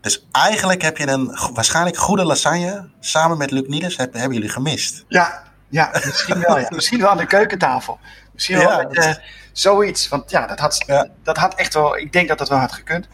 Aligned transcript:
Dus 0.00 0.26
eigenlijk 0.32 0.82
heb 0.82 0.96
je 0.96 1.08
een 1.08 1.38
waarschijnlijk 1.54 1.96
goede 1.96 2.24
lasagne 2.24 2.88
samen 3.00 3.38
met 3.38 3.50
Luc 3.50 3.66
Niels 3.66 3.96
hebben, 3.96 4.20
hebben 4.20 4.38
jullie 4.38 4.52
gemist. 4.52 5.04
Ja, 5.08 5.42
ja 5.68 5.90
misschien 6.04 6.40
wel. 6.40 6.58
Ja. 6.58 6.68
misschien 6.70 7.00
wel 7.00 7.10
aan 7.10 7.16
de 7.16 7.26
keukentafel. 7.26 7.98
Misschien 8.32 8.56
wel 8.58 8.80
ja, 8.80 8.86
met, 8.88 8.96
uh, 8.96 9.14
zoiets. 9.52 10.08
Want 10.08 10.30
ja 10.30 10.46
dat, 10.46 10.58
had, 10.58 10.84
ja. 10.86 11.06
dat 11.22 11.36
had 11.36 11.54
echt 11.54 11.74
wel, 11.74 11.96
ik 11.96 12.12
denk 12.12 12.28
dat 12.28 12.38
dat 12.38 12.48
wel 12.48 12.58
had 12.58 12.72
gekund. 12.72 13.08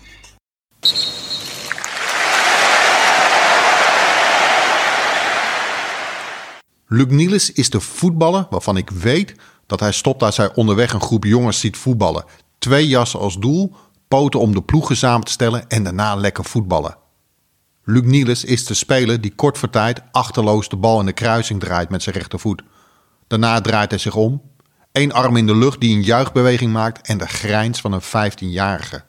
Luc 6.89 7.07
Niels 7.09 7.53
is 7.53 7.71
de 7.71 7.81
voetballer 7.81 8.47
waarvan 8.51 8.77
ik 8.77 8.91
weet 8.91 9.35
dat 9.67 9.81
hij 9.81 9.93
stopt 9.93 10.23
als 10.23 10.37
hij 10.37 10.55
onderweg 10.55 10.93
een 10.93 11.01
groep 11.01 11.25
jongens 11.25 11.61
ziet 11.61 11.77
voetballen. 11.77 12.25
Twee 12.59 12.89
jassen 12.89 13.21
als 13.21 13.39
doel, 13.39 13.77
poten 14.09 14.41
om 14.41 14.55
de 14.55 14.63
ploegen 14.63 14.97
samen 14.97 15.25
te 15.25 15.33
stellen 15.33 15.69
en 15.69 15.83
daarna 15.83 16.15
lekker 16.15 16.45
voetballen. 16.45 16.97
Luc 17.85 18.05
Niels 18.05 18.45
is 18.45 18.67
de 18.67 18.75
speler 18.75 19.21
die 19.21 19.35
kort 19.35 19.59
voor 19.59 19.71
tijd 19.71 20.03
achterloos 20.13 20.69
de 20.69 20.77
bal 20.77 21.01
in 21.01 21.07
de 21.07 21.13
kruising 21.13 21.61
draait 21.61 21.89
met 21.89 22.03
zijn 22.03 22.17
rechtervoet. 22.17 22.63
Daarna 23.27 23.61
draait 23.61 23.91
hij 23.91 23.99
zich 23.99 24.15
om, 24.15 24.43
één 24.93 25.13
arm 25.13 25.37
in 25.37 25.47
de 25.47 25.57
lucht 25.57 25.81
die 25.81 25.97
een 25.97 26.03
juichbeweging 26.03 26.73
maakt 26.73 27.07
en 27.07 27.19
de 27.19 27.27
grijns 27.27 27.81
van 27.81 27.93
een 27.93 28.03
15-jarige. 28.03 29.05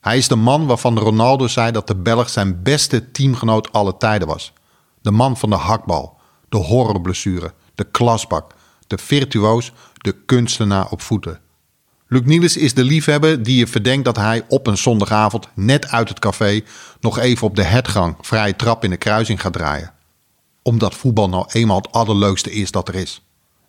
Hij 0.00 0.18
is 0.18 0.28
de 0.28 0.36
man 0.36 0.66
waarvan 0.66 0.98
Ronaldo 0.98 1.46
zei 1.46 1.70
dat 1.70 1.86
de 1.86 1.96
Belg 1.96 2.28
zijn 2.28 2.62
beste 2.62 3.10
teamgenoot 3.10 3.72
alle 3.72 3.96
tijden 3.96 4.28
was. 4.28 4.52
De 5.00 5.10
man 5.10 5.36
van 5.36 5.50
de 5.50 5.56
hakbal, 5.56 6.18
de 6.48 6.56
horrorblessure, 6.56 7.54
de 7.74 7.84
klasbak, 7.84 8.54
de 8.86 8.98
virtuoos, 8.98 9.72
de 9.94 10.12
kunstenaar 10.12 10.90
op 10.90 11.00
voeten. 11.00 11.40
Luc 12.12 12.24
Niels 12.24 12.56
is 12.56 12.74
de 12.74 12.84
liefhebber 12.84 13.42
die 13.42 13.56
je 13.56 13.66
verdenkt 13.66 14.04
dat 14.04 14.16
hij 14.16 14.44
op 14.48 14.66
een 14.66 14.78
zondagavond 14.78 15.48
net 15.54 15.88
uit 15.88 16.08
het 16.08 16.18
café 16.18 16.60
nog 17.00 17.18
even 17.18 17.46
op 17.46 17.56
de 17.56 17.62
hertgang 17.62 18.16
vrije 18.20 18.56
trap 18.56 18.84
in 18.84 18.90
de 18.90 18.96
kruising 18.96 19.40
gaat 19.40 19.52
draaien. 19.52 19.92
Omdat 20.62 20.94
voetbal 20.94 21.28
nou 21.28 21.44
eenmaal 21.48 21.76
het 21.76 21.92
allerleukste 21.92 22.52
is 22.52 22.70
dat 22.70 22.88
er 22.88 22.94
is. 22.94 23.22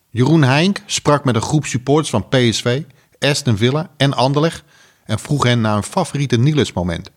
Jeroen 0.09 0.43
Heink 0.43 0.81
sprak 0.85 1.23
met 1.23 1.35
een 1.35 1.41
groep 1.41 1.65
supporters 1.65 2.09
van 2.09 2.27
PSV, 2.27 2.83
Aston 3.19 3.57
Villa 3.57 3.89
en 3.97 4.13
Anderlecht 4.13 4.63
en 5.05 5.19
vroeg 5.19 5.43
hen 5.43 5.61
naar 5.61 5.77
een 5.77 5.83
favoriete 5.83 6.37
Niels 6.37 6.73
moment. 6.73 7.11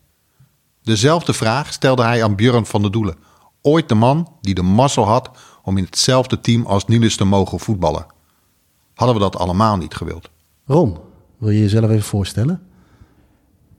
Dezelfde 0.82 1.32
vraag 1.32 1.72
stelde 1.72 2.02
hij 2.02 2.24
aan 2.24 2.36
Björn 2.36 2.66
van 2.66 2.82
der 2.82 2.90
Doelen, 2.90 3.18
ooit 3.62 3.88
de 3.88 3.94
man 3.94 4.32
die 4.40 4.54
de 4.54 4.62
mazzel 4.62 5.06
had 5.06 5.30
om 5.62 5.78
in 5.78 5.84
hetzelfde 5.84 6.40
team 6.40 6.66
als 6.66 6.86
Niels 6.86 7.16
te 7.16 7.24
mogen 7.24 7.60
voetballen. 7.60 8.06
Hadden 8.94 9.16
we 9.16 9.22
dat 9.22 9.36
allemaal 9.36 9.76
niet 9.76 9.94
gewild. 9.94 10.28
Ron, 10.66 10.98
wil 11.38 11.50
je 11.50 11.60
jezelf 11.60 11.90
even 11.90 12.02
voorstellen? 12.02 12.60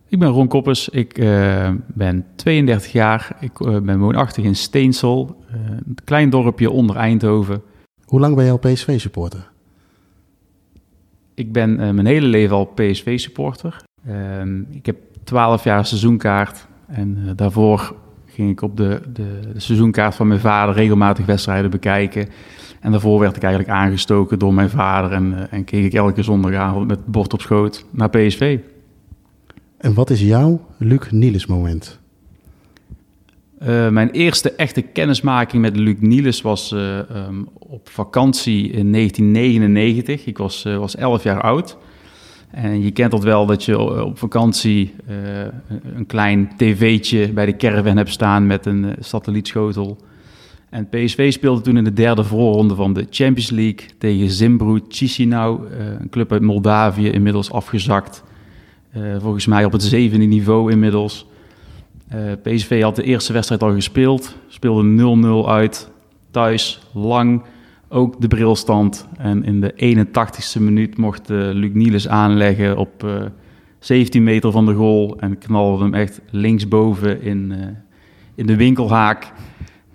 Ik 0.09 0.19
ben 0.19 0.29
Ron 0.29 0.47
Koppers, 0.47 0.89
ik 0.89 1.17
uh, 1.17 1.69
ben 1.87 2.25
32 2.35 2.91
jaar, 2.91 3.37
ik 3.39 3.59
uh, 3.59 3.79
ben 3.79 3.99
woonachtig 3.99 4.43
in 4.43 4.55
Steensel, 4.55 5.43
uh, 5.49 5.55
een 5.69 5.97
klein 6.03 6.29
dorpje 6.29 6.71
onder 6.71 6.95
Eindhoven. 6.95 7.61
Hoe 8.05 8.19
lang 8.19 8.35
ben 8.35 8.45
je 8.45 8.51
al 8.51 8.57
PSV-supporter? 8.57 9.49
Ik 11.33 11.51
ben 11.51 11.75
mijn 11.75 12.05
hele 12.05 12.27
leven 12.27 12.55
al 12.55 12.65
PSV-supporter. 12.65 13.83
Ehm, 14.05 14.61
ik 14.69 14.85
heb 14.85 14.97
12 15.23 15.63
jaar 15.63 15.85
seizoenkaart 15.85 16.67
en 16.87 17.33
daarvoor 17.35 17.95
ging 18.25 18.49
ik 18.49 18.61
op 18.61 18.77
de, 18.77 19.01
de, 19.13 19.39
de, 19.53 19.59
seizoenkaart 19.59 20.15
van 20.15 20.27
mijn 20.27 20.39
vader 20.39 20.75
regelmatig 20.75 21.25
wedstrijden 21.25 21.71
bekijken. 21.71 22.29
En 22.79 22.91
daarvoor 22.91 23.19
werd 23.19 23.35
ik 23.35 23.43
eigenlijk 23.43 23.73
aangestoken 23.73 24.39
door 24.39 24.53
mijn 24.53 24.69
vader 24.69 25.11
en, 25.11 25.31
uh, 25.31 25.39
en 25.49 25.63
keek 25.63 25.85
ik 25.85 25.93
elke 25.93 26.23
zondagavond 26.23 26.87
met 26.87 27.05
bord 27.05 27.33
op 27.33 27.41
schoot 27.41 27.85
naar 27.91 28.09
PSV. 28.09 28.59
En 29.77 29.93
wat 29.93 30.09
is 30.09 30.21
jouw 30.21 30.65
Luc 30.77 31.11
Niels 31.11 31.45
moment? 31.45 31.99
Uh, 33.61 33.89
mijn 33.89 34.09
eerste 34.09 34.51
echte 34.51 34.81
kennismaking 34.81 35.61
met 35.61 35.75
Luc 35.77 35.95
Niels 35.99 36.41
was 36.41 36.71
uh, 36.71 36.97
um, 36.97 37.47
op 37.53 37.89
vakantie 37.89 38.63
in 38.71 38.91
1999. 38.91 40.25
Ik 40.25 40.37
was, 40.37 40.63
was 40.63 40.95
11 40.95 41.23
jaar 41.23 41.41
oud. 41.41 41.77
En 42.51 42.83
je 42.83 42.91
kent 42.91 43.11
dat 43.11 43.23
wel 43.23 43.45
dat 43.45 43.63
je 43.63 43.79
op 43.79 44.17
vakantie 44.17 44.95
een 45.95 46.05
klein 46.05 46.51
tv'tje 46.57 47.31
bij 47.33 47.45
de 47.45 47.55
caravan 47.55 47.97
hebt 47.97 48.09
staan 48.09 48.47
met 48.47 48.65
een 48.65 48.95
satellietschotel. 48.99 49.97
En 50.69 50.89
PSV 50.89 51.31
speelde 51.31 51.61
toen 51.61 51.77
in 51.77 51.83
de 51.83 51.93
derde 51.93 52.23
voorronde 52.23 52.75
van 52.75 52.93
de 52.93 53.07
Champions 53.09 53.49
League 53.49 53.87
tegen 53.97 54.29
Zimbru 54.29 54.81
Chisinau, 54.87 55.67
uh, 55.67 55.85
een 55.99 56.09
club 56.09 56.31
uit 56.31 56.41
Moldavië, 56.41 57.09
inmiddels 57.09 57.51
afgezakt. 57.51 58.23
volgens 59.19 59.45
mij 59.45 59.65
op 59.65 59.71
het 59.71 59.83
zevende 59.83 60.25
niveau 60.25 60.71
inmiddels. 60.71 61.25
PSV 62.43 62.81
had 62.81 62.95
de 62.95 63.03
eerste 63.03 63.33
wedstrijd 63.33 63.63
al 63.63 63.73
gespeeld, 63.73 64.35
speelde 64.47 65.43
0-0 65.45 65.49
uit, 65.49 65.89
thuis, 66.31 66.81
lang 66.93 67.41
ook 67.89 68.21
de 68.21 68.27
brilstand. 68.27 69.07
En 69.17 69.43
in 69.43 69.61
de 69.61 69.73
81ste 70.57 70.61
minuut 70.61 70.97
mocht 70.97 71.29
Luc 71.29 71.73
Niels 71.73 72.07
aanleggen 72.07 72.77
op 72.77 73.03
uh, 73.03 73.15
eh, 73.15 73.25
17 73.79 74.23
meter 74.23 74.51
van 74.51 74.65
de 74.65 74.73
goal. 74.73 75.17
En 75.19 75.37
knalde 75.37 75.83
hem 75.83 75.93
echt 75.93 76.21
linksboven 76.29 77.21
in, 77.21 77.53
in 78.35 78.45
de 78.45 78.55
winkelhaak. 78.55 79.31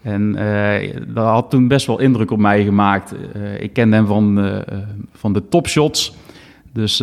En 0.02 0.32
dat 1.14 1.26
had 1.26 1.50
toen 1.50 1.68
best 1.68 1.86
wel 1.86 2.00
indruk 2.00 2.30
op 2.30 2.38
mij 2.38 2.64
gemaakt. 2.64 3.14
ik 3.58 3.72
kende 3.72 3.96
hem 3.96 4.06
van, 4.06 4.62
van 5.12 5.32
de 5.32 5.48
topshots. 5.48 6.14
Dus 6.72 7.02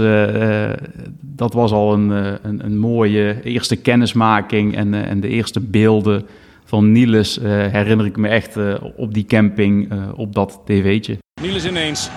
dat 1.20 1.54
was 1.54 1.72
al 1.72 1.94
een, 1.94 2.10
een, 2.10 2.66
een, 2.66 2.78
mooie 2.78 3.44
eerste 3.44 3.76
kennismaking 3.76 4.76
en, 4.76 4.94
en 4.94 5.20
de 5.20 5.28
eerste 5.28 5.60
beelden 5.60 6.28
van 6.66 6.92
Niels 6.92 7.40
herinner 7.42 8.06
ik 8.06 8.18
me 8.18 8.28
echt 8.28 8.58
op 8.96 9.14
die 9.14 9.26
camping, 9.26 9.92
op 10.16 10.34
dat 10.34 10.62
tv'tje. 10.66 11.18
Niels 11.42 11.66
ineens. 11.66 12.10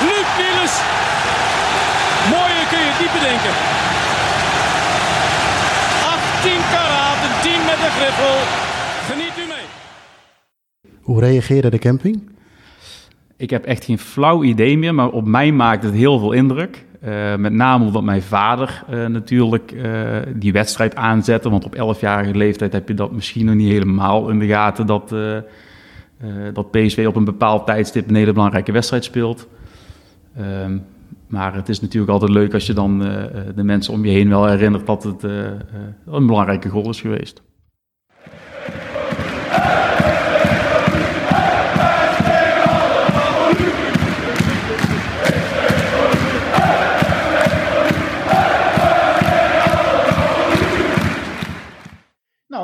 Luc 0.00 0.28
Niels! 0.38 0.74
Mooier 2.30 2.66
kun 2.70 2.78
je 2.78 2.90
het 2.92 3.00
niet 3.00 3.12
bedenken. 3.18 3.54
18 6.46 6.60
karaat, 6.74 7.20
een 7.26 7.36
10 7.42 7.64
met 7.70 7.78
een 7.86 7.94
griffel. 7.98 8.36
Geniet 9.08 9.36
u 9.42 9.46
mee. 9.54 9.66
Hoe 11.06 11.20
reageerde 11.20 11.70
de 11.70 11.78
camping? 11.78 12.22
Ik 13.36 13.50
heb 13.50 13.64
echt 13.64 13.84
geen 13.84 13.98
flauw 13.98 14.42
idee 14.42 14.78
meer, 14.78 14.94
maar 14.94 15.10
op 15.10 15.26
mij 15.26 15.52
maakt 15.52 15.82
het 15.82 15.94
heel 15.94 16.18
veel 16.18 16.32
indruk. 16.32 16.84
Uh, 17.04 17.36
met 17.36 17.52
name 17.52 17.84
omdat 17.84 18.02
mijn 18.02 18.22
vader 18.22 18.84
uh, 18.90 19.06
natuurlijk 19.06 19.72
uh, 19.72 20.16
die 20.34 20.52
wedstrijd 20.52 20.94
aanzette. 20.94 21.50
Want 21.50 21.64
op 21.64 21.96
11-jarige 21.96 22.34
leeftijd 22.36 22.72
heb 22.72 22.88
je 22.88 22.94
dat 22.94 23.12
misschien 23.12 23.46
nog 23.46 23.54
niet 23.54 23.70
helemaal 23.70 24.28
in 24.28 24.38
de 24.38 24.46
gaten. 24.46 24.86
Dat, 24.86 25.08
dat 26.52 26.70
PSV 26.70 27.04
op 27.08 27.16
een 27.16 27.24
bepaald 27.24 27.66
tijdstip 27.66 28.08
een 28.08 28.14
hele 28.14 28.32
belangrijke 28.32 28.72
wedstrijd 28.72 29.04
speelt. 29.04 29.48
Ehm, 30.36 30.78
maar 31.26 31.54
het 31.54 31.68
is 31.68 31.80
natuurlijk 31.80 32.12
altijd 32.12 32.30
leuk 32.30 32.54
als 32.54 32.66
je 32.66 32.72
dan 32.72 32.98
de 33.54 33.64
mensen 33.64 33.92
om 33.92 34.04
je 34.04 34.10
heen 34.10 34.28
wel 34.28 34.46
herinnert 34.46 34.86
dat 34.86 35.02
het 35.02 35.22
een 36.06 36.26
belangrijke 36.26 36.68
goal 36.68 36.88
is 36.88 37.00
geweest. 37.00 37.42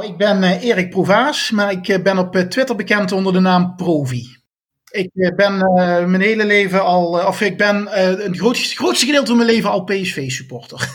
Ik 0.03 0.17
ben 0.17 0.43
uh, 0.43 0.63
Erik 0.63 0.91
Provaas, 0.91 1.51
maar 1.51 1.73
ik 1.73 1.89
uh, 1.89 2.03
ben 2.03 2.19
op 2.19 2.37
uh, 2.37 2.43
Twitter 2.43 2.77
bekend 2.77 3.13
onder 3.13 3.33
de 3.33 3.41
naam 3.41 3.77
Provi. 3.77 4.41
Ik 4.91 5.11
ben 5.37 5.57
mijn 6.11 6.21
hele 6.21 6.45
leven 6.45 6.85
al, 6.85 7.27
of 7.27 7.41
ik 7.41 7.57
ben 7.57 7.87
het 7.89 8.37
grootste, 8.37 8.77
grootste 8.77 9.07
gedeelte 9.07 9.27
van 9.27 9.37
mijn 9.37 9.49
leven 9.49 9.71
al 9.71 9.85
PSV-supporter. 9.85 10.89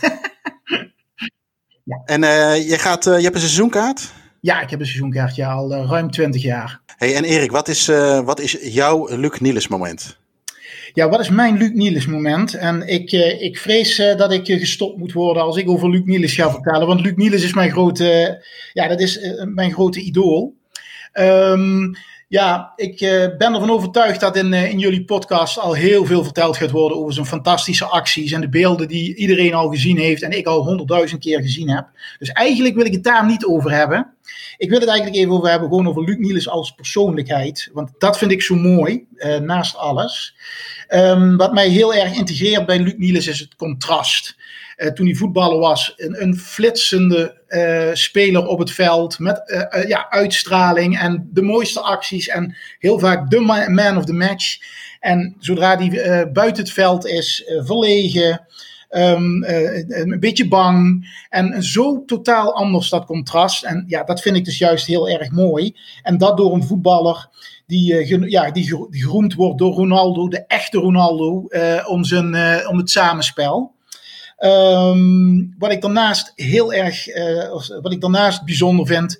ja. 1.84 2.02
En 2.04 2.20
je, 2.62 2.78
gaat, 2.78 3.04
je 3.04 3.10
hebt 3.10 3.34
een 3.34 3.40
seizoenkaart? 3.40 4.12
Ja, 4.40 4.60
ik 4.60 4.70
heb 4.70 4.80
een 4.80 4.86
seizoenkaart, 4.86 5.36
ja, 5.36 5.52
al 5.52 5.72
ruim 5.72 6.10
20 6.10 6.42
jaar. 6.42 6.80
Hey, 6.96 7.14
en 7.14 7.24
Erik, 7.24 7.50
wat 7.50 7.68
is, 7.68 7.86
wat 8.24 8.40
is 8.40 8.56
jouw 8.60 9.16
Luc 9.16 9.38
Niels 9.38 9.68
moment? 9.68 10.18
Ja, 10.92 11.08
wat 11.08 11.20
is 11.20 11.28
mijn 11.28 11.56
Luc 11.56 11.70
Niels 11.72 12.06
moment? 12.06 12.54
En 12.54 12.88
ik, 12.88 13.12
uh, 13.12 13.42
ik 13.42 13.58
vrees 13.58 13.98
uh, 13.98 14.16
dat 14.16 14.32
ik 14.32 14.48
uh, 14.48 14.58
gestopt 14.58 14.98
moet 14.98 15.12
worden 15.12 15.42
als 15.42 15.56
ik 15.56 15.70
over 15.70 15.90
Luc 15.90 16.02
Niels 16.04 16.34
ga 16.34 16.50
vertellen. 16.50 16.86
Want 16.86 17.00
Luc 17.00 17.14
Niels 17.16 17.42
is 17.42 17.54
mijn 17.54 17.70
grote, 17.70 18.44
ja, 18.72 18.88
dat 18.88 19.00
is 19.00 19.20
mijn 19.44 19.72
grote 19.72 20.00
idool. 20.00 20.56
Um, 21.14 21.92
ja, 22.28 22.72
ik 22.76 22.98
ben 23.38 23.54
ervan 23.54 23.70
overtuigd 23.70 24.20
dat 24.20 24.36
in, 24.36 24.52
in 24.52 24.78
jullie 24.78 25.04
podcast 25.04 25.58
al 25.58 25.72
heel 25.72 26.06
veel 26.06 26.24
verteld 26.24 26.56
gaat 26.56 26.70
worden 26.70 26.98
over 26.98 27.12
zijn 27.12 27.26
fantastische 27.26 27.84
acties 27.84 28.32
en 28.32 28.40
de 28.40 28.48
beelden 28.48 28.88
die 28.88 29.14
iedereen 29.14 29.54
al 29.54 29.68
gezien 29.68 29.98
heeft 29.98 30.22
en 30.22 30.30
ik 30.38 30.46
al 30.46 30.64
honderdduizend 30.64 31.20
keer 31.20 31.40
gezien 31.40 31.70
heb. 31.70 31.86
Dus 32.18 32.28
eigenlijk 32.28 32.74
wil 32.74 32.86
ik 32.86 32.92
het 32.92 33.04
daar 33.04 33.26
niet 33.26 33.44
over 33.44 33.70
hebben. 33.70 34.12
Ik 34.56 34.70
wil 34.70 34.80
het 34.80 34.88
eigenlijk 34.88 35.18
even 35.18 35.32
over 35.32 35.50
hebben, 35.50 35.68
gewoon 35.68 35.88
over 35.88 36.04
Luc 36.04 36.16
Niels 36.16 36.48
als 36.48 36.70
persoonlijkheid. 36.70 37.70
Want 37.72 37.90
dat 37.98 38.18
vind 38.18 38.30
ik 38.30 38.42
zo 38.42 38.54
mooi, 38.54 39.06
naast 39.42 39.76
alles. 39.76 40.34
Um, 40.88 41.36
wat 41.36 41.52
mij 41.52 41.68
heel 41.68 41.94
erg 41.94 42.16
integreert 42.16 42.66
bij 42.66 42.78
Luc 42.78 42.94
Niels 42.96 43.26
is 43.26 43.40
het 43.40 43.56
contrast. 43.56 44.36
Toen 44.94 45.06
hij 45.06 45.14
voetballer 45.14 45.58
was, 45.58 45.92
een, 45.96 46.22
een 46.22 46.36
flitsende 46.36 47.36
speler 47.92 48.46
op 48.46 48.58
het 48.58 48.70
veld. 48.70 49.18
Met 49.18 49.42
ja, 49.86 50.10
uitstraling 50.10 50.98
en 50.98 51.28
de 51.32 51.42
mooiste 51.42 51.80
acties. 51.80 52.28
En 52.28 52.56
heel 52.78 52.98
vaak 52.98 53.30
de 53.30 53.40
man 53.68 53.96
of 53.96 54.04
the 54.04 54.12
match. 54.12 54.58
En 55.00 55.36
zodra 55.38 55.76
hij 55.76 56.30
buiten 56.32 56.62
het 56.62 56.72
veld 56.72 57.06
is, 57.06 57.44
verlegen. 57.64 58.46
Um, 58.90 59.44
een 59.44 60.16
beetje 60.20 60.48
bang. 60.48 61.06
En 61.28 61.62
zo 61.62 62.04
totaal 62.04 62.54
anders 62.54 62.88
dat 62.88 63.04
contrast. 63.04 63.64
En 63.64 63.84
ja, 63.86 64.04
dat 64.04 64.20
vind 64.20 64.36
ik 64.36 64.44
dus 64.44 64.58
juist 64.58 64.86
heel 64.86 65.08
erg 65.08 65.30
mooi. 65.30 65.76
En 66.02 66.18
dat 66.18 66.36
door 66.36 66.54
een 66.54 66.64
voetballer 66.64 67.28
die, 67.66 68.08
ja, 68.30 68.50
die, 68.50 68.88
geroemd 68.90 69.34
wordt 69.34 69.58
door 69.58 69.74
Ronaldo, 69.74 70.28
de 70.28 70.44
echte 70.46 70.78
Ronaldo, 70.78 71.46
om, 71.86 72.04
zijn, 72.04 72.26
om 72.68 72.78
het 72.78 72.90
samenspel. 72.90 73.76
Um, 74.38 75.54
wat 75.58 75.72
ik 75.72 75.80
daarnaast 75.80 76.32
heel 76.34 76.72
erg, 76.72 77.06
wat 77.82 77.92
ik 77.92 78.00
daarnaast 78.00 78.44
bijzonder 78.44 78.86
vind, 78.86 79.18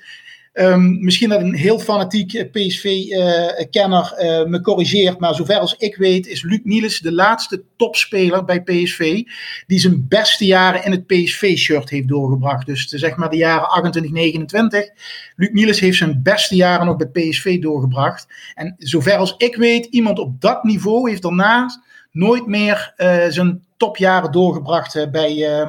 Um, 0.61 1.05
misschien 1.05 1.29
dat 1.29 1.41
een 1.41 1.55
heel 1.55 1.79
fanatiek 1.79 2.35
eh, 2.35 2.51
PSV-kenner 2.51 4.15
uh, 4.21 4.27
uh, 4.27 4.45
me 4.45 4.61
corrigeert, 4.61 5.19
maar 5.19 5.35
zover 5.35 5.59
als 5.59 5.75
ik 5.79 5.97
weet 5.97 6.27
is 6.27 6.43
Luc 6.43 6.61
Niels 6.63 6.99
de 6.99 7.13
laatste 7.13 7.63
topspeler 7.77 8.45
bij 8.45 8.63
PSV 8.63 9.23
die 9.67 9.79
zijn 9.79 10.07
beste 10.09 10.45
jaren 10.45 10.85
in 10.85 10.91
het 10.91 11.07
PSV-shirt 11.07 11.91
heeft 11.91 12.09
doorgebracht. 12.09 12.67
Dus 12.67 12.87
zeg 12.87 13.17
maar 13.17 13.31
de 13.31 13.37
jaren 13.37 13.69
28, 13.69 14.13
29. 14.13 14.89
Luc 15.37 15.51
Niels 15.53 15.81
heeft 15.81 15.99
zijn 15.99 16.23
beste 16.23 16.57
jaren 16.57 16.87
nog 16.87 16.97
bij 16.97 17.09
PSV 17.09 17.61
doorgebracht. 17.61 18.27
En 18.55 18.75
zover 18.79 19.17
als 19.17 19.35
ik 19.37 19.57
weet, 19.57 19.87
iemand 19.87 20.19
op 20.19 20.41
dat 20.41 20.65
niveau 20.65 21.11
heeft 21.11 21.23
daarna 21.23 21.69
nooit 22.11 22.47
meer 22.47 22.95
uh, 22.97 23.25
zijn 23.29 23.67
topjaren 23.79 24.33
doorgebracht 24.33 24.95
uh, 24.95 25.11
bij, 25.11 25.37
uh, 25.37 25.69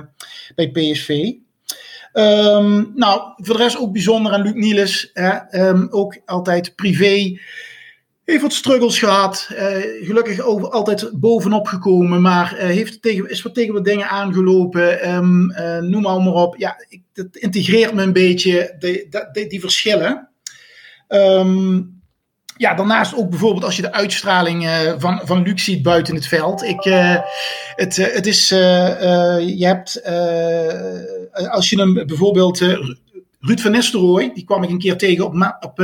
bij 0.56 0.72
PSV. 0.72 1.32
Um, 2.14 2.92
nou, 2.96 3.22
voor 3.36 3.58
de 3.58 3.64
rest 3.64 3.78
ook 3.78 3.92
bijzonder 3.92 4.32
aan 4.32 4.42
Luc 4.42 4.54
Niels. 4.54 5.12
Um, 5.52 5.88
ook 5.92 6.18
altijd 6.26 6.76
privé. 6.76 7.40
Heeft 8.26 8.42
wat 8.42 8.54
struggles 8.54 9.00
gehad. 9.00 9.50
Uh, 9.52 9.58
gelukkig 10.06 10.40
over, 10.40 10.70
altijd 10.70 11.12
bovenop 11.14 11.68
gekomen. 11.68 12.22
Maar 12.22 12.56
heeft 12.56 13.02
tegen, 13.02 13.30
is 13.30 13.42
wat 13.42 13.54
tegen 13.54 13.74
wat 13.74 13.86
dingen 13.86 14.10
aangelopen. 14.10 15.08
Uh, 15.08 15.78
noem 15.78 16.02
maar, 16.02 16.22
maar 16.22 16.34
op. 16.34 16.56
Ja, 16.58 16.86
ik, 16.88 17.02
dat 17.14 17.36
integreert 17.36 17.94
me 17.94 18.02
een 18.02 18.14
beetje, 18.14 18.76
die 19.50 19.60
verschillen. 19.60 20.30
Um, 21.08 21.99
ja, 22.60 22.74
daarnaast 22.74 23.16
ook 23.16 23.30
bijvoorbeeld 23.30 23.64
als 23.64 23.76
je 23.76 23.82
de 23.82 23.92
uitstraling 23.92 24.64
uh, 24.64 24.94
van, 24.98 25.22
van 25.24 25.42
Luc 25.42 25.64
ziet 25.64 25.82
buiten 25.82 26.16
het 26.16 26.28
veld. 26.28 26.64
Ik, 26.64 26.86
uh, 26.86 27.18
het, 27.76 27.98
uh, 27.98 28.08
het 28.08 28.28
is, 28.28 28.50
je 28.50 29.66
hebt, 29.66 30.04
als 31.50 31.70
je 31.70 31.80
hem 31.80 31.94
bijvoorbeeld, 31.94 32.60
Ruud 33.40 33.60
van 33.60 33.72
Nistelrooy, 33.72 34.32
die 34.34 34.46
kwam 34.46 34.64
ik 34.64 34.70
een 34.70 34.80
keer 34.80 34.98
tegen 34.98 35.26
op, 35.26 35.58
op 35.60 35.84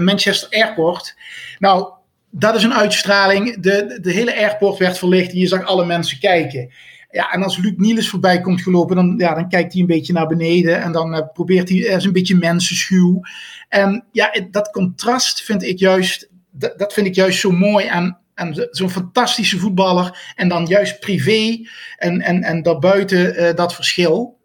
Manchester 0.00 0.48
Airport. 0.50 1.14
Nou, 1.58 1.92
dat 2.30 2.54
is 2.54 2.62
een 2.62 2.74
uitstraling. 2.74 3.62
De, 3.62 3.98
de 4.02 4.12
hele 4.12 4.36
airport 4.36 4.78
werd 4.78 4.98
verlicht 4.98 5.32
en 5.32 5.38
je 5.38 5.46
zag 5.46 5.64
alle 5.64 5.84
mensen 5.84 6.18
kijken. 6.18 6.72
Ja, 7.16 7.30
en 7.32 7.42
als 7.42 7.56
Luc 7.56 7.72
Niels 7.76 8.08
voorbij 8.08 8.40
komt 8.40 8.62
gelopen, 8.62 8.96
dan, 8.96 9.14
ja, 9.18 9.34
dan 9.34 9.48
kijkt 9.48 9.72
hij 9.72 9.80
een 9.80 9.86
beetje 9.86 10.12
naar 10.12 10.26
beneden. 10.26 10.82
En 10.82 10.92
dan 10.92 11.14
uh, 11.14 11.20
probeert 11.32 11.68
hij, 11.68 11.88
er 11.88 12.04
een 12.04 12.12
beetje 12.12 12.34
mensenschuw. 12.34 13.20
En 13.68 14.04
ja, 14.12 14.30
dat 14.50 14.70
contrast 14.70 15.42
vind 15.42 15.62
ik 15.62 15.78
juist, 15.78 16.28
dat, 16.50 16.92
vind 16.92 17.06
ik 17.06 17.14
juist 17.14 17.40
zo 17.40 17.50
mooi 17.50 17.86
aan, 17.86 18.18
aan 18.34 18.54
zo'n 18.70 18.90
fantastische 18.90 19.58
voetballer. 19.58 20.32
En 20.34 20.48
dan 20.48 20.66
juist 20.66 21.00
privé 21.00 21.68
en, 21.96 22.20
en, 22.20 22.42
en 22.42 22.62
daarbuiten 22.62 23.42
uh, 23.42 23.54
dat 23.54 23.74
verschil. 23.74 24.38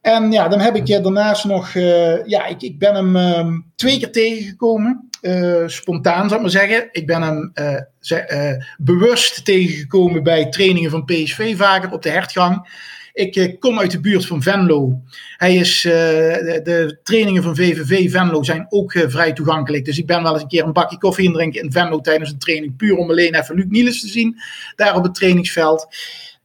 En 0.00 0.32
ja, 0.32 0.48
dan 0.48 0.60
heb 0.60 0.76
ik 0.76 0.86
je 0.86 1.00
daarnaast 1.00 1.44
nog, 1.44 1.74
uh, 1.74 2.26
ja, 2.26 2.46
ik, 2.46 2.62
ik 2.62 2.78
ben 2.78 2.94
hem 2.94 3.16
uh, 3.16 3.58
twee 3.74 3.98
keer 3.98 4.12
tegengekomen. 4.12 5.08
Uh, 5.24 5.62
spontaan 5.66 6.28
zou 6.28 6.34
ik 6.34 6.40
maar 6.40 6.50
zeggen. 6.50 6.88
Ik 6.92 7.06
ben 7.06 7.22
hem 7.22 7.52
uh, 7.54 8.52
bewust 8.78 9.44
tegengekomen 9.44 10.22
bij 10.22 10.48
trainingen 10.48 10.90
van 10.90 11.04
PSV 11.04 11.56
vaker 11.56 11.92
op 11.92 12.02
de 12.02 12.10
hertgang. 12.10 12.82
Ik 13.12 13.56
kom 13.58 13.78
uit 13.78 13.90
de 13.90 14.00
buurt 14.00 14.26
van 14.26 14.42
Venlo. 14.42 15.00
Hij 15.36 15.54
is, 15.54 15.80
de, 15.82 16.60
de, 16.62 16.98
trainingen 17.02 17.42
van 17.42 17.56
VVV 17.56 18.10
Venlo 18.10 18.42
zijn 18.42 18.66
ook 18.68 18.92
vrij 19.06 19.32
toegankelijk. 19.32 19.84
Dus 19.84 19.98
ik 19.98 20.06
ben 20.06 20.22
wel 20.22 20.32
eens 20.32 20.42
een 20.42 20.48
keer 20.48 20.64
een 20.64 20.72
bakje 20.72 20.98
koffie 20.98 21.24
indrinken 21.24 21.62
in 21.62 21.72
Venlo 21.72 22.00
tijdens 22.00 22.30
een 22.30 22.38
training. 22.38 22.76
Puur 22.76 22.96
om 22.96 23.10
alleen 23.10 23.34
even 23.34 23.54
Luc 23.54 23.66
Niels 23.68 24.00
te 24.00 24.08
zien 24.08 24.36
daar 24.76 24.96
op 24.96 25.02
het 25.02 25.14
trainingsveld. 25.14 25.86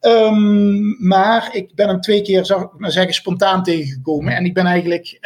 Um, 0.02 1.08
maar 1.08 1.50
ik 1.52 1.75
ben 1.75 1.88
hem 1.88 2.02
twee 2.02 2.22
keer, 2.22 2.46
zou 2.46 2.64
ik 2.64 2.70
maar 2.78 2.92
zeggen, 2.92 3.14
spontaan 3.14 3.64
tegengekomen. 3.64 4.36
En 4.36 4.46
ik 4.46 4.54
ben 4.54 4.66
eigenlijk, 4.66 5.18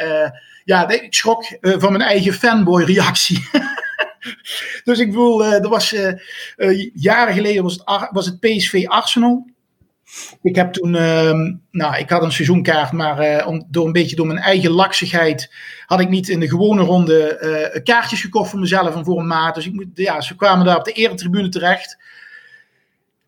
ja, 0.65 0.89
ik 0.89 1.13
schrok 1.13 1.57
uh, 1.61 1.75
van 1.77 1.91
mijn 1.91 2.03
eigen 2.03 2.33
fanboy-reactie. 2.33 3.49
dus 4.83 4.99
ik 4.99 5.07
bedoel, 5.07 5.45
uh, 5.45 5.53
er 5.53 5.69
was, 5.69 5.95
jaren 6.93 7.33
geleden 7.33 7.63
was 7.63 7.73
het, 7.73 8.09
was 8.11 8.25
het 8.25 8.39
PSV 8.39 8.83
Arsenal. 8.87 9.51
Ik 10.41 10.55
heb 10.55 10.73
toen, 10.73 10.95
ehm, 10.95 11.53
nou, 11.71 11.97
ik 11.97 12.09
had 12.09 12.23
een 12.23 12.31
seizoenkaart, 12.31 12.91
maar 12.91 13.45
door 13.67 13.85
een 13.85 13.91
beetje 13.91 14.15
door 14.15 14.27
mijn 14.27 14.39
eigen 14.39 14.71
laksigheid 14.71 15.53
had 15.85 15.99
ik 15.99 16.09
niet 16.09 16.29
in 16.29 16.39
de 16.39 16.49
gewone 16.49 16.81
ronde 16.81 17.81
kaartjes 17.83 18.21
gekocht 18.21 18.49
voor 18.49 18.59
mezelf 18.59 18.95
en 18.95 19.03
voor 19.03 19.19
een 19.19 19.27
maat. 19.27 19.55
Dus 19.55 19.65
ik 19.65 19.85
ja, 19.93 20.21
ze 20.21 20.35
kwamen 20.35 20.65
daar 20.65 20.77
op 20.77 20.85
de 20.85 20.91
eretribune 20.91 21.49
terecht. 21.49 21.97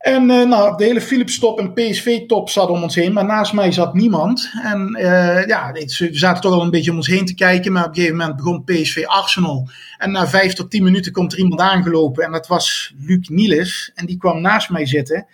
En 0.06 0.30
uh, 0.30 0.48
nou, 0.48 0.78
de 0.78 0.84
hele 0.84 1.02
Philips-top 1.02 1.60
en 1.60 1.74
PSV-top 1.74 2.50
zat 2.50 2.70
om 2.70 2.84
ons 2.84 2.96
heen, 2.96 3.14
maar 3.14 3.26
naast 3.26 3.54
mij 3.54 3.72
zat 3.72 3.94
niemand. 3.94 4.52
En 4.64 4.98
uh, 5.00 5.46
ja, 5.46 5.72
we 5.72 6.10
zaten 6.12 6.42
toch 6.42 6.54
al 6.54 6.62
een 6.62 6.70
beetje 6.70 6.92
om 6.92 6.98
ons 6.98 7.08
heen 7.08 7.26
te 7.26 7.36
kijken, 7.36 7.72
maar 7.72 7.84
op 7.84 7.90
een 7.90 7.96
gegeven 7.96 8.18
moment 8.18 8.36
begon 8.36 8.64
PSV 8.64 9.04
Arsenal. 9.06 9.70
En 9.98 10.12
na 10.12 10.28
vijf 10.28 10.54
tot 10.54 10.72
tien 10.72 10.84
minuten 10.84 11.12
komt 11.12 11.34
er 11.34 11.40
iemand 11.40 11.62
aangelopen 11.62 12.24
en 12.24 12.32
dat 12.32 12.48
was 12.48 12.94
Luc 12.98 13.28
Niels. 13.28 13.92
En 13.96 14.06
die 14.06 14.18
kwam 14.18 14.42
naast 14.42 14.70
mij 14.70 14.86
zitten. 14.86 15.28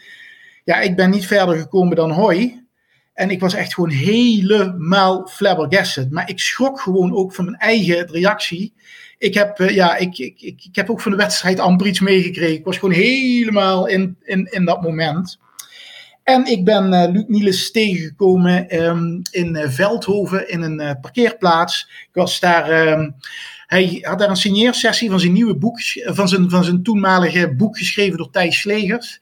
Ja, 0.64 0.80
ik 0.80 0.96
ben 0.96 1.10
niet 1.10 1.28
verder 1.28 1.58
gekomen 1.58 1.96
dan 1.96 2.12
hoi. 2.12 2.66
En 3.14 3.30
ik 3.30 3.40
was 3.40 3.54
echt 3.54 3.74
gewoon 3.74 3.90
helemaal 3.90 5.28
flabbergasted. 5.28 6.12
Maar 6.12 6.30
ik 6.30 6.40
schrok 6.40 6.80
gewoon 6.80 7.14
ook 7.14 7.34
van 7.34 7.46
mijn 7.46 7.58
eigen 7.58 8.08
reactie 8.08 8.74
ik 9.22 9.34
heb, 9.34 9.60
uh, 9.60 9.70
ja, 9.70 9.96
ik, 9.96 10.18
ik, 10.18 10.42
ik, 10.42 10.64
ik, 10.64 10.76
heb 10.76 10.90
ook 10.90 11.02
van 11.02 11.12
de 11.12 11.18
wedstrijd 11.18 11.60
amper 11.60 11.88
iets 11.88 12.00
meegekregen. 12.00 12.56
Ik 12.56 12.66
was 12.66 12.78
gewoon 12.78 12.96
helemaal 12.96 13.88
in, 13.88 14.18
in, 14.24 14.48
in 14.52 14.66
dat 14.66 14.82
moment. 14.82 15.40
En 16.24 16.46
ik 16.46 16.66
ben 16.66 16.94
uh, 16.94 17.06
Luc 17.12 17.24
Niels 17.28 17.72
tegengekomen 17.72 18.84
um, 18.84 19.22
in 19.32 19.56
uh, 19.56 19.70
Veldhoven 19.70 20.50
in 20.50 20.62
een 20.62 21.00
parkeerplaats. 21.00 21.90
Ik 22.01 22.13
was 22.13 22.40
daar. 22.40 22.88
Um, 22.88 23.16
hij 23.68 24.00
had 24.01 24.20
daar 24.20 24.30
een 24.30 24.36
signeersessie 24.36 25.10
van 25.10 25.20
zijn 25.20 25.34
nieuwe 25.34 25.56
boek, 25.56 25.80
van 26.04 26.30
zijn, 26.30 26.50
van 26.50 26.63
zijn 26.63 26.84
toenmalige 26.84 27.56
boek 27.56 27.78
geschreven 27.78 28.18
door 28.18 28.30
Thijs 28.30 28.60
Slegers. 28.60 29.22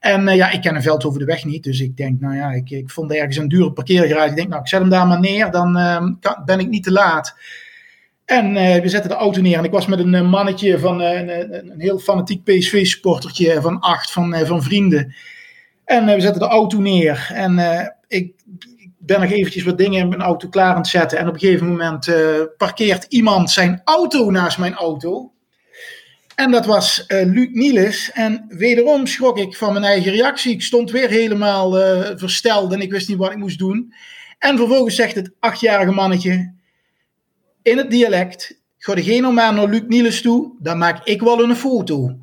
En 0.00 0.36
ja, 0.36 0.50
ik 0.50 0.60
ken 0.60 0.82
Veldhoven 0.82 1.18
de 1.18 1.24
weg 1.24 1.44
niet, 1.44 1.64
dus 1.64 1.80
ik 1.80 1.96
denk, 1.96 2.20
nou 2.20 2.36
ja, 2.36 2.50
ik, 2.50 2.70
ik 2.70 2.90
vond 2.90 3.12
ergens 3.12 3.36
een 3.36 3.48
dure 3.48 3.72
parkeergarage. 3.72 4.30
Ik 4.30 4.36
denk, 4.36 4.48
nou, 4.48 4.60
ik 4.60 4.68
zet 4.68 4.80
hem 4.80 4.88
daar 4.88 5.06
maar 5.06 5.20
neer, 5.20 5.50
dan 5.50 5.72
kan, 6.20 6.42
ben 6.44 6.60
ik 6.60 6.68
niet 6.68 6.84
te 6.84 6.92
laat. 6.92 7.34
En 8.26 8.56
uh, 8.56 8.76
we 8.76 8.88
zetten 8.88 9.10
de 9.10 9.16
auto 9.16 9.40
neer 9.40 9.58
en 9.58 9.64
ik 9.64 9.70
was 9.70 9.86
met 9.86 9.98
een 9.98 10.14
uh, 10.14 10.30
mannetje 10.30 10.78
van 10.78 11.00
uh, 11.00 11.20
een, 11.20 11.54
een, 11.54 11.80
heel 11.80 11.98
fanatiek 11.98 12.44
PSV-supportertje 12.44 13.60
van 13.60 13.80
acht 13.80 14.10
van, 14.10 14.46
van 14.46 14.62
vrienden. 14.62 15.14
En 15.84 16.06
we 16.06 16.20
zetten 16.20 16.42
de 16.42 16.48
auto 16.48 16.78
neer 16.78 17.30
en 17.34 17.58
ik, 18.08 18.34
ik, 18.78 18.90
ben 18.98 19.20
nog 19.20 19.30
eventjes 19.30 19.64
wat 19.64 19.78
dingen 19.78 20.00
in 20.00 20.08
mijn 20.08 20.20
auto 20.20 20.48
klaar 20.48 20.70
aan 20.70 20.76
het 20.76 20.86
zetten. 20.86 21.18
En 21.18 21.28
op 21.28 21.34
een 21.34 21.40
gegeven 21.40 21.68
moment 21.68 22.10
parkeert 22.56 23.06
iemand 23.08 23.50
zijn 23.50 23.80
auto 23.84 24.30
naast 24.30 24.58
mijn 24.58 24.74
auto. 24.74 25.32
En 26.34 26.50
dat 26.50 26.66
was 26.66 27.04
Luc 27.08 27.48
Niels. 27.52 28.10
En 28.12 28.44
wederom 28.48 29.06
schrok 29.06 29.38
ik 29.38 29.56
van 29.56 29.72
mijn 29.72 29.84
eigen 29.84 30.12
reactie. 30.12 30.52
Ik 30.52 30.62
stond 30.62 30.90
weer 30.90 31.08
helemaal 31.08 31.70
versteld 32.16 32.72
en 32.72 32.80
ik 32.80 32.90
wist 32.90 33.08
niet 33.08 33.18
wat 33.18 33.32
ik 33.32 33.38
moest 33.38 33.58
doen. 33.58 33.92
En 34.38 34.56
vervolgens 34.56 34.94
zegt 34.94 35.14
het 35.14 35.32
achtjarige 35.40 35.92
mannetje 35.92 36.55
in 37.66 37.78
het 37.78 37.90
dialect. 37.90 38.60
Ga 38.78 38.94
degene 38.94 39.32
maar 39.32 39.54
naar 39.54 39.68
Luc 39.68 39.82
Niels 39.86 40.20
toe, 40.20 40.56
dan 40.58 40.78
maak 40.78 41.06
ik 41.06 41.20
wel 41.20 41.42
een 41.42 41.56
foto. 41.56 42.16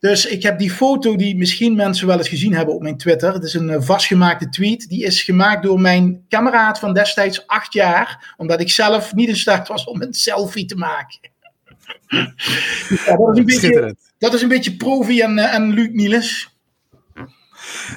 Dus 0.00 0.26
ik 0.26 0.42
heb 0.42 0.58
die 0.58 0.70
foto 0.70 1.16
die 1.16 1.36
misschien 1.36 1.76
mensen 1.76 2.06
wel 2.06 2.18
eens 2.18 2.28
gezien 2.28 2.54
hebben 2.54 2.74
op 2.74 2.82
mijn 2.82 2.96
Twitter. 2.96 3.32
Het 3.32 3.44
is 3.44 3.54
een 3.54 3.70
eh, 3.70 3.80
vastgemaakte 3.80 4.48
tweet. 4.48 4.88
Die 4.88 5.04
is 5.04 5.22
gemaakt 5.22 5.62
door 5.62 5.80
mijn 5.80 6.24
kameraad 6.28 6.78
van 6.78 6.94
destijds 6.94 7.46
acht 7.46 7.72
jaar. 7.72 8.34
Omdat 8.36 8.60
ik 8.60 8.70
zelf 8.70 9.14
niet 9.14 9.28
in 9.28 9.36
staat 9.36 9.68
was 9.68 9.84
om 9.84 10.02
een 10.02 10.14
selfie 10.14 10.64
te 10.64 10.76
maken. 10.76 11.18
ja, 13.06 13.16
dat, 13.16 13.30
is 13.32 13.38
een 13.38 13.44
beetje, 13.44 13.96
dat 14.18 14.34
is 14.34 14.42
een 14.42 14.48
beetje 14.48 14.76
Provi 14.76 15.20
en, 15.20 15.38
eh, 15.38 15.54
en 15.54 15.72
Luc 15.72 15.88
Niels. 15.92 16.57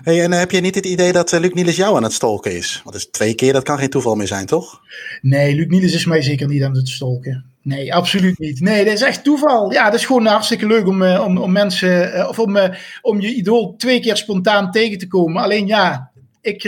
Hey, 0.04 0.24
en 0.24 0.32
heb 0.32 0.52
je 0.52 0.62
niet 0.62 0.76
het 0.76 0.86
idee 0.86 1.12
dat 1.12 1.32
uh, 1.32 1.40
Luc 1.40 1.54
Niels 1.54 1.76
jou 1.76 1.96
aan 1.96 2.04
het 2.04 2.14
stolken 2.14 2.56
is? 2.56 2.82
Want 2.84 2.96
is 2.96 3.10
twee 3.10 3.34
keer, 3.34 3.54
dat 3.54 3.64
kan 3.64 3.78
geen 3.78 3.90
toeval 3.90 4.16
meer 4.16 4.28
zijn, 4.28 4.46
toch? 4.46 4.82
Nee, 5.22 5.56
Luc 5.56 5.68
Niels 5.68 5.94
is 5.94 6.06
mij 6.06 6.22
zeker 6.22 6.48
niet 6.48 6.64
aan 6.64 6.76
het 6.76 6.88
stolken. 6.88 7.46
Nee, 7.62 7.94
absoluut 7.94 8.40
niet. 8.40 8.60
Nee, 8.60 8.86
dat 8.86 8.94
is 8.94 9.02
echt 9.02 9.24
toeval. 9.24 9.72
Ja, 9.72 9.86
dat 9.86 10.00
is 10.00 10.06
gewoon 10.06 10.26
hartstikke 10.26 10.68
leuk 10.68 10.88
om, 10.88 11.04
om, 11.04 11.38
om 11.38 11.52
mensen, 11.52 12.28
of 12.30 12.40
om, 12.40 12.58
om 13.02 13.22
je 13.22 13.34
idool 13.34 13.76
twee 13.78 14.00
keer 14.00 14.18
spontaan 14.18 14.72
tegen 14.72 14.98
te 14.98 15.08
komen. 15.08 15.44
Alleen 15.44 15.68
ja, 15.68 16.12
ik, 16.42 16.64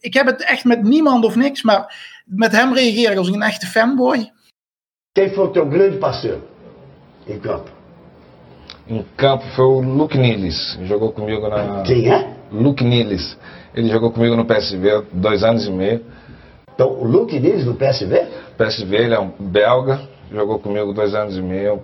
ik 0.00 0.14
heb 0.14 0.26
het 0.26 0.44
echt 0.44 0.64
met 0.64 0.82
niemand 0.82 1.24
of 1.24 1.36
niks, 1.36 1.62
maar 1.62 1.96
met 2.24 2.52
hem 2.52 2.74
reageer 2.74 3.10
ik 3.10 3.18
als 3.18 3.28
een 3.28 3.42
echte 3.42 3.66
fanboy. 3.66 4.32
Quem 5.12 5.30
foi 5.30 5.44
o 5.44 5.50
teu 5.50 5.70
grande 5.70 5.98
parceiro 5.98 6.42
em 7.26 7.40
campo? 7.40 7.73
Em 8.86 9.02
campo 9.16 9.44
foi 9.56 9.64
o 9.64 9.80
Luke 9.80 10.18
Niles, 10.18 10.78
jogou 10.82 11.10
comigo 11.10 11.48
na. 11.48 11.82
Quem 11.84 12.12
é? 12.12 12.36
Luke 12.52 12.84
Niles. 12.84 13.38
Ele 13.74 13.88
jogou 13.88 14.12
comigo 14.12 14.36
no 14.36 14.44
PSV 14.44 15.06
dois 15.10 15.42
anos 15.42 15.66
e 15.66 15.70
meio. 15.70 16.04
Então, 16.74 16.90
o 16.90 17.04
Luke 17.04 17.40
Niles 17.40 17.64
do 17.64 17.74
PSV? 17.74 18.28
PSV, 18.58 18.94
ele 18.94 19.14
é 19.14 19.18
um 19.18 19.30
belga, 19.38 20.06
jogou 20.30 20.58
comigo 20.58 20.92
dois 20.92 21.14
anos 21.14 21.34
e 21.36 21.40
meio. 21.40 21.82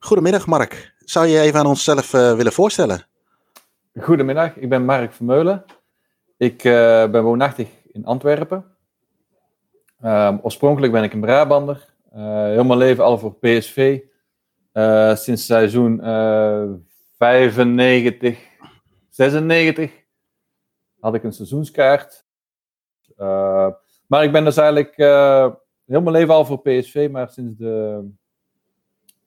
Goedemiddag 0.00 0.46
Mark. 0.46 0.94
Zou 1.04 1.26
je 1.26 1.40
even 1.40 1.60
aan 1.60 1.66
onszelf 1.66 2.14
uh, 2.14 2.32
willen 2.32 2.52
voorstellen? 2.52 3.06
Goedemiddag, 4.00 4.56
ik 4.56 4.68
ben 4.68 4.84
Mark 4.84 5.12
Vermeulen. 5.12 5.64
Ik 6.38 6.64
uh, 6.64 7.06
ben 7.06 7.22
woonachtig 7.22 7.68
in 7.92 8.04
Antwerpen. 8.04 8.64
Um, 10.04 10.38
oorspronkelijk 10.42 10.92
ben 10.92 11.02
ik 11.02 11.12
een 11.12 11.20
Brabander. 11.20 11.84
Uh, 12.16 12.44
heel 12.44 12.64
mijn 12.64 12.78
leven 12.78 13.04
al 13.04 13.18
voor 13.18 13.34
PSV. 13.34 14.00
Sinds 15.14 15.46
seizoen 15.46 16.00
95, 17.18 18.38
96 19.10 19.92
had 21.00 21.14
ik 21.14 21.24
een 21.24 21.32
seizoenskaart. 21.32 22.24
maar 24.06 24.24
ik 24.24 24.32
ben 24.32 24.44
dus 24.44 24.56
eigenlijk 24.56 24.96
heel 25.86 26.00
mijn 26.00 26.10
leven 26.10 26.34
al 26.34 26.44
voor 26.44 26.60
PSV, 26.60 27.08
maar 27.10 27.28
sinds 27.30 27.56
de 27.56 28.04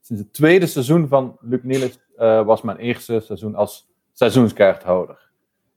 sinds 0.10 0.24
het 0.24 0.34
tweede 0.34 0.68
seizoen 0.68 1.08
van 1.08 1.38
Luc 1.42 1.60
Niels 1.64 2.00
uh, 2.18 2.46
was 2.46 2.62
mijn 2.62 2.78
eerste 2.78 3.20
seizoen 3.20 3.56
als 3.56 3.90
seizoenskaarthouder. 4.12 5.30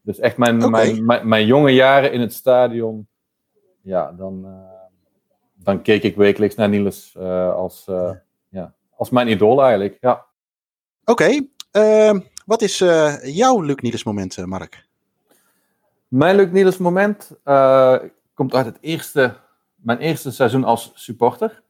Dus 0.03 0.19
echt 0.19 0.37
mijn, 0.37 0.71
mijn, 0.71 1.05
mijn, 1.05 1.29
mijn, 1.29 1.47
jonge 1.47 1.71
jaren 1.71 2.13
in 2.13 2.21
het 2.21 2.33
stadion. 2.33 3.07
Ja, 3.83 4.13
dan, 4.13 4.47
dan 5.55 5.83
keek 5.83 6.03
ik 6.03 6.17
wekelijks 6.17 6.55
naar 6.55 6.69
Niels 6.69 7.17
als, 7.55 7.85
ja, 8.49 8.75
als 9.03 9.11
mijn 9.11 9.29
idool 9.29 9.63
eigenlijk. 9.63 9.97
Ja. 10.01 10.27
Oké, 11.05 11.11
okay. 11.13 11.49
Ehm, 11.71 12.21
wat 12.47 12.63
is 12.63 12.79
jouw 13.23 13.61
Luc 13.61 13.77
Niels 13.77 14.05
moment, 14.05 14.47
Mark? 14.47 14.89
Mijn 16.09 16.37
Luc 16.37 16.51
Niels 16.51 16.79
moment 16.79 17.31
komt 18.35 18.55
uit 18.55 18.67
het 18.67 18.79
eerste, 18.81 19.35
mijn 19.75 19.99
eerste 19.99 20.31
seizoen 20.31 20.65
als 20.65 20.93
supporter. 20.95 21.63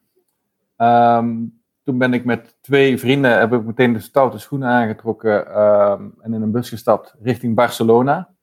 Um, 0.77 1.63
toen 1.85 1.99
ben 1.99 2.15
ik 2.15 2.25
met 2.25 2.57
twee 2.61 2.99
vrienden, 2.99 3.39
heb 3.39 3.53
ik 3.53 3.65
meteen 3.65 3.93
de 3.93 4.01
stoute 4.01 4.39
schoenen 4.39 4.69
aangetrokken 4.69 5.47
ehm, 5.47 6.09
en 6.21 6.35
in 6.35 6.43
een 6.43 6.51
bus 6.51 6.69
gestapt 6.69 7.15
richting 7.23 7.55
Barcelona. 7.55 8.35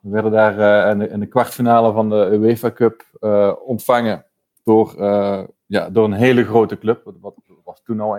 We 0.00 0.10
werden 0.10 0.32
daar 0.32 0.58
uh, 0.58 0.90
in, 0.90 0.98
de, 0.98 1.08
in, 1.08 1.20
de, 1.20 1.26
kwartfinale 1.26 1.92
van 1.92 2.10
de 2.10 2.28
UEFA 2.32 2.70
Cup 2.70 3.04
uh, 3.20 3.52
ontvangen 3.64 4.24
door, 4.68 4.94
uh, 4.98 5.42
ja, 5.66 5.90
door 5.90 6.04
een 6.04 6.12
hele 6.12 6.44
grote 6.44 6.78
club. 6.78 7.12
Wat 7.20 7.34
was 7.64 7.82
toen 7.82 8.00
al 8.00 8.18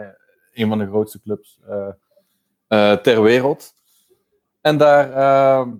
een 0.53 0.67
van 0.67 0.77
de 0.77 0.87
grootste 0.87 1.21
clubs 1.21 1.59
ter 3.01 3.21
wereld. 3.21 3.73
En 4.61 4.77
daar, 4.77 5.11
ehm, 5.11 5.71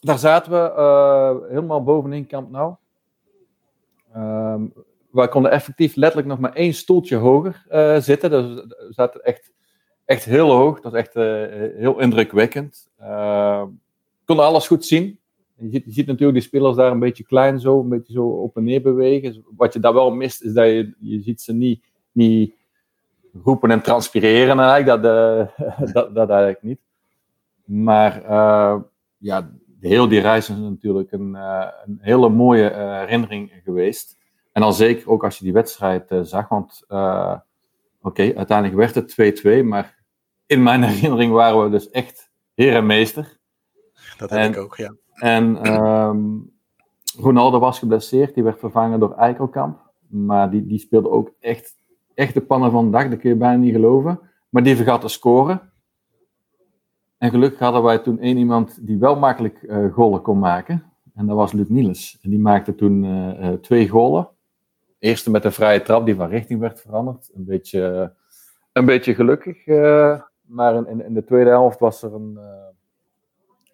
daar 0.00 0.18
zaten 0.18 0.52
we 0.52 1.46
helemaal 1.48 1.82
bovenin 1.82 2.26
Camp 2.26 2.50
Nou. 2.50 2.74
Um, 4.16 4.72
wij 5.10 5.28
konden 5.28 5.50
effectief 5.50 5.96
letterlijk 5.96 6.28
nog 6.28 6.38
maar 6.38 6.52
één 6.52 6.74
stoeltje 6.74 7.16
hoger 7.16 7.64
zitten. 8.02 8.30
Dus 8.30 8.54
we 8.54 8.86
zaten 8.90 9.22
echt, 9.22 9.52
echt 10.04 10.24
heel 10.24 10.50
hoog. 10.50 10.80
Dat 10.80 10.92
is 10.92 10.98
echt 10.98 11.14
heel 11.76 12.00
indrukwekkend. 12.00 12.90
Uh, 13.00 13.64
konden 14.24 14.44
alles 14.44 14.66
goed 14.66 14.84
zien. 14.84 15.19
Je 15.60 15.82
ziet, 15.86 16.06
natuurlijk 16.06 16.32
die 16.32 16.40
spelers 16.40 16.76
daar 16.76 16.90
een 16.90 16.98
beetje 16.98 17.24
klein 17.24 17.60
zo, 17.60 17.80
een 17.80 17.88
beetje 17.88 18.12
zo 18.12 18.26
op 18.26 18.56
en 18.56 18.64
neer 18.64 18.82
bewegen. 18.82 19.44
Wat 19.56 19.72
je 19.72 19.80
daar 19.80 19.94
wel 19.94 20.10
mist, 20.10 20.42
is 20.42 20.52
dat 20.52 20.66
je, 20.66 20.94
je 20.98 21.20
ziet 21.20 21.40
ze 21.40 21.52
niet, 21.52 21.84
niet 22.12 22.54
roepen 23.42 23.70
en 23.70 23.82
transpireren 23.82 24.60
eigenlijk. 24.60 25.02
Dat, 25.02 25.50
dat, 25.92 26.14
dat 26.14 26.28
eigenlijk 26.28 26.62
niet. 26.62 26.80
Maar 27.64 28.22
ja, 29.18 29.50
heel 29.80 30.08
die 30.08 30.20
reis 30.20 30.48
is 30.48 30.56
natuurlijk 30.56 31.12
een, 31.12 31.34
een 31.34 31.98
hele 32.00 32.28
mooie 32.28 32.70
herinnering 32.74 33.52
geweest. 33.64 34.18
En 34.52 34.62
dan 34.62 34.74
zeker 34.74 35.10
ook 35.10 35.24
als 35.24 35.38
je 35.38 35.44
die 35.44 35.52
wedstrijd 35.52 36.14
zag, 36.22 36.48
want 36.48 36.84
oké, 36.88 37.42
okay, 38.00 38.34
uiteindelijk 38.34 38.76
werd 38.76 38.94
het 39.16 39.40
2-2, 39.62 39.64
maar 39.64 39.98
in 40.46 40.62
mijn 40.62 40.82
herinnering 40.92 41.32
waren 41.32 41.64
we 41.64 41.70
dus 41.70 41.90
echt 41.90 42.30
heer 42.54 42.74
en 42.74 42.86
meester. 42.86 43.38
Dat 44.16 44.30
heb 44.30 44.52
ik 44.52 44.58
ook, 44.58 44.76
ja. 44.76 44.94
En 45.20 45.72
um, 45.82 46.52
Ronaldo 47.18 47.58
was 47.58 47.78
geblesseerd, 47.78 48.34
die 48.34 48.42
werd 48.42 48.58
vervangen 48.58 49.00
door 49.00 49.14
Eikelkamp. 49.14 49.90
Maar 50.06 50.50
die, 50.50 50.66
die 50.66 50.78
speelde 50.78 51.10
ook 51.10 51.32
echt, 51.40 51.76
echt 52.14 52.34
de 52.34 52.40
pannen 52.40 52.70
van 52.70 52.84
de 52.84 52.90
dag, 52.90 53.08
dat 53.08 53.18
kun 53.18 53.30
je 53.30 53.36
bijna 53.36 53.56
niet 53.56 53.74
geloven. 53.74 54.20
Maar 54.48 54.62
die 54.62 54.76
vergat 54.76 55.00
te 55.00 55.08
scoren. 55.08 55.60
En 57.18 57.30
gelukkig 57.30 57.58
hadden 57.58 57.82
wij 57.82 57.98
toen 57.98 58.18
één 58.18 58.36
iemand 58.36 58.86
die 58.86 58.98
wel 58.98 59.16
makkelijk 59.16 59.62
uh, 59.62 59.92
golen 59.92 60.22
kon 60.22 60.38
maken. 60.38 60.84
En 61.14 61.26
dat 61.26 61.36
was 61.36 61.52
Luc 61.52 61.68
Niels. 61.68 62.18
En 62.22 62.30
die 62.30 62.38
maakte 62.38 62.74
toen 62.74 63.04
uh, 63.04 63.52
twee 63.52 63.88
golen 63.88 64.28
eerste 65.00 65.30
met 65.30 65.44
een 65.44 65.52
vrije 65.52 65.82
trap 65.82 66.06
die 66.06 66.14
van 66.14 66.28
richting 66.28 66.60
werd 66.60 66.80
veranderd. 66.80 67.30
Een 67.34 67.44
beetje, 67.44 68.12
een 68.72 68.84
beetje 68.84 69.14
gelukkig. 69.14 69.66
Maar 70.40 70.74
in, 70.74 71.04
in, 71.04 71.14
de 71.14 71.24
tweede 71.24 71.50
helft 71.50 71.78
was 71.78 72.02
er 72.02 72.14
een, 72.14 72.38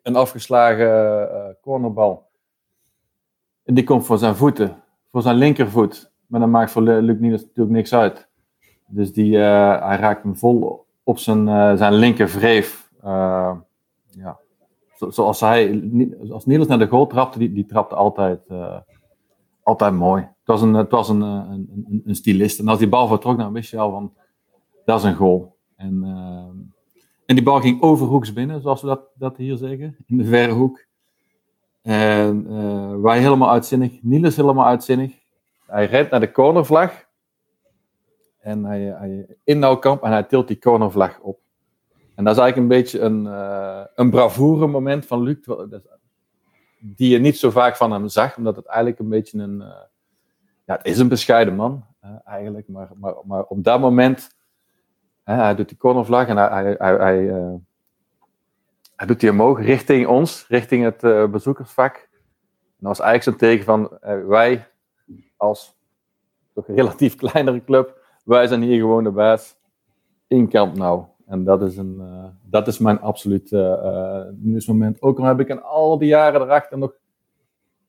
een 0.07 0.17
afgeslagen 0.17 0.89
uh, 1.31 1.45
cornerbal. 1.61 2.27
En 3.65 3.75
die 3.75 3.85
komt 3.85 4.07
voor 4.07 4.19
zijn 4.19 4.37
voeten, 4.37 4.83
voor 5.11 5.23
zijn 5.23 5.37
linkervoet. 5.37 6.13
Maar 6.27 6.41
dat 6.41 6.49
maakt 6.49 6.71
voor 6.71 6.83
Luc 6.83 7.19
Niels 7.19 7.43
natuurlijk 7.43 7.77
niks 7.77 7.95
uit. 7.95 8.29
Dus 8.87 9.13
die, 9.13 9.37
hij 9.37 9.97
raakt 9.97 10.23
hem 10.23 10.37
vol 10.37 10.87
op 11.03 11.19
zijn, 11.19 11.47
zijn 11.79 11.95
linkervreef. 11.95 12.91
ja. 13.03 14.39
zoals 15.09 15.41
hij, 15.41 15.91
als 16.31 16.47
Niels 16.47 16.67
naar 16.67 16.79
de 16.79 16.87
goal 16.87 17.07
trapte, 17.07 17.39
die, 17.39 17.53
die 17.53 17.67
trapte 17.67 17.95
altijd, 17.95 18.41
altijd 19.63 19.93
mooi 19.93 20.29
het 20.47 20.55
was 20.55 20.63
een, 20.63 20.75
het 20.75 20.91
was 20.91 21.09
een, 21.09 21.23
eh, 21.23 21.45
een, 21.51 21.85
een, 21.89 22.03
een 22.05 22.15
stylist. 22.15 22.59
En 22.59 22.69
als 22.69 22.79
die 22.79 22.89
bal 22.89 23.07
vertrok, 23.09 23.39
dan 23.39 23.53
wist 23.53 23.71
je 23.71 23.79
al 23.79 23.91
van, 23.91 24.13
dat 24.85 24.99
is 24.99 25.05
een 25.05 25.15
goal. 25.15 25.57
En, 25.77 26.75
en 27.27 27.35
die 27.35 27.43
bal 27.45 27.61
ging 27.61 27.83
overhoeks 27.83 28.33
binnen, 28.33 28.61
zoals 28.61 28.81
we 28.81 28.87
dat, 28.87 29.01
dat 29.15 29.37
hier 29.37 29.57
zeggen, 29.57 29.97
in 30.07 30.17
de 30.17 30.25
verre 30.25 30.53
hoek. 30.53 30.85
En 31.83 32.47
uh, 32.51 33.01
wij 33.01 33.21
helemaal 33.21 33.51
uitzinnig, 33.51 34.03
Niels 34.03 34.37
helemaal 34.37 34.67
uitzinnig. 34.67 35.13
Hij 35.67 35.87
rent 35.87 36.11
naar 36.11 36.21
de 36.21 36.33
cornervlag. 36.33 37.05
En 38.39 38.65
hij, 38.65 38.81
hij 38.81 39.37
in 39.45 39.59
nou 39.59 39.79
kamp 39.79 40.03
en 40.03 40.11
hij 40.11 40.23
tilt 40.23 40.49
die 40.49 40.59
cornervlag 40.59 41.19
op. 41.19 41.39
En 42.15 42.25
dat 42.25 42.37
is 42.37 42.43
eigenlijk 42.43 42.57
een 42.57 42.79
beetje 42.79 43.01
een, 43.01 43.25
uh, 43.25 43.85
een 43.95 44.11
bravoure 44.11 44.67
moment 44.67 45.07
van 45.07 45.23
Luc. 45.23 45.37
Die 46.79 47.11
je 47.11 47.19
niet 47.19 47.39
zo 47.39 47.51
vaak 47.51 47.77
van 47.77 47.93
hem 47.93 48.09
zag, 48.09 48.37
omdat 48.37 48.57
het 48.57 48.67
eigenlijk 48.67 48.99
een 48.99 49.09
beetje 49.09 49.39
een, 49.39 49.61
uh, 49.61 49.67
ja, 50.65 50.77
het 50.77 50.87
is 50.87 50.99
een 50.99 51.09
bescheiden 51.09 51.55
man 51.55 51.85
eigenlijk, 52.25 52.69
maar, 52.69 52.91
maar, 52.95 53.15
maar 53.25 53.43
op 53.43 53.65
dat 53.65 53.81
moment, 53.81 54.36
hij 55.35 55.55
doet 55.55 55.69
die 55.69 55.79
cornervlag 55.79 56.27
en 56.27 56.37
hij, 56.37 56.49
hij, 56.49 56.77
hij, 56.79 56.97
hij, 56.97 57.61
hij 58.97 59.07
doet 59.07 59.21
die 59.21 59.31
omhoog 59.31 59.61
richting 59.61 60.07
ons, 60.07 60.45
richting 60.49 60.85
het 60.85 61.03
eh, 61.03 61.27
bezoekersvak. 61.27 61.95
En 61.95 62.83
dat 62.83 62.97
was 62.97 63.01
eigenlijk 63.01 63.23
zo'n 63.23 63.49
teken 63.49 63.65
van 63.65 63.99
wij 64.29 64.67
als 65.37 65.77
toch 66.55 66.69
een 66.69 66.75
relatief 66.75 67.15
kleinere 67.25 67.65
club, 67.65 68.01
wij 68.25 68.47
zijn 68.47 68.63
hier 68.63 68.81
gewoon 68.81 69.05
de 69.05 69.11
baas 69.11 69.57
in 70.27 70.49
Camp 70.49 70.77
Nou. 70.77 71.05
En 71.27 71.45
dat 71.45 71.63
is, 71.63 71.77
een, 71.77 72.03
dat 72.43 72.67
is 72.67 72.79
mijn 72.79 73.01
absoluut 73.01 73.51
nieuwsmoment. 74.33 75.03
Ook 75.03 75.19
al 75.19 75.25
heb 75.25 75.41
ik 75.41 75.49
in 75.49 75.63
al 75.63 75.99
die 75.99 76.09
jaren 76.09 76.41
erachter 76.41 76.79
nog 76.79 76.93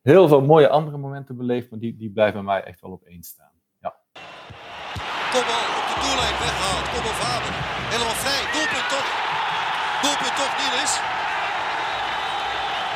heel 0.08 0.28
veel 0.28 0.42
mooie 0.42 0.70
andere 0.70 0.98
momenten 0.98 1.38
beleefd, 1.38 1.70
maar 1.70 1.80
die, 1.80 1.98
die 1.98 2.12
blijven 2.12 2.44
mij 2.44 2.64
echt 2.64 2.82
wel 2.82 2.92
op 2.92 3.04
één 3.04 3.24
staan. 3.24 3.52
Ja. 3.82 3.96
Kopbal 5.32 5.77
op 5.77 5.77
de 5.98 6.04
doellijn 6.06 6.38
weggehaald. 6.46 6.86
Kopbal 6.94 7.18
Vader. 7.26 7.52
Helemaal 7.94 8.20
vrij. 8.24 8.44
Doelpunt 8.56 8.88
toch. 8.94 9.10
Doelpunt 10.04 10.36
toch, 10.42 10.54
Niels. 10.60 10.94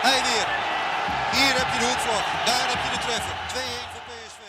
Hij 0.07 0.19
weer. 0.27 0.47
Hier 1.35 1.53
heb 1.59 1.69
je 1.73 1.79
de 1.83 1.87
hoekvlag. 1.91 2.25
Daar 2.49 2.67
heb 2.71 2.79
je 2.85 2.89
de 2.95 3.01
treffer. 3.05 3.35
2-1 3.53 3.91
voor 3.91 4.03
PSV. 4.09 4.41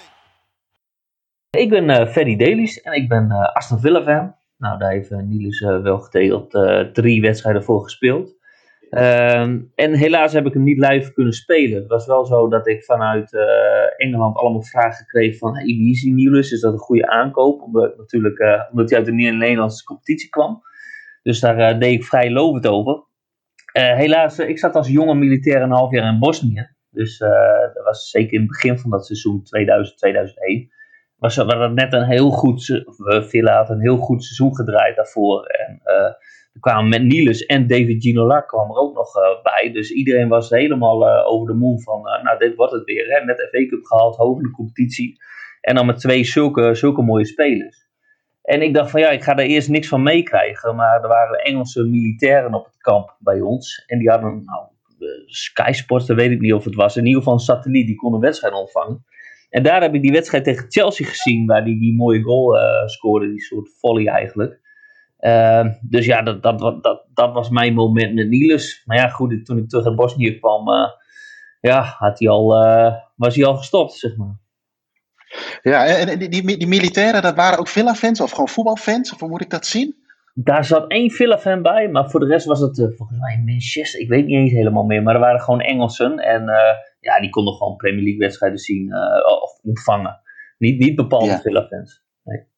Ik 1.65 1.69
ben 1.75 1.87
uh, 1.89 2.13
Ferry 2.15 2.37
Delis 2.37 2.81
en 2.81 2.93
ik 2.93 3.09
ben 3.09 3.27
uh, 3.31 3.55
Aston 3.59 3.81
Villa 3.81 4.03
fan. 4.03 4.35
Nou, 4.57 4.79
daar 4.79 4.91
heeft 4.91 5.11
uh, 5.11 5.19
Niels 5.19 5.61
wel 5.61 5.99
getegeld 5.99 6.51
drie 6.93 7.21
wedstrijden 7.21 7.65
voor 7.65 7.83
gespeeld. 7.83 8.35
Ehm, 8.93 9.61
en 9.75 9.95
helaas 9.95 10.33
heb 10.33 10.47
ik 10.47 10.53
hem 10.53 10.63
niet 10.63 10.79
live 10.79 11.13
kunnen 11.13 11.33
spelen. 11.33 11.81
Het 11.81 11.89
was 11.89 12.07
wel 12.07 12.25
zo 12.25 12.49
dat 12.49 12.67
ik 12.67 12.85
vanuit 12.85 13.33
uh, 13.33 13.43
Engeland 13.97 14.37
allemaal 14.37 14.63
vragen 14.63 15.07
kreeg 15.07 15.39
van 15.39 15.55
hey, 15.55 15.65
wie 15.65 15.91
is 15.91 16.03
die 16.03 16.13
Niels? 16.13 16.53
Is 16.53 16.61
dat 16.61 16.73
een 16.73 16.79
goede 16.79 17.09
aankoop? 17.09 17.63
Omdat, 17.63 17.97
natuurlijk, 17.97 18.39
uh, 18.39 18.63
omdat 18.71 18.91
hij 18.91 18.99
uit 18.99 19.07
de 19.07 19.13
Nederlandse 19.13 19.85
competitie 19.85 20.29
kwam. 20.29 20.63
Dus 21.23 21.41
daar 21.41 21.75
uh, 21.75 21.81
deed 21.81 21.93
ik 21.93 22.05
vrij 22.05 22.31
lovend 22.31 22.67
over. 22.67 23.05
helaas, 23.73 24.39
ik 24.39 24.59
zat 24.59 24.75
als 24.75 24.89
jonge 24.89 25.15
militair 25.15 25.63
een 25.63 25.71
half 25.71 25.91
jaar 25.91 26.13
in 26.13 26.19
Bosnië. 26.19 26.69
Dus 26.91 27.19
dat 27.19 27.85
was 27.85 28.11
zeker 28.11 28.33
in 28.33 28.41
het 28.41 28.49
begin 28.49 28.79
van 28.79 28.91
dat 28.91 29.07
seizoen 29.07 29.43
2000, 29.43 29.99
2001 29.99 30.71
was, 31.23 31.37
we 31.37 31.43
hadden 31.43 31.75
net 31.75 31.93
een 31.93 32.07
heel 32.07 32.31
goed, 32.31 32.67
we 32.97 33.27
Villa 33.29 33.69
een 33.69 33.81
heel 33.81 33.97
goed 33.97 34.25
seizoen 34.25 34.57
gedraaid 34.57 34.97
daarvoor. 34.97 35.45
En 35.45 35.81
uh, 35.85 35.95
er 36.53 36.61
kwamen 36.61 36.89
met 36.89 37.03
Niels 37.03 37.47
en 37.47 37.67
David 37.67 38.03
Ginola 38.03 38.41
kwam 38.41 38.71
er 38.71 38.77
ook 38.77 38.95
nog 38.95 39.17
uh, 39.17 39.43
bij. 39.43 39.73
Dus 39.73 39.91
iedereen 39.91 40.29
was 40.29 40.51
helemaal 40.51 41.25
over 41.25 41.47
de 41.47 41.59
moon 41.59 41.81
van, 41.81 42.03
nou 42.03 42.39
dit 42.39 42.55
wordt 42.55 42.73
het 42.73 42.85
weer. 42.85 43.07
Hè? 43.07 43.25
Net 43.25 43.49
FA 43.51 43.67
Cup 43.67 43.85
gehaald, 43.85 44.17
hoog 44.17 44.37
in 44.37 44.43
de 44.43 44.51
competitie. 44.51 45.17
En 45.61 45.75
dan 45.75 45.87
met 45.87 45.99
twee 45.99 46.25
zulke, 46.25 46.75
zulke 46.75 47.03
mooie 47.03 47.27
spelers. 47.27 47.91
En 48.43 48.63
ik 48.63 48.75
dacht 48.75 48.91
van 48.91 49.01
ja, 49.01 49.11
ik 49.11 49.23
ga 49.23 49.35
daar 49.35 49.47
eerst 49.47 49.69
niks 49.69 49.89
van 49.89 50.03
meekrijgen. 50.03 50.77
Maar 50.77 51.03
er 51.03 51.09
waren 51.09 51.39
Engelse 51.39 51.85
militairen 51.85 52.55
op 52.55 52.65
het 52.65 52.77
kamp 52.77 53.17
bij 53.19 53.41
ons. 53.41 53.85
En 53.87 53.99
die 53.99 54.11
hadden, 54.11 54.43
nou, 54.45 54.67
Sky 55.27 55.73
Sports, 55.73 56.07
weet 56.07 56.31
ik 56.31 56.41
niet 56.41 56.53
of 56.53 56.65
het 56.65 56.75
was. 56.75 56.97
In 56.97 57.07
ieder 57.07 57.19
geval 57.19 57.35
een 57.35 57.45
satelliet, 57.45 57.87
die 57.87 57.97
kon 57.97 58.15
een 58.15 58.21
wedstrijd 58.21 58.55
ontvangen. 58.55 59.05
En 59.53 59.63
daar 59.63 59.83
heb 59.83 59.95
ik 59.95 60.03
die 60.03 60.13
wedstrijd 60.13 60.45
tegen 60.45 60.67
Chelsea 60.69 61.07
gezien, 61.07 61.47
waar 61.47 61.65
die 61.65 61.79
die 61.79 61.97
mooie 61.97 62.23
goal 62.23 62.57
uh, 62.57 62.87
scoorde, 62.87 63.29
die 63.29 63.41
soort 63.41 63.71
volley 63.81 64.07
eigenlijk. 64.07 64.61
Uh, 65.21 65.67
dus 65.83 66.07
ja, 66.07 66.23
dat, 66.23 66.43
dat, 66.43 66.59
dat, 66.59 67.07
dat 67.15 67.33
was 67.33 67.49
mijn 67.49 67.75
moment 67.75 68.15
met 68.15 68.29
Niels. 68.29 68.83
Maar 68.85 68.97
ja, 68.97 69.09
goed, 69.09 69.45
toen 69.45 69.59
ik 69.59 69.69
terug 69.69 69.87
uit 69.87 69.97
Bosnië 69.97 70.39
kwam, 70.39 70.69
uh, 70.69 70.89
ja, 71.61 71.83
had 71.83 72.19
hij 72.19 72.29
al, 72.29 72.65
uh, 72.65 72.95
was 73.17 73.37
hij 73.37 73.45
al 73.45 73.57
gestopt, 73.57 73.93
zeg 73.93 74.17
maar. 74.17 74.41
Ja, 75.63 75.87
en 75.87 76.19
die, 76.19 76.29
die, 76.29 76.57
die 76.59 76.67
militairen, 76.69 77.23
dat 77.23 77.35
waren 77.35 77.59
ook 77.59 77.69
Villa-fans 77.69 78.21
of 78.21 78.31
gewoon 78.31 78.49
voetbalfans? 78.49 79.13
Of 79.13 79.21
hoe 79.21 79.29
moet 79.29 79.43
ik 79.43 79.51
dat 79.51 79.67
zien? 79.67 79.97
Daar 80.35 80.65
zat 80.65 80.91
één 80.91 81.11
Villa-fan 81.11 81.63
bij, 81.63 81.89
maar 81.89 82.11
voor 82.11 82.21
de 82.21 82.27
rest 82.27 82.47
was 82.47 82.61
het 82.61 82.93
volgens 82.97 83.19
mij 83.19 83.43
Manchester. 83.45 84.01
Ik 84.01 84.09
weet 84.09 84.27
niet 84.27 84.37
eens 84.37 84.53
helemaal 84.53 84.85
meer, 84.85 85.03
maar 85.03 85.15
er 85.15 85.21
waren 85.21 85.41
gewoon 85.41 85.61
Engelsen. 85.61 86.19
En 86.19 86.45
ja, 87.03 87.21
die 87.21 87.31
konden 87.31 87.55
gewoon 87.55 87.77
Premier 87.77 88.03
League 88.03 88.21
wedstrijden 88.21 88.59
zien 88.59 88.89
uh, 88.89 89.43
of 89.43 89.61
ontvangen. 89.63 90.21
Niet, 90.59 90.79
niet 90.79 90.97
bepaalde 90.97 91.27
ja. 91.27 91.41
Villa-fans. 91.41 92.05
Nee. 92.25 92.51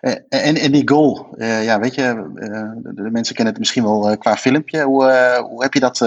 En, 0.00 0.26
en, 0.28 0.54
en, 0.56 0.72
die 0.72 0.88
goal, 0.88 1.34
uh, 1.36 1.64
ja, 1.64 1.80
weet 1.80 1.94
je, 1.94 2.02
uh, 2.34 2.94
de, 2.94 3.10
mensen 3.10 3.34
kennen 3.34 3.52
het 3.52 3.58
misschien 3.58 3.82
wel 3.82 4.18
qua 4.18 4.36
filmpje. 4.36 4.82
Hoe, 4.82 5.04
hoe 5.48 5.62
heb 5.62 5.74
je 5.74 5.80
dat, 5.80 5.98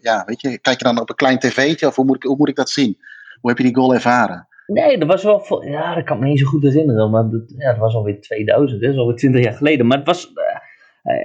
ja, 0.00 0.22
weet 0.26 0.40
je, 0.40 0.58
kijk 0.58 0.78
je 0.78 0.84
dan 0.84 1.00
op 1.00 1.08
een 1.08 1.14
klein 1.14 1.38
tv'tje 1.38 1.86
of 1.86 1.96
hoe 1.96 2.04
moet, 2.04 2.16
ik, 2.16 2.22
hoe 2.22 2.36
moet 2.36 2.48
ik 2.48 2.56
dat 2.56 2.70
zien? 2.70 2.96
Hoe 3.40 3.50
heb 3.50 3.58
je 3.58 3.64
die 3.64 3.74
goal 3.74 3.94
ervaren? 3.94 4.48
Nee, 4.66 4.98
dat 4.98 5.08
was 5.08 5.22
wel, 5.22 5.64
ja, 5.64 5.94
dat 5.94 6.04
kan 6.04 6.18
me 6.18 6.26
niet 6.26 6.38
zo 6.38 6.46
goed 6.46 6.62
herinneren, 6.62 7.10
maar 7.10 7.30
dat, 7.30 7.54
ja, 7.56 7.70
dat 7.70 7.80
was 7.80 7.94
alweer 7.94 8.20
2000, 8.20 8.80
hè, 8.80 8.86
dat 8.86 8.94
is 8.94 9.00
alweer 9.00 9.16
20 9.16 9.44
jaar 9.44 9.54
geleden. 9.54 9.86
Maar 9.86 9.98
het 9.98 10.06
was, 10.06 10.32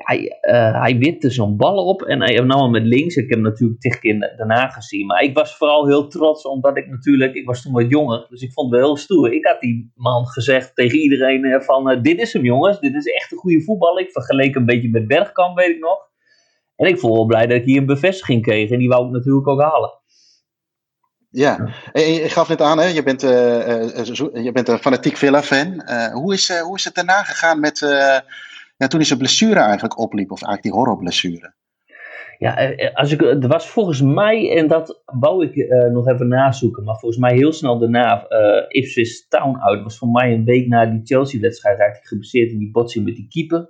hij, 0.04 0.40
uh, 0.94 1.00
wipte 1.00 1.30
zo'n 1.30 1.58
bal 1.58 1.86
op 1.86 2.02
en 2.02 2.22
hij 2.22 2.40
nam 2.40 2.62
hem 2.62 2.72
met 2.72 2.84
links. 2.84 3.16
Ik 3.16 3.30
heb 3.30 3.34
hem 3.34 3.42
natuurlijk 3.42 3.80
tig 3.80 4.00
keer 4.00 4.34
daarna 4.38 4.68
gezien. 4.68 5.06
Maar 5.06 5.24
ik 5.24 5.38
was 5.38 5.58
vooral 5.58 5.88
heel 5.88 6.08
trots, 6.08 6.46
omdat 6.46 6.78
ik 6.78 6.88
natuurlijk, 6.88 7.34
ik 7.34 7.46
was 7.46 7.62
toen 7.62 7.74
wat 7.74 7.90
jonger. 7.90 8.26
Dus 8.30 8.42
ik 8.42 8.52
vond 8.52 8.72
het 8.72 8.80
wel 8.80 8.90
heel 8.90 8.98
stoer. 8.98 9.34
Ik 9.34 9.46
had 9.46 9.60
die 9.60 9.92
man 9.96 10.28
gezegd 10.28 10.76
tegen 10.76 11.00
iedereen 11.00 11.62
van, 11.62 11.92
uh, 11.92 12.02
dit 12.02 12.20
is 12.20 12.34
hem 12.34 12.44
jongens. 12.44 12.80
Dit 12.80 12.96
is 12.96 13.06
echt 13.06 13.32
een 13.32 13.38
goede 13.38 13.62
voetbal. 13.62 14.00
Ik 14.00 14.12
vergeleek 14.12 14.56
een 14.56 14.66
beetje 14.66 14.90
met 14.90 15.08
Bergkamp, 15.08 15.58
weet 15.58 15.70
ik 15.70 15.80
nog. 15.80 16.00
En 16.76 16.88
ik 16.88 17.00
voel 17.00 17.14
wel 17.14 17.26
blij 17.26 17.48
dat 17.48 17.58
ik 17.58 17.66
hier 17.66 17.78
een 17.78 17.86
bevestiging 17.86 18.42
kreeg. 18.42 18.70
En 18.70 18.80
die 18.80 18.90
wou 18.90 19.06
ik 19.06 19.12
natuurlijk 19.12 19.48
ook 19.48 19.62
halen. 19.62 20.04
Ja, 21.30 21.70
je 21.94 22.30
gaf 22.30 22.50
net 22.50 22.62
aan, 22.62 22.78
hè? 22.80 22.86
Je, 22.86 23.04
bent, 23.04 23.22
je 23.22 24.50
bent 24.54 24.68
een 24.68 24.80
fanatiek 24.80 25.18
Villa-fan. 25.18 25.84
hoe, 26.14 26.34
is, 26.34 26.60
hoe 26.60 26.76
is 26.76 26.84
het 26.84 26.96
daarna 26.96 27.24
gegaan 27.24 27.60
met 27.60 27.80
ja, 28.78 28.88
toen 28.88 29.00
is 29.00 29.10
een 29.10 29.18
blessure 29.18 29.60
eigenlijk 29.60 30.00
opliep, 30.00 30.32
of 30.32 30.44
eigenlijk 30.44 30.64
die 30.64 30.72
horrorblessure. 30.72 31.54
Ja, 32.38 32.74
als 32.94 33.12
ik, 33.12 33.20
het 33.20 33.46
was 33.46 33.70
volgens 33.70 34.02
mij, 34.02 34.58
en 34.58 34.68
dat 34.68 35.02
wou 35.06 35.46
ik 35.46 35.56
uh, 35.56 35.92
nog 35.92 36.08
even 36.08 36.28
nazoeken, 36.28 36.84
maar 36.84 36.98
volgens 36.98 37.22
mij 37.22 37.34
heel 37.36 37.52
snel 37.52 37.80
daarna 37.80 38.26
uh, 38.30 38.66
Ipswich 38.68 39.28
Town 39.28 39.58
uit. 39.60 39.84
was 39.84 39.98
voor 39.98 40.10
mij 40.10 40.34
een 40.34 40.46
week 40.46 40.68
na 40.68 40.86
die 40.86 41.02
Chelsea-wedstrijd 41.04 41.80
ik 41.80 42.08
geblesseerd 42.08 42.52
in 42.52 42.60
die 42.60 42.72
botsing 42.72 43.06
met 43.06 43.16
die 43.16 43.28
keeper. 43.28 43.68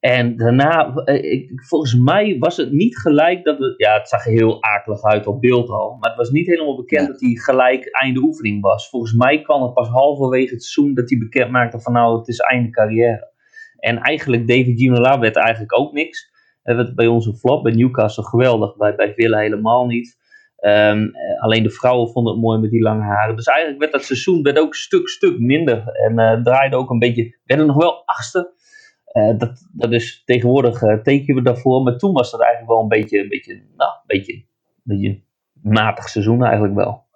En 0.00 0.36
daarna, 0.36 0.92
uh, 1.04 1.32
ik, 1.32 1.62
volgens 1.62 1.94
mij 1.94 2.36
was 2.38 2.56
het 2.56 2.72
niet 2.72 2.98
gelijk 2.98 3.44
dat 3.44 3.58
we, 3.58 3.74
ja, 3.76 3.94
het 3.94 4.08
zag 4.08 4.26
er 4.26 4.32
heel 4.32 4.62
akelig 4.62 5.02
uit 5.02 5.26
op 5.26 5.40
beeld 5.40 5.68
al, 5.68 5.96
maar 6.00 6.08
het 6.08 6.18
was 6.18 6.30
niet 6.30 6.46
helemaal 6.46 6.76
bekend 6.76 7.06
ja. 7.06 7.12
dat 7.12 7.20
hij 7.20 7.34
gelijk 7.34 7.86
einde 7.86 8.20
oefening 8.20 8.62
was. 8.62 8.88
Volgens 8.88 9.12
mij 9.12 9.42
kwam 9.42 9.62
het 9.62 9.74
pas 9.74 9.88
halverwege 9.88 10.54
het 10.54 10.64
seizoen 10.64 10.94
dat 10.94 11.08
hij 11.10 11.18
bekend 11.18 11.50
maakte 11.50 11.80
van 11.80 11.92
nou, 11.92 12.18
het 12.18 12.28
is 12.28 12.38
einde 12.38 12.70
carrière. 12.70 13.28
En 13.80 13.98
eigenlijk 13.98 14.48
David 14.48 14.78
Ginola 14.78 15.18
werd 15.18 15.36
eigenlijk 15.36 15.78
ook 15.78 15.92
niks. 15.92 16.30
Hij 16.62 16.76
werd 16.76 16.94
bij 16.94 17.06
onze 17.06 17.34
flop, 17.34 17.62
bij 17.62 17.72
Newcastle 17.72 18.24
geweldig, 18.24 18.76
bij, 18.76 18.94
bij 18.94 19.14
Villa 19.14 19.38
helemaal 19.38 19.86
niet. 19.86 20.18
Um, 20.60 21.10
alleen 21.38 21.62
de 21.62 21.70
vrouwen 21.70 22.10
vonden 22.10 22.32
het 22.32 22.42
mooi 22.42 22.60
met 22.60 22.70
die 22.70 22.82
lange 22.82 23.02
haren. 23.02 23.36
Dus 23.36 23.46
eigenlijk 23.46 23.80
werd 23.80 23.92
dat 23.92 24.04
seizoen 24.04 24.42
werd 24.42 24.58
ook 24.58 24.74
stuk, 24.74 25.08
stuk 25.08 25.38
minder. 25.38 25.88
En 25.88 26.18
uh, 26.18 26.42
draaide 26.42 26.76
ook 26.76 26.90
een 26.90 26.98
beetje, 26.98 27.38
werden 27.44 27.66
nog 27.66 27.76
wel 27.76 28.02
achtste. 28.04 28.52
Dat, 29.36 29.68
dat 29.72 29.92
is 29.92 30.22
tegenwoordig 30.24 30.82
uh, 30.82 31.02
tekenen 31.02 31.36
we 31.36 31.42
daarvoor. 31.42 31.82
Maar 31.82 31.96
toen 31.96 32.12
was 32.12 32.30
dat 32.30 32.40
eigenlijk 32.40 32.72
wel 32.72 32.82
een 32.82 32.88
beetje, 32.88 33.22
een 33.22 33.28
beetje, 33.28 33.54
nou, 33.76 33.90
een 33.90 34.06
beetje, 34.06 34.32
een 34.32 34.44
beetje 34.82 35.22
matig 35.62 36.08
seizoen 36.08 36.44
eigenlijk 36.44 36.74
wel. 36.74 37.08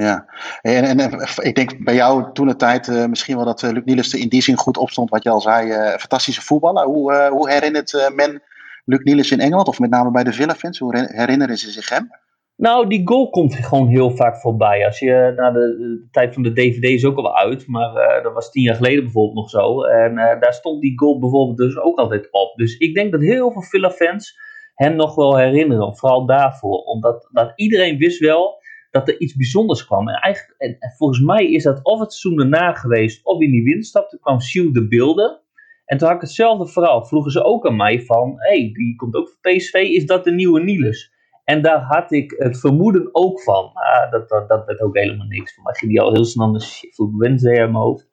Ja, 0.00 0.26
en, 0.60 0.84
en, 0.84 1.28
ik 1.42 1.54
denk 1.54 1.84
bij 1.84 1.94
jou 1.94 2.32
toen 2.32 2.46
de 2.46 2.56
tijd 2.56 2.86
uh, 2.86 3.06
misschien 3.06 3.36
wel 3.36 3.44
dat 3.44 3.62
uh, 3.62 3.70
Luc 3.70 3.84
Niels 3.84 4.12
er 4.12 4.18
in 4.18 4.28
die 4.28 4.42
zin 4.42 4.56
goed 4.56 4.76
opstond, 4.76 5.10
wat 5.10 5.22
je 5.22 5.30
al 5.30 5.40
zei, 5.40 5.68
uh, 5.68 5.88
fantastische 5.88 6.42
voetballer. 6.42 6.84
Hoe, 6.84 7.28
hoe 7.30 7.50
herinnert 7.50 8.10
men 8.14 8.42
Luc 8.84 9.02
Niels 9.02 9.30
in 9.30 9.40
Engeland, 9.40 9.68
of 9.68 9.78
met 9.78 9.90
name 9.90 10.10
bij 10.10 10.24
de 10.24 10.32
Villa-fans, 10.32 10.78
hoe 10.78 11.08
herinneren 11.12 11.56
ze 11.56 11.70
zich 11.70 11.88
hem? 11.88 12.10
Nou, 12.56 12.88
die 12.88 13.00
goal 13.04 13.30
komt 13.30 13.54
gewoon 13.54 13.88
heel 13.88 14.10
vaak 14.10 14.36
voorbij. 14.36 14.86
Als 14.86 14.98
je 14.98 15.32
naar 15.36 15.52
de, 15.52 16.08
tijd 16.10 16.34
van 16.34 16.42
de 16.42 16.52
DVD 16.52 16.84
is 16.84 17.04
ook 17.04 17.16
al 17.16 17.36
uit, 17.36 17.66
maar 17.66 18.20
dat 18.22 18.32
was 18.32 18.50
tien 18.50 18.62
jaar 18.62 18.74
geleden 18.76 19.04
bijvoorbeeld 19.04 19.36
nog 19.36 19.50
zo. 19.50 19.82
En 19.82 20.14
daar 20.14 20.54
stond 20.54 20.80
die 20.80 20.98
goal 20.98 21.18
bijvoorbeeld 21.18 21.56
dus 21.56 21.78
ook 21.78 21.98
altijd 21.98 22.28
op. 22.30 22.56
Dus 22.56 22.76
ik 22.76 22.94
denk 22.94 23.12
dat 23.12 23.20
heel 23.20 23.52
veel 23.52 23.62
Villa-fans 23.62 24.38
hem 24.74 24.96
nog 24.96 25.14
wel 25.14 25.36
herinneren, 25.36 25.96
vooral 25.96 26.26
daarvoor. 26.26 26.78
Omdat 26.78 27.28
dat 27.32 27.52
iedereen 27.54 27.98
wist 27.98 28.18
wel 28.18 28.59
dat 28.90 29.08
er 29.08 29.20
iets 29.20 29.34
bijzonders 29.34 29.86
kwam. 29.86 30.08
En, 30.08 30.14
eigenlijk, 30.14 30.60
en, 30.60 30.94
volgens 30.96 31.20
mij 31.20 31.50
is 31.50 31.62
dat 31.62 31.84
of 31.84 32.00
het 32.00 32.12
seizoen 32.12 32.42
erna 32.42 32.72
geweest, 32.72 33.24
of 33.24 33.40
in 33.40 33.50
die 33.50 33.62
winststap. 33.62 34.08
Toen 34.08 34.20
kwam 34.20 34.40
Siel 34.40 34.72
de 34.72 34.88
beelden. 34.88 35.40
En 35.84 35.98
toen 35.98 36.06
had 36.06 36.16
ik 36.16 36.22
hetzelfde 36.22 36.66
verhaal. 36.66 37.04
Vroegen 37.04 37.30
ze 37.30 37.44
ook 37.44 37.66
aan 37.66 37.76
mij 37.76 38.02
van, 38.02 38.34
hé, 38.36 38.60
hey, 38.60 38.72
die 38.72 38.96
komt 38.96 39.14
ook 39.14 39.28
van 39.28 39.52
PSV, 39.52 39.74
is 39.74 40.06
dat 40.06 40.24
de 40.24 40.32
nieuwe 40.32 40.62
Niels? 40.62 41.12
En 41.44 41.62
daar 41.62 41.80
had 41.80 42.12
ik 42.12 42.34
het 42.38 42.60
vermoeden 42.60 43.08
ook 43.12 43.42
van. 43.42 43.70
Ah, 43.74 44.10
dat, 44.10 44.28
dat, 44.28 44.48
dat 44.48 44.66
werd 44.66 44.80
ook 44.80 44.96
helemaal 44.96 45.26
niks. 45.26 45.54
Voor 45.54 45.64
mij 45.64 45.74
ging 45.74 45.90
die 45.90 46.00
al 46.00 46.12
heel 46.12 46.24
snel 46.24 46.50
naar 46.50 46.60
Sheffield 46.60 47.16
Wednesday 47.16 47.58
uit 47.58 47.70
mijn 47.70 47.82
hoofd. 47.82 48.08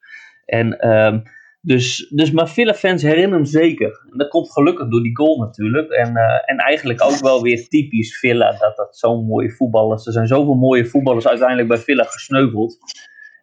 En... 0.46 0.90
Um, 0.90 1.24
dus, 1.68 2.08
dus 2.10 2.32
maar 2.32 2.50
Villa 2.50 2.74
fans 2.74 3.02
herinneren 3.02 3.36
hem 3.36 3.46
zeker. 3.46 4.06
En 4.12 4.18
dat 4.18 4.28
komt 4.28 4.52
gelukkig 4.52 4.88
door 4.88 5.02
die 5.02 5.16
goal 5.16 5.40
natuurlijk. 5.40 5.90
En, 5.90 6.18
uh, 6.18 6.24
en 6.46 6.58
eigenlijk 6.58 7.04
ook 7.04 7.20
wel 7.20 7.42
weer 7.42 7.68
typisch 7.68 8.20
Villa 8.20 8.52
dat 8.52 8.76
dat 8.76 8.98
zo'n 8.98 9.26
mooie 9.26 9.52
voetballers. 9.52 10.06
Er 10.06 10.12
zijn 10.12 10.28
zoveel 10.28 10.54
mooie 10.54 10.86
voetballers 10.86 11.28
uiteindelijk 11.28 11.68
bij 11.68 11.78
Villa 11.78 12.04
gesneuveld. 12.04 12.78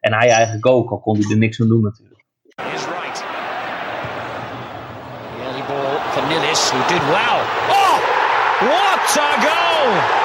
En 0.01 0.13
hij 0.13 0.29
eigenlijk 0.29 0.67
ook, 0.67 0.91
al 0.91 1.01
kon 1.01 1.19
hij 1.19 1.31
er 1.31 1.39
niks 1.39 1.61
aan 1.61 1.69
doen 1.69 1.83
natuurlijk. 1.83 2.25
Is 2.75 2.85
right. 2.85 3.25
The 6.15 6.21
early 6.21 6.41
Nilis, 6.41 6.71
who 6.71 6.79
did 6.89 7.03
well. 7.07 7.41
Oh, 7.69 7.97
what 8.71 9.17
a 9.19 9.41
goal! 9.41 10.23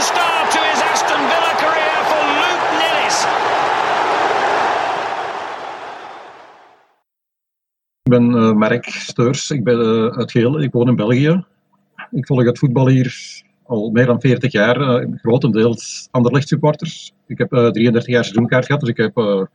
Start 0.00 0.54
Aston 0.92 1.22
Villa 1.30 1.52
career 1.58 1.98
for 2.08 2.22
Luke 2.42 2.66
Nilis. 2.78 3.18
Ik 8.08 8.14
ben 8.14 8.30
uh, 8.30 8.52
Mark 8.52 8.84
Steurs, 8.84 9.50
ik 9.50 9.64
ben 9.64 9.80
uh, 9.80 10.06
uit 10.06 10.30
Geel, 10.30 10.60
ik 10.60 10.72
woon 10.72 10.88
in 10.88 10.96
België. 10.96 11.44
Ik 12.10 12.26
volg 12.26 12.44
het 12.44 12.58
voetbal 12.58 12.88
hier 12.88 13.42
al 13.62 13.90
meer 13.90 14.06
dan 14.06 14.20
40 14.20 14.52
jaar, 14.52 14.80
uh, 14.80 15.16
grotendeels 15.16 16.08
Anderlecht 16.10 16.48
supporters. 16.48 17.12
Ik 17.26 17.38
heb 17.38 17.48
33 17.48 18.06
jaar 18.06 18.24
seizoenkaart 18.24 18.66
gehad, 18.66 18.80
dus 18.80 18.90
ik 18.90 18.96
heb 18.96 19.48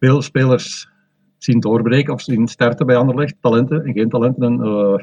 veel 0.00 0.22
spelers 0.22 0.88
zien 1.36 1.60
doorbreken 1.60 2.12
of 2.12 2.22
zien 2.22 2.48
starten 2.48 2.86
bij 2.86 2.96
Anderlecht, 2.96 3.34
talenten 3.40 3.84
en 3.84 3.92
geen 3.92 4.08
talenten. 4.08 4.42
En 4.42 4.58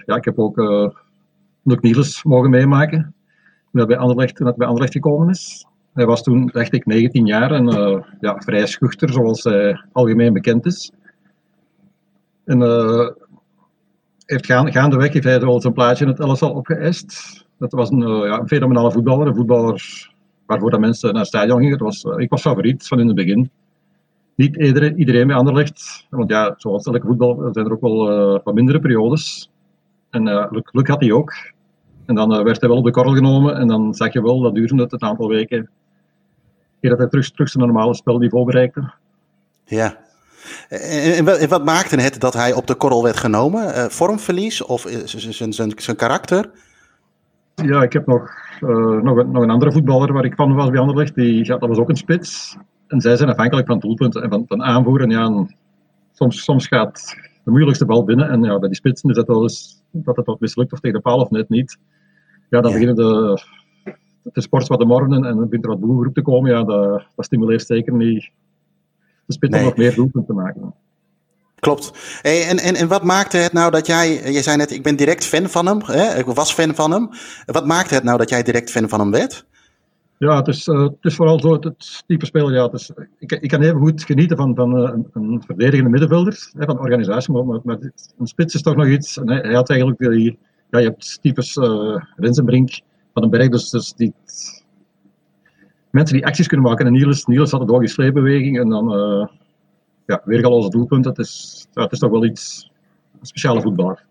ja, 0.06 0.16
ik 0.16 0.26
heb 0.26 0.40
ook 0.40 0.58
Luc 1.64 1.80
Niels 1.80 2.24
mogen 2.24 2.50
meemaken, 2.50 3.14
toen 3.72 3.82
hij 3.82 3.86
bij 3.86 3.98
Anderlecht, 3.98 4.36
toen 4.36 4.48
hij 4.48 4.56
bij 4.58 4.68
Anderlecht 4.68 4.94
gekomen 4.94 5.30
is. 5.30 5.66
Hij 5.94 6.06
was 6.06 6.24
toen, 6.24 6.50
dacht 6.54 6.74
ik, 6.74 6.86
19 6.86 7.26
jaar 7.26 7.52
en 7.52 7.66
ja, 8.20 8.36
vrij 8.38 8.66
schuchter, 8.68 9.10
zoals 9.10 9.44
hij 9.44 9.82
algemeen 9.92 10.34
bekend 10.34 10.66
is. 10.66 10.92
En 12.46 12.62
uh, 12.62 13.10
heeft 14.26 14.46
gaan, 14.46 14.72
gaandeweg 14.72 15.14
heeft 15.14 15.26
hij 15.26 15.60
zijn 15.60 15.74
plaatje 15.74 16.06
in 16.06 16.12
het 16.12 16.20
elftal 16.20 16.52
opgeëist. 16.52 17.46
Dat 17.58 17.72
was 17.72 17.90
een, 17.90 18.02
uh, 18.02 18.26
ja, 18.26 18.40
een 18.40 18.48
fenomenale 18.48 18.92
voetballer. 18.92 19.28
Een 19.28 19.36
voetballer 19.36 20.10
waarvoor 20.46 20.72
de 20.72 20.80
mensen 20.80 21.10
naar 21.10 21.20
het 21.20 21.28
stadion 21.28 21.62
gingen. 21.62 21.78
Was, 21.78 22.04
uh, 22.04 22.18
ik 22.18 22.30
was 22.30 22.42
favoriet 22.42 22.88
van 22.88 23.00
in 23.00 23.08
het 23.08 23.16
begin. 23.16 23.50
Niet 24.36 24.56
iedereen, 24.56 25.00
iedereen 25.00 25.28
bij 25.28 25.36
Anderlecht. 25.36 26.08
Want 26.10 26.30
ja, 26.30 26.54
zoals 26.58 26.86
elke 26.86 27.08
voetbal 27.08 27.50
zijn 27.52 27.66
er 27.66 27.72
ook 27.72 27.82
wel 27.82 28.06
wat 28.44 28.54
mindere 28.54 28.80
periodes. 28.80 29.52
En 30.10 30.28
geluk, 30.52 30.88
had 30.88 31.02
hij 31.02 31.12
ook. 31.12 31.34
En 32.06 32.16
dan 32.16 32.44
werd 32.44 32.60
hij 32.60 32.70
wel 32.70 32.78
op 32.78 32.86
de 32.86 32.92
korrel 32.92 33.14
genomen. 33.14 33.56
En 33.56 33.68
dan 33.68 33.94
zag 33.94 34.14
je 34.14 34.22
wel, 34.22 34.40
dat 34.42 34.56
duurde 34.56 34.82
het 34.82 34.92
een 34.92 35.02
aantal 35.02 35.28
weken. 35.28 35.70
Eer 36.82 36.90
dat 36.90 37.00
hij 37.00 37.08
terug, 37.08 37.32
terug 37.32 37.50
zijn 37.50 37.66
normale 37.66 37.96
spelniveau 37.96 38.46
bereikte. 38.46 38.94
Ja. 39.66 40.05
En, 40.70 41.28
en 41.40 41.50
wat 41.50 41.66
maakte 41.66 42.02
het 42.02 42.20
dat 42.20 42.34
hij 42.34 42.54
op 42.54 42.68
de 42.68 42.76
korrel 42.76 43.04
werd 43.04 43.18
genomen? 43.18 43.64
Uh, 43.68 43.86
vormverlies 43.86 44.62
of 44.62 44.86
zijn 45.78 45.96
karakter? 45.96 46.50
Ja, 47.56 47.84
ik 47.84 47.94
heb 47.94 48.06
nog, 48.06 48.30
uh, 48.62 49.02
nog, 49.02 49.18
een, 49.18 49.32
nog 49.32 49.44
een 49.44 49.50
andere 49.50 49.72
voetballer 49.72 50.14
waar 50.14 50.26
ik 50.26 50.36
van 50.36 50.56
was 50.56 50.70
bij 50.70 50.80
Anderlecht. 50.80 51.16
Die, 51.16 51.46
ja, 51.46 51.58
dat 51.58 51.70
was 51.70 51.78
ook 51.78 51.90
een 51.90 51.96
spits. 51.96 52.58
En 52.88 53.02
zij 53.02 53.16
zijn 53.16 53.30
afhankelijk 53.30 53.68
van 53.68 53.80
doelpunten 53.80 54.24
en 54.24 54.30
van, 54.30 54.44
van 54.48 54.64
aanvoeren. 54.64 55.10
Ja, 55.10 55.26
en 55.26 55.56
soms, 56.14 56.44
soms 56.44 56.68
gaat 56.68 57.16
de 57.44 57.52
moeilijkste 57.52 57.86
bal 57.86 58.04
binnen. 58.04 58.30
En 58.30 58.44
ja, 58.44 58.60
bij 58.60 58.68
die 58.68 58.78
spitsen 58.78 59.10
is 59.10 59.16
dat 59.16 59.28
wel 59.28 59.42
eens 59.42 59.84
dat 59.92 60.16
het 60.16 60.26
wat 60.26 60.40
mislukt 60.40 60.74
of 60.74 60.80
tegen 60.80 60.98
de 60.98 61.04
paal 61.04 61.20
of 61.20 61.30
net 61.30 61.50
niet. 61.50 61.78
Ja, 62.50 62.62
dan 62.62 62.72
ja. 62.72 62.78
beginnen 62.78 62.96
de, 62.96 63.42
de 64.24 64.42
sports 64.42 64.68
wat 64.68 64.80
te 64.80 64.86
morgen 64.86 65.14
en 65.14 65.22
dan 65.22 65.50
begint 65.50 65.64
er 65.64 65.70
wat 65.70 65.80
boelgroep 65.80 66.14
te 66.14 66.22
komen. 66.22 66.52
Ja, 66.52 66.64
dat, 66.64 67.04
dat 67.16 67.26
stimuleert 67.26 67.66
zeker 67.66 67.94
niet 67.94 68.30
de 69.26 69.34
spits 69.34 69.52
nee. 69.52 69.62
om 69.62 69.68
nog 69.68 69.78
meer 69.78 69.96
doelpunten 69.96 70.36
te 70.36 70.42
maken. 70.42 70.74
Klopt. 71.60 71.92
Hey, 72.22 72.48
en, 72.48 72.58
en, 72.58 72.76
en 72.76 72.88
wat 72.88 73.04
maakte 73.04 73.38
het 73.38 73.54
nou 73.54 73.72
dat 73.72 73.88
jij, 73.88 74.32
je 74.32 74.42
zei 74.42 74.58
net, 74.58 74.72
ik 74.72 74.84
ben 74.84 74.96
direct 74.96 75.26
fan 75.26 75.50
van 75.50 75.66
hem, 75.66 75.82
hè? 75.86 76.18
ik 76.18 76.26
was 76.26 76.54
fan 76.54 76.76
van 76.76 76.92
hem. 76.92 77.10
Wat 77.46 77.66
maakte 77.66 77.94
het 77.94 78.04
nou 78.04 78.18
dat 78.18 78.30
jij 78.30 78.44
direct 78.44 78.72
fan 78.72 78.90
van 78.90 79.00
hem 79.00 79.12
werd? 79.12 79.46
Ja, 80.18 80.36
het 80.38 80.48
is, 80.48 80.68
uh, 80.68 80.82
het 80.82 80.98
is 81.02 81.16
vooral 81.16 81.40
zo, 81.40 81.54
het, 81.54 82.04
type 82.08 82.26
speler, 82.26 82.54
ja, 82.54 82.64
het 82.64 82.74
is, 82.74 82.92
ik, 83.20 83.32
ik 83.32 83.50
kan 83.50 83.62
even 83.62 83.80
goed 83.80 84.04
genieten 84.04 84.38
van, 84.38 84.56
van 84.56 84.82
uh, 84.82 84.90
een, 84.94 85.08
een 85.14 85.44
verdedigende 85.46 85.90
middenvelder, 85.90 86.50
hè, 86.58 86.66
van 86.66 86.80
organisatie, 86.80 87.34
maar, 87.34 87.60
maar 87.64 87.78
een 88.18 88.28
spits 88.28 88.56
is 88.56 88.62
toch 88.62 88.76
nog 88.76 88.88
iets, 88.88 89.18
en 89.18 89.30
hij, 89.30 89.40
hij 89.40 89.54
had 89.54 89.70
eigenlijk, 89.70 90.00
die, 90.00 90.38
ja, 90.70 90.80
je 90.80 90.88
hebt 90.88 91.18
types 91.22 91.56
uh, 91.56 91.98
Rensenbrink 92.16 92.82
van 93.14 93.24
een 93.24 93.30
berg, 93.30 93.50
dus, 93.50 93.70
dus 93.70 93.94
die, 93.94 94.14
mensen 95.96 96.16
die 96.16 96.26
acties 96.26 96.48
kunnen 96.48 96.66
maken, 96.66 96.86
en 96.86 96.92
Niels, 96.92 97.26
Niels 97.26 97.52
had 97.52 97.62
een 97.62 97.68
doorge 97.68 97.88
sleepbeweging, 97.88 98.60
en 98.60 98.70
dan 98.70 98.90
ja, 100.06 100.22
weergaloze 100.26 100.70
doelpunt, 100.70 101.06
het 101.06 101.18
is, 101.18 101.66
ja, 101.72 101.82
het 101.82 101.92
is 101.92 102.00
toch 102.00 102.12
wel 102.12 102.26
iets, 102.26 102.72
speciale 103.22 103.62
voetballer. 103.62 104.06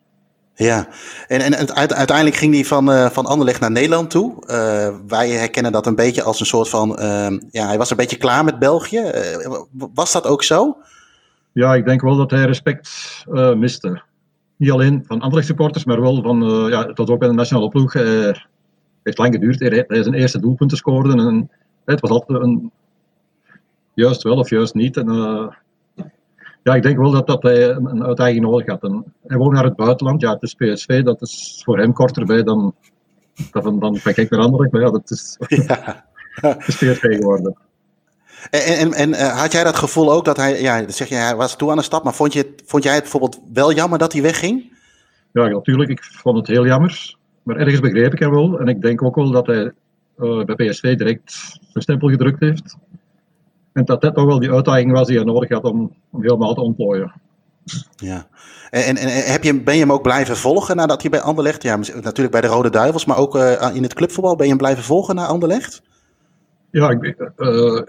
Ja, 0.57 0.89
en, 1.27 1.41
en 1.41 1.75
uiteindelijk 1.75 2.37
ging 2.37 2.55
hij 2.55 2.65
van, 2.65 2.91
uh, 2.91 3.07
van 3.07 3.27
Anderlecht 3.27 3.61
naar 3.61 3.71
Nederland 3.71 4.11
toe. 4.11 4.33
Uh, 4.47 4.97
wij 5.09 5.31
herkennen 5.31 5.73
dat 5.73 5.87
een 5.87 5.95
beetje 5.95 6.23
als 6.23 6.41
een 6.41 6.47
soort 6.47 6.69
van. 6.69 6.91
Uh, 6.91 7.39
ja, 7.51 7.67
hij 7.67 7.79
was 7.79 7.91
een 7.91 7.97
beetje 7.97 8.17
klaar 8.17 8.45
met 8.45 8.59
België. 8.59 9.11
was 9.95 10.13
dat 10.13 10.27
ook 10.27 10.43
zo? 10.43 10.77
Ja, 11.53 11.75
ik 11.75 11.85
denk 11.85 12.01
wel 12.01 12.17
dat 12.17 12.31
hij 12.31 12.45
respect 12.45 12.91
miste. 13.57 14.03
Niet 14.57 14.71
alleen 14.71 15.05
van 15.07 15.21
Anderlecht 15.21 15.47
supporters, 15.47 15.85
maar 15.85 16.01
wel 16.01 16.23
van. 16.23 16.69
ja, 16.71 16.85
tot 16.85 17.11
ook 17.11 17.19
bij 17.19 17.29
de 17.29 17.35
nationale 17.35 17.69
ploeg. 17.69 17.93
Het 17.93 18.43
heeft 19.03 19.19
lang 19.19 19.35
geduurd. 19.35 19.61
Hij, 19.61 19.85
hij 19.89 20.03
zijn 20.03 20.15
eerste 20.15 20.41
doelpunten 20.41 20.77
scoorde. 20.77 21.13
En, 21.13 21.51
het 21.85 22.01
was 22.01 22.11
altijd 22.11 22.43
een. 22.43 22.71
Juist 23.95 24.23
wel 24.23 24.37
of 24.37 24.51
juist 24.51 24.75
niet. 24.75 24.97
En, 24.97 25.07
ja, 26.65 26.75
ik 26.75 26.83
denk 26.83 26.99
wel 26.99 27.11
dat, 27.11 27.27
dat 27.27 27.43
hij 27.43 27.71
een, 27.71 27.87
een 27.87 28.05
uitdaging 28.05 28.41
nodig 28.41 28.67
had. 28.67 28.83
En 28.83 29.15
hij 29.27 29.37
woont 29.37 29.53
naar 29.53 29.65
het 29.65 29.77
buitenland. 29.77 30.21
Ja, 30.21 30.33
het 30.33 30.43
is 30.43 30.55
PSV, 30.55 31.03
dat 31.03 31.23
is 31.23 31.61
voor 31.65 31.79
hem 31.79 31.93
korter 31.93 32.27
bij 32.27 32.43
dan, 32.43 32.75
dan, 33.51 33.79
dan 33.79 33.95
ik 34.05 34.31
naar 34.31 34.41
Anderlecht. 34.41 34.73
Maar 34.73 34.81
ja, 34.81 34.91
dat 34.91 35.11
is, 35.11 35.37
ja. 35.49 36.05
het 36.41 36.69
is 36.69 36.77
PSV 36.77 37.17
geworden. 37.17 37.57
En, 38.51 38.79
en, 38.79 38.93
en 38.93 39.09
uh, 39.09 39.41
had 39.41 39.53
jij 39.53 39.65
dat 39.65 39.77
gevoel 39.77 40.13
ook 40.13 40.25
dat 40.25 40.37
hij, 40.37 40.61
ja, 40.61 40.89
zeg 40.89 41.09
je, 41.09 41.15
hij 41.15 41.37
was 41.37 41.57
toe 41.57 41.71
aan 41.71 41.77
de 41.77 41.83
stap, 41.83 42.05
maar 42.05 42.15
vond, 42.15 42.33
je, 42.33 42.55
vond 42.65 42.83
jij 42.83 42.93
het 42.93 43.03
bijvoorbeeld 43.03 43.41
wel 43.53 43.73
jammer 43.73 43.99
dat 43.99 44.13
hij 44.13 44.23
wegging? 44.23 44.73
Ja, 45.33 45.49
natuurlijk. 45.49 45.91
Ik 45.91 46.05
vond 46.05 46.37
het 46.37 46.47
heel 46.47 46.67
jammer. 46.67 47.17
Maar 47.43 47.57
ergens 47.57 47.81
begreep 47.81 48.13
ik 48.13 48.19
hem 48.19 48.31
wel. 48.31 48.59
En 48.59 48.69
ik 48.69 48.83
denk 48.83 49.03
ook 49.03 49.15
wel 49.15 49.31
dat 49.31 49.47
hij 49.47 49.73
uh, 50.19 50.45
bij 50.45 50.55
PSV 50.55 50.97
direct 50.97 51.33
zijn 51.33 51.83
stempel 51.83 52.09
gedrukt 52.09 52.41
heeft. 52.41 52.77
En 53.73 53.85
dat 53.85 54.01
dat 54.01 54.15
toch 54.15 54.25
wel 54.25 54.39
die 54.39 54.53
uitdaging 54.53 54.93
was 54.93 55.07
die 55.07 55.17
hij 55.17 55.25
nodig 55.25 55.49
had 55.49 55.65
om, 55.65 55.93
om 56.11 56.23
helemaal 56.23 56.55
te 56.55 56.61
ontplooien. 56.61 57.13
Ja. 57.97 58.27
En, 58.71 58.97
en, 58.97 59.33
heb 59.33 59.43
je, 59.43 59.61
ben 59.61 59.75
je 59.75 59.81
hem 59.81 59.93
ook 59.93 60.03
blijven 60.03 60.37
volgen 60.37 60.77
nadat 60.77 61.01
hij 61.01 61.11
bij 61.11 61.21
Anderlecht, 61.21 61.63
ja, 61.63 61.77
natuurlijk 61.77 62.31
bij 62.31 62.41
de 62.41 62.47
Rode 62.47 62.71
Duivels, 62.71 63.05
maar 63.05 63.17
ook 63.17 63.37
uh, 63.37 63.75
in 63.75 63.83
het 63.83 63.95
clubvoetbal, 63.95 64.37
ben 64.37 64.45
je 64.45 64.51
hem 64.51 64.59
blijven 64.59 64.85
volgen 64.85 65.15
naar 65.15 65.27
Anderlecht? 65.27 65.83
Ja, 66.71 66.91
ik, 66.91 67.31
uh, 67.37 67.83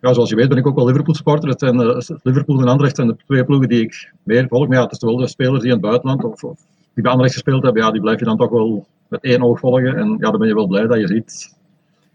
ja, 0.00 0.12
zoals 0.12 0.28
je 0.28 0.36
weet 0.36 0.48
ben 0.48 0.58
ik 0.58 0.66
ook 0.66 0.76
wel 0.76 0.86
Liverpool 0.86 1.14
supporter. 1.14 1.48
Het 1.48 1.60
zijn, 1.60 1.80
uh, 1.80 1.98
Liverpool 2.22 2.60
en 2.60 2.68
Anderlecht 2.68 2.96
zijn 2.96 3.08
de 3.08 3.16
twee 3.26 3.44
ploegen 3.44 3.68
die 3.68 3.82
ik 3.82 4.12
meer 4.22 4.48
volg. 4.48 4.68
Maar 4.68 4.76
ja, 4.76 4.82
het 4.82 4.92
is 4.92 4.98
wel 4.98 5.16
de 5.16 5.28
spelers 5.28 5.60
die 5.60 5.68
in 5.68 5.76
het 5.76 5.80
buitenland 5.80 6.24
of, 6.24 6.44
of 6.44 6.58
die 6.94 7.02
bij 7.02 7.10
Anderlecht 7.10 7.34
gespeeld 7.34 7.62
hebben, 7.62 7.82
ja, 7.82 7.90
die 7.90 8.00
blijf 8.00 8.18
je 8.18 8.24
dan 8.24 8.36
toch 8.36 8.50
wel 8.50 8.86
met 9.08 9.22
één 9.22 9.42
oog 9.42 9.58
volgen. 9.58 9.96
En 9.96 10.16
ja, 10.18 10.30
dan 10.30 10.38
ben 10.38 10.48
je 10.48 10.54
wel 10.54 10.66
blij 10.66 10.86
dat 10.86 10.98
je 10.98 11.06
ziet 11.06 11.54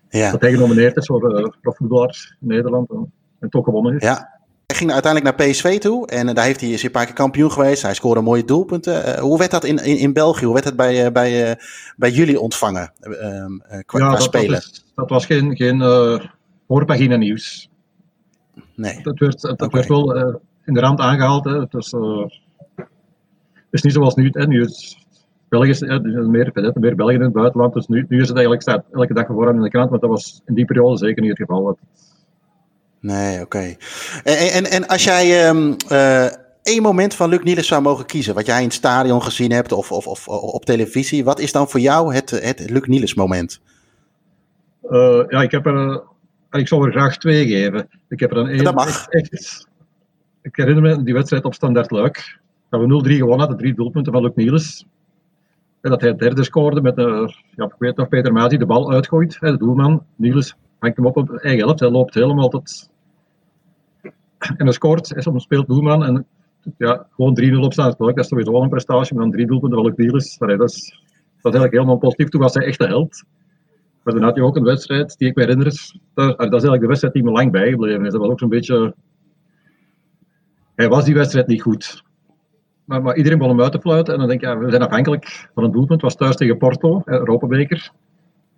ja. 0.10 0.32
dat 0.32 0.42
hij 0.42 0.52
genomineerd 0.52 0.98
is 0.98 1.06
voor 1.06 1.40
uh, 1.40 1.48
profvoetballer 1.62 2.38
in 2.42 2.48
Nederland 2.48 2.90
en, 2.90 3.12
en 3.40 3.50
toch 3.50 3.64
gewonnen 3.64 3.92
heeft. 3.92 4.04
Ja. 4.04 4.36
Hij 4.66 4.76
ging 4.76 4.92
uiteindelijk 4.92 5.38
naar 5.38 5.48
PSV 5.48 5.80
toe 5.80 6.08
en 6.08 6.36
daar 6.36 6.46
heeft 6.46 6.62
hij, 6.62 6.70
is 6.70 6.76
hij 6.76 6.86
een 6.86 6.92
paar 6.92 7.06
keer 7.06 7.14
kampioen 7.14 7.52
geweest. 7.52 7.82
Hij 7.82 7.94
scoorde 7.94 8.22
mooie 8.22 8.46
doelpunten. 8.46 9.08
Uh, 9.08 9.14
hoe 9.14 9.38
werd 9.38 9.52
dat 9.52 9.64
in, 9.64 9.78
in, 9.78 9.98
in 9.98 10.14
België, 10.14 10.46
hoe 10.46 10.54
werd 10.54 10.66
dat 10.66 10.76
bij, 10.76 11.12
bij, 11.12 11.60
bij 11.98 12.12
jullie 12.12 12.40
ontvangen 12.40 12.92
qua, 13.86 14.00
ja, 14.00 14.10
qua 14.10 14.20
spelen? 14.20 14.52
Dat, 14.52 14.62
is, 14.62 14.86
dat 14.96 15.10
was 15.10 15.26
geen, 15.26 15.56
geen 15.56 15.82
hoorpagina 16.68 17.16
nieuws. 17.16 17.70
Nee. 18.76 19.04
Dat 19.04 19.20
werd, 19.20 19.42
dat 19.42 19.62
okay. 19.62 19.70
werd 19.70 19.88
wel 19.88 20.18
in 20.66 20.74
de 20.74 20.80
rand 20.80 21.00
aangehaald. 21.00 21.46
Hè. 21.46 21.60
Het, 21.60 21.72
het 21.72 21.94
is 23.72 23.82
niet 23.82 23.94
zoals 23.94 24.16
nu. 24.16 24.30
Hè. 24.32 24.48
nu 24.48 24.64
is, 24.64 25.07
Is 25.50 25.80
ja, 25.80 26.00
meer, 26.00 26.52
meer 26.74 26.96
België 26.96 27.14
in 27.14 27.22
het 27.22 27.34
buitenland, 27.34 27.74
dus 27.74 27.88
nu, 27.88 28.06
nu 28.10 28.22
is 28.22 28.28
het 28.28 28.38
eigenlijk 28.38 28.62
staat 28.62 28.86
elke 28.92 29.14
dag 29.14 29.28
vooraan 29.28 29.56
in 29.56 29.62
de 29.62 29.70
krant, 29.70 29.90
maar 29.90 30.00
dat 30.00 30.10
was 30.10 30.42
in 30.46 30.54
die 30.54 30.66
periode 30.66 30.98
zeker 30.98 31.22
niet 31.22 31.38
het 31.38 31.40
geval. 31.40 31.64
Dat... 31.64 31.78
Nee, 33.00 33.34
oké. 33.34 33.44
Okay. 33.44 33.78
En, 34.24 34.52
en, 34.52 34.72
en 34.72 34.88
als 34.88 35.04
jij 35.04 35.50
um, 35.50 35.76
uh, 35.92 36.26
één 36.64 36.82
moment 36.82 37.14
van 37.14 37.30
Luc 37.30 37.44
Niels 37.44 37.68
zou 37.68 37.82
mogen 37.82 38.06
kiezen, 38.06 38.34
wat 38.36 38.46
jij 38.46 38.58
in 38.58 38.64
het 38.64 38.74
stadion 38.74 39.24
gezien 39.24 39.52
hebt 39.52 39.72
of, 39.72 39.92
of, 39.92 40.08
of 40.08 40.28
op 40.28 40.66
televisie, 40.66 41.24
wat 41.24 41.40
is 41.40 41.52
dan 41.52 41.70
voor 41.70 41.80
jou 41.80 42.14
het, 42.14 42.30
het 42.30 42.70
Luc 42.70 42.86
Niels 42.86 43.14
moment? 43.14 43.62
Uh, 44.90 45.24
ja, 45.28 45.42
ik 45.42 45.52
heb 45.52 45.66
er, 45.66 46.04
ik 46.52 46.68
zou 46.68 46.86
er 46.86 46.92
graag 46.92 47.18
twee 47.18 47.48
geven. 47.48 47.90
Ik 48.10 48.20
heb 48.20 48.32
er 48.32 48.38
een 48.38 48.48
één. 48.48 48.64
Dat 48.64 48.76
mag. 48.76 48.88
Echt, 48.88 49.10
echt, 49.32 49.68
ik 50.42 50.56
herinner 50.56 50.84
me 50.84 51.04
die 51.04 51.14
wedstrijd 51.14 51.44
op 51.44 51.54
Standaard 51.54 51.92
Luik, 51.92 52.40
dat 52.70 52.82
we 52.82 53.04
0-3 53.08 53.12
gewonnen 53.12 53.40
hadden, 53.40 53.58
drie 53.58 53.74
doelpunten 53.74 54.14
van 54.14 54.22
Luc 54.22 54.32
Niels 54.36 54.86
dat 55.82 56.02
hij 56.02 56.16
derde 56.16 56.44
scoorde 56.44 56.82
met 56.82 56.96
de, 56.96 57.34
ja, 57.56 57.66
ik 57.66 57.76
weet 57.78 57.96
nog, 57.96 58.08
Peter 58.08 58.50
die 58.50 58.60
de 58.60 58.66
bal 58.66 58.92
uitgooit. 58.92 59.40
De 59.40 59.58
doelman, 59.58 60.06
Niels, 60.16 60.56
hangt 60.80 60.98
hem 60.98 61.06
op 61.06 61.18
op 61.18 61.30
eigen 61.30 61.66
helft. 61.66 61.80
Hij 61.80 61.90
loopt 61.90 62.14
helemaal 62.14 62.50
tot... 62.50 62.90
En 64.38 64.56
hij 64.66 64.72
scoort, 64.72 65.10
hij 65.10 65.40
speelt 65.40 65.68
doelman 65.68 66.04
en 66.06 66.26
ja, 66.78 67.08
gewoon 67.12 67.40
3-0 67.42 67.56
op 67.60 67.74
staan. 67.74 67.94
Dat 67.98 68.18
is 68.18 68.28
sowieso 68.28 68.52
wel 68.52 68.64
een 68.64 68.70
prestatie, 68.70 69.16
maar 69.16 69.24
dan 69.24 69.34
drie 69.34 69.48
doelpunten 69.48 69.82
van 69.82 69.94
Niels. 69.96 70.38
Dat 70.38 70.48
dat 70.48 71.54
eigenlijk 71.54 71.74
helemaal 71.74 71.98
positief. 71.98 72.30
Toen 72.30 72.42
was 72.42 72.54
hij 72.54 72.66
echt 72.66 72.80
de 72.80 72.88
held. 72.88 73.24
Maar 74.04 74.14
dan 74.14 74.24
had 74.24 74.36
hij 74.36 74.44
ook 74.44 74.56
een 74.56 74.64
wedstrijd 74.64 75.18
die 75.18 75.28
ik 75.28 75.36
me 75.36 75.42
herinner. 75.42 75.66
Dat, 76.14 76.38
dat 76.38 76.40
is 76.40 76.52
eigenlijk 76.52 76.82
de 76.82 76.88
wedstrijd 76.88 77.14
die 77.14 77.24
me 77.24 77.32
lang 77.32 77.52
bijgebleven 77.52 78.06
is. 78.06 78.12
Dat 78.12 78.22
was 78.22 78.30
ook 78.30 78.40
zo'n 78.40 78.50
beetje... 78.50 78.96
Hij 80.76 80.90
was 80.90 81.06
die 81.06 81.14
wedstrijd 81.14 81.48
niet 81.48 81.62
goed 81.62 82.06
maar, 82.88 83.02
maar, 83.02 83.16
iedereen 83.16 83.38
begon 83.38 83.54
hem 83.54 83.64
uit 83.64 83.72
te 83.72 83.80
fluiten. 83.80 84.14
En 84.14 84.20
dan 84.20 84.28
denk 84.28 84.42
ik, 84.42 84.48
ja, 84.48 84.58
we 84.58 84.70
zijn 84.70 84.82
afhankelijk 84.82 85.50
van 85.54 85.64
een 85.64 85.72
doelpunt. 85.72 86.02
Het 86.02 86.02
was 86.02 86.16
thuis 86.16 86.36
tegen 86.36 86.58
Porto, 86.58 87.02
Europabeker. 87.06 87.92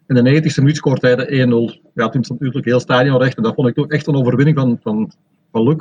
In 0.07 0.15
de 0.15 0.21
90 0.21 0.57
e 0.57 0.61
minuut 0.61 0.75
scoort 0.75 1.01
hij 1.01 1.15
de 1.15 1.79
1-0. 1.79 1.89
Ja, 1.93 2.09
toen 2.09 2.23
stond 2.23 2.39
natuurlijk 2.39 2.65
heel 2.65 2.79
stadion 2.79 3.21
recht. 3.21 3.37
En 3.37 3.43
dat 3.43 3.55
vond 3.55 3.67
ik 3.67 3.75
toch 3.75 3.87
echt 3.87 4.07
een 4.07 4.15
overwinning 4.15 4.57
van, 4.57 4.79
van, 4.81 5.11
van 5.51 5.63
Luc 5.63 5.77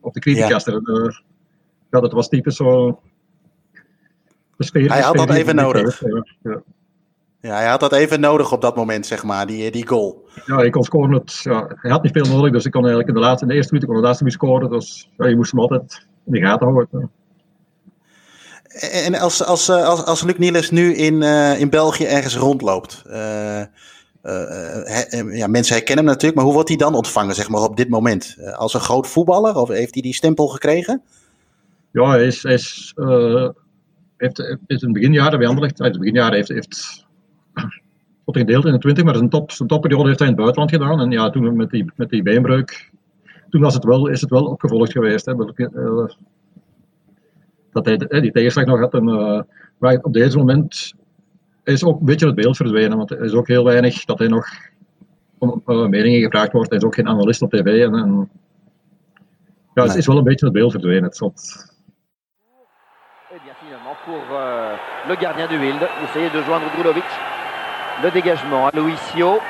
op 0.00 0.14
de 0.14 0.20
criticast. 0.20 0.66
Ja. 0.66 0.80
ja, 1.90 2.00
dat 2.00 2.12
was 2.12 2.28
typisch 2.28 2.56
zo... 2.56 3.00
Sfeer, 4.58 4.92
hij 4.92 5.00
had 5.00 5.16
dat 5.16 5.30
even 5.30 5.54
nodig. 5.54 6.02
Ja. 6.42 6.62
ja. 7.40 7.54
hij 7.54 7.66
had 7.66 7.80
dat 7.80 7.92
even 7.92 8.20
nodig 8.20 8.52
op 8.52 8.60
dat 8.60 8.76
moment, 8.76 9.06
zeg 9.06 9.24
maar, 9.24 9.46
die, 9.46 9.70
die 9.70 9.86
goal. 9.86 10.28
Ja, 10.46 10.62
ik 10.62 10.72
kon 10.72 10.84
scoren. 10.84 11.12
Het, 11.12 11.40
ja, 11.42 11.70
hij 11.74 11.90
had 11.90 12.02
niet 12.02 12.12
veel 12.12 12.36
nodig, 12.36 12.52
dus 12.52 12.64
ik 12.64 12.72
kon 12.72 12.80
eigenlijk 12.80 13.08
in 13.08 13.14
de, 13.14 13.26
laatste, 13.26 13.44
in 13.44 13.50
de 13.50 13.56
eerste 13.56 13.72
minuut, 13.72 13.88
kon 13.88 13.96
de 13.96 14.06
laatste 14.06 14.24
minuut 14.24 14.38
scoren. 14.38 14.70
Dus 14.70 15.10
ja, 15.16 15.26
je 15.26 15.36
moest 15.36 15.50
hem 15.50 15.60
altijd 15.60 16.06
in 16.26 16.32
de 16.32 16.40
gaten 16.40 16.66
houden. 16.66 17.10
En 18.80 19.14
als, 19.14 19.44
als, 19.44 19.70
als, 19.70 20.04
als 20.04 20.22
Luc 20.22 20.38
Niels 20.38 20.70
nu 20.70 20.94
in, 20.94 21.14
uh, 21.14 21.60
in 21.60 21.70
België 21.70 22.04
ergens 22.04 22.36
rondloopt. 22.36 23.02
Uh, 23.06 23.62
ja, 25.32 25.46
mensen 25.46 25.74
herkennen 25.74 26.04
hem 26.04 26.12
natuurlijk, 26.12 26.34
maar 26.34 26.44
hoe 26.44 26.52
wordt 26.52 26.68
hij 26.68 26.78
dan 26.78 26.94
ontvangen, 26.94 27.34
zeg 27.34 27.48
maar, 27.48 27.62
op 27.62 27.76
dit 27.76 27.88
moment? 27.88 28.36
als 28.56 28.74
een 28.74 28.80
groot 28.80 29.06
voetballer? 29.06 29.56
Of 29.56 29.68
heeft 29.68 29.94
hij 29.94 30.02
die 30.02 30.14
stempel 30.14 30.46
gekregen? 30.46 31.02
Ja, 31.90 32.08
hij 32.08 32.26
is, 32.26 32.42
hij 32.42 32.52
is, 32.52 32.94
heeft, 34.16 34.38
is 34.38 34.56
in 34.66 34.66
het 34.66 34.92
beginjaren 34.92 35.38
bij 35.38 35.48
Anderlecht, 35.48 35.78
in 35.80 35.84
het 35.84 35.98
beginjaren 35.98 36.34
heeft, 36.34 36.48
heeft 36.48 37.06
tot 38.24 38.36
gedeeld 38.36 38.64
in 38.64 38.72
de 38.72 38.78
20, 38.78 39.04
maar 39.04 39.16
zijn, 39.16 39.28
top, 39.28 39.50
zijn 39.50 39.68
topperiode 39.68 40.06
heeft 40.06 40.18
hij 40.18 40.28
in 40.28 40.34
het 40.34 40.42
buitenland 40.42 40.70
gedaan. 40.70 41.00
En 41.00 41.10
ja, 41.10 41.30
toen 41.30 41.56
met 41.56 41.70
die, 41.70 41.92
met 41.96 42.10
die 42.10 42.22
beenbreuk, 42.22 42.90
toen 43.50 43.60
was 43.60 43.74
het 43.74 43.84
wel, 43.84 44.06
is 44.06 44.20
het 44.20 44.30
wel 44.30 44.44
opgevolgd 44.44 44.92
geweest. 44.92 45.26
Hè 45.26 45.34
dat 47.74 47.84
hij 47.86 48.20
die 48.20 48.32
tegenslag 48.32 48.64
nog 48.64 48.80
had. 48.80 48.94
En, 48.94 49.08
uh, 49.08 49.40
Maar 49.78 49.98
op 50.02 50.12
deze 50.12 50.38
moment 50.38 50.92
is 51.64 51.84
ook 51.84 52.00
een 52.00 52.06
beetje 52.06 52.26
het 52.26 52.34
beeld 52.34 52.56
verdwenen, 52.56 52.96
want 52.96 53.10
er 53.10 53.24
is 53.24 53.32
ook 53.32 53.48
heel 53.48 53.64
weinig 53.64 54.04
dat 54.04 54.18
hij 54.18 54.28
nog 54.28 54.46
om 55.38 55.62
uh, 55.66 55.86
meningen 55.86 56.22
gevraagd 56.22 56.52
wordt. 56.52 56.68
Hij 56.68 56.78
is 56.78 56.84
ook 56.84 56.94
geen 56.94 57.08
analist 57.08 57.42
op 57.42 57.50
tv. 57.50 57.82
En, 57.84 57.94
en 57.94 58.30
ja, 59.74 59.82
het 59.82 59.94
is 59.94 60.06
wel 60.06 60.18
een 60.18 60.24
beetje 60.24 60.46
het 60.46 60.54
beeld 60.54 60.70
verdwenen. 60.70 61.04
Het 61.04 61.18
bien 63.44 63.54
finalement 63.60 63.96
pour 64.04 64.22
euh, 64.30 64.76
le 65.08 65.16
gardien 65.16 65.48
du 65.48 65.58
Wild, 65.58 65.82
essayer 66.04 66.30
de 66.30 66.42
joindre 66.46 66.70
Drulovic. 66.76 67.04
Le 68.02 68.10
dégagement 68.10 68.68
à 68.68 68.70
Luisio. 68.72 69.40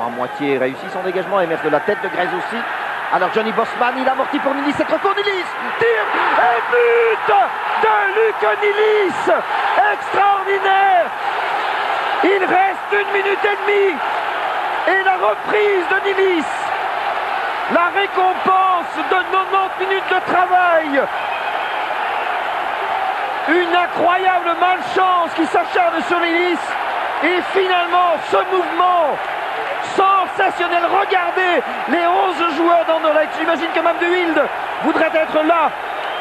À 0.00 0.10
moitié 0.10 0.58
réussi 0.58 0.86
son 0.92 1.02
dégagement, 1.02 1.40
émerge 1.40 1.64
de 1.64 1.70
la 1.70 1.80
tête 1.80 1.98
de 2.02 2.08
Grèce 2.08 2.28
aussi. 2.28 2.77
Alors 3.10 3.30
Johnny 3.32 3.52
Bosman, 3.52 3.94
il 3.96 4.06
amortit 4.06 4.38
pour 4.38 4.54
Nilis, 4.54 4.74
c'est 4.76 4.84
trop 4.84 5.14
Nilis, 5.14 5.48
tire 5.78 6.06
et 6.44 6.60
but 6.70 7.34
de 7.82 7.94
Luc 8.14 8.60
Nilis, 8.60 9.32
extraordinaire. 9.92 11.06
Il 12.24 12.44
reste 12.44 12.92
une 12.92 13.12
minute 13.12 13.44
et 13.44 13.56
demie 13.64 13.96
et 14.88 15.02
la 15.04 15.16
reprise 15.16 15.88
de 15.88 16.04
Nilis, 16.06 16.44
la 17.72 17.86
récompense 17.98 18.92
de 18.96 19.16
90 19.32 19.86
minutes 19.86 20.04
de 20.10 20.32
travail. 20.32 21.02
Une 23.48 23.74
incroyable 23.74 24.54
malchance 24.60 25.30
qui 25.34 25.46
s'acharne 25.46 26.02
sur 26.06 26.20
Nilis 26.20 26.58
et 27.24 27.40
finalement 27.54 28.16
ce 28.30 28.36
mouvement 28.54 29.16
sensationnel. 29.96 30.82
Regardez 30.84 31.62
les 31.88 32.06
11 32.06 32.56
joueurs 32.56 32.84
d'Anderlecht. 32.86 33.30
J'imagine 33.38 33.68
que 33.74 33.80
même 33.80 33.98
de 33.98 34.42
voudrait 34.84 35.10
être 35.14 35.42
là 35.44 35.70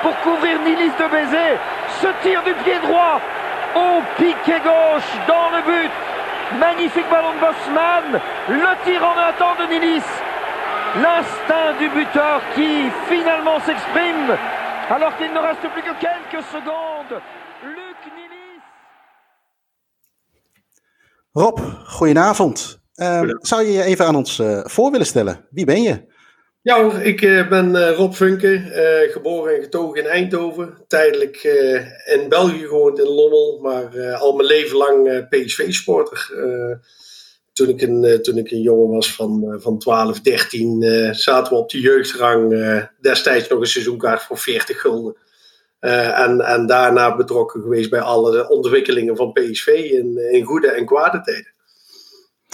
pour 0.01 0.15
couvrir 0.21 0.59
Nilis 0.61 0.91
de 0.99 1.07
baisers. 1.07 1.59
Ce 2.01 2.07
tir 2.21 2.43
du 2.43 2.53
pied 2.63 2.79
droit 2.79 3.19
au 3.75 4.01
piqué 4.17 4.59
gauche 4.59 5.11
dans 5.27 5.49
le 5.55 5.61
but. 5.63 5.91
Magnifique 6.59 7.09
ballon 7.09 7.33
de 7.33 7.39
Bosman. 7.39 8.21
Le 8.49 8.83
tir 8.85 9.03
en 9.03 9.17
un 9.17 9.33
temps 9.33 9.55
de 9.59 9.65
Nilis. 9.71 10.03
L'instinct 11.01 11.73
du 11.79 11.89
buteur 11.89 12.41
qui 12.55 12.89
finalement 13.09 13.59
s'exprime 13.59 14.37
alors 14.89 15.15
qu'il 15.17 15.31
ne 15.33 15.39
reste 15.39 15.67
plus 15.73 15.81
que 15.81 15.93
quelques 15.99 16.43
secondes. 16.45 17.21
Luc 17.63 18.13
Nilis. 18.15 18.61
Rob, 21.35 21.59
goedenavond. 21.99 22.53
Uh, 22.97 23.21
zou 23.39 23.65
je 23.65 23.71
je 23.71 23.83
even 23.83 24.05
aan 24.05 24.15
ons 24.15 24.39
uh, 24.39 24.59
voor 24.63 24.91
willen 24.91 25.05
stellen? 25.05 25.45
Wie 25.49 25.65
ben 25.65 25.81
je? 25.81 25.99
Ja 26.61 26.81
hoor, 26.81 26.93
ik 26.93 27.21
uh, 27.21 27.49
ben 27.49 27.93
Rob 27.93 28.13
Funke, 28.13 28.61
geboren 29.11 29.55
en 29.55 29.63
getogen 29.63 30.03
in 30.03 30.09
Eindhoven. 30.09 30.77
Tijdelijk 30.87 31.43
in 32.05 32.29
België 32.29 32.67
gewoond 32.67 32.99
in 32.99 33.05
Lommel, 33.05 33.59
maar 33.61 34.13
al 34.13 34.35
mijn 34.35 34.47
leven 34.47 34.77
lang 34.77 35.27
PSV-sporter. 35.29 36.29
toen, 37.53 37.69
ik 37.69 37.81
een, 37.81 38.21
toen 38.21 38.37
ik 38.37 38.51
een 38.51 38.61
jongen 38.61 38.89
was 38.89 39.13
van, 39.13 39.55
van 39.61 39.79
12, 39.79 40.21
13, 40.21 40.83
zaten 41.15 41.53
we 41.53 41.59
op 41.59 41.69
de 41.69 41.79
jeugdrang. 41.79 42.49
destijds 43.01 43.47
nog 43.47 43.59
een 43.59 43.65
seizoenkaart 43.65 44.23
voor 44.23 44.37
40 44.37 44.81
gulden. 44.81 45.15
en, 45.79 46.41
en 46.41 46.65
daarna 46.65 47.15
betrokken 47.15 47.61
geweest 47.61 47.89
bij 47.89 48.01
alle 48.01 48.49
ontwikkelingen 48.49 49.15
van 49.15 49.33
PSV 49.33 49.67
in, 49.67 50.31
in 50.31 50.43
goede 50.43 50.67
en 50.67 50.85
kwade 50.85 51.21
tijden. 51.21 51.55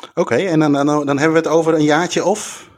Oké, 0.10 0.20
okay, 0.20 0.48
en 0.48 0.60
dan, 0.60 0.74
dan, 0.74 0.86
dan, 0.86 1.18
hebben 1.18 1.42
we 1.42 1.48
het 1.48 1.58
over 1.58 1.74
een 1.74 1.84
jaartje 1.84 2.24
of? 2.24 2.70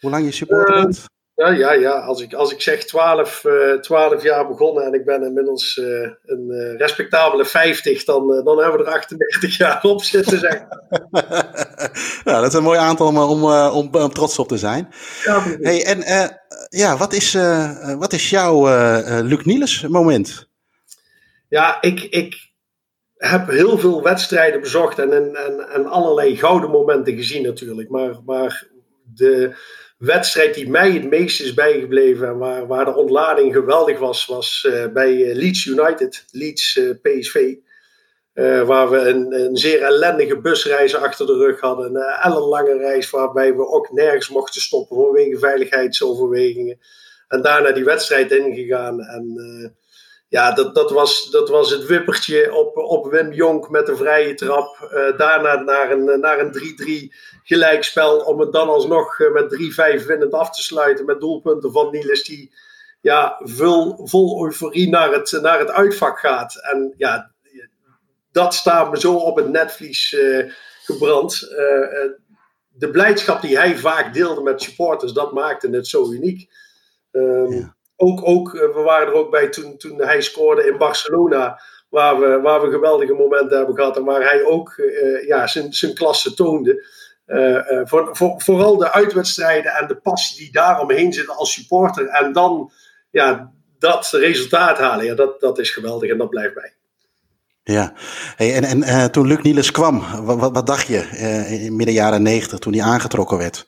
Hoe 0.00 0.10
lang 0.10 0.24
je 0.24 0.32
supporter 0.32 0.76
uh, 0.76 0.82
bent? 0.82 1.04
Ja, 1.34 1.48
ja, 1.48 1.72
ja. 1.72 1.90
Als, 1.90 2.20
ik, 2.20 2.34
als 2.34 2.52
ik 2.52 2.60
zeg 2.60 2.84
12, 2.84 3.44
uh, 3.44 3.72
12 3.72 4.22
jaar 4.22 4.48
begonnen 4.48 4.84
en 4.84 4.94
ik 4.94 5.04
ben 5.04 5.22
inmiddels 5.22 5.76
uh, 5.76 6.10
een 6.24 6.74
respectabele 6.76 7.44
50, 7.44 8.04
dan, 8.04 8.44
dan 8.44 8.58
hebben 8.58 8.80
we 8.80 8.86
er 8.86 8.92
38 8.92 9.56
jaar 9.62 9.82
op 9.82 10.02
zitten. 10.02 10.38
Zeg. 10.38 10.62
ja, 12.24 12.40
dat 12.40 12.46
is 12.46 12.54
een 12.54 12.62
mooi 12.62 12.78
aantal 12.78 13.06
om, 13.06 13.18
om, 13.18 13.44
om, 13.70 13.94
om 13.94 14.12
trots 14.12 14.38
op 14.38 14.48
te 14.48 14.58
zijn. 14.58 14.88
Ja, 15.24 15.42
hey, 15.60 15.84
en 15.84 16.30
ja, 16.68 16.96
wat 16.96 17.12
is, 17.12 17.38
wat 17.98 18.12
is 18.12 18.30
jouw 18.30 18.66
Luc 19.22 19.44
Niels 19.44 19.86
moment? 19.86 20.48
Ja, 21.48 21.78
ik, 21.80 22.00
ik, 22.00 22.49
heb 23.28 23.48
heel 23.48 23.78
veel 23.78 24.02
wedstrijden 24.02 24.60
bezocht 24.60 24.98
en, 24.98 25.12
en, 25.12 25.68
en 25.68 25.86
allerlei 25.86 26.36
gouden 26.36 26.70
momenten 26.70 27.14
gezien 27.14 27.42
natuurlijk. 27.42 27.88
Maar, 27.88 28.16
maar 28.24 28.66
de 29.14 29.54
wedstrijd 29.98 30.54
die 30.54 30.70
mij 30.70 30.92
het 30.92 31.10
meest 31.10 31.40
is 31.40 31.54
bijgebleven 31.54 32.28
en 32.28 32.38
waar, 32.38 32.66
waar 32.66 32.84
de 32.84 32.94
ontlading 32.94 33.52
geweldig 33.52 33.98
was, 33.98 34.26
was 34.26 34.66
uh, 34.68 34.86
bij 34.86 35.34
Leeds 35.34 35.64
United, 35.64 36.24
Leeds 36.30 36.76
uh, 36.76 36.90
PSV. 37.02 37.54
Waar 38.64 38.90
we 38.90 38.98
een, 38.98 39.32
een, 39.40 39.56
zeer 39.56 39.82
ellendige 39.82 40.40
busreis 40.40 40.96
achter 40.96 41.26
de 41.26 41.36
rug 41.36 41.60
hadden. 41.60 41.94
Een 41.94 42.02
ellenlange 42.02 42.78
reis 42.78 43.10
waarbij 43.10 43.54
we 43.54 43.66
ook 43.66 43.92
nergens 43.92 44.28
mochten 44.28 44.60
stoppen 44.60 44.96
vanwege 44.96 45.38
veiligheidsoverwegingen. 45.38 46.78
En 47.28 47.42
daarna 47.42 47.72
die 47.72 47.84
wedstrijd 47.84 48.32
ingegaan 48.32 49.00
en 49.00 49.34
ja, 50.30 50.52
dat, 50.52 50.74
dat, 50.74 50.90
was, 50.90 51.30
dat 51.30 51.48
was 51.48 51.70
het 51.70 51.86
wippertje 51.86 52.54
op, 52.54 52.76
op 52.76 53.10
Wim 53.10 53.32
Jonk 53.32 53.70
met 53.70 53.88
een 53.88 53.96
vrije 53.96 54.34
trap. 54.34 54.90
Uh, 54.94 55.18
daarna 55.18 55.54
naar 55.54 55.90
een, 55.90 56.20
naar 56.20 56.38
een 56.38 57.10
3-3 57.12 57.14
gelijkspel. 57.42 58.18
Om 58.18 58.40
het 58.40 58.52
dan 58.52 58.68
alsnog 58.68 59.18
uh, 59.18 59.32
met 59.32 60.02
3-5 60.02 60.06
winnend 60.06 60.32
af 60.32 60.50
te 60.50 60.62
sluiten. 60.62 61.04
Met 61.04 61.20
doelpunten 61.20 61.72
van 61.72 61.90
Niels 61.90 62.22
die 62.22 62.52
ja, 63.00 63.40
vol, 63.42 64.06
vol 64.06 64.44
euforie 64.44 64.88
naar 64.88 65.12
het, 65.12 65.38
naar 65.42 65.58
het 65.58 65.70
uitvak 65.70 66.18
gaat. 66.18 66.56
En 66.70 66.94
ja, 66.96 67.32
dat 68.32 68.54
staat 68.54 68.90
me 68.90 69.00
zo 69.00 69.14
op 69.14 69.36
het 69.36 69.48
netvlies 69.48 70.12
uh, 70.12 70.52
gebrand. 70.84 71.40
de 72.68 72.90
blijdschap 72.92 73.40
die 73.42 73.58
hij 73.58 73.76
vaak 73.76 74.14
deelde 74.14 74.42
met 74.42 74.62
supporters, 74.62 75.12
dat 75.12 75.32
maakte 75.32 75.70
het 75.70 75.86
zo 75.86 76.10
uniek. 76.10 76.50
Um, 77.10 77.52
ja 77.52 77.78
ook, 78.00 78.20
ook, 78.28 78.52
we 78.52 78.82
waren 78.84 79.06
er 79.06 79.14
ook 79.14 79.30
bij 79.30 79.48
toen, 79.48 79.76
toen 79.76 80.02
hij 80.02 80.20
scoorde 80.20 80.66
in 80.66 80.78
Barcelona. 80.78 81.60
Waar 81.88 82.20
we, 82.20 82.40
waar 82.40 82.60
we 82.60 82.70
geweldige 82.70 83.12
momenten 83.12 83.56
hebben 83.56 83.74
gehad. 83.74 83.96
En 83.96 84.04
waar 84.04 84.22
hij 84.22 84.44
ook 84.44 84.74
uh, 84.76 85.26
ja, 85.26 85.46
zijn, 85.46 85.72
zijn 85.72 85.94
klasse 85.94 86.34
toonde. 86.34 86.86
Uh, 87.26 87.38
uh, 87.38 87.80
voor, 87.84 88.08
voor, 88.12 88.34
vooral 88.40 88.76
de 88.76 88.92
uitwedstrijden 88.92 89.72
en 89.72 89.86
de 89.86 89.96
passie 89.96 90.36
die 90.36 90.52
daaromheen 90.52 91.12
zitten 91.12 91.36
als 91.36 91.52
supporter. 91.52 92.06
En 92.06 92.32
dan 92.32 92.72
ja, 93.10 93.52
dat 93.78 94.08
resultaat 94.10 94.78
halen. 94.78 95.04
Ja, 95.04 95.14
dat, 95.14 95.40
dat 95.40 95.58
is 95.58 95.70
geweldig 95.70 96.10
en 96.10 96.18
dat 96.18 96.30
blijft 96.30 96.54
bij. 96.54 96.74
Ja, 97.62 97.92
hey, 98.36 98.54
en, 98.54 98.64
en 98.64 98.78
uh, 98.78 99.04
toen 99.04 99.26
Luc 99.26 99.42
Niels 99.42 99.70
kwam, 99.70 100.24
wat, 100.24 100.52
wat 100.52 100.66
dacht 100.66 100.86
je 100.86 100.98
in 101.64 101.76
midden 101.76 101.94
jaren 101.94 102.22
negentig 102.22 102.58
toen 102.58 102.72
hij 102.72 102.82
aangetrokken 102.82 103.38
werd? 103.38 103.66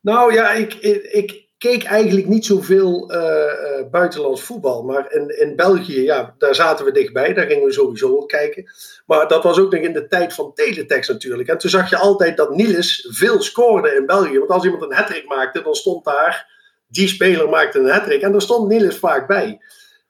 Nou 0.00 0.32
ja, 0.32 0.50
ik, 0.50 0.74
ik 1.12 1.45
keek 1.66 1.84
eigenlijk 1.84 2.26
niet 2.26 2.46
zoveel 2.46 3.12
uh, 3.12 3.90
buitenlands 3.90 4.42
voetbal. 4.42 4.82
Maar 4.82 5.12
in, 5.12 5.40
in 5.40 5.56
België, 5.56 6.02
ja, 6.02 6.34
daar 6.38 6.54
zaten 6.54 6.84
we 6.84 6.92
dichtbij. 6.92 7.34
Daar 7.34 7.46
gingen 7.46 7.64
we 7.64 7.72
sowieso 7.72 8.12
op 8.12 8.28
kijken. 8.28 8.70
Maar 9.06 9.28
dat 9.28 9.42
was 9.42 9.58
ook 9.58 9.72
nog 9.72 9.80
in 9.82 9.92
de 9.92 10.06
tijd 10.06 10.34
van 10.34 10.54
teletext 10.54 11.10
natuurlijk. 11.10 11.48
En 11.48 11.58
toen 11.58 11.70
zag 11.70 11.90
je 11.90 11.96
altijd 11.96 12.36
dat 12.36 12.56
Niels 12.56 13.08
veel 13.10 13.42
scoorde 13.42 13.94
in 13.94 14.06
België. 14.06 14.38
Want 14.38 14.50
als 14.50 14.64
iemand 14.64 14.82
een 14.82 14.92
hattrick 14.92 15.28
maakte, 15.28 15.62
dan 15.62 15.74
stond 15.74 16.04
daar... 16.04 16.54
Die 16.88 17.08
speler 17.08 17.48
maakte 17.48 17.78
een 17.78 17.90
hattrick. 17.90 18.22
En 18.22 18.32
daar 18.32 18.42
stond 18.42 18.68
Niels 18.68 18.98
vaak 18.98 19.26
bij. 19.26 19.60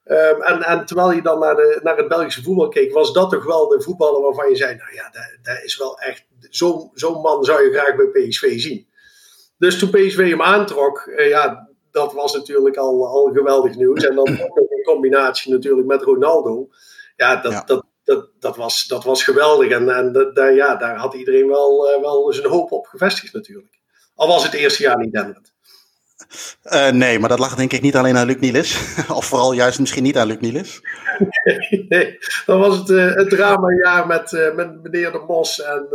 Um, 0.05 0.41
en, 0.41 0.61
en, 0.61 0.85
terwijl 0.85 1.11
je 1.11 1.21
dan 1.21 1.39
naar, 1.39 1.79
naar 1.83 1.97
het 1.97 2.07
Belgische 2.07 2.43
voetbal 2.43 2.67
keek, 2.67 2.93
was 2.93 3.13
dat 3.13 3.29
toch 3.29 3.45
wel 3.45 3.67
de 3.67 3.81
voetballer 3.81 4.21
waarvan 4.21 4.49
je 4.49 4.55
zei: 4.55 4.75
Nou 4.75 4.93
ja, 4.93 5.11
dat, 5.41 5.63
is 5.63 5.77
wel 5.77 5.99
echt. 5.99 6.25
Zo'n 6.49 6.91
zo 6.93 7.21
man 7.21 7.43
zou 7.43 7.63
je 7.63 7.77
graag 7.77 7.95
bij 7.95 8.05
PSV 8.05 8.59
zien. 8.59 8.86
Dus 9.57 9.79
toen 9.79 9.89
PSV 9.89 10.29
hem 10.29 10.41
aantrok, 10.41 11.05
uh, 11.05 11.29
ja, 11.29 11.69
dat 11.91 12.13
was 12.13 12.33
natuurlijk 12.33 12.77
al, 12.77 13.07
al 13.07 13.31
geweldig 13.33 13.75
nieuws. 13.75 14.05
En 14.05 14.15
dan 14.15 14.27
ook 14.27 14.57
in 14.57 14.83
combinatie 14.83 15.51
natuurlijk 15.51 15.87
met 15.87 16.01
Ronaldo. 16.01 16.67
Ja, 17.15 17.35
dat, 17.35 17.51
ja. 17.51 17.63
dat, 17.65 17.85
dat, 18.03 18.29
dat, 18.39 18.57
was, 18.57 18.87
dat 18.87 19.03
was 19.03 19.23
geweldig. 19.23 19.71
En, 19.71 19.89
en 19.89 20.11
dat, 20.11 20.35
daar, 20.35 20.53
ja, 20.53 20.75
daar 20.75 20.95
had 20.95 21.13
iedereen 21.13 21.47
wel, 21.47 21.93
uh, 21.93 22.01
wel 22.01 22.33
zijn 22.33 22.47
hoop 22.47 22.71
op 22.71 22.85
gevestigd 22.85 23.33
natuurlijk. 23.33 23.79
Al 24.15 24.27
was 24.27 24.43
het 24.43 24.53
eerste 24.53 24.83
jaar 24.83 24.97
niet 24.97 25.13
denderend. 25.13 25.55
Uh, 26.63 26.89
nee, 26.89 27.19
maar 27.19 27.29
dat 27.29 27.39
lag 27.39 27.55
denk 27.55 27.73
ik 27.73 27.81
niet 27.81 27.95
alleen 27.95 28.17
aan 28.17 28.25
Luc 28.25 28.39
Niels. 28.39 28.95
of 29.19 29.25
vooral 29.25 29.51
juist 29.51 29.79
misschien 29.79 30.03
niet 30.03 30.17
aan 30.17 30.27
Luc 30.27 30.39
Niels. 30.39 30.81
nee, 31.43 31.85
nee, 31.89 32.17
dan 32.45 32.59
was 32.59 32.77
het 32.77 32.89
uh, 32.89 33.13
het 33.13 33.29
dramajaar 33.29 34.07
met, 34.07 34.51
met 34.55 34.83
meneer 34.83 35.11
De 35.11 35.23
Mos. 35.27 35.61
En 35.61 35.87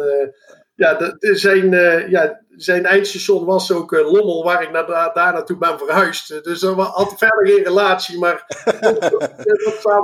ja, 0.74 0.94
de, 0.94 1.36
zijn, 1.36 1.70
ja, 2.10 2.41
zijn 2.56 2.84
eindstation 2.84 3.44
was 3.44 3.72
ook 3.72 3.92
uh, 3.92 4.12
Lommel, 4.12 4.44
waar 4.44 4.62
ik 4.62 4.70
naar, 4.70 4.86
daar, 4.86 5.32
naartoe 5.32 5.56
ben 5.56 5.78
verhuisd. 5.78 6.44
Dus 6.44 6.62
er 6.62 6.80
had 6.80 7.14
verder 7.16 7.46
geen 7.46 7.64
relatie, 7.64 8.18
maar 8.18 8.44
dat 8.80 9.04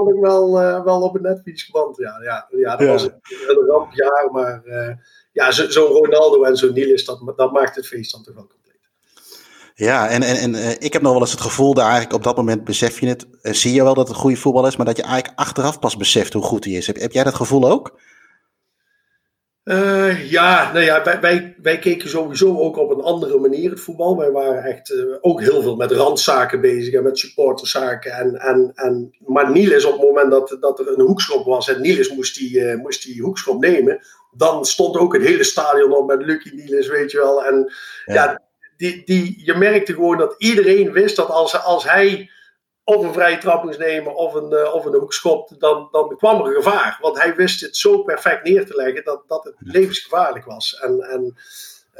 ik 0.09 0.21
wel, 0.21 0.63
uh, 0.63 0.85
wel 0.85 1.03
op 1.03 1.15
een 1.15 1.23
netvlies 1.23 1.63
geband. 1.63 1.97
Ja, 1.97 2.21
ja, 2.23 2.49
ja, 2.51 2.77
dat 2.77 2.87
ja. 2.87 2.93
was 2.93 3.03
een, 3.03 3.21
een 3.47 3.67
rampjaar, 3.67 4.29
maar 4.33 4.63
uh, 4.65 4.95
ja, 5.33 5.51
zo'n 5.51 5.71
zo 5.71 5.87
Ronaldo 5.87 6.43
en 6.43 6.57
zo'n 6.57 6.73
Niels, 6.73 7.05
dat, 7.05 7.33
dat 7.37 7.53
maakt 7.53 7.77
het 7.77 7.87
feest 7.87 8.13
dan 8.13 8.23
toch 8.23 8.35
wel 8.35 8.47
compleet. 8.47 8.89
Ja, 9.75 10.09
en, 10.09 10.23
en, 10.23 10.55
en 10.55 10.81
ik 10.81 10.93
heb 10.93 11.03
nog 11.03 11.13
wel 11.13 11.21
eens 11.21 11.31
het 11.31 11.41
gevoel 11.41 11.75
dat 11.75 11.85
eigenlijk 11.85 12.15
op 12.15 12.25
dat 12.25 12.37
moment 12.37 12.65
besef 12.65 13.01
je 13.01 13.07
het, 13.07 13.27
zie 13.43 13.75
je 13.75 13.83
wel 13.83 13.95
dat 13.95 14.09
het 14.09 14.17
goede 14.17 14.37
voetbal 14.37 14.67
is, 14.67 14.77
maar 14.77 14.87
dat 14.87 14.97
je 14.97 15.03
eigenlijk 15.03 15.39
achteraf 15.39 15.79
pas 15.79 15.97
beseft 15.97 16.33
hoe 16.33 16.43
goed 16.43 16.65
hij 16.65 16.75
is. 16.75 16.87
Heb, 16.87 16.97
heb 16.97 17.13
jij 17.13 17.25
dat 17.25 17.35
gevoel 17.35 17.71
ook? 17.71 17.99
Uh, 19.68 20.31
ja, 20.31 20.72
nou 20.72 20.85
ja, 20.85 21.04
wij, 21.04 21.20
wij, 21.20 21.54
wij, 21.62 21.78
keken 21.78 22.09
sowieso 22.09 22.59
ook 22.59 22.76
op 22.76 22.90
een 22.90 23.02
andere 23.02 23.38
manier 23.38 23.70
het 23.70 23.81
voetbal. 23.81 24.16
Wij 24.16 24.31
waren 24.31 24.62
echt 24.62 24.90
uh, 24.90 25.16
ook 25.20 25.40
heel 25.40 25.62
veel 25.62 25.76
met 25.76 25.92
randzaken 25.92 26.61
bezig 26.61 26.94
en 26.94 27.02
met 27.02 27.18
supporterzaken. 27.18 28.12
En, 28.12 28.35
en, 28.35 28.72
en, 28.74 29.16
maar 29.26 29.50
Niels, 29.50 29.85
op 29.85 29.92
het 29.92 30.00
moment 30.00 30.31
dat, 30.31 30.57
dat 30.61 30.78
er 30.78 30.88
een 30.88 31.07
hoekschop 31.07 31.46
was 31.46 31.68
en 31.68 31.81
Niels 31.81 32.14
moest 32.14 32.38
die, 32.38 32.61
uh, 32.61 32.74
moest 32.74 33.02
die 33.02 33.22
hoekschop 33.22 33.61
nemen, 33.61 34.00
dan 34.33 34.64
stond 34.64 34.96
ook 34.96 35.12
het 35.12 35.22
hele 35.22 35.44
stadion 35.44 35.92
op 35.92 36.07
met 36.07 36.22
Lucky 36.22 36.50
Niels, 36.54 36.88
weet 36.88 37.11
je 37.11 37.18
wel. 37.18 37.44
En 37.44 37.72
ja, 38.04 38.14
ja 38.14 38.40
die, 38.76 39.02
die, 39.04 39.42
je 39.44 39.54
merkte 39.54 39.92
gewoon 39.92 40.18
dat 40.18 40.35
iedereen 40.38 40.92
wist 40.92 41.16
dat 41.16 41.28
als, 41.28 41.62
als 41.62 41.90
hij 41.90 42.31
of 42.88 43.05
een 43.05 43.12
vrije 43.12 43.38
trap 43.38 43.64
moest 43.64 43.79
nemen 43.79 44.14
of 44.14 44.35
een, 44.35 44.53
uh, 44.53 44.74
of 44.74 44.85
een 44.85 44.98
hoekschop, 44.98 45.51
dan, 45.59 45.88
dan 45.90 46.16
kwam 46.16 46.40
er 46.40 46.46
een 46.46 46.62
gevaar. 46.62 46.98
Want 47.01 47.22
hij 47.22 47.35
wist 47.35 47.61
het 47.61 47.77
zo 47.77 48.03
perfect 48.03 48.44
neer 48.44 48.66
te 48.66 48.77
leggen 48.77 49.05
dat, 49.05 49.22
dat 49.27 49.44
het 49.44 49.55
levensgevaarlijk 49.59 50.44
was. 50.44 50.79
En, 50.81 51.01
en 51.01 51.37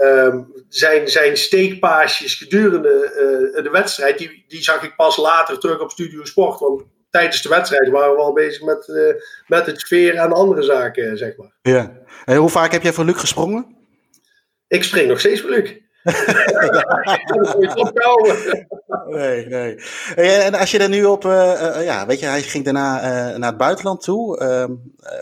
um, 0.07 0.53
zijn, 0.69 1.09
zijn 1.09 1.37
steekpaasjes 1.37 2.35
gedurende 2.35 3.13
uh, 3.55 3.63
de 3.63 3.71
wedstrijd, 3.71 4.19
die, 4.19 4.45
die 4.49 4.63
zag 4.63 4.83
ik 4.83 4.97
pas 4.97 5.17
later 5.17 5.59
terug 5.59 5.81
op 5.81 5.91
Studio 5.91 6.25
Sport. 6.25 6.61
Want 6.61 6.83
tijdens 7.11 7.43
de 7.43 7.49
wedstrijd 7.49 7.89
waren 7.89 8.15
we 8.15 8.21
al 8.21 8.33
bezig 8.33 8.63
met, 8.63 8.89
uh, 8.89 9.15
met 9.47 9.67
het 9.67 9.81
sfeer 9.81 10.15
en 10.15 10.33
andere 10.33 10.63
zaken, 10.63 11.19
zeg 11.19 11.37
maar. 11.37 11.53
Ja. 11.63 12.03
En 12.25 12.37
hoe 12.37 12.49
vaak 12.49 12.73
heb 12.73 12.83
jij 12.83 12.93
voor 12.93 13.05
Luc 13.05 13.21
gesprongen? 13.21 13.77
Ik 14.69 14.85
spring 14.85 15.09
nog 15.09 15.21
steeds 15.21 15.41
voor 15.41 15.51
Luc. 15.51 15.77
nee, 19.07 19.47
nee. 19.47 19.79
En 20.17 20.55
als 20.55 20.71
je 20.71 20.79
er 20.79 20.89
nu 20.89 21.05
op, 21.05 21.25
uh, 21.25 21.31
uh, 21.31 21.85
ja, 21.85 22.07
weet 22.07 22.21
je, 22.21 22.27
hij 22.27 22.43
ging 22.43 22.65
daarna 22.65 23.01
naar 23.37 23.49
het 23.49 23.59
buitenland 23.59 24.03
toe. 24.03 24.39
Ehm, 24.39 24.73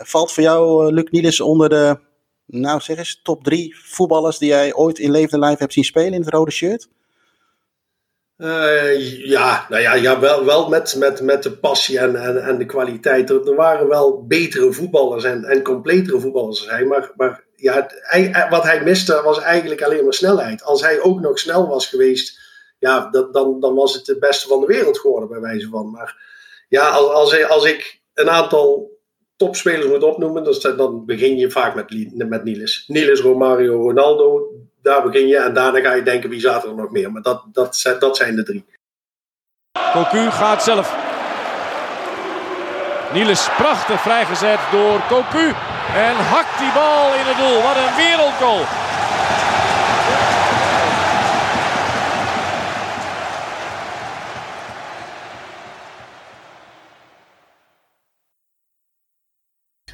valt 0.01 0.31
voor 0.31 0.43
jou 0.43 0.93
Luc 0.93 1.09
Niels 1.09 1.41
onder 1.41 1.69
de, 1.69 1.99
nou 2.45 2.79
zeg 2.79 2.97
eens, 2.97 3.19
top 3.23 3.43
drie 3.43 3.75
voetballers 3.83 4.37
die 4.37 4.49
jij 4.49 4.73
ooit 4.73 4.99
in 4.99 5.11
levende 5.11 5.45
lijf 5.45 5.59
hebt 5.59 5.73
zien 5.73 5.83
spelen 5.83 6.13
in 6.13 6.21
het 6.21 6.33
rode 6.33 6.51
shirt? 6.51 6.87
ja, 8.37 9.65
nou 9.69 9.81
ja, 9.81 9.93
ja 9.93 10.19
wel, 10.19 10.45
wel 10.45 10.69
met, 10.69 10.95
met, 10.97 11.21
met 11.21 11.43
de 11.43 11.51
passie 11.51 11.99
en, 11.99 12.15
en, 12.15 12.43
en 12.43 12.57
de 12.57 12.65
kwaliteit. 12.65 13.29
Er, 13.29 13.49
er 13.49 13.55
waren 13.55 13.87
wel 13.87 14.25
betere 14.27 14.73
voetballers 14.73 15.23
en, 15.23 15.43
en 15.43 15.63
completere 15.63 16.19
voetballers 16.19 16.69
hij, 16.69 16.85
maar, 16.85 17.11
maar 17.15 17.46
ja, 17.57 17.87
wat 18.49 18.63
hij 18.63 18.83
miste 18.83 19.21
was 19.21 19.39
eigenlijk 19.39 19.83
alleen 19.83 20.03
maar 20.03 20.13
snelheid. 20.13 20.63
Als 20.63 20.81
hij 20.81 21.01
ook 21.01 21.19
nog 21.19 21.39
snel 21.39 21.67
was 21.67 21.87
geweest, 21.87 22.39
ja, 22.79 23.09
dan, 23.09 23.59
dan 23.59 23.75
was 23.75 23.93
het 23.93 24.05
de 24.05 24.17
beste 24.17 24.47
van 24.47 24.59
de 24.59 24.65
wereld 24.65 24.99
geworden, 24.99 25.29
bij 25.29 25.39
wijze 25.39 25.67
van. 25.69 25.91
Maar 25.91 26.15
ja, 26.69 26.89
als, 26.89 27.47
als, 27.47 27.65
ik 27.65 28.01
een 28.13 28.29
aantal 28.29 28.91
topspelers 29.35 29.87
moet 29.87 30.03
opnoemen, 30.03 30.43
dan, 30.43 30.77
dan 30.77 31.05
begin 31.05 31.37
je 31.37 31.51
vaak 31.51 31.75
met, 31.75 32.13
met 32.29 32.43
Niels. 32.43 32.83
Niels, 32.87 33.19
Romario, 33.19 33.81
Ronaldo, 33.81 34.51
daar 34.81 35.03
begin 35.03 35.27
je. 35.27 35.37
En 35.37 35.53
daarna 35.53 35.79
ga 35.79 35.93
je 35.93 36.03
denken, 36.03 36.29
wie 36.29 36.39
zaten 36.39 36.69
er 36.69 36.75
nog 36.75 36.91
meer? 36.91 37.11
Maar 37.11 37.21
dat, 37.21 37.43
dat, 37.51 37.97
dat 37.99 38.17
zijn 38.17 38.35
de 38.35 38.43
drie. 38.43 38.65
Cocu 39.93 40.31
gaat 40.31 40.63
zelf. 40.63 40.95
Niels 43.13 43.49
prachtig 43.55 44.01
vrijgezet 44.01 44.59
door 44.71 45.01
Cocu. 45.07 45.53
En 45.93 46.15
hakt 46.15 46.59
die 46.59 46.71
bal 46.73 47.13
in 47.13 47.25
het 47.25 47.37
doel. 47.37 47.61
Wat 47.61 47.75
een 47.75 47.95
wereldgoal. 47.95 48.65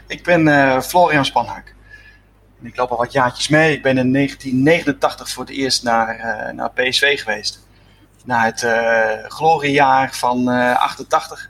Ik 0.07 0.23
ben 0.23 0.47
uh, 0.47 0.81
Florian 0.81 1.25
Spanhaak. 1.25 1.75
Ik 2.61 2.77
loop 2.77 2.89
al 2.89 2.97
wat 2.97 3.11
jaartjes 3.11 3.47
mee. 3.47 3.73
Ik 3.73 3.81
ben 3.81 3.97
in 3.97 4.13
1989 4.13 5.29
voor 5.29 5.43
het 5.43 5.53
eerst 5.53 5.83
naar, 5.83 6.17
uh, 6.17 6.53
naar 6.53 6.71
PSV 6.71 7.19
geweest. 7.19 7.67
Na 8.25 8.43
het 8.43 8.61
uh, 8.61 9.09
gloriejaar 9.27 10.13
van 10.13 10.47
88. 10.47 11.49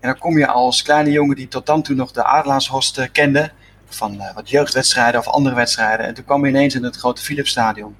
En 0.00 0.08
dan 0.08 0.18
kom 0.18 0.38
je 0.38 0.46
als 0.46 0.82
kleine 0.82 1.10
jongen 1.10 1.36
die 1.36 1.48
tot 1.48 1.66
dan 1.66 1.82
toe 1.82 1.96
nog 1.96 2.12
de 2.12 2.24
Adelaarshorst 2.24 3.10
kende 3.12 3.52
van 3.88 4.14
uh, 4.14 4.34
wat 4.34 4.50
jeugdwedstrijden 4.50 5.20
of 5.20 5.26
andere 5.26 5.54
wedstrijden. 5.54 6.06
En 6.06 6.14
toen 6.14 6.24
kwam 6.24 6.40
hij 6.40 6.50
ineens 6.50 6.74
in 6.74 6.84
het 6.84 6.96
grote 6.96 7.22
Philipsstadion. 7.22 7.96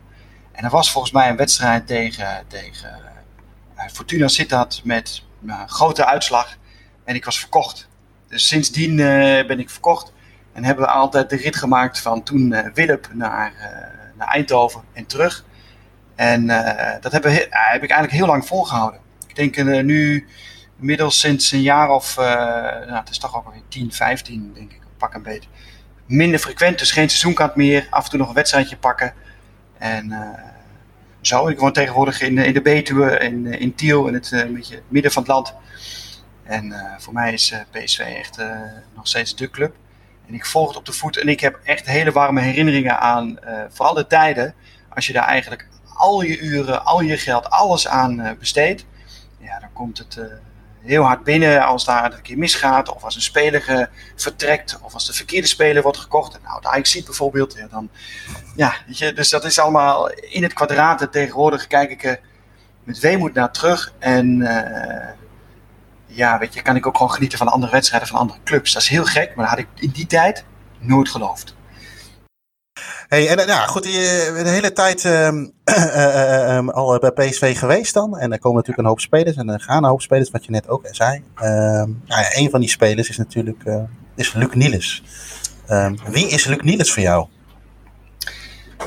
En 0.52 0.64
er 0.64 0.70
was 0.70 0.92
volgens 0.92 1.12
mij 1.12 1.28
een 1.28 1.36
wedstrijd 1.36 1.86
tegen, 1.86 2.44
tegen 2.46 2.98
uh, 3.76 3.82
Fortuna 3.92 4.28
Sittard 4.28 4.80
met 4.84 5.22
uh, 5.42 5.62
grote 5.66 6.06
uitslag. 6.06 6.56
En 7.04 7.14
ik 7.14 7.24
was 7.24 7.38
verkocht. 7.38 7.88
Dus 8.28 8.48
sindsdien 8.48 8.96
ben 9.46 9.58
ik 9.58 9.70
verkocht. 9.70 10.12
En 10.52 10.64
hebben 10.64 10.84
we 10.84 10.90
altijd 10.90 11.30
de 11.30 11.36
rit 11.36 11.56
gemaakt 11.56 12.00
van 12.00 12.22
toen 12.22 12.72
Willep 12.74 13.08
naar, 13.12 13.52
naar 14.16 14.28
Eindhoven 14.28 14.82
en 14.92 15.06
terug. 15.06 15.44
En 16.14 16.46
dat 17.00 17.12
hebben, 17.12 17.32
heb 17.32 17.82
ik 17.82 17.90
eigenlijk 17.90 18.12
heel 18.12 18.26
lang 18.26 18.46
volgehouden. 18.46 19.00
Ik 19.26 19.34
denk 19.34 19.82
nu 19.82 20.26
inmiddels 20.78 21.20
sinds 21.20 21.52
een 21.52 21.62
jaar 21.62 21.90
of, 21.90 22.16
nou, 22.16 22.92
het 22.92 23.10
is 23.10 23.18
toch 23.18 23.36
ook 23.36 23.44
alweer 23.44 23.62
10, 23.68 23.92
15 23.92 24.52
denk 24.54 24.72
ik, 24.72 24.80
pak 24.98 25.14
een 25.14 25.22
beetje 25.22 25.48
minder 26.08 26.40
frequent, 26.40 26.78
dus 26.78 26.90
geen 26.90 27.08
seizoenkaart 27.08 27.56
meer. 27.56 27.86
Af 27.90 28.04
en 28.04 28.10
toe 28.10 28.18
nog 28.18 28.28
een 28.28 28.34
wedstrijdje 28.34 28.76
pakken. 28.76 29.14
En 29.78 30.06
uh, 30.10 30.28
zo, 31.20 31.48
ik 31.48 31.58
woon 31.58 31.72
tegenwoordig 31.72 32.20
in, 32.20 32.38
in 32.38 32.52
de 32.52 32.62
Betuwe, 32.62 33.18
in, 33.18 33.46
in 33.46 33.74
Tiel, 33.74 34.06
in 34.06 34.14
het 34.14 34.30
uh, 34.30 34.44
beetje 34.54 34.82
midden 34.88 35.12
van 35.12 35.22
het 35.22 35.32
land. 35.32 35.54
En 36.42 36.74
voor 36.98 37.12
mij 37.12 37.32
is 37.32 37.54
PSV 37.70 37.98
echt 37.98 38.38
nog 38.94 39.06
steeds 39.08 39.36
de 39.36 39.50
club. 39.50 39.74
En 40.26 40.34
ik 40.34 40.46
volg 40.46 40.68
het 40.68 40.76
op 40.76 40.86
de 40.86 40.92
voet 40.92 41.16
en 41.16 41.28
ik 41.28 41.40
heb 41.40 41.60
echt 41.64 41.86
hele 41.86 42.12
warme 42.12 42.40
herinneringen 42.40 43.00
aan 43.00 43.38
vooral 43.68 43.94
de 43.94 44.06
tijden. 44.06 44.54
Als 44.88 45.06
je 45.06 45.12
daar 45.12 45.26
eigenlijk 45.26 45.68
al 45.94 46.22
je 46.22 46.38
uren, 46.38 46.84
al 46.84 47.00
je 47.00 47.16
geld, 47.16 47.50
alles 47.50 47.88
aan 47.88 48.36
besteedt. 48.38 48.84
Ja, 49.38 49.58
dan 49.60 49.72
komt 49.72 49.98
het 49.98 50.18
heel 50.80 51.02
hard 51.02 51.24
binnen 51.24 51.64
als 51.64 51.84
daar 51.84 52.12
een 52.12 52.22
keer 52.22 52.38
misgaat. 52.38 52.94
Of 52.94 53.04
als 53.04 53.14
een 53.14 53.22
speler 53.22 53.90
vertrekt. 54.16 54.78
Of 54.82 54.94
als 54.94 55.06
de 55.06 55.12
verkeerde 55.12 55.46
speler 55.46 55.82
wordt 55.82 55.98
gekocht. 55.98 56.38
Nou, 56.42 56.60
de 56.60 56.68
Ajax 56.68 56.90
ziet 56.90 57.04
bijvoorbeeld. 57.04 57.54
Ja, 57.54 57.66
dan, 57.70 57.88
ja, 58.56 58.74
weet 58.86 58.98
je, 58.98 59.12
dus 59.12 59.28
dat 59.28 59.44
is 59.44 59.58
allemaal 59.58 60.10
in 60.10 60.42
het 60.42 60.52
kwadraat. 60.52 61.00
En 61.00 61.10
tegenwoordig 61.10 61.66
kijk 61.66 61.90
ik 61.90 62.04
er 62.04 62.20
met 62.84 62.98
weemoed 62.98 63.34
naar 63.34 63.52
terug. 63.52 63.92
En 63.98 64.38
ja, 66.06 66.38
weet 66.38 66.54
je, 66.54 66.62
kan 66.62 66.76
ik 66.76 66.86
ook 66.86 66.96
gewoon 66.96 67.12
genieten 67.12 67.38
van 67.38 67.48
andere 67.48 67.72
wedstrijden 67.72 68.08
van 68.08 68.18
andere 68.18 68.38
clubs. 68.44 68.72
Dat 68.72 68.82
is 68.82 68.88
heel 68.88 69.04
gek, 69.04 69.34
maar 69.34 69.46
dat 69.46 69.58
had 69.58 69.64
ik 69.64 69.82
in 69.82 69.90
die 69.90 70.06
tijd 70.06 70.44
nooit 70.78 71.08
geloofd. 71.08 71.54
Hey, 73.08 73.28
en 73.28 73.46
nou, 73.46 73.68
goed, 73.68 73.82
bent 73.82 74.44
de 74.44 74.50
hele 74.50 74.72
tijd 74.72 75.04
uh, 75.04 75.28
uh, 75.64 76.56
um, 76.56 76.70
al 76.70 76.98
bij 76.98 77.10
PSV 77.10 77.58
geweest 77.58 77.94
dan. 77.94 78.18
En 78.18 78.32
er 78.32 78.38
komen 78.38 78.56
natuurlijk 78.56 78.78
een 78.78 78.84
hoop 78.84 79.00
spelers 79.00 79.36
en 79.36 79.48
er 79.48 79.60
gaan 79.60 79.84
een 79.84 79.90
hoop 79.90 80.02
spelers, 80.02 80.30
wat 80.30 80.44
je 80.44 80.50
net 80.50 80.68
ook 80.68 80.88
zei. 80.90 81.22
nou 81.34 81.96
ja, 82.04 82.36
een 82.36 82.50
van 82.50 82.60
die 82.60 82.68
spelers 82.68 83.08
is 83.08 83.16
natuurlijk 83.16 83.64
is 84.14 84.32
Luc 84.32 84.52
Niels. 84.52 85.02
wie 86.06 86.28
is 86.28 86.44
Luc 86.44 86.60
Niels 86.60 86.92
voor 86.92 87.02
jou? 87.02 87.28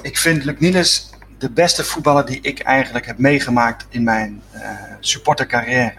Ik 0.01 0.17
vind 0.17 0.43
Luc 0.43 0.59
Niels 0.59 1.09
de 1.37 1.51
beste 1.51 1.83
voetballer 1.83 2.25
die 2.25 2.41
ik 2.41 2.59
eigenlijk 2.59 3.05
heb 3.05 3.17
meegemaakt 3.17 3.85
in 3.89 4.03
mijn 4.03 4.43
supportercarrière. 4.99 5.93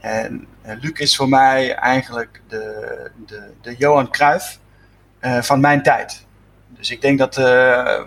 En 0.00 0.48
Luc 0.80 0.92
is 0.92 1.16
voor 1.16 1.28
mij 1.28 1.74
eigenlijk 1.74 2.40
de, 2.48 3.10
de, 3.26 3.52
de 3.62 3.76
Johan 3.76 4.10
Cruijff 4.10 4.58
van 5.20 5.60
mijn 5.60 5.82
tijd. 5.82 6.28
Dus 6.80 6.90
ik 6.90 7.00
denk 7.00 7.18
dat 7.18 7.38
uh, 7.38 8.00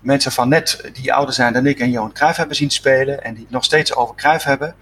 mensen 0.00 0.32
van 0.32 0.48
net 0.48 0.90
die 0.92 1.12
ouder 1.12 1.34
zijn 1.34 1.52
dan 1.52 1.66
ik 1.66 1.78
en 1.78 1.90
Johan 1.90 2.12
Cruijff 2.12 2.36
hebben 2.36 2.56
zien 2.56 2.70
spelen 2.70 3.24
en 3.24 3.34
die 3.34 3.46
nog 3.48 3.64
steeds 3.64 3.94
over 3.94 4.14
Cruijff 4.14 4.44
hebben. 4.44 4.74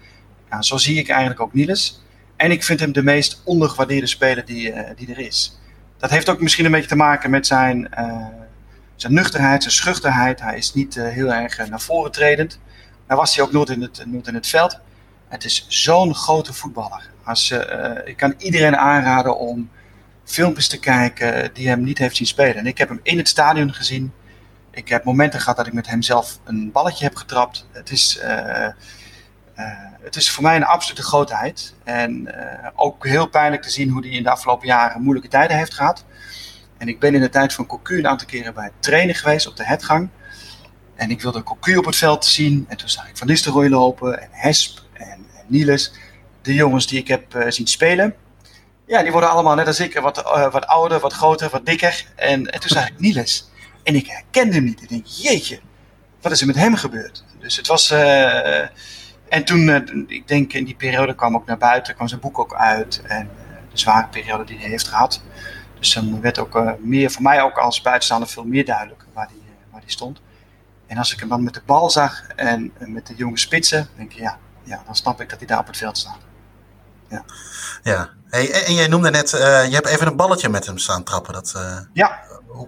Zo 0.59 0.77
zie 0.77 0.99
ik 0.99 1.09
eigenlijk 1.09 1.39
ook 1.39 1.53
Niels. 1.53 2.01
En 2.35 2.51
ik 2.51 2.63
vind 2.63 2.79
hem 2.79 2.91
de 2.91 3.03
meest 3.03 3.41
ondergewaardeerde 3.43 4.07
speler 4.07 4.45
die, 4.45 4.73
uh, 4.73 4.79
die 4.95 5.11
er 5.11 5.19
is. 5.19 5.59
Dat 5.97 6.09
heeft 6.09 6.29
ook 6.29 6.41
misschien 6.41 6.65
een 6.65 6.71
beetje 6.71 6.87
te 6.87 6.95
maken 6.95 7.29
met 7.29 7.47
zijn, 7.47 7.89
uh, 7.99 8.25
zijn 8.95 9.13
nuchterheid, 9.13 9.61
zijn 9.61 9.73
schuchterheid. 9.73 10.41
Hij 10.41 10.57
is 10.57 10.73
niet 10.73 10.95
heel 10.95 11.33
erg 11.33 11.69
naar 11.69 11.81
voren 11.81 12.11
tredend. 12.11 12.59
Maar 13.07 13.17
was 13.17 13.35
hij 13.35 13.45
ook 13.45 13.51
nooit 13.51 13.69
in 13.69 13.81
het, 13.81 14.03
nooit 14.05 14.27
in 14.27 14.33
het 14.33 14.47
veld. 14.47 14.79
Het 15.27 15.43
is 15.43 15.65
zo'n 15.67 16.15
grote 16.15 16.53
voetballer. 16.53 17.09
Als, 17.23 17.53
ik 18.05 18.17
kan 18.17 18.33
iedereen 18.37 18.77
aanraden 18.77 19.37
om 19.37 19.69
filmpjes 20.23 20.67
te 20.67 20.79
kijken 20.79 21.53
die 21.53 21.67
hem 21.67 21.83
niet 21.83 21.97
heeft 21.97 22.15
zien 22.15 22.27
spelen. 22.27 22.55
En 22.55 22.65
ik 22.65 22.77
heb 22.77 22.89
hem 22.89 22.99
in 23.03 23.17
het 23.17 23.27
stadion 23.27 23.73
gezien. 23.73 24.13
Ik 24.71 24.89
heb 24.89 25.03
momenten 25.03 25.39
gehad 25.39 25.57
dat 25.57 25.67
ik 25.67 25.73
met 25.73 25.87
hem 25.87 26.01
zelf 26.01 26.39
een 26.43 26.71
balletje 26.71 27.03
heb 27.03 27.15
getrapt. 27.15 27.67
Het 27.71 27.89
is, 27.91 28.19
uh, 28.23 28.27
uh, 28.27 29.65
het 30.01 30.15
is 30.15 30.31
voor 30.31 30.43
mij 30.43 30.55
een 30.55 30.65
absolute 30.65 31.03
grootheid. 31.03 31.73
En 31.83 32.21
uh, 32.21 32.67
ook 32.75 33.07
heel 33.07 33.27
pijnlijk 33.27 33.61
te 33.61 33.69
zien 33.69 33.89
hoe 33.89 34.01
hij 34.01 34.09
in 34.09 34.23
de 34.23 34.29
afgelopen 34.29 34.67
jaren 34.67 35.01
moeilijke 35.01 35.29
tijden 35.29 35.57
heeft 35.57 35.73
gehad. 35.73 36.05
En 36.77 36.87
ik 36.87 36.99
ben 36.99 37.15
in 37.15 37.21
de 37.21 37.29
tijd 37.29 37.53
van 37.53 37.65
Cocu 37.65 37.97
een 37.97 38.07
aantal 38.07 38.27
keren 38.27 38.53
bij 38.53 38.63
het 38.63 38.73
trainen 38.79 39.15
geweest 39.15 39.47
op 39.47 39.55
de 39.55 39.65
hetgang. 39.65 40.09
En 40.95 41.09
ik 41.09 41.21
wilde 41.21 41.43
Cocu 41.43 41.77
op 41.77 41.85
het 41.85 41.95
veld 41.95 42.25
zien. 42.25 42.65
En 42.69 42.77
toen 42.77 42.89
zag 42.89 43.09
ik 43.09 43.17
Van 43.17 43.27
Nistelrooy 43.27 43.69
lopen 43.69 44.21
en 44.21 44.29
Hesp 44.31 44.79
en, 44.93 45.07
en 45.09 45.45
Niels. 45.47 45.93
De 46.41 46.53
jongens 46.53 46.87
die 46.87 46.99
ik 46.99 47.07
heb 47.07 47.45
zien 47.47 47.67
spelen. 47.67 48.15
Ja, 48.91 49.01
die 49.01 49.11
worden 49.11 49.29
allemaal 49.29 49.55
net 49.55 49.67
als 49.67 49.79
ik 49.79 49.99
wat, 49.99 50.17
uh, 50.17 50.51
wat 50.51 50.67
ouder, 50.67 50.99
wat 50.99 51.13
groter, 51.13 51.49
wat 51.49 51.65
dikker. 51.65 52.05
En, 52.15 52.51
en 52.51 52.59
toen 52.59 52.69
zag 52.69 52.87
ik 52.87 52.99
Niels. 52.99 53.49
En 53.83 53.95
ik 53.95 54.07
herkende 54.07 54.53
hem 54.53 54.63
niet. 54.63 54.81
Ik 54.81 54.89
denk, 54.89 55.05
jeetje, 55.05 55.59
wat 56.21 56.31
is 56.31 56.41
er 56.41 56.47
met 56.47 56.55
hem 56.55 56.75
gebeurd? 56.75 57.23
Dus 57.39 57.57
het 57.57 57.67
was... 57.67 57.91
En 59.29 59.45
toen, 59.45 59.69
ik 60.07 60.27
denk 60.27 60.53
in 60.53 60.65
die 60.65 60.75
periode 60.75 61.15
kwam 61.15 61.35
ook 61.35 61.45
naar 61.45 61.57
buiten, 61.57 61.95
kwam 61.95 62.07
zijn 62.07 62.19
boek 62.19 62.39
ook 62.39 62.53
uit. 62.53 63.01
En 63.07 63.29
de 63.71 63.77
zware 63.77 64.07
periode 64.07 64.43
die 64.43 64.57
hij 64.57 64.69
heeft 64.69 64.87
gehad. 64.87 65.21
Dus 65.79 65.93
dan 65.93 66.21
werd 66.21 66.39
ook 66.39 66.77
meer, 66.79 67.11
voor 67.11 67.21
mij 67.21 67.41
ook 67.41 67.57
als 67.57 67.81
buitenstaander 67.81 68.29
veel 68.29 68.45
meer 68.45 68.65
duidelijk 68.65 69.05
waar 69.13 69.27
die, 69.27 69.43
waar 69.71 69.81
die 69.81 69.91
stond. 69.91 70.21
En 70.87 70.97
als 70.97 71.13
ik 71.13 71.19
hem 71.19 71.29
dan 71.29 71.43
met 71.43 71.53
de 71.53 71.61
bal 71.65 71.89
zag 71.89 72.27
en 72.35 72.73
met 72.79 73.07
de 73.07 73.15
jonge 73.15 73.37
spitsen, 73.37 73.87
denk 73.95 74.11
ik 74.11 74.19
ja, 74.19 74.37
ja, 74.63 74.81
dan 74.85 74.95
snap 74.95 75.21
ik 75.21 75.29
dat 75.29 75.39
hij 75.39 75.47
daar 75.47 75.59
op 75.59 75.67
het 75.67 75.77
veld 75.77 75.97
staat. 75.97 76.19
Ja. 77.07 77.23
ja. 77.83 78.09
Hey, 78.31 78.51
en 78.51 78.73
jij 78.73 78.87
noemde 78.87 79.09
net, 79.09 79.33
uh, 79.33 79.39
je 79.67 79.73
hebt 79.73 79.87
even 79.87 80.07
een 80.07 80.15
balletje 80.15 80.49
met 80.49 80.65
hem 80.65 80.77
staan 80.77 81.03
trappen. 81.03 81.33
Dat, 81.33 81.53
uh, 81.57 81.77
ja. 81.93 82.19
Hoe, 82.47 82.67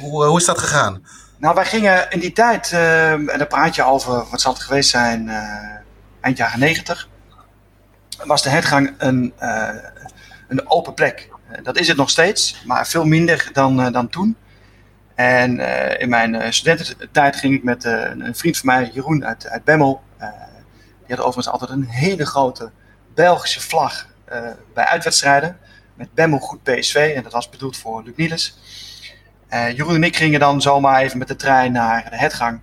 hoe, 0.00 0.24
hoe, 0.24 0.38
is 0.38 0.44
dat 0.44 0.58
gegaan? 0.58 1.06
Nou, 1.38 1.54
wij 1.54 1.64
gingen 1.64 2.10
in 2.10 2.20
die 2.20 2.32
tijd, 2.32 2.72
uh, 2.72 3.12
en 3.12 3.38
dan 3.38 3.46
praat 3.46 3.74
je 3.74 3.82
over, 3.82 4.24
wat 4.30 4.40
zal 4.40 4.52
het 4.52 4.62
geweest 4.62 4.90
zijn, 4.90 5.28
eind 6.20 6.36
jaren 6.36 6.58
negentig, 6.58 7.08
was 8.24 8.42
de 8.42 8.48
hergang 8.48 8.94
een, 8.98 9.34
een 10.48 10.70
open 10.70 10.94
plek. 10.94 11.28
dat 11.62 11.78
is 11.78 11.88
het 11.88 11.96
nog 11.96 12.10
steeds, 12.10 12.62
maar 12.66 12.86
veel 12.86 13.04
minder 13.04 13.48
dan, 13.52 13.92
dan 13.92 14.08
toen. 14.08 14.36
En 15.14 15.58
in 15.98 16.08
mijn 16.08 16.52
studententijd 16.52 17.36
ging 17.36 17.54
ik 17.54 17.62
met 17.62 17.84
een 17.84 18.36
vriend 18.36 18.58
van 18.58 18.66
mij, 18.66 18.90
Jeroen 18.92 19.24
uit, 19.24 19.48
uit 19.48 19.64
Bemmel. 19.64 20.02
die 21.06 21.16
had 21.16 21.18
overigens 21.18 21.48
altijd 21.48 21.70
een 21.70 21.88
hele 21.88 22.26
grote 22.26 22.70
Belgische 23.14 23.60
vlag 23.60 24.08
bij 24.74 24.84
uitwedstrijden. 24.84 25.58
Met 25.94 26.14
Bemmel 26.14 26.38
goed 26.38 26.62
PSV. 26.62 27.12
En 27.16 27.22
dat 27.22 27.32
was 27.32 27.48
bedoeld 27.48 27.76
voor 27.76 28.02
Luc 28.02 28.16
Niels. 28.16 28.58
Jeroen 29.48 29.94
en 29.94 30.04
ik 30.04 30.16
gingen 30.16 30.40
dan 30.40 30.62
zomaar 30.62 31.00
even 31.00 31.18
met 31.18 31.28
de 31.28 31.36
trein 31.36 31.72
naar 31.72 32.10
de 32.10 32.16
hetgang 32.16 32.60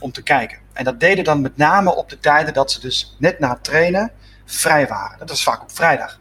om 0.00 0.12
te 0.12 0.22
kijken. 0.22 0.58
En 0.72 0.84
dat 0.84 1.00
deden 1.00 1.24
dan 1.24 1.40
met 1.40 1.56
name 1.56 1.94
op 1.94 2.08
de 2.08 2.18
tijden 2.18 2.54
dat 2.54 2.72
ze 2.72 2.80
dus 2.80 3.16
net 3.18 3.38
na 3.38 3.50
het 3.50 3.64
trainen 3.64 4.10
vrij 4.44 4.86
waren. 4.86 5.18
Dat 5.18 5.28
was 5.28 5.42
vaak 5.42 5.62
op 5.62 5.72
vrijdag. 5.72 6.20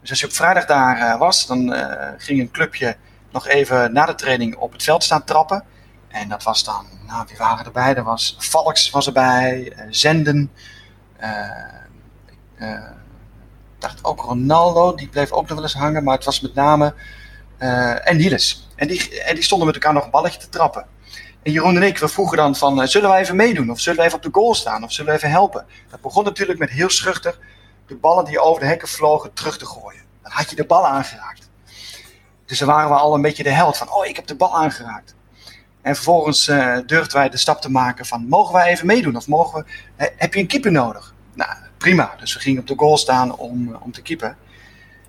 Dus 0.00 0.10
als 0.10 0.20
je 0.20 0.26
op 0.26 0.32
vrijdag 0.32 0.64
daar 0.64 1.18
was, 1.18 1.46
dan 1.46 1.74
ging 2.18 2.40
een 2.40 2.50
clubje 2.50 2.96
nog 3.30 3.48
even 3.48 3.92
na 3.92 4.06
de 4.06 4.14
training 4.14 4.56
op 4.56 4.72
het 4.72 4.82
veld 4.82 5.04
staan 5.04 5.24
trappen. 5.24 5.64
En 6.08 6.28
dat 6.28 6.42
was 6.42 6.64
dan, 6.64 6.86
nou 7.06 7.24
wie 7.28 7.36
waren 7.36 7.64
erbij? 7.64 7.94
Er 7.94 8.02
was 8.02 8.36
Valks 8.38 8.90
was 8.90 9.06
erbij, 9.06 9.72
uh, 9.76 9.82
Zenden. 9.90 10.50
Uh, 13.78 13.84
dacht 13.84 14.04
ook 14.04 14.20
Ronaldo, 14.20 14.94
die 14.94 15.08
bleef 15.08 15.32
ook 15.32 15.48
nog 15.48 15.54
wel 15.54 15.62
eens 15.62 15.74
hangen, 15.74 16.04
maar 16.04 16.14
het 16.14 16.24
was 16.24 16.40
met 16.40 16.54
name. 16.54 16.94
en 17.58 18.16
Niels. 18.16 18.68
En 18.76 18.88
die, 18.88 19.22
en 19.22 19.34
die 19.34 19.44
stonden 19.44 19.66
met 19.66 19.74
elkaar 19.74 19.92
nog 19.92 20.04
een 20.04 20.10
balletje 20.10 20.40
te 20.40 20.48
trappen. 20.48 20.86
En 21.42 21.52
Jeroen 21.52 21.76
en 21.76 21.82
ik, 21.82 21.98
we 21.98 22.08
vroegen 22.08 22.36
dan 22.36 22.56
van, 22.56 22.88
zullen 22.88 23.10
we 23.10 23.16
even 23.16 23.36
meedoen? 23.36 23.70
Of 23.70 23.80
zullen 23.80 23.98
we 23.98 24.04
even 24.04 24.16
op 24.16 24.22
de 24.22 24.28
goal 24.32 24.54
staan? 24.54 24.84
Of 24.84 24.92
zullen 24.92 25.10
we 25.10 25.16
even 25.16 25.30
helpen? 25.30 25.66
Dat 25.90 26.00
begon 26.00 26.24
natuurlijk 26.24 26.58
met 26.58 26.70
heel 26.70 26.90
schuchter 26.90 27.38
de 27.86 27.96
ballen 27.96 28.24
die 28.24 28.40
over 28.40 28.60
de 28.60 28.66
hekken 28.66 28.88
vlogen 28.88 29.32
terug 29.32 29.58
te 29.58 29.66
gooien. 29.66 30.02
Dan 30.22 30.32
had 30.32 30.50
je 30.50 30.56
de 30.56 30.64
bal 30.64 30.86
aangeraakt. 30.86 31.50
Dus 32.46 32.58
dan 32.58 32.68
waren 32.68 32.90
we 32.90 32.96
al 32.96 33.14
een 33.14 33.22
beetje 33.22 33.42
de 33.42 33.50
held 33.50 33.76
van, 33.76 33.92
oh, 33.92 34.06
ik 34.06 34.16
heb 34.16 34.26
de 34.26 34.36
bal 34.36 34.56
aangeraakt. 34.56 35.14
En 35.82 35.94
vervolgens 35.94 36.48
uh, 36.48 36.78
durfden 36.86 37.16
wij 37.16 37.28
de 37.28 37.36
stap 37.36 37.60
te 37.60 37.70
maken 37.70 38.06
van, 38.06 38.28
mogen 38.28 38.54
wij 38.54 38.70
even 38.70 38.86
meedoen? 38.86 39.16
Of 39.16 39.26
mogen 39.26 39.66
we, 39.96 40.12
heb 40.16 40.34
je 40.34 40.40
een 40.40 40.46
keeper 40.46 40.72
nodig? 40.72 41.14
Nou, 41.34 41.50
prima. 41.78 42.14
Dus 42.18 42.34
we 42.34 42.40
gingen 42.40 42.60
op 42.60 42.66
de 42.66 42.74
goal 42.76 42.96
staan 42.96 43.36
om, 43.36 43.74
om 43.74 43.92
te 43.92 44.02
keeper. 44.02 44.36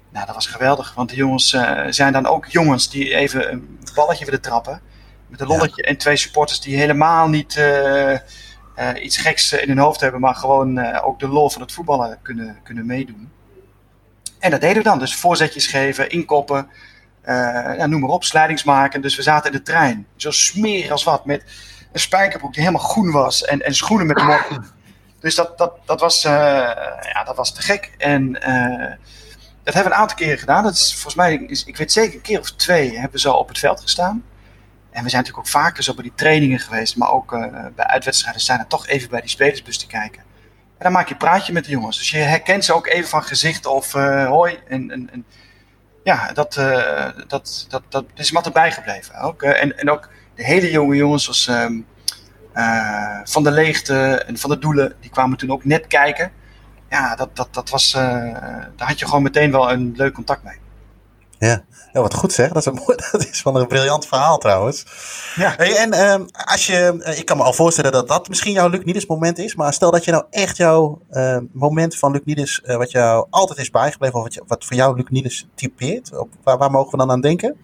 Nou, 0.10 0.26
dat 0.26 0.36
was 0.36 0.48
geweldig, 0.48 0.94
want 0.96 1.10
de 1.10 1.16
jongens 1.16 1.54
uh, 1.54 1.82
zijn 1.90 2.14
dan 2.14 2.26
ook 2.26 2.46
jongens 2.46 2.90
die 2.90 3.16
even 3.16 3.52
een 3.52 3.80
balletje 3.96 4.26
willen 4.26 4.42
trappen. 4.42 4.82
Met 5.28 5.42
een 5.42 5.48
lolletje 5.48 5.84
ja. 5.84 5.90
en 5.90 5.98
twee 5.98 6.16
supporters 6.16 6.60
die 6.60 6.78
helemaal 6.78 7.28
niet 7.28 7.56
uh, 7.56 8.18
iets 9.04 9.18
geks 9.18 9.54
in 9.54 9.68
hun 9.68 9.78
hoofd 9.78 10.00
hebben, 10.00 10.20
maar 10.20 10.36
gewoon 10.36 10.96
ook 10.96 11.20
de 11.20 11.28
lol 11.28 11.50
van 11.50 11.62
het 11.62 11.72
voetballen 11.72 12.20
kunnen, 12.22 12.60
kunnen 12.64 12.86
meedoen. 12.86 13.32
En 14.40 14.52
dat 14.52 14.62
deden 14.62 14.78
we 14.78 14.84
dan. 14.84 15.00
Dus 15.00 15.16
voorzetjes 15.16 15.68
geven, 15.68 16.10
inkoppen, 16.10 16.68
ja, 17.26 17.86
noem 17.86 18.00
maar 18.00 18.10
op, 18.10 18.24
slijdingsmaken. 18.24 19.02
Dus 19.02 19.16
we 19.16 19.22
zaten 19.22 19.52
in 19.52 19.58
de 19.58 19.64
trein, 19.64 20.08
zo 20.16 20.32
smerig 20.32 20.92
als 20.92 21.04
wat, 21.04 21.26
met 21.26 21.44
een 21.92 22.00
spijkerbroek 22.00 22.54
die 22.54 22.64
helemaal 22.64 22.88
groen 22.88 23.12
was 23.12 23.46
en, 23.46 23.62
en 23.62 23.76
schoenen 23.76 24.08
met 24.08 24.24
mok. 24.24 24.50
Dus 25.20 25.36
dat, 25.36 25.58
dat, 25.58 25.74
dat, 25.86 26.00
was, 26.00 26.26
uh, 26.26 26.32
ja, 27.14 27.24
dat 27.26 27.36
was 27.36 27.54
te 27.54 27.62
gek. 27.62 27.92
En 27.98 28.30
uh, 28.30 28.94
dat 29.64 29.74
hebben 29.74 29.84
we 29.84 29.98
een 29.98 30.02
aantal 30.02 30.18
keren 30.18 30.38
gedaan. 30.38 30.64
Dat 30.64 30.74
is, 30.74 30.94
volgens 30.94 31.16
mij, 31.16 31.36
is, 31.36 31.64
ik 31.64 31.78
weet 31.78 31.92
zeker 31.92 32.16
een 32.16 32.22
keer 32.22 32.40
of 32.40 32.52
twee 32.52 32.92
hebben 32.92 33.12
we 33.12 33.20
zo 33.20 33.34
op 33.34 33.48
het 33.48 33.58
veld 33.58 33.82
gestaan. 33.82 34.24
En 34.92 35.04
we 35.04 35.10
zijn 35.10 35.22
natuurlijk 35.22 35.38
ook 35.38 35.62
vaker 35.62 35.84
zo 35.84 35.94
bij 35.94 36.04
die 36.04 36.14
trainingen 36.16 36.60
geweest, 36.60 36.98
maar 36.98 37.12
ook 37.12 37.30
bij 37.76 37.86
uitwedstrijden 37.86 38.42
zijn 38.42 38.60
er 38.60 38.68
toch 38.68 38.88
even 38.88 39.10
bij 39.10 39.22
die 39.22 39.30
spelersbus 39.30 39.78
te 39.78 39.88
kijken. 39.88 40.22
En 40.78 40.86
dan 40.86 40.92
maak 40.92 41.08
je 41.08 41.14
een 41.14 41.20
praatje 41.20 41.54
met 41.54 41.66
de 41.66 41.72
jongens. 41.72 41.98
Dus 41.98 42.12
je 42.12 42.18
herkent 42.18 42.66
ze 42.66 42.74
ook 42.74 42.88
even 42.88 43.10
van 43.10 43.24
gezicht 43.24 43.66
of 43.66 43.92
hoi. 43.92 44.60
En, 44.68 45.26
ja, 46.04 46.32
dat, 46.34 46.54
dat, 47.28 47.66
dat, 47.70 47.84
dat 47.90 48.06
is 48.16 48.32
wat 48.32 48.46
erbij 48.46 48.72
gebleven. 48.72 49.16
Ook, 49.16 49.44
en, 49.44 49.78
en 49.78 49.90
ook 49.90 50.10
de 50.36 50.44
hele 50.44 50.72
jonge 50.72 50.96
jongens 50.96 51.48
um, 51.48 51.86
uh, 52.56 53.20
Van 53.24 53.44
de 53.44 53.52
Leegte 53.52 54.24
en 54.28 54.38
Van 54.38 54.50
de 54.50 54.60
Doelen, 54.60 54.96
die 55.00 55.10
kwamen 55.10 55.38
toen 55.38 55.52
ook 55.52 55.66
net 55.66 55.88
kijken. 55.88 56.32
Ja, 56.90 57.16
dat, 57.16 57.36
dat, 57.36 57.54
dat 57.54 57.70
was, 57.70 57.92
daar 57.92 58.74
had 58.78 59.00
je 59.00 59.06
gewoon 59.06 59.24
meteen 59.24 59.52
wel 59.52 59.72
een 59.72 59.94
leuk 59.96 60.14
contact 60.14 60.44
mee. 60.44 60.58
Ja. 61.40 61.64
ja, 61.94 62.02
wat 62.02 62.14
goed 62.14 62.34
zeg. 62.34 62.52
Dat 62.52 62.58
is, 62.58 62.66
een, 62.66 62.82
dat 63.12 63.28
is 63.32 63.44
wel 63.44 63.60
een 63.60 63.68
briljant 63.68 64.08
verhaal 64.08 64.38
trouwens. 64.38 64.86
Ja. 65.36 65.54
Hey, 65.58 65.76
en 65.76 65.94
uh, 65.94 66.26
als 66.32 66.68
je, 66.68 67.14
ik 67.18 67.26
kan 67.26 67.38
me 67.38 67.44
al 67.44 67.54
voorstellen 67.54 67.92
dat 67.92 68.08
dat 68.08 68.30
misschien 68.30 68.54
jouw 68.54 68.68
Luc 68.68 68.84
Nides 68.84 69.06
moment 69.06 69.38
is. 69.38 69.56
Maar 69.56 69.74
stel 69.74 69.92
dat 69.92 70.06
je 70.06 70.12
nou 70.12 70.24
echt 70.30 70.58
jouw 70.58 71.02
uh, 71.12 71.38
moment 71.52 71.98
van 71.98 72.12
Luc 72.12 72.22
Nides, 72.26 72.62
uh, 72.66 72.76
wat 72.76 72.92
jou 72.92 73.28
altijd 73.30 73.60
is 73.60 73.70
bijgebleven. 73.70 74.16
Of 74.16 74.24
wat, 74.24 74.34
je, 74.34 74.44
wat 74.48 74.66
voor 74.66 74.76
jou 74.76 74.96
Luc 74.96 75.06
Nides 75.10 75.48
typeert. 75.56 76.18
Op, 76.18 76.30
waar, 76.44 76.58
waar, 76.58 76.72
mogen 76.72 76.92
we 76.92 76.98
dan 76.98 77.12
aan 77.12 77.22
denken? 77.22 77.58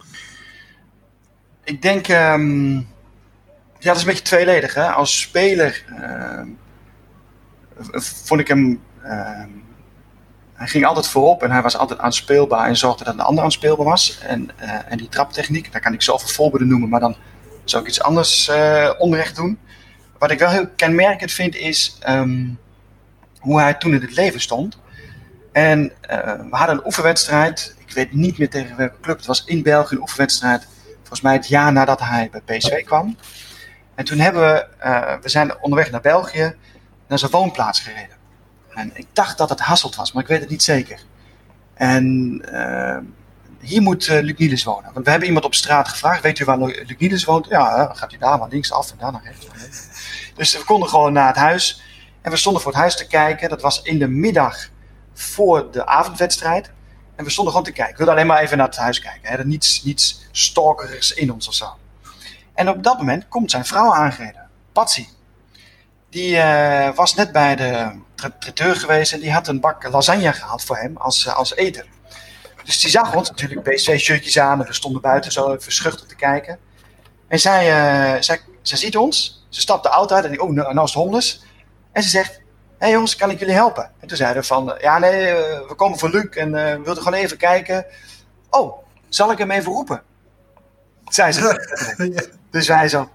Ik 1.63 1.81
denk, 1.81 2.07
um, 2.07 2.87
ja 3.79 3.87
dat 3.87 3.95
is 3.95 4.01
een 4.01 4.07
beetje 4.07 4.23
tweeledig. 4.23 4.73
Hè? 4.73 4.87
Als 4.87 5.19
speler 5.19 5.83
ehm, 5.99 6.47
vond 7.99 8.39
ik 8.39 8.47
hem 8.47 8.81
ehm, 9.03 9.49
hij 10.55 10.67
ging 10.67 10.85
altijd 10.85 11.07
voorop 11.07 11.43
en 11.43 11.51
hij 11.51 11.61
was 11.61 11.77
altijd 11.77 11.99
aanspeelbaar 11.99 12.67
en 12.67 12.77
zorgde 12.77 13.03
dat 13.03 13.13
een 13.13 13.19
ander 13.19 13.43
aanspeelbaar 13.43 13.85
was. 13.85 14.19
En, 14.19 14.49
uh, 14.61 14.91
en 14.91 14.97
die 14.97 15.09
traptechniek, 15.09 15.71
daar 15.71 15.81
kan 15.81 15.93
ik 15.93 16.01
zoveel 16.01 16.27
voorbeelden 16.27 16.67
noemen, 16.67 16.89
maar 16.89 16.99
dan 16.99 17.15
zou 17.63 17.83
ik 17.83 17.89
iets 17.89 18.01
anders 18.01 18.49
uh, 18.49 18.91
onrecht 18.97 19.35
doen. 19.35 19.59
Wat 20.17 20.31
ik 20.31 20.39
wel 20.39 20.49
heel 20.49 20.67
kenmerkend 20.75 21.31
vind 21.31 21.55
is 21.55 21.97
um, 22.09 22.59
hoe 23.39 23.59
hij 23.59 23.73
toen 23.73 23.93
in 23.93 24.01
het 24.01 24.15
leven 24.15 24.41
stond. 24.41 24.77
En 25.51 25.79
uh, 25.83 26.17
we 26.49 26.55
hadden 26.55 26.75
een 26.75 26.85
oefenwedstrijd, 26.85 27.75
ik 27.85 27.93
weet 27.93 28.13
niet 28.13 28.37
meer 28.37 28.49
tegen 28.49 28.77
welke 28.77 28.99
club, 29.01 29.17
het 29.17 29.25
was 29.25 29.45
in 29.45 29.63
België 29.63 29.95
een 29.95 30.01
oefenwedstrijd, 30.01 30.67
volgens 30.97 31.21
mij 31.21 31.33
het 31.33 31.47
jaar 31.47 31.71
nadat 31.71 31.99
hij 31.99 32.29
bij 32.31 32.57
PSV 32.57 32.83
kwam. 32.83 33.17
En 33.95 34.05
toen 34.05 34.19
hebben 34.19 34.41
we, 34.41 34.67
we 35.21 35.29
zijn 35.29 35.61
onderweg 35.61 35.91
naar 35.91 36.01
België, 36.01 36.55
naar 37.07 37.19
zijn 37.19 37.31
woonplaats 37.31 37.79
gereden. 37.79 38.15
En 38.73 38.91
ik 38.93 39.07
dacht 39.13 39.37
dat 39.37 39.49
het 39.49 39.59
Hasselt 39.59 39.95
was, 39.95 40.11
maar 40.11 40.23
ik 40.23 40.29
weet 40.29 40.39
het 40.39 40.49
niet 40.49 40.63
zeker. 40.63 40.99
En 41.73 42.41
uh, 42.51 42.97
hier 43.59 43.81
moet 43.81 44.07
uh, 44.07 44.63
wonen. 44.63 44.93
Want 44.93 45.05
we 45.05 45.09
hebben 45.09 45.27
iemand 45.27 45.45
op 45.45 45.55
straat 45.55 45.87
gevraagd: 45.87 46.21
Weet 46.21 46.39
u 46.39 46.45
waar 46.45 46.57
Luc 46.57 46.95
Niels 46.97 47.23
woont? 47.23 47.47
Ja, 47.47 47.93
gaat 47.93 48.13
u 48.13 48.17
daar 48.17 48.37
maar 48.37 48.49
links 48.49 48.71
af 48.71 48.91
en 48.91 48.97
daar 48.97 49.11
naar 49.11 49.23
rechts. 49.23 49.47
Dus 50.35 50.57
we 50.57 50.63
konden 50.63 50.89
gewoon 50.89 51.13
naar 51.13 51.27
het 51.27 51.35
huis. 51.35 51.81
En 52.21 52.31
we 52.31 52.37
stonden 52.37 52.61
voor 52.61 52.71
het 52.71 52.81
huis 52.81 52.97
te 52.97 53.07
kijken. 53.07 53.49
Dat 53.49 53.61
was 53.61 53.81
in 53.81 53.99
de 53.99 54.07
middag 54.07 54.69
voor 55.13 55.71
de 55.71 55.85
avondwedstrijd. 55.85 56.71
En 57.15 57.23
we 57.23 57.29
stonden 57.29 57.53
gewoon 57.53 57.67
te 57.67 57.75
kijken. 57.75 57.97
We 57.97 57.97
wilden 57.97 58.15
alleen 58.15 58.27
maar 58.27 58.41
even 58.41 58.57
naar 58.57 58.67
het 58.67 58.77
huis 58.77 58.99
kijken. 58.99 59.31
Hè. 59.31 59.45
Niets, 59.45 59.83
niets 59.83 60.27
stalkerigs 60.31 61.13
in 61.13 61.31
ons 61.33 61.47
of 61.47 61.53
zo. 61.53 61.77
En 62.55 62.69
op 62.69 62.83
dat 62.83 62.97
moment 62.97 63.27
komt 63.27 63.51
zijn 63.51 63.65
vrouw 63.65 63.93
aangereden. 63.93 64.49
Patsy. 64.71 65.07
Die 66.09 66.35
uh, 66.35 66.89
was 66.95 67.15
net 67.15 67.31
bij 67.31 67.55
de 67.55 67.91
traiteur 68.15 68.75
geweest 68.75 69.13
en 69.13 69.19
die 69.19 69.31
had 69.31 69.47
een 69.47 69.59
bak 69.59 69.89
lasagne 69.89 70.33
gehaald 70.33 70.63
voor 70.63 70.77
hem 70.77 70.97
als, 70.97 71.25
uh, 71.25 71.35
als 71.35 71.55
eten. 71.55 71.85
Dus 72.63 72.79
die 72.79 72.89
zag 72.89 73.15
ons 73.15 73.29
natuurlijk 73.29 73.63
PSV-shirtjes 73.63 74.39
aan 74.39 74.61
en 74.61 74.67
we 74.67 74.73
stonden 74.73 75.01
buiten 75.01 75.31
zo 75.31 75.53
even 75.53 76.07
te 76.07 76.15
kijken. 76.15 76.59
En 77.27 77.39
zij, 77.39 77.65
uh, 77.65 78.21
zij, 78.21 78.39
zij 78.61 78.77
ziet 78.77 78.97
ons, 78.97 79.45
ze 79.49 79.61
stapt 79.61 79.83
de 79.83 79.89
auto 79.89 80.15
uit 80.15 80.23
en 80.23 80.29
denkt, 80.29 80.45
oh, 80.45 80.51
nou, 80.51 80.73
nou 80.73 80.85
is 80.85 80.93
het 80.93 81.03
homeless. 81.03 81.43
En 81.91 82.03
ze 82.03 82.09
zegt, 82.09 82.33
hé 82.33 82.41
hey 82.77 82.91
jongens, 82.91 83.15
kan 83.15 83.29
ik 83.29 83.39
jullie 83.39 83.53
helpen? 83.53 83.91
En 83.99 84.07
toen 84.07 84.17
zeiden 84.17 84.41
we 84.41 84.47
van, 84.47 84.75
ja 84.79 84.99
nee, 84.99 85.33
we 85.67 85.73
komen 85.75 85.99
voor 85.99 86.09
Luc 86.09 86.25
en 86.25 86.51
we 86.51 86.81
wilden 86.83 87.03
gewoon 87.03 87.19
even 87.19 87.37
kijken. 87.37 87.85
Oh, 88.49 88.83
zal 89.09 89.31
ik 89.31 89.37
hem 89.37 89.51
even 89.51 89.71
roepen? 89.71 90.03
Zei 91.05 91.31
ze. 91.31 92.29
dus 92.51 92.67
wij 92.67 92.87
zo, 92.87 93.09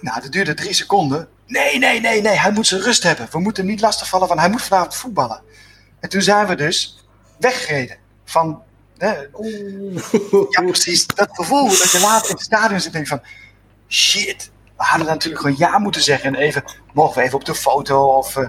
Nou, 0.00 0.20
dat 0.20 0.32
duurde 0.32 0.54
drie 0.54 0.72
seconden. 0.72 1.28
Nee, 1.46 1.78
nee, 1.78 2.00
nee, 2.00 2.20
nee, 2.20 2.36
hij 2.38 2.50
moet 2.50 2.66
zijn 2.66 2.80
rust 2.80 3.02
hebben. 3.02 3.28
We 3.30 3.38
moeten 3.38 3.62
hem 3.62 3.72
niet 3.72 3.80
lastigvallen, 3.80 4.28
want 4.28 4.40
hij 4.40 4.50
moet 4.50 4.62
vanavond 4.62 4.94
voetballen. 4.96 5.42
En 6.00 6.08
toen 6.08 6.22
zijn 6.22 6.46
we 6.46 6.54
dus 6.54 7.06
weggereden. 7.38 7.96
Van, 8.24 8.62
hè, 8.98 9.12
ja, 10.50 10.62
precies. 10.62 11.06
Dat 11.06 11.28
gevoel 11.32 11.68
dat 11.68 11.90
je 11.90 12.00
later 12.00 12.28
in 12.30 12.34
het 12.34 12.44
stadion 12.44 12.80
zit 12.80 12.86
en 12.86 12.92
denkt 12.92 13.08
van... 13.08 13.22
Shit, 13.88 14.50
we 14.76 14.84
hadden 14.84 15.06
natuurlijk 15.06 15.42
gewoon 15.42 15.56
ja 15.58 15.78
moeten 15.78 16.02
zeggen. 16.02 16.34
En 16.34 16.40
even, 16.40 16.64
mogen 16.92 17.16
we 17.18 17.22
even 17.22 17.38
op 17.38 17.44
de 17.44 17.54
foto 17.54 18.16
of... 18.16 18.36
eh, 18.36 18.48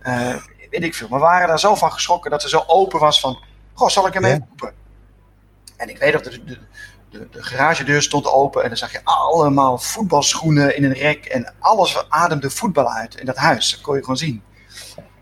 eh, 0.00 0.36
weet 0.70 0.82
ik 0.82 0.94
veel. 0.94 1.08
Maar 1.08 1.18
we 1.18 1.24
waren 1.24 1.48
daar 1.48 1.60
zo 1.60 1.74
van 1.74 1.92
geschrokken 1.92 2.30
dat 2.30 2.42
ze 2.42 2.48
zo 2.48 2.64
open 2.66 3.00
was 3.00 3.20
van... 3.20 3.38
Goh, 3.72 3.88
zal 3.88 4.06
ik 4.06 4.14
hem 4.14 4.24
even 4.24 4.46
roepen? 4.48 4.74
En 5.76 5.88
ik 5.88 5.98
weet 5.98 6.12
dat 6.12 6.24
de, 6.24 6.44
de, 6.44 6.58
de, 7.14 7.28
de 7.30 7.42
garagedeur 7.42 8.02
stond 8.02 8.26
open 8.26 8.62
en 8.62 8.68
dan 8.68 8.76
zag 8.76 8.92
je 8.92 9.00
allemaal 9.04 9.78
voetbalschoenen 9.78 10.76
in 10.76 10.84
een 10.84 10.92
rek 10.92 11.24
en 11.24 11.52
alles 11.58 12.04
ademde 12.08 12.50
voetbal 12.50 12.88
uit 12.90 13.14
in 13.14 13.26
dat 13.26 13.36
huis. 13.36 13.70
Dat 13.70 13.80
kon 13.80 13.94
je 13.94 14.00
gewoon 14.00 14.16
zien. 14.16 14.42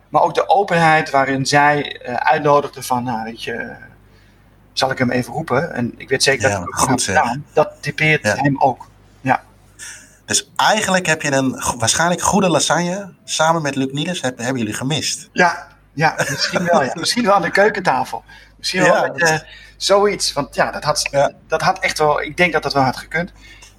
Maar 0.09 0.23
ook 0.23 0.35
de 0.35 0.49
openheid 0.49 1.11
waarin 1.11 1.47
zij 1.47 2.01
eh, 2.01 2.15
uitnodigde 2.15 2.83
van, 2.83 3.05
nou 3.05 3.25
weet 3.25 3.43
je, 3.43 3.53
eh, 3.53 3.77
zal 4.73 4.91
ik 4.91 4.99
hem 4.99 5.11
even 5.11 5.33
roepen? 5.33 5.75
En 5.75 5.95
ik 5.97 6.09
weet 6.09 6.23
zeker 6.23 6.51
dat 6.51 6.61
ik 6.61 6.67
het 6.67 6.81
goed 6.81 7.03
gedaan. 7.03 7.45
Dat 7.53 7.71
typeert 7.81 8.23
Ja. 8.25 8.35
hem 8.37 8.61
ook. 8.61 8.89
Ja. 9.21 9.43
Dus 10.25 10.51
eigenlijk 10.57 11.07
heb 11.07 11.23
je 11.23 11.33
een 11.33 11.63
waarschijnlijk 11.79 12.21
goede 12.23 12.49
lasagne 12.49 13.13
samen 13.25 13.63
met 13.63 13.77
Luc 13.77 13.93
Niels 13.93 14.21
heb, 14.21 14.39
hebben 14.39 14.59
jullie 14.59 14.75
gemist. 14.75 15.29
Ja, 15.33 15.69
ja, 15.93 16.15
misschien 16.19 16.65
wel. 16.65 16.83
Ja. 16.83 16.93
Misschien 17.01 17.25
wel 17.25 17.35
aan 17.35 17.43
de 17.43 17.51
keukentafel. 17.51 18.25
Misschien 18.59 18.83
wel 18.83 18.95
Ja, 18.95 19.13
met, 19.13 19.21
eh, 19.23 19.39
zoiets. 19.85 20.33
Want 20.33 20.55
ja, 20.55 20.71
dat 20.71 20.85
had, 20.85 21.09
dat 21.47 21.63
had 21.63 21.79
echt 21.79 21.99
wel. 21.99 22.23
Ik 22.23 22.37
denk 22.37 22.53
dat 22.53 22.63
dat 22.63 22.73
wel 22.73 22.83
had 22.83 22.97
gekund. 22.97 23.33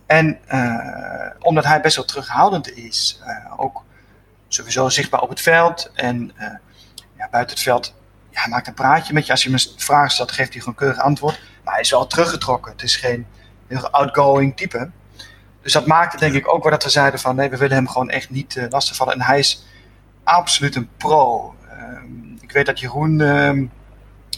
En 0.05 0.39
eh, 0.47 1.29
omdat 1.39 1.65
hij 1.65 1.81
best 1.81 1.95
wel 1.95 2.05
terughoudend 2.05 2.73
is, 2.77 3.21
eh, 3.25 3.53
ook 3.57 3.83
sowieso 4.47 4.89
zichtbaar 4.89 5.21
op 5.21 5.29
het 5.29 5.41
veld 5.41 5.91
en 5.93 6.31
eh, 6.35 6.47
ja, 7.17 7.27
buiten 7.31 7.55
het 7.55 7.63
veld. 7.63 7.93
Ja, 8.29 8.41
hij 8.41 8.49
maakt 8.49 8.67
een 8.67 8.73
praatje 8.73 9.13
met 9.13 9.25
je. 9.25 9.31
Als 9.31 9.43
je 9.43 9.49
hem 9.49 9.59
een 9.59 9.81
vraag 9.81 10.11
stelt, 10.11 10.31
geeft 10.31 10.51
hij 10.51 10.59
gewoon 10.59 10.75
keurig 10.75 10.99
antwoord. 10.99 11.39
Maar 11.63 11.73
hij 11.73 11.81
is 11.81 11.89
wel 11.89 12.07
teruggetrokken. 12.07 12.71
Het 12.71 12.83
is 12.83 12.95
geen 12.95 13.27
heel 13.67 13.89
outgoing 13.89 14.57
type. 14.57 14.89
Dus 15.61 15.73
dat 15.73 15.85
maakte 15.85 16.17
denk 16.17 16.33
ik 16.33 16.53
ook 16.53 16.63
wel 16.63 16.71
dat 16.71 16.83
we 16.83 16.89
zeiden 16.89 17.19
van 17.19 17.35
nee, 17.35 17.49
we 17.49 17.57
willen 17.57 17.75
hem 17.75 17.87
gewoon 17.87 18.09
echt 18.09 18.29
niet 18.29 18.67
lastigvallen. 18.69 19.13
En 19.13 19.21
hij 19.21 19.39
is 19.39 19.65
absoluut 20.23 20.75
een 20.75 20.89
pro. 20.97 21.55
Ehm, 21.69 22.33
ik 22.41 22.51
weet 22.51 22.65
dat 22.65 22.79
Jeroen, 22.79 23.21
ehm, 23.21 23.65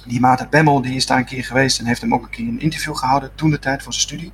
die 0.05 0.25
uit 0.25 0.49
Bemmel, 0.49 0.81
die 0.81 0.95
is 0.95 1.05
daar 1.05 1.17
een 1.17 1.25
keer 1.25 1.43
geweest 1.43 1.79
en 1.79 1.85
heeft 1.85 2.01
hem 2.01 2.13
ook 2.13 2.23
een 2.23 2.29
keer 2.29 2.47
een 2.47 2.61
interview 2.61 2.95
gehouden 2.95 3.35
toen 3.35 3.49
de 3.49 3.59
tijd 3.59 3.83
voor 3.83 3.93
zijn 3.93 4.05
studie. 4.05 4.31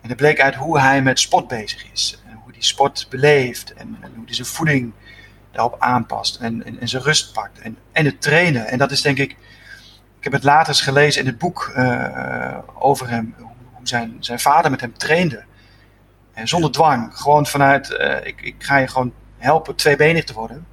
En 0.00 0.08
het 0.08 0.16
bleek 0.16 0.40
uit 0.40 0.54
hoe 0.54 0.80
hij 0.80 1.02
met 1.02 1.20
sport 1.20 1.48
bezig 1.48 1.92
is. 1.92 2.22
En 2.26 2.38
hoe 2.42 2.52
hij 2.52 2.62
sport 2.62 3.06
beleeft 3.10 3.72
en, 3.72 3.98
hoe 4.14 4.24
hij 4.24 4.34
zijn 4.34 4.46
voeding 4.46 4.92
daarop 5.52 5.76
aanpast 5.78 6.36
en, 6.36 6.64
en, 6.64 6.80
en 6.80 6.88
zijn 6.88 7.02
rust 7.02 7.32
pakt. 7.32 7.58
En, 7.58 7.76
en 7.92 8.04
het 8.04 8.20
trainen. 8.20 8.66
En 8.66 8.78
dat 8.78 8.90
is 8.90 9.02
denk 9.02 9.18
ik, 9.18 9.30
ik 10.18 10.24
heb 10.24 10.32
het 10.32 10.44
later 10.44 10.68
eens 10.68 10.80
gelezen 10.80 11.20
in 11.20 11.26
het 11.26 11.38
boek 11.38 11.72
eh, 11.74 12.58
over 12.74 13.08
hem, 13.08 13.34
hoe 13.38 13.50
hoe 13.80 13.88
zijn, 13.88 14.16
zijn 14.20 14.40
vader 14.40 14.70
met 14.70 14.80
hem 14.80 14.96
trainde. 14.96 15.44
En 16.32 16.48
zonder 16.48 16.70
dwang, 16.70 17.16
gewoon 17.16 17.46
vanuit, 17.46 17.96
eh, 17.96 18.26
ik, 18.26 18.40
ik 18.42 18.54
ga 18.58 18.76
je 18.76 18.86
gewoon 18.86 19.12
helpen 19.38 19.74
tweebenig 19.74 20.24
te 20.24 20.32
worden. 20.32 20.66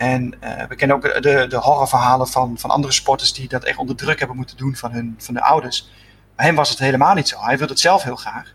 En 0.00 0.34
eh, 0.40 0.66
we 0.66 0.74
kennen 0.74 0.96
ook 0.96 1.22
de, 1.22 1.46
de 1.48 1.56
horrorverhalen 1.56 2.28
van, 2.28 2.58
van 2.58 2.70
andere 2.70 2.92
sporters 2.92 3.32
die 3.32 3.48
dat 3.48 3.64
echt 3.64 3.78
onder 3.78 3.96
druk 3.96 4.18
hebben 4.18 4.36
moeten 4.36 4.56
doen 4.56 4.76
van 4.76 4.92
hun 4.92 5.14
van 5.18 5.34
de 5.34 5.42
ouders. 5.42 5.90
Bij 6.36 6.46
hem 6.46 6.54
was 6.54 6.70
het 6.70 6.78
helemaal 6.78 7.14
niet 7.14 7.28
zo. 7.28 7.40
Hij 7.40 7.58
wilde 7.58 7.72
het 7.72 7.82
zelf 7.82 8.02
heel 8.02 8.16
graag. 8.16 8.54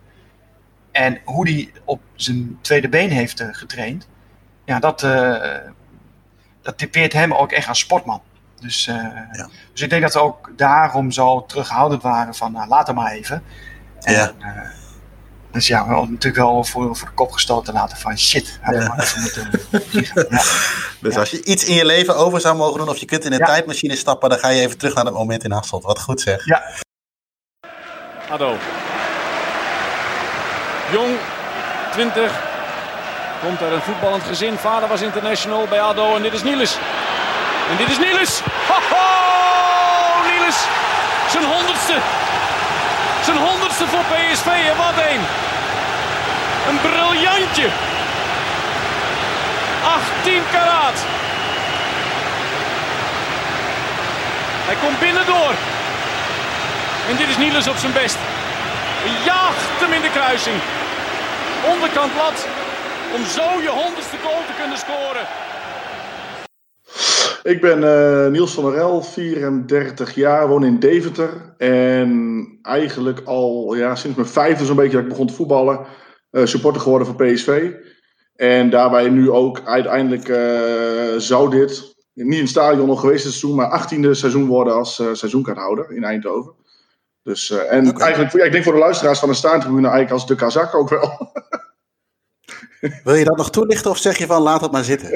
En 0.91 1.19
hoe 1.23 1.49
hij 1.49 1.71
op 1.83 2.01
zijn 2.15 2.57
tweede 2.61 2.89
been 2.89 3.09
heeft 3.09 3.39
eh, 3.39 3.47
getraind, 3.51 4.07
ja, 4.63 4.79
dat, 4.79 5.03
eh, 5.03 5.57
dat 6.61 6.77
typeert 6.77 7.13
hem 7.13 7.33
ook 7.33 7.51
echt 7.51 7.67
als 7.67 7.79
sportman. 7.79 8.21
Dus, 8.59 8.89
dus 9.71 9.81
ik 9.81 9.89
denk 9.89 10.01
dat 10.01 10.13
we 10.13 10.19
ook 10.19 10.51
daarom 10.55 11.11
zo 11.11 11.45
terughoudend 11.45 12.01
waren 12.01 12.35
van 12.35 12.51
nou, 12.51 12.67
laat 12.67 12.87
hem 12.87 12.95
maar 12.95 13.11
even. 13.11 13.43
Ja. 13.99 14.27
En, 14.27 14.35
eh, 14.39 14.69
dus 15.56 15.68
ja, 15.68 15.88
wel, 15.88 16.01
natuurlijk 16.06 16.36
wel 16.36 16.64
voor, 16.64 16.95
voor 16.95 17.08
de 17.08 17.14
kop 17.14 17.32
gestoten 17.32 17.74
laten 17.74 17.97
van 17.97 18.18
shit. 18.18 18.60
Had 18.62 18.76
hem 18.76 18.88
maar 18.88 18.99
even 18.99 19.22
moeten. 19.22 19.49
Ja. 20.16 20.41
Dus 21.12 21.18
als 21.18 21.30
je 21.30 21.43
iets 21.43 21.64
in 21.66 21.76
je 21.76 21.86
leven 21.86 22.16
over 22.16 22.41
zou 22.41 22.56
mogen 22.56 22.78
doen, 22.80 22.89
of 22.89 22.97
je 22.97 23.06
kunt 23.06 23.26
in 23.26 23.32
een 23.34 23.38
Ja. 23.39 23.45
tijdmachine 23.45 23.95
stappen, 23.95 24.30
dan 24.30 24.39
ga 24.39 24.49
je 24.49 24.62
even 24.62 24.78
terug 24.78 24.93
naar 24.95 25.03
dat 25.03 25.14
moment 25.14 25.43
in 25.43 25.51
Hasselt. 25.51 25.84
Wat 25.84 26.01
goed 26.01 26.22
zeg. 26.22 26.45
Ja. 26.45 26.64
Ado. 28.30 28.58
Jong, 30.91 31.18
20. 31.91 32.32
Komt 33.41 33.62
uit 33.62 33.72
een 33.72 33.82
voetballend 33.82 34.24
gezin. 34.24 34.58
Vader 34.58 34.89
was 34.89 35.01
international 35.01 35.68
bij 35.68 35.82
ADO 35.82 36.16
en 36.16 36.22
dit 36.22 36.34
is 36.34 36.43
Niels. 36.43 36.78
En 37.72 37.78
dit 37.78 37.89
is 37.89 37.97
Niels. 37.97 38.39
Ho, 38.68 38.95
ho! 38.95 40.30
Niels. 40.32 40.68
Zijn 41.32 41.43
honderdste. 41.43 41.93
Zijn 43.26 43.38
honderdste 43.38 43.88
voor 43.88 44.03
PSV 44.11 44.45
en 44.45 44.78
wat 44.78 44.97
een. 45.09 45.21
Een 46.69 46.80
briljantje. 46.82 47.67
18 49.84 50.41
karaat. 50.51 50.99
Hij 54.67 54.76
komt 54.76 54.99
binnendoor. 54.99 55.53
En 57.09 57.15
dit 57.15 57.30
is 57.30 57.38
Niels 57.38 57.67
op 57.67 57.78
zijn 57.78 57.93
best. 57.93 58.17
Jaagt 59.26 59.80
hem 59.82 59.93
in 59.93 60.01
de 60.01 60.09
kruising. 60.09 60.57
Onderkant 61.73 62.13
lat. 62.15 62.47
Om 63.15 63.26
zo 63.26 63.61
je 63.61 63.69
honderdste 63.69 64.17
goal 64.23 64.41
te 64.47 64.53
kunnen 64.59 64.78
scoren. 64.78 65.26
Ik 67.45 67.61
ben 67.61 67.84
eh, 67.84 68.32
Niels 68.32 68.53
van 68.53 68.63
der 68.63 68.73
El, 68.73 69.01
34 69.01 70.15
jaar, 70.15 70.47
woon 70.47 70.63
in 70.63 70.80
Deventer. 70.80 71.55
En 71.57 72.59
eigenlijk 72.61 73.21
al 73.26 73.76
ja, 73.76 73.95
sinds 73.95 74.17
mijn 74.17 74.30
vijfde 74.30 74.65
zo'n 74.65 74.76
beetje 74.76 74.91
dat 74.91 75.01
ik 75.01 75.09
begon 75.09 75.28
te 75.28 75.34
voetballen, 75.34 75.86
eh, 76.32 76.45
supporter 76.45 76.82
geworden 76.82 77.07
van 77.07 77.15
PSV. 77.15 77.71
En 78.36 78.69
daarbij 78.69 79.09
nu 79.09 79.32
ook 79.32 79.61
uiteindelijk 79.65 80.30
eh, 80.30 81.17
zou 81.17 81.49
dit, 81.49 81.95
niet 82.13 82.34
in 82.34 82.39
het 82.39 82.49
stadion 82.49 82.88
nog 82.88 82.99
geweest 82.99 83.23
dit 83.23 83.34
seizoen, 83.34 83.55
maar 83.55 83.82
18e 83.82 84.11
seizoen 84.11 84.47
worden 84.47 84.73
als 84.73 84.95
seizoenkaarthouder 84.95 85.91
in 85.91 86.03
Eindhoven. 86.03 86.53
Dus, 87.23 87.49
en 87.49 87.93
eigenlijk, 87.93 88.34
ja, 88.34 88.43
ik 88.43 88.51
denk 88.51 88.63
voor 88.63 88.73
de 88.73 88.80
luisteraars 88.80 89.19
van 89.19 89.30
de 89.30 89.36
staantribune 89.36 89.88
eigenlijk 89.88 90.11
als 90.11 90.28
de 90.28 90.36
kazak 90.36 90.76
ook 90.76 90.89
wel. 90.89 91.32
Wil 93.03 93.15
je 93.15 93.23
dat 93.23 93.38
nog 93.38 93.49
toelichten 93.49 93.91
of 93.91 93.97
zeg 93.97 94.17
je 94.17 94.26
van 94.26 94.41
laat 94.41 94.61
het 94.61 94.71
maar 94.71 94.84
zitten? 94.84 95.09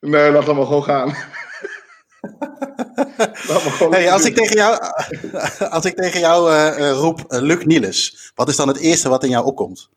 Nee, 0.00 0.30
laat 0.32 0.46
dat 0.46 0.56
maar 0.56 0.66
gewoon 0.66 0.84
gaan. 0.84 1.14
gewoon 3.70 3.92
Hey, 3.92 4.12
als, 4.12 4.22
doen. 4.22 4.30
ik 4.30 4.36
tegen 4.36 4.56
jou, 4.56 4.78
als 5.76 5.84
ik 5.84 5.94
tegen 5.96 6.20
jou 6.20 6.50
roep 6.90 7.24
eh, 7.28 7.40
Luc 7.40 7.64
Niels, 7.64 8.32
wat 8.34 8.48
is 8.48 8.56
dan 8.56 8.68
het 8.68 8.78
eerste 8.78 9.08
wat 9.08 9.24
in 9.24 9.30
jou 9.30 9.44
opkomt? 9.44 9.88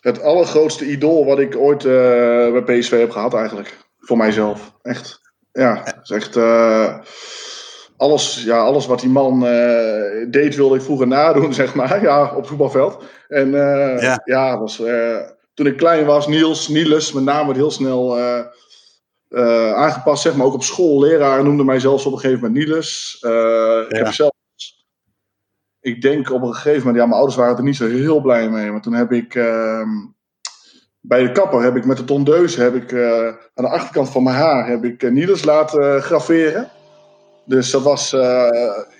Het 0.00 0.22
allergrootste 0.22 0.86
idool 0.86 1.24
wat 1.24 1.38
ik 1.38 1.56
ooit 1.56 1.84
eh, 1.84 1.90
bij 2.52 2.62
PSV 2.62 2.98
heb 2.98 3.10
gehad 3.10 3.34
eigenlijk. 3.34 3.76
Voor 4.00 4.16
mijzelf. 4.16 4.72
Echt. 4.82 5.20
Ja, 5.52 5.80
het 5.84 5.98
is 6.02 6.10
echt... 6.10 6.36
eh, 6.36 6.98
alles, 7.96 8.42
ja, 8.44 8.58
alles 8.58 8.86
wat 8.86 9.00
die 9.00 9.10
man 9.10 9.40
deed 10.30 10.56
wilde 10.56 10.76
ik 10.76 10.82
vroeger 10.82 11.06
nadoen, 11.06 11.54
zeg 11.62 11.74
maar. 11.74 12.02
Ja, 12.02 12.24
op 12.30 12.36
het 12.36 12.46
voetbalveld. 12.46 13.04
En 13.28 13.50
Ja. 14.00 14.20
ja, 14.24 14.58
was, 14.58 14.82
toen 15.60 15.68
ik 15.68 15.76
klein 15.76 16.06
was, 16.06 16.26
Niels, 16.26 16.68
Niels, 16.68 17.12
mijn 17.12 17.24
naam 17.24 17.46
werd 17.46 17.58
heel 17.58 17.70
snel 17.70 18.18
eh, 18.18 18.44
eh, 19.28 19.72
aangepast. 19.72 20.22
Zeg 20.22 20.36
maar 20.36 20.46
ook 20.46 20.54
op 20.54 20.62
school. 20.62 21.00
Leraren 21.00 21.44
noemden 21.44 21.66
mij 21.66 21.80
zelfs 21.80 22.06
op 22.06 22.12
een 22.12 22.18
gegeven 22.18 22.42
moment 22.42 22.66
Niels. 22.66 23.18
Eh, 23.20 23.84
Ik 23.88 23.96
heb 23.96 24.12
zelf 24.12 24.30
ik 25.80 26.02
denk 26.02 26.30
op 26.30 26.42
een 26.42 26.54
gegeven 26.54 26.78
moment, 26.78 26.96
ja, 26.96 27.02
mijn 27.02 27.16
ouders 27.16 27.36
waren 27.36 27.56
er 27.56 27.62
niet 27.62 27.76
zo 27.76 27.88
heel 27.88 28.20
blij 28.20 28.50
mee. 28.50 28.70
Maar 28.70 28.80
toen 28.80 28.92
heb 28.92 29.12
ik 29.12 29.34
ehm, 29.34 29.88
bij 31.00 31.22
de 31.22 31.32
kapper 31.32 31.62
heb 31.62 31.76
ik 31.76 31.84
met 31.84 31.96
de 31.96 32.04
tondeuse 32.04 32.62
heb 32.62 32.74
ik, 32.74 32.92
aan 33.54 33.64
de 33.64 33.68
achterkant 33.68 34.10
van 34.10 34.22
mijn 34.22 34.36
haar 34.36 34.68
heb 34.68 34.84
ik 34.84 35.10
Niels 35.10 35.44
laten 35.44 36.02
graveren. 36.02 36.70
Dus 37.44 37.70
dat 37.70 37.82
was 37.82 38.10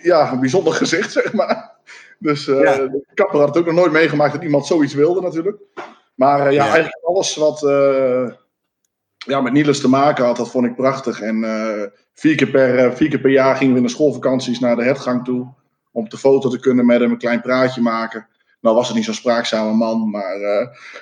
ja, 0.02 0.32
een 0.32 0.40
bijzonder 0.40 0.72
gezicht, 0.82 1.12
zeg 1.12 1.32
maar. 1.32 1.78
Dus 2.18 2.44
de 2.44 3.04
kapper 3.14 3.38
had 3.38 3.48
het 3.48 3.58
ook 3.58 3.66
nog 3.66 3.74
nooit 3.74 3.92
meegemaakt 3.92 4.32
dat 4.32 4.42
iemand 4.42 4.66
zoiets 4.66 4.94
wilde, 4.94 5.20
natuurlijk. 5.20 5.58
Maar 6.20 6.46
eh, 6.46 6.52
ja, 6.52 6.64
Ja. 6.64 6.72
eigenlijk 6.72 7.04
alles 7.04 7.36
wat 7.36 7.62
eh, 7.62 8.30
ja, 9.16 9.40
met 9.40 9.52
Niels 9.52 9.80
te 9.80 9.88
maken 9.88 10.24
had, 10.24 10.36
dat 10.36 10.50
vond 10.50 10.66
ik 10.66 10.76
prachtig. 10.76 11.20
En 11.20 11.44
eh, 11.44 11.86
vier, 12.14 12.36
keer 12.36 12.50
per, 12.50 12.96
vier 12.96 13.08
keer 13.08 13.20
per 13.20 13.30
jaar 13.30 13.56
gingen 13.56 13.72
we 13.72 13.80
in 13.80 13.86
de 13.86 13.92
schoolvakanties 13.92 14.58
naar 14.58 14.76
de 14.76 14.82
hertgang 14.82 15.24
toe. 15.24 15.46
Om 15.92 16.08
te 16.08 16.18
foto 16.18 16.48
te 16.48 16.60
kunnen 16.60 16.86
met 16.86 17.00
hem, 17.00 17.10
een 17.10 17.18
klein 17.18 17.40
praatje 17.40 17.80
maken. 17.80 18.28
Nou 18.60 18.76
was 18.76 18.86
het 18.86 18.96
niet 18.96 19.04
zo'n 19.04 19.14
spraakzame 19.14 19.72
man, 19.72 20.10
maar 20.10 20.38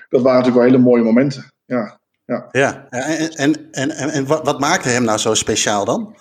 dat 0.08 0.22
waren 0.22 0.38
natuurlijk 0.38 0.54
wel 0.54 0.64
hele 0.64 0.78
mooie 0.78 1.02
momenten. 1.02 1.52
Ja, 1.64 1.98
ja. 2.24 2.48
Ja, 2.50 2.86
en, 2.88 3.34
en, 3.36 3.72
en, 3.72 3.90
en, 3.90 4.26
wat, 4.26 4.60
maakte 4.60 4.88
hem 4.88 5.04
nou 5.04 5.18
zo 5.18 5.34
speciaal 5.34 5.84
dan? 5.84 6.16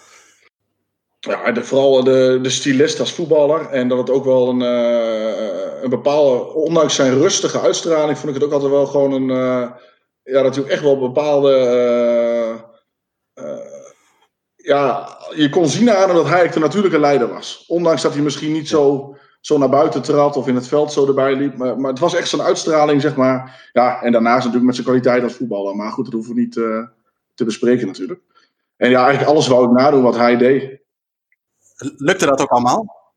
Ja, 1.19 1.51
de, 1.51 1.63
vooral 1.63 2.03
de, 2.03 2.39
de 2.41 2.49
stylist 2.49 2.99
als 2.99 3.13
voetballer. 3.13 3.69
En 3.69 3.87
dat 3.87 3.97
het 3.97 4.09
ook 4.09 4.25
wel 4.25 4.49
een, 4.49 4.61
een 5.81 5.89
bepaalde, 5.89 6.53
ondanks 6.53 6.95
zijn 6.95 7.13
rustige 7.13 7.59
uitstraling, 7.59 8.17
vond 8.17 8.35
ik 8.35 8.41
het 8.41 8.43
ook 8.43 8.51
altijd 8.51 8.71
wel 8.71 8.85
gewoon 8.85 9.11
een, 9.11 9.29
eh, 9.29 9.71
ja, 10.23 10.41
dat 10.41 10.55
hij 10.55 10.63
ook 10.63 10.69
echt 10.69 10.81
wel 10.81 10.99
bepaalde, 10.99 11.55
eh, 11.55 12.51
eh, 13.43 13.65
ja, 14.55 15.17
je 15.35 15.49
kon 15.49 15.67
zien 15.67 15.91
aan 15.91 16.07
hem 16.07 16.15
dat 16.15 16.27
hij 16.27 16.49
de 16.49 16.59
natuurlijke 16.59 16.99
leider 16.99 17.27
was. 17.27 17.65
Ondanks 17.67 18.01
dat 18.01 18.13
hij 18.13 18.21
misschien 18.21 18.51
niet 18.51 18.67
zo, 18.67 19.15
zo 19.41 19.57
naar 19.57 19.69
buiten 19.69 20.01
trad 20.01 20.35
of 20.35 20.47
in 20.47 20.55
het 20.55 20.67
veld 20.67 20.91
zo 20.91 21.07
erbij 21.07 21.35
liep, 21.35 21.57
maar, 21.57 21.79
maar 21.79 21.91
het 21.91 21.99
was 21.99 22.15
echt 22.15 22.29
zijn 22.29 22.41
uitstraling, 22.41 23.01
zeg 23.01 23.15
maar. 23.15 23.69
Ja, 23.73 24.01
en 24.01 24.11
daarnaast 24.11 24.37
natuurlijk 24.37 24.65
met 24.65 24.75
zijn 24.75 24.87
kwaliteit 24.87 25.23
als 25.23 25.33
voetballer, 25.33 25.75
maar 25.75 25.91
goed, 25.91 26.05
dat 26.05 26.13
hoeven 26.13 26.33
we 26.33 26.39
niet 26.39 26.53
te 27.33 27.45
bespreken 27.45 27.87
natuurlijk. 27.87 28.21
En 28.77 28.89
ja, 28.89 29.01
eigenlijk 29.01 29.29
alles 29.29 29.47
wou 29.47 29.65
ik 29.65 29.71
nadoen 29.71 30.01
wat 30.01 30.15
hij 30.15 30.37
deed. 30.37 30.79
Lukte 31.97 32.25
dat 32.25 32.41
ook 32.41 32.49
allemaal? 32.49 33.13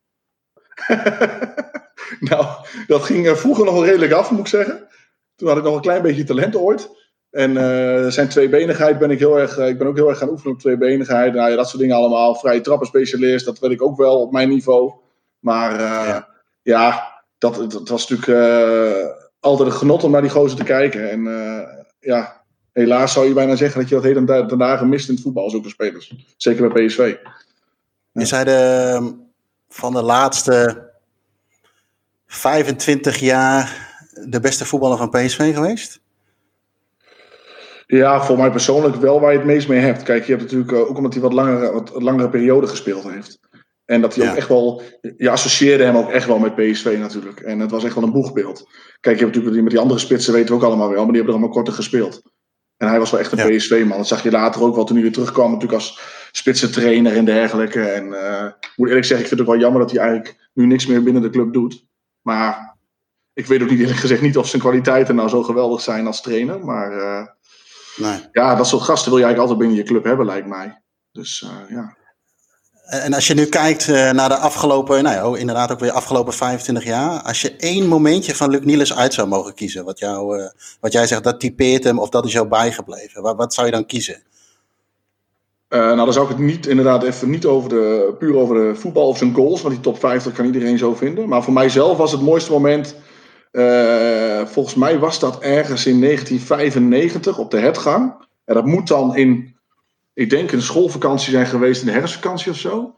Nou, 2.29 2.45
dat 2.87 3.03
ging 3.03 3.37
vroeger 3.37 3.65
nog 3.65 3.73
wel 3.73 3.85
redelijk 3.85 4.11
af, 4.11 4.31
moet 4.31 4.39
ik 4.39 4.47
zeggen. 4.47 4.87
Toen 5.35 5.47
had 5.47 5.57
ik 5.57 5.63
nog 5.63 5.75
een 5.75 5.81
klein 5.81 6.01
beetje 6.01 6.23
talent 6.23 6.55
ooit. 6.55 6.89
En 7.31 7.57
eh, 7.57 8.07
zijn 8.07 8.29
tweebenigheid 8.29 8.99
ben 8.99 9.11
ik 9.11 9.19
heel 9.19 9.39
erg, 9.39 9.57
eh, 9.57 9.67
ik 9.67 9.77
ben 9.77 9.87
ook 9.87 9.95
heel 9.95 10.09
erg 10.09 10.17
gaan 10.17 10.29
oefenen 10.29 10.53
op 10.53 10.59
tweebenigheid. 10.59 11.33
Nou 11.33 11.49
ja, 11.49 11.55
dat 11.55 11.69
soort 11.69 11.81
dingen 11.81 11.95
allemaal. 11.95 12.35
Vrije 12.35 12.61
trappenspecialist, 12.61 13.45
dat 13.45 13.59
weet 13.59 13.71
ik 13.71 13.81
ook 13.81 13.97
wel 13.97 14.21
op 14.21 14.31
mijn 14.31 14.49
niveau. 14.49 14.93
Maar 15.39 15.79
eh, 15.79 16.21
ja. 16.61 17.13
dat, 17.37 17.71
dat 17.71 17.89
was 17.89 18.09
natuurlijk 18.09 19.17
altijd 19.39 19.69
een 19.69 19.75
genot 19.75 20.03
om 20.03 20.11
naar 20.11 20.21
die 20.21 20.29
gozer 20.29 20.57
te 20.57 20.63
kijken. 20.63 21.09
En 21.09 21.23
ja, 21.99 22.43
helaas 22.73 23.13
zou 23.13 23.27
je 23.27 23.33
bijna 23.33 23.55
zeggen 23.55 23.79
dat 23.79 23.89
je 23.89 24.25
dat 24.25 24.49
ten 24.49 24.57
dagen 24.57 24.89
mist 24.89 25.07
in 25.07 25.13
het 25.13 25.23
voetbal, 25.23 25.49
zulke 25.49 25.69
spelers. 25.69 26.13
Zeker 26.37 26.69
bij 26.69 26.85
PSV. 26.85 27.15
Is 28.13 28.31
hij 28.31 28.43
de, 28.43 29.13
van 29.69 29.93
de 29.93 30.01
laatste 30.01 30.89
25 32.33 33.17
jaar 33.17 33.89
de 34.25 34.39
beste 34.39 34.65
voetballer 34.65 34.97
van 34.97 35.09
PSV 35.09 35.53
geweest? 35.53 35.99
Ja, 37.87 38.23
voor 38.23 38.37
mij 38.37 38.51
persoonlijk 38.51 38.95
wel 38.95 39.19
waar 39.19 39.31
je 39.31 39.37
het 39.37 39.47
meest 39.47 39.67
mee 39.67 39.79
hebt. 39.79 40.03
Kijk, 40.03 40.23
je 40.23 40.31
hebt 40.31 40.43
natuurlijk 40.43 40.71
eh, 40.71 40.79
ook 40.79 40.97
omdat 40.97 41.13
hij 41.13 41.21
wat 41.21 41.33
langere, 41.33 41.71
wat 41.71 41.91
langere 41.93 42.29
periode 42.29 42.67
gespeeld 42.67 43.03
heeft. 43.03 43.39
En 43.85 44.01
dat 44.01 44.15
hij 44.15 44.29
ook 44.29 44.35
echt 44.35 44.47
wel, 44.47 44.81
je 45.17 45.29
associeerde 45.29 45.83
hem 45.83 45.95
ook 45.95 46.09
echt 46.09 46.27
wel 46.27 46.39
met 46.39 46.55
PSV 46.55 46.95
natuurlijk. 46.99 47.39
En 47.39 47.59
het 47.59 47.71
was 47.71 47.83
echt 47.83 47.95
wel 47.95 48.03
een 48.03 48.11
boegbeeld. 48.11 48.69
Kijk, 48.99 49.17
je 49.17 49.23
hebt 49.23 49.35
natuurlijk 49.35 49.63
met 49.63 49.71
die 49.71 49.81
andere 49.81 49.99
spitsen 49.99 50.33
weten 50.33 50.49
we 50.49 50.55
ook 50.55 50.67
allemaal 50.67 50.89
wel, 50.89 51.03
maar 51.03 51.13
die 51.13 51.15
hebben 51.15 51.33
er 51.33 51.39
allemaal 51.39 51.55
korter 51.55 51.73
gespeeld. 51.73 52.21
En 52.77 52.87
hij 52.87 52.99
was 52.99 53.11
wel 53.11 53.19
echt 53.19 53.31
een 53.31 53.55
PSV-man. 53.55 53.97
Dat 53.97 54.07
zag 54.07 54.23
je 54.23 54.31
later 54.31 54.61
ook 54.61 54.75
wel 54.75 54.83
toen 54.83 54.95
hij 54.95 55.03
weer 55.03 55.13
terugkwam, 55.13 55.51
natuurlijk 55.51 55.81
als 55.81 55.99
spitsentrainer 56.31 57.15
en 57.15 57.25
dergelijke. 57.25 57.81
En 57.81 58.05
ik 58.59 58.73
moet 58.75 58.87
eerlijk 58.87 59.05
zeggen, 59.05 59.19
ik 59.19 59.27
vind 59.27 59.39
het 59.39 59.41
ook 59.41 59.53
wel 59.53 59.63
jammer 59.63 59.81
dat 59.81 59.91
hij 59.91 59.99
eigenlijk 59.99 60.49
nu 60.53 60.65
niks 60.65 60.85
meer 60.85 61.03
binnen 61.03 61.21
de 61.21 61.29
club 61.29 61.53
doet. 61.53 61.89
Maar 62.21 62.75
ik 63.33 63.45
weet 63.45 63.61
ook 63.61 63.69
niet 63.69 63.79
eerlijk 63.79 63.99
gezegd 63.99 64.21
niet 64.21 64.37
of 64.37 64.47
zijn 64.47 64.61
kwaliteiten 64.61 65.15
nou 65.15 65.29
zo 65.29 65.43
geweldig 65.43 65.81
zijn 65.81 66.07
als 66.07 66.21
trainer. 66.21 66.65
Maar 66.65 66.91
eh, 66.91 67.27
Nee. 67.97 68.19
ja, 68.31 68.55
dat 68.55 68.67
soort 68.67 68.81
gasten 68.81 69.09
wil 69.09 69.19
je 69.19 69.25
eigenlijk 69.25 69.39
altijd 69.39 69.57
binnen 69.57 69.77
je 69.77 69.91
club 69.91 70.03
hebben, 70.03 70.25
lijkt 70.25 70.47
mij. 70.47 70.81
Dus 71.11 71.43
eh, 71.43 71.75
ja. 71.75 71.95
En 72.85 73.13
als 73.13 73.27
je 73.27 73.33
nu 73.33 73.45
kijkt 73.45 73.87
eh, 73.87 74.11
naar 74.11 74.29
de 74.29 74.35
afgelopen, 74.35 75.03
nou 75.03 75.15
ja, 75.15 75.29
oh, 75.29 75.37
inderdaad 75.37 75.71
ook 75.71 75.79
weer 75.79 75.91
afgelopen 75.91 76.33
25 76.33 76.83
jaar. 76.83 77.21
Als 77.21 77.41
je 77.41 77.55
één 77.55 77.87
momentje 77.87 78.35
van 78.35 78.49
Luc 78.49 78.61
Niels 78.63 78.95
uit 78.95 79.13
zou 79.13 79.27
mogen 79.27 79.53
kiezen, 79.53 79.85
wat, 79.85 79.99
jou, 79.99 80.49
wat 80.79 80.91
jij 80.91 81.07
zegt, 81.07 81.23
dat 81.23 81.39
typeert 81.39 81.83
hem 81.83 81.99
of 81.99 82.09
dat 82.09 82.25
is 82.25 82.31
jou 82.31 82.47
bijgebleven. 82.47 83.21
Wat, 83.21 83.37
wat 83.37 83.53
zou 83.53 83.65
je 83.65 83.73
dan 83.73 83.85
kiezen? 83.85 84.23
Eh, 85.71 85.79
nou, 85.79 85.95
dan 85.95 86.13
zou 86.13 86.25
ik 86.25 86.31
het 86.31 86.45
niet 86.45 86.67
inderdaad 86.67 87.03
even 87.03 87.29
niet 87.29 87.45
over 87.45 87.69
de, 87.69 88.15
puur 88.19 88.35
over 88.35 88.55
de 88.55 88.75
voetbal 88.75 89.07
of 89.07 89.17
zijn 89.17 89.33
goals. 89.33 89.61
Want 89.61 89.73
die 89.73 89.83
top 89.83 89.99
50 89.99 90.33
kan 90.33 90.45
iedereen 90.45 90.77
zo 90.77 90.95
vinden. 90.95 91.29
Maar 91.29 91.43
voor 91.43 91.53
mijzelf 91.53 91.97
was 91.97 92.11
het 92.11 92.21
mooiste 92.21 92.51
moment. 92.51 92.95
eh, 93.51 94.45
volgens 94.45 94.75
mij 94.75 94.99
was 94.99 95.19
dat 95.19 95.39
ergens 95.39 95.85
in 95.85 95.99
1995 95.99 97.37
op 97.37 97.51
de 97.51 97.59
Hetgang. 97.59 98.13
En 98.45 98.53
dat 98.53 98.65
moet 98.65 98.87
dan 98.87 99.15
in, 99.15 99.55
ik 100.13 100.29
denk, 100.29 100.51
een 100.51 100.61
schoolvakantie 100.61 101.31
zijn 101.31 101.45
geweest 101.45 101.81
in 101.81 101.87
de 101.87 101.93
herfstvakantie 101.93 102.51
of 102.51 102.57
zo. 102.57 102.95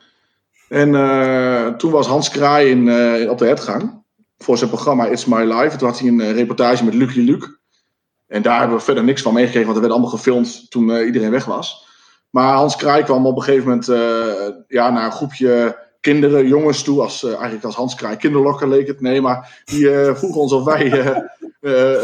En 0.69 0.95
eh, 0.95 1.67
toen 1.67 1.91
was 1.91 2.07
Hans 2.07 2.29
Kraai 2.29 2.69
in, 2.69 2.89
op 3.29 3.37
de 3.37 3.45
Hetgang 3.45 4.03
voor 4.37 4.57
zijn 4.57 4.69
programma 4.69 5.07
It's 5.07 5.25
My 5.25 5.43
Life. 5.53 5.77
Toen 5.77 5.87
had 5.87 5.99
hij 5.99 6.07
een 6.07 6.33
reportage 6.33 6.85
met 6.85 6.93
Lucie 6.93 7.23
Luc. 7.23 7.47
En 8.27 8.41
daar 8.41 8.59
hebben 8.59 8.77
we 8.77 8.83
verder 8.83 9.03
niks 9.03 9.21
van 9.21 9.33
meegekregen, 9.33 9.65
want 9.65 9.75
er 9.75 9.83
werd 9.83 9.93
allemaal 9.99 10.17
gefilmd 10.17 10.71
toen 10.71 11.05
iedereen 11.05 11.31
weg 11.31 11.45
was. 11.45 11.82
Maar 12.33 12.53
Hans 12.53 12.75
Kraai 12.75 13.03
kwam 13.03 13.25
op 13.25 13.35
een 13.35 13.43
gegeven 13.43 13.67
moment 13.67 13.87
eh, 13.87 14.49
ja, 14.67 14.89
naar 14.89 15.05
een 15.05 15.11
groepje 15.11 15.79
kinderen, 15.99 16.47
jongens 16.47 16.83
toe. 16.83 17.01
Als, 17.01 17.23
eh, 17.23 17.29
eigenlijk 17.31 17.63
als 17.63 17.75
Hans 17.75 17.95
Kraai 17.95 18.17
kinderlokker 18.17 18.67
leek 18.67 18.87
het. 18.87 19.01
Nee, 19.01 19.21
maar 19.21 19.61
die 19.65 19.91
eh, 19.91 20.15
vroegen 20.15 20.41
ons 20.41 20.53
of 20.53 20.63
wij 20.63 20.87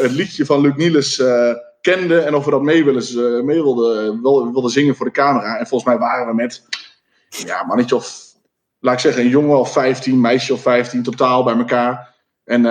het 0.02 0.12
liedje 0.12 0.46
van 0.46 0.62
Luc 0.62 0.76
Niels 0.76 1.24
kenden. 1.82 2.26
En 2.26 2.36
of 2.36 2.46
we 2.46 2.52
dat 2.52 2.62
mee, 2.62 2.84
wilden, 2.84 4.22
wilden 4.22 4.70
zingen 4.72 4.96
voor 4.96 5.06
de 5.06 5.12
camera. 5.12 5.58
En 5.58 5.68
volgens 5.68 5.90
mij 5.90 6.00
waren 6.00 6.28
we 6.28 6.34
met, 6.34 6.64
ja, 7.30 7.64
mannetje 7.66 7.96
of, 7.96 8.22
laat 8.80 8.94
ik 8.94 9.00
zeggen, 9.00 9.24
een 9.24 9.30
jongen 9.30 9.60
of 9.60 9.72
15, 9.72 10.22
meisje 10.22 10.54
of 10.54 10.62
15 10.62 11.04
totaal 11.04 11.44
bij 11.44 11.58
elkaar. 11.58 12.16
En 12.44 12.62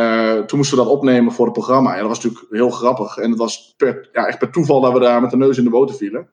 toen 0.46 0.58
moesten 0.58 0.78
we 0.78 0.84
dat 0.84 0.92
opnemen 0.92 1.32
voor 1.32 1.44
het 1.44 1.54
programma. 1.54 1.92
En 1.92 1.98
dat 1.98 2.08
was 2.08 2.22
natuurlijk 2.22 2.52
heel 2.52 2.70
grappig. 2.70 3.16
En 3.16 3.30
het 3.30 3.38
was 3.38 3.74
per, 3.76 4.08
ja, 4.12 4.26
echt 4.26 4.38
per 4.38 4.50
toeval 4.50 4.80
dat 4.80 4.92
we 4.92 5.00
daar 5.00 5.20
met 5.20 5.30
de 5.30 5.36
neus 5.36 5.58
in 5.58 5.64
de 5.64 5.70
boter 5.70 5.96
vielen. 5.96 6.28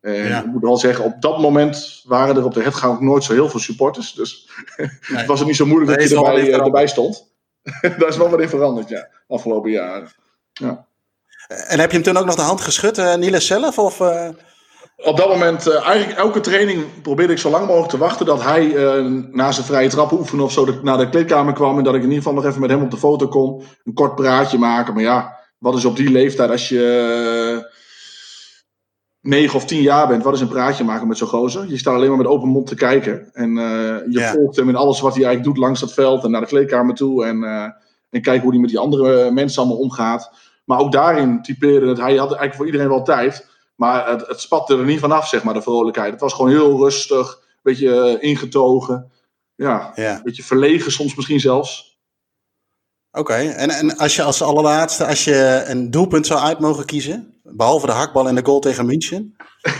En 0.00 0.36
ik 0.38 0.46
moet 0.46 0.62
wel 0.62 0.76
zeggen, 0.76 1.04
op 1.04 1.22
dat 1.22 1.38
moment 1.38 2.02
waren 2.06 2.36
er 2.36 2.44
op 2.44 2.54
de 2.54 2.62
Hetgang 2.62 2.94
ook 2.94 3.00
nooit 3.00 3.24
zo 3.24 3.32
heel 3.32 3.48
veel 3.48 3.60
supporters. 3.60 4.12
Dus 4.12 4.48
het 5.02 5.26
was 5.26 5.38
het 5.38 5.48
niet 5.48 5.56
zo 5.56 5.66
moeilijk 5.66 5.90
dat 5.90 5.98
Nee, 5.98 6.08
je 6.08 6.16
erbij, 6.26 6.52
eh, 6.52 6.64
erbij 6.64 6.86
stond. 6.86 7.32
Daar 7.98 8.08
is 8.08 8.16
wel 8.16 8.28
wat 8.30 8.40
in 8.40 8.48
veranderd, 8.48 8.88
ja. 8.88 9.08
Afgelopen 9.28 9.70
jaren. 9.70 10.08
Ja. 10.52 10.86
En 11.48 11.78
heb 11.80 11.90
je 11.90 11.96
hem 11.96 12.04
toen 12.06 12.16
ook 12.16 12.26
nog 12.26 12.34
de 12.34 12.42
hand 12.42 12.60
geschud, 12.60 12.98
eh 12.98 13.14
Niels 13.14 13.46
zelf? 13.46 13.78
Of, 13.78 14.00
eh? 14.00 14.28
Op 14.96 15.16
dat 15.16 15.28
moment, 15.28 15.66
eh, 15.66 15.86
eigenlijk 15.86 16.18
elke 16.18 16.40
training 16.40 16.84
probeerde 17.02 17.32
ik 17.32 17.38
zo 17.38 17.50
lang 17.50 17.66
mogelijk 17.66 17.90
te 17.90 17.98
wachten 17.98 18.26
dat 18.26 18.42
hij 18.42 18.74
eh, 18.76 19.04
na 19.30 19.52
zijn 19.52 19.66
vrije 19.66 19.88
trap 19.88 20.12
oefenen 20.12 20.44
of 20.44 20.52
zo 20.52 20.64
de- 20.64 20.80
naar 20.82 20.98
de 20.98 21.08
kleedkamer 21.08 21.52
kwam. 21.52 21.78
En 21.78 21.84
dat 21.84 21.94
ik 21.94 22.02
in 22.02 22.08
ieder 22.08 22.22
geval 22.22 22.34
nog 22.38 22.46
even 22.46 22.60
met 22.60 22.70
hem 22.70 22.82
op 22.82 22.90
de 22.90 22.96
foto 22.96 23.28
kon. 23.28 23.62
Een 23.84 23.94
kort 23.94 24.14
praatje 24.14 24.58
maken. 24.58 24.94
Maar 24.94 25.02
ja, 25.02 25.38
wat 25.58 25.76
is 25.76 25.84
op 25.84 25.96
die 25.96 26.10
leeftijd 26.10 26.50
als 26.50 26.68
je 26.68 26.82
eh, 27.62 27.69
negen 29.22 29.56
of 29.56 29.64
tien 29.64 29.82
jaar 29.82 30.08
bent, 30.08 30.22
wat 30.22 30.34
is 30.34 30.40
een 30.40 30.48
praatje 30.48 30.84
maken 30.84 31.08
met 31.08 31.18
zo'n 31.18 31.28
gozer? 31.28 31.68
Je 31.68 31.78
staat 31.78 31.94
alleen 31.94 32.08
maar 32.08 32.16
met 32.18 32.26
open 32.26 32.48
mond 32.48 32.66
te 32.66 32.74
kijken. 32.74 33.28
En 33.32 33.58
eh, 33.58 33.64
je 34.10 34.18
Ja. 34.18 34.32
volgt 34.32 34.56
hem 34.56 34.68
in 34.68 34.76
alles 34.76 35.00
wat 35.00 35.14
hij 35.14 35.24
eigenlijk 35.24 35.54
doet 35.54 35.64
langs 35.64 35.80
dat 35.80 35.92
veld 35.92 36.24
en 36.24 36.30
naar 36.30 36.40
de 36.40 36.46
kleedkamer 36.46 36.94
toe. 36.94 37.24
En, 37.24 37.44
eh 37.44 37.68
en 38.10 38.22
kijken 38.22 38.42
hoe 38.42 38.50
hij 38.52 38.60
met 38.60 38.70
die 38.70 38.78
andere 38.78 39.30
mensen 39.30 39.62
allemaal 39.62 39.80
omgaat. 39.80 40.32
Maar 40.64 40.78
ook 40.78 40.92
daarin 40.92 41.42
typeerde 41.42 41.88
het, 41.88 41.98
hij 41.98 42.10
had 42.16 42.26
eigenlijk 42.26 42.54
voor 42.54 42.66
iedereen 42.66 42.88
wel 42.88 43.02
tijd. 43.02 43.48
Maar 43.76 44.10
het, 44.10 44.26
het 44.26 44.40
spatte 44.40 44.76
er 44.76 44.84
niet 44.84 44.98
vanaf, 45.00 45.28
zeg 45.28 45.42
maar, 45.42 45.54
de 45.54 45.62
vrolijkheid. 45.62 46.10
Het 46.12 46.20
was 46.20 46.32
gewoon 46.32 46.50
heel 46.50 46.76
rustig, 46.78 47.28
een 47.30 47.60
beetje 47.62 48.00
eh, 48.18 48.28
ingetogen. 48.30 49.10
Ja, 49.54 49.92
Ja. 49.94 50.16
een 50.16 50.22
beetje 50.22 50.42
verlegen 50.42 50.92
soms 50.92 51.14
misschien 51.16 51.40
zelfs. 51.40 51.89
Oké, 53.12 53.34
en, 53.34 53.70
en 53.70 53.96
als 53.96 54.16
je 54.16 54.22
als 54.22 54.42
allerlaatste, 54.42 55.06
als 55.06 55.24
je 55.24 55.62
een 55.66 55.90
doelpunt 55.90 56.26
zou 56.26 56.40
uit 56.40 56.58
mogen 56.58 56.84
kiezen, 56.84 57.40
behalve 57.42 57.86
de 57.86 57.92
hakbal 57.92 58.28
en 58.28 58.34
de 58.34 58.44
goal 58.44 58.60
tegen 58.60 58.86
München. 58.86 59.36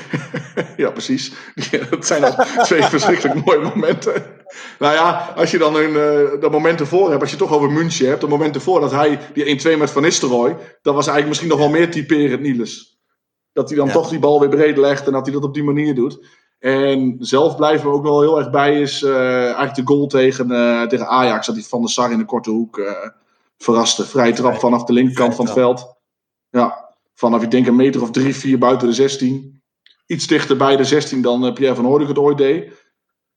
Ja, 0.76 0.90
precies. 0.90 1.32
Ja, 1.70 1.84
dat 1.90 2.06
zijn 2.06 2.24
al 2.24 2.44
twee 2.62 2.82
verschrikkelijk 2.82 3.44
mooie 3.44 3.60
momenten. 3.60 4.22
Nou 4.78 4.94
ja, 4.94 5.32
als 5.36 5.50
je 5.50 5.58
dan 5.58 5.76
een, 5.76 5.96
eh 5.96 6.40
dat 6.40 6.50
moment 6.50 6.80
ervoor 6.80 7.08
hebt, 7.10 7.20
als 7.20 7.30
je 7.30 7.36
het 7.36 7.46
toch 7.46 7.56
over 7.56 7.70
München 7.70 8.08
hebt, 8.08 8.20
dat 8.20 8.30
moment 8.30 8.54
ervoor 8.54 8.80
dat 8.80 8.90
hij 8.90 9.18
die 9.34 9.74
1-2 9.74 9.78
met 9.78 9.90
Van 9.90 10.02
Nistelrooy, 10.02 10.56
dat 10.82 10.94
was 10.94 11.06
eigenlijk 11.06 11.26
misschien 11.28 11.48
nog 11.48 11.58
wel 11.58 11.68
meer 11.68 11.90
typerend 11.90 12.40
Niels. 12.40 12.98
Dat 13.52 13.68
hij 13.68 13.78
dan 13.78 13.86
Ja. 13.86 13.92
toch 13.92 14.08
die 14.08 14.18
bal 14.18 14.40
weer 14.40 14.48
breed 14.48 14.76
legt 14.76 15.06
en 15.06 15.12
dat 15.12 15.24
hij 15.24 15.34
dat 15.34 15.44
op 15.44 15.54
die 15.54 15.64
manier 15.64 15.94
doet. 15.94 16.26
En 16.58 17.16
zelf 17.18 17.56
blijven 17.56 17.90
we 17.90 17.96
ook 17.96 18.02
wel 18.02 18.20
heel 18.20 18.38
erg 18.38 18.50
bij 18.50 18.80
is 18.80 19.02
eh, 19.02 19.44
eigenlijk 19.44 19.74
de 19.74 19.86
goal 19.86 20.06
tegen, 20.06 20.50
eh, 20.50 20.82
tegen 20.86 21.08
Ajax, 21.08 21.46
dat 21.46 21.54
hij 21.54 21.64
Van 21.64 21.80
der 21.80 21.90
Sar 21.90 22.12
in 22.12 22.18
de 22.18 22.24
korte 22.24 22.50
hoek 22.50 22.78
verraste. 23.62 24.06
Vrije 24.06 24.32
trap 24.32 24.58
vanaf 24.58 24.84
de 24.84 24.92
linkerkant 24.92 25.34
van 25.34 25.44
het 25.44 25.54
veld. 25.54 25.94
Ja, 26.48 26.94
vanaf 27.14 27.42
ik 27.42 27.50
denk 27.50 27.66
een 27.66 27.76
meter 27.76 28.02
of 28.02 28.10
drie, 28.10 28.34
vier 28.34 28.58
buiten 28.58 28.88
de 28.88 28.94
16 28.94 29.60
iets 30.10 30.26
dichter 30.26 30.56
bij 30.56 30.76
de 30.76 30.84
16 30.84 31.22
dan 31.22 31.46
eh, 31.46 31.52
Pierre 31.52 31.74
van 31.74 31.84
Hooydonk 31.84 32.08
het 32.08 32.18
ooit 32.18 32.38
deed. 32.38 32.72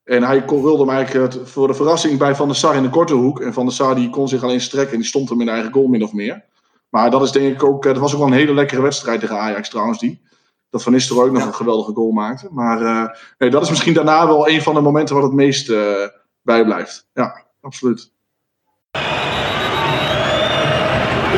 En 0.04 0.22
hij 0.22 0.44
kon, 0.44 0.62
wilde 0.62 0.84
hem 0.84 0.94
eigenlijk 0.94 1.48
voor 1.48 1.66
de 1.66 1.74
verrassing 1.74 2.18
bij 2.18 2.34
Van 2.34 2.46
der 2.46 2.56
Sar 2.56 2.76
in 2.76 2.82
de 2.82 2.88
korte 2.88 3.14
hoek. 3.14 3.40
En 3.40 3.52
Van 3.52 3.64
der 3.64 3.74
Sar 3.74 3.94
die 3.94 4.10
kon 4.10 4.28
zich 4.28 4.42
alleen 4.42 4.60
strekken 4.60 4.92
en 4.92 4.98
die 4.98 5.08
stond 5.08 5.28
hem 5.28 5.40
in 5.40 5.46
de 5.46 5.52
eigen 5.52 5.72
goal 5.72 5.86
min 5.86 6.02
of 6.02 6.12
meer. 6.12 6.44
Maar 6.88 7.10
dat 7.10 7.22
is 7.22 7.32
denk 7.32 7.54
ik 7.54 7.64
ook, 7.64 7.84
eh, 7.84 7.92
dat 7.92 8.00
was 8.00 8.12
ook 8.12 8.18
wel 8.18 8.26
een 8.26 8.34
hele 8.34 8.54
lekkere 8.54 8.82
wedstrijd 8.82 9.20
tegen 9.20 9.38
Ajax 9.38 9.68
trouwens 9.68 9.98
die. 9.98 10.22
Dat 10.70 10.82
Van 10.82 10.92
Nistelrooy 10.92 11.26
ook 11.26 11.32
nog 11.32 11.46
een 11.46 11.54
geweldige 11.54 11.92
goal 11.92 12.10
maakte. 12.10 12.48
Maar 12.50 12.82
eh, 12.82 13.18
nee, 13.38 13.50
dat 13.50 13.62
is 13.62 13.70
misschien 13.70 13.94
daarna 13.94 14.26
wel 14.26 14.48
een 14.48 14.62
van 14.62 14.74
de 14.74 14.80
momenten 14.80 15.14
wat 15.14 15.24
het 15.24 15.32
meest 15.32 15.70
eh, 15.70 16.08
bijblijft. 16.42 17.08
Ja, 17.12 17.44
absoluut. 17.60 18.12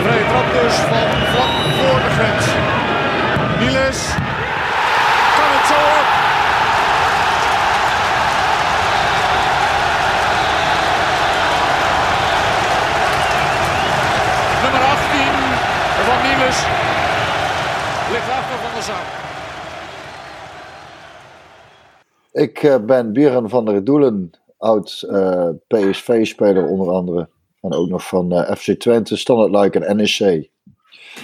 Vrije 0.06 0.26
trap 0.28 0.52
dus 0.52 0.74
van 0.74 1.08
vlak 1.32 1.54
voor 1.78 2.00
de 2.04 2.10
grens. 2.16 2.46
Niles 3.58 4.00
kan 5.36 5.50
het 5.54 5.66
zo 5.70 5.78
op. 5.98 6.08
Nummer 14.62 14.80
18 14.80 15.32
van 16.06 16.18
Niles 16.22 16.58
ligt 18.10 18.30
achter 18.30 18.58
van 18.62 18.74
de 18.74 18.82
zaak. 18.82 19.08
Ik 22.32 22.62
eh, 22.62 22.76
ben 22.84 23.12
Björn 23.12 23.48
van 23.48 23.64
der 23.64 23.84
Doelen, 23.84 24.30
oud 24.58 25.06
eh, 25.10 25.48
PSV-speler 25.68 26.66
onder 26.66 26.90
andere. 26.90 27.28
En 27.66 27.72
ook 27.78 27.88
nog 27.88 28.06
van 28.08 28.32
eh, 28.32 28.56
FC 28.56 28.70
Twente, 28.80 29.16
Standard 29.16 29.50
Luik 29.50 29.74
en 29.74 29.96
NEC. 29.96 30.48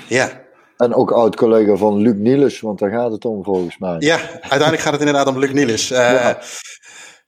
Ja. 0.09 0.40
En 0.76 0.95
ook 0.95 1.11
oud 1.11 1.36
collega 1.36 1.76
van 1.76 1.97
Luc 1.99 2.14
Niels, 2.16 2.61
want 2.61 2.78
daar 2.78 2.90
gaat 2.90 3.12
het 3.12 3.24
om 3.24 3.45
volgens 3.45 3.78
mij. 3.78 3.97
Ja, 3.99 4.16
uiteindelijk 4.30 4.80
gaat 4.82 4.93
het 4.93 5.01
inderdaad 5.01 5.26
om 5.26 5.38
Luc 5.38 5.53
Niels. 5.53 5.90
Eh, 5.90 6.30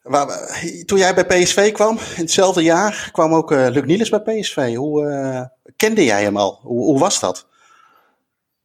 waar- 0.02 0.60
toen 0.84 0.98
jij 0.98 1.14
bij 1.14 1.26
PSV 1.26 1.72
kwam, 1.72 1.96
in 2.16 2.22
hetzelfde 2.22 2.62
jaar, 2.62 3.08
kwam 3.12 3.34
ook 3.34 3.52
eh, 3.52 3.66
Luc 3.70 3.84
Niels 3.84 4.08
bij 4.08 4.20
PSV. 4.20 4.74
Hoe 4.74 5.50
kende 5.76 6.04
jij 6.04 6.22
hem 6.22 6.36
al? 6.36 6.58
Hoe, 6.62 6.84
hoe 6.84 6.98
was 6.98 7.20
dat? 7.20 7.46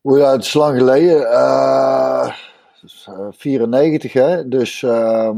Hoe 0.02 0.18
ja, 0.20 0.32
het 0.32 0.44
is 0.44 0.54
lang 0.54 0.78
geleden. 0.78 1.32
eh, 1.32 2.28
het 2.82 2.84
is, 2.92 3.08
eh, 3.10 3.26
94 3.32 4.14
hè. 4.14 4.48
Dus 4.48 4.84
ehm, 4.84 5.38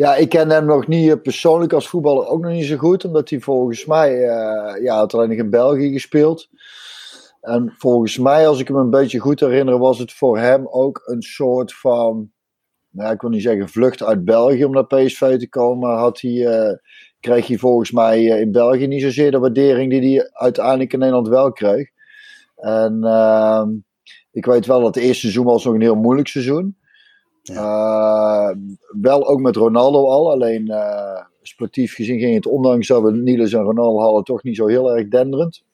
ja, 0.00 0.16
ik 0.16 0.28
ken 0.28 0.50
hem 0.50 0.64
nog 0.64 0.86
niet 0.86 1.10
eh, 1.10 1.20
persoonlijk 1.22 1.72
als 1.72 1.88
voetballer 1.88 2.26
ook 2.26 2.42
nog 2.42 2.52
niet 2.52 2.64
zo 2.64 2.76
goed. 2.76 3.04
Omdat 3.04 3.30
hij 3.30 3.40
volgens 3.40 3.86
mij, 3.86 4.28
eh 4.28 4.82
ja, 4.82 4.96
had 4.96 5.14
alleen 5.14 5.28
nog 5.28 5.38
in 5.38 5.50
België 5.50 5.92
gespeeld. 5.92 6.48
En 7.40 7.74
volgens 7.78 8.18
mij, 8.18 8.48
als 8.48 8.60
ik 8.60 8.68
hem 8.68 8.76
een 8.76 8.90
beetje 8.90 9.18
goed 9.18 9.40
herinner, 9.40 9.78
was 9.78 9.98
het 9.98 10.12
voor 10.12 10.38
hem 10.38 10.66
ook 10.68 11.02
een 11.04 11.22
soort 11.22 11.74
van, 11.74 12.30
nou, 12.90 13.12
ik 13.12 13.20
wil 13.20 13.30
niet 13.30 13.42
zeggen 13.42 13.68
vlucht 13.68 14.02
uit 14.02 14.24
België 14.24 14.64
om 14.64 14.72
naar 14.72 14.86
PSV 14.86 15.38
te 15.38 15.48
komen. 15.48 15.90
Had 15.96 16.20
hij, 16.20 16.46
eh, 16.46 16.76
kreeg 17.20 17.46
hij 17.46 17.56
volgens 17.58 17.90
mij 17.90 18.24
in 18.24 18.52
België 18.52 18.86
niet 18.86 19.02
zozeer 19.02 19.30
de 19.30 19.38
waardering 19.38 19.90
die 19.90 20.16
hij 20.16 20.30
uiteindelijk 20.32 20.92
in 20.92 20.98
Nederland 20.98 21.28
wel 21.28 21.52
kreeg. 21.52 21.88
En 22.56 23.04
ehm, 23.04 23.68
ik 24.30 24.44
weet 24.44 24.66
wel 24.66 24.80
dat 24.80 24.94
het 24.94 25.04
eerste 25.04 25.20
seizoen 25.20 25.44
was 25.44 25.64
nog 25.64 25.74
een 25.74 25.80
heel 25.80 25.94
moeilijk 25.94 26.28
seizoen. 26.28 26.78
Eh, 27.54 28.50
wel 29.00 29.28
ook 29.28 29.40
met 29.40 29.56
Ronaldo 29.56 30.08
al. 30.08 30.30
Alleen 30.30 30.68
eh, 30.68 31.22
sportief 31.42 31.94
gezien 31.94 32.18
ging 32.18 32.34
het, 32.34 32.46
ondanks 32.46 32.86
dat 32.86 33.02
we 33.02 33.12
Niels 33.12 33.52
en 33.52 33.62
Ronaldo 33.62 34.00
hadden, 34.00 34.24
toch 34.24 34.42
niet 34.42 34.56
zo 34.56 34.66
heel 34.66 34.96
erg 34.96 35.08
denderend. 35.08 35.64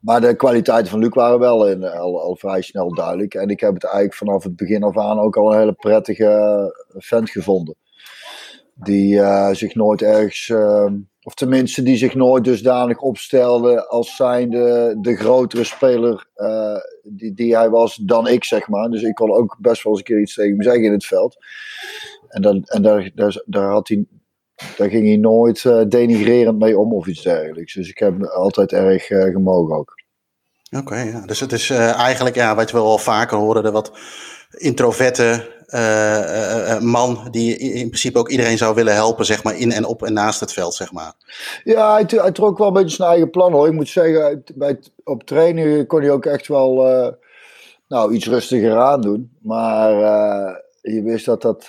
Maar 0.00 0.20
de 0.20 0.36
kwaliteiten 0.36 0.90
van 0.90 1.00
Luc 1.00 1.14
waren 1.14 1.38
wel 1.38 1.68
in, 1.68 1.84
al, 1.84 2.20
al 2.20 2.36
vrij 2.36 2.62
snel 2.62 2.94
duidelijk. 2.94 3.34
En 3.34 3.48
ik 3.48 3.60
heb 3.60 3.74
het 3.74 3.84
eigenlijk 3.84 4.14
vanaf 4.14 4.42
het 4.42 4.56
begin 4.56 4.82
af 4.82 4.98
aan 4.98 5.18
ook 5.18 5.36
al 5.36 5.52
een 5.52 5.58
hele 5.58 5.72
prettige 5.72 6.72
vent 6.96 7.30
gevonden. 7.30 7.74
Die 8.74 9.20
eh, 9.20 9.50
zich 9.52 9.74
nooit 9.74 10.02
ergens, 10.02 10.48
eh, 10.48 10.86
of 11.26 11.34
tenminste 11.34 11.82
die 11.82 11.96
zich 11.96 12.14
nooit 12.14 12.44
dusdanig 12.44 12.98
opstelde 12.98 13.88
als 13.88 14.16
zijnde 14.16 14.96
de 15.00 15.16
grotere 15.16 15.64
speler 15.64 16.26
eh, 16.34 16.76
die, 17.02 17.34
die 17.34 17.56
hij 17.56 17.70
was 17.70 17.96
dan 17.96 18.28
ik, 18.28 18.44
zeg 18.44 18.68
maar. 18.68 18.88
Dus 18.88 19.02
ik 19.02 19.14
kon 19.14 19.32
ook 19.32 19.56
best 19.58 19.82
wel 19.82 19.92
eens 19.92 20.00
een 20.00 20.08
keer 20.08 20.20
iets 20.20 20.34
tegen 20.34 20.50
hem 20.50 20.62
zeggen 20.62 20.84
in 20.84 20.92
het 20.92 21.06
veld. 21.06 21.36
En, 22.28 22.42
dan, 22.42 22.62
en 22.64 22.82
daar, 22.82 23.10
daar, 23.14 23.42
daar, 23.46 23.70
had 23.70 23.88
hij, 23.88 24.04
daar 24.76 24.88
ging 24.88 25.06
hij 25.06 25.16
nooit 25.16 25.64
eh, 25.64 25.82
denigrerend 25.88 26.58
mee 26.58 26.78
om 26.78 26.92
of 26.92 27.06
iets 27.06 27.22
dergelijks. 27.22 27.74
Dus 27.74 27.88
ik 27.88 27.98
heb 27.98 28.22
altijd 28.22 28.72
erg 28.72 29.10
eh, 29.10 29.32
gemogen 29.32 29.76
ook. 29.76 29.94
Oké, 30.76 31.00
ja. 31.00 31.20
dus 31.20 31.40
het 31.40 31.52
is 31.52 31.70
eigenlijk, 31.70 32.34
ja, 32.34 32.54
wat 32.54 32.70
we 32.70 32.78
wel 32.78 32.98
vaker 32.98 33.36
horen, 33.36 33.62
de 33.62 33.70
wat 33.70 33.92
introverte 34.50 35.55
eh, 35.66 36.80
man 36.80 37.28
die 37.30 37.56
in 37.56 37.72
in 37.72 37.88
principe 37.88 38.18
ook 38.18 38.28
iedereen 38.28 38.58
zou 38.58 38.74
willen 38.74 38.94
helpen, 38.94 39.24
zeg 39.24 39.42
maar, 39.42 39.56
in 39.56 39.72
en 39.72 39.84
op 39.84 40.02
en 40.02 40.12
naast 40.12 40.40
het 40.40 40.52
veld, 40.52 40.74
zeg 40.74 40.92
maar. 40.92 41.12
Ja, 41.64 41.94
hij, 41.94 42.32
trok 42.32 42.58
wel 42.58 42.66
een 42.66 42.72
beetje 42.72 42.96
zijn 42.96 43.08
eigen 43.08 43.30
plan 43.30 43.52
hoor. 43.52 43.66
Ik 43.66 43.72
moet 43.72 43.88
zeggen, 43.88 44.44
bij, 44.54 44.78
op 45.04 45.22
training 45.22 45.86
kon 45.86 46.00
hij 46.00 46.10
ook 46.10 46.26
echt 46.26 46.48
wel 46.48 46.74
nou, 47.88 48.12
iets 48.12 48.26
rustiger 48.26 48.76
aan 48.76 49.00
doen. 49.00 49.30
Maar 49.42 49.92
je 50.80 51.02
wist 51.02 51.24
dat, 51.24 51.42
dat, 51.42 51.64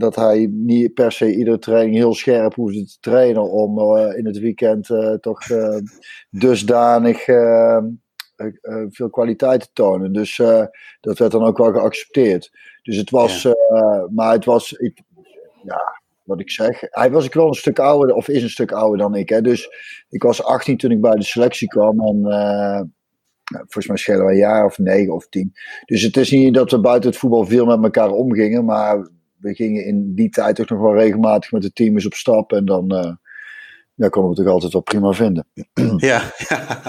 dat 0.00 0.16
hij 0.16 0.48
niet 0.52 0.94
per 0.94 1.12
se 1.12 1.34
iedere 1.34 1.58
training 1.58 1.96
heel 1.96 2.14
scherp 2.14 2.54
hoefde 2.54 2.84
te 2.84 2.96
trainen 3.00 3.50
om 3.50 3.96
in 3.96 4.26
het 4.26 4.38
weekend 4.38 4.88
toch 5.20 5.40
dusdanig 6.30 7.26
eh, 8.38 8.46
eh, 8.60 8.86
veel 8.90 9.10
kwaliteit 9.10 9.60
te 9.60 9.68
tonen. 9.72 10.12
Dus 10.12 10.38
eh, 10.38 10.64
dat 11.00 11.18
werd 11.18 11.32
dan 11.32 11.44
ook 11.44 11.58
wel 11.58 11.72
geaccepteerd. 11.72 12.50
Dus 12.82 12.96
het 12.96 13.10
was, 13.10 13.48
maar 14.10 14.32
het 14.32 14.44
was, 14.44 14.72
ik, 14.72 15.00
ja, 15.62 16.00
wat 16.22 16.40
ik 16.40 16.50
zeg. 16.50 16.80
Hij 16.80 17.10
was 17.10 17.24
ik 17.24 17.34
wel 17.34 17.46
een 17.48 17.54
stuk 17.54 17.78
ouder, 17.78 18.14
of 18.14 18.28
is 18.28 18.42
een 18.42 18.50
stuk 18.50 18.72
ouder 18.72 18.98
dan 18.98 19.14
ik. 19.14 19.28
Hè? 19.28 19.40
Dus 19.40 19.68
ik 20.08 20.22
was 20.22 20.42
18 20.42 20.76
toen 20.76 20.90
ik 20.90 21.00
bij 21.00 21.14
de 21.14 21.22
selectie 21.22 21.68
kwam. 21.68 22.00
En 22.00 22.20
nou, 22.20 22.88
volgens 23.54 23.86
mij 23.86 23.96
schelen 23.96 24.24
we 24.24 24.32
een 24.32 24.38
jaar 24.38 24.64
of 24.64 24.78
negen 24.78 25.14
of 25.14 25.28
tien. 25.28 25.52
Dus 25.84 26.02
het 26.02 26.16
is 26.16 26.30
niet 26.30 26.54
dat 26.54 26.70
we 26.70 26.80
buiten 26.80 27.10
het 27.10 27.18
voetbal 27.18 27.46
veel 27.46 27.66
met 27.66 27.82
elkaar 27.82 28.10
omgingen. 28.10 28.64
Maar 28.64 29.08
we 29.36 29.54
gingen 29.54 29.84
in 29.84 30.14
die 30.14 30.28
tijd 30.28 30.56
toch 30.56 30.68
nog 30.68 30.80
wel 30.80 30.94
regelmatig 30.94 31.52
met 31.52 31.62
het 31.62 31.74
team 31.74 31.94
eens 31.94 32.06
op 32.06 32.14
stap. 32.14 32.52
En 32.52 32.64
dan 32.64 33.18
ja, 33.98 34.08
konden 34.08 34.30
we 34.30 34.36
toch 34.42 34.52
altijd 34.52 34.72
wel 34.72 34.82
prima 34.82 35.12
vinden. 35.12 35.46
Ja, 35.96 36.22
ja. 36.48 36.80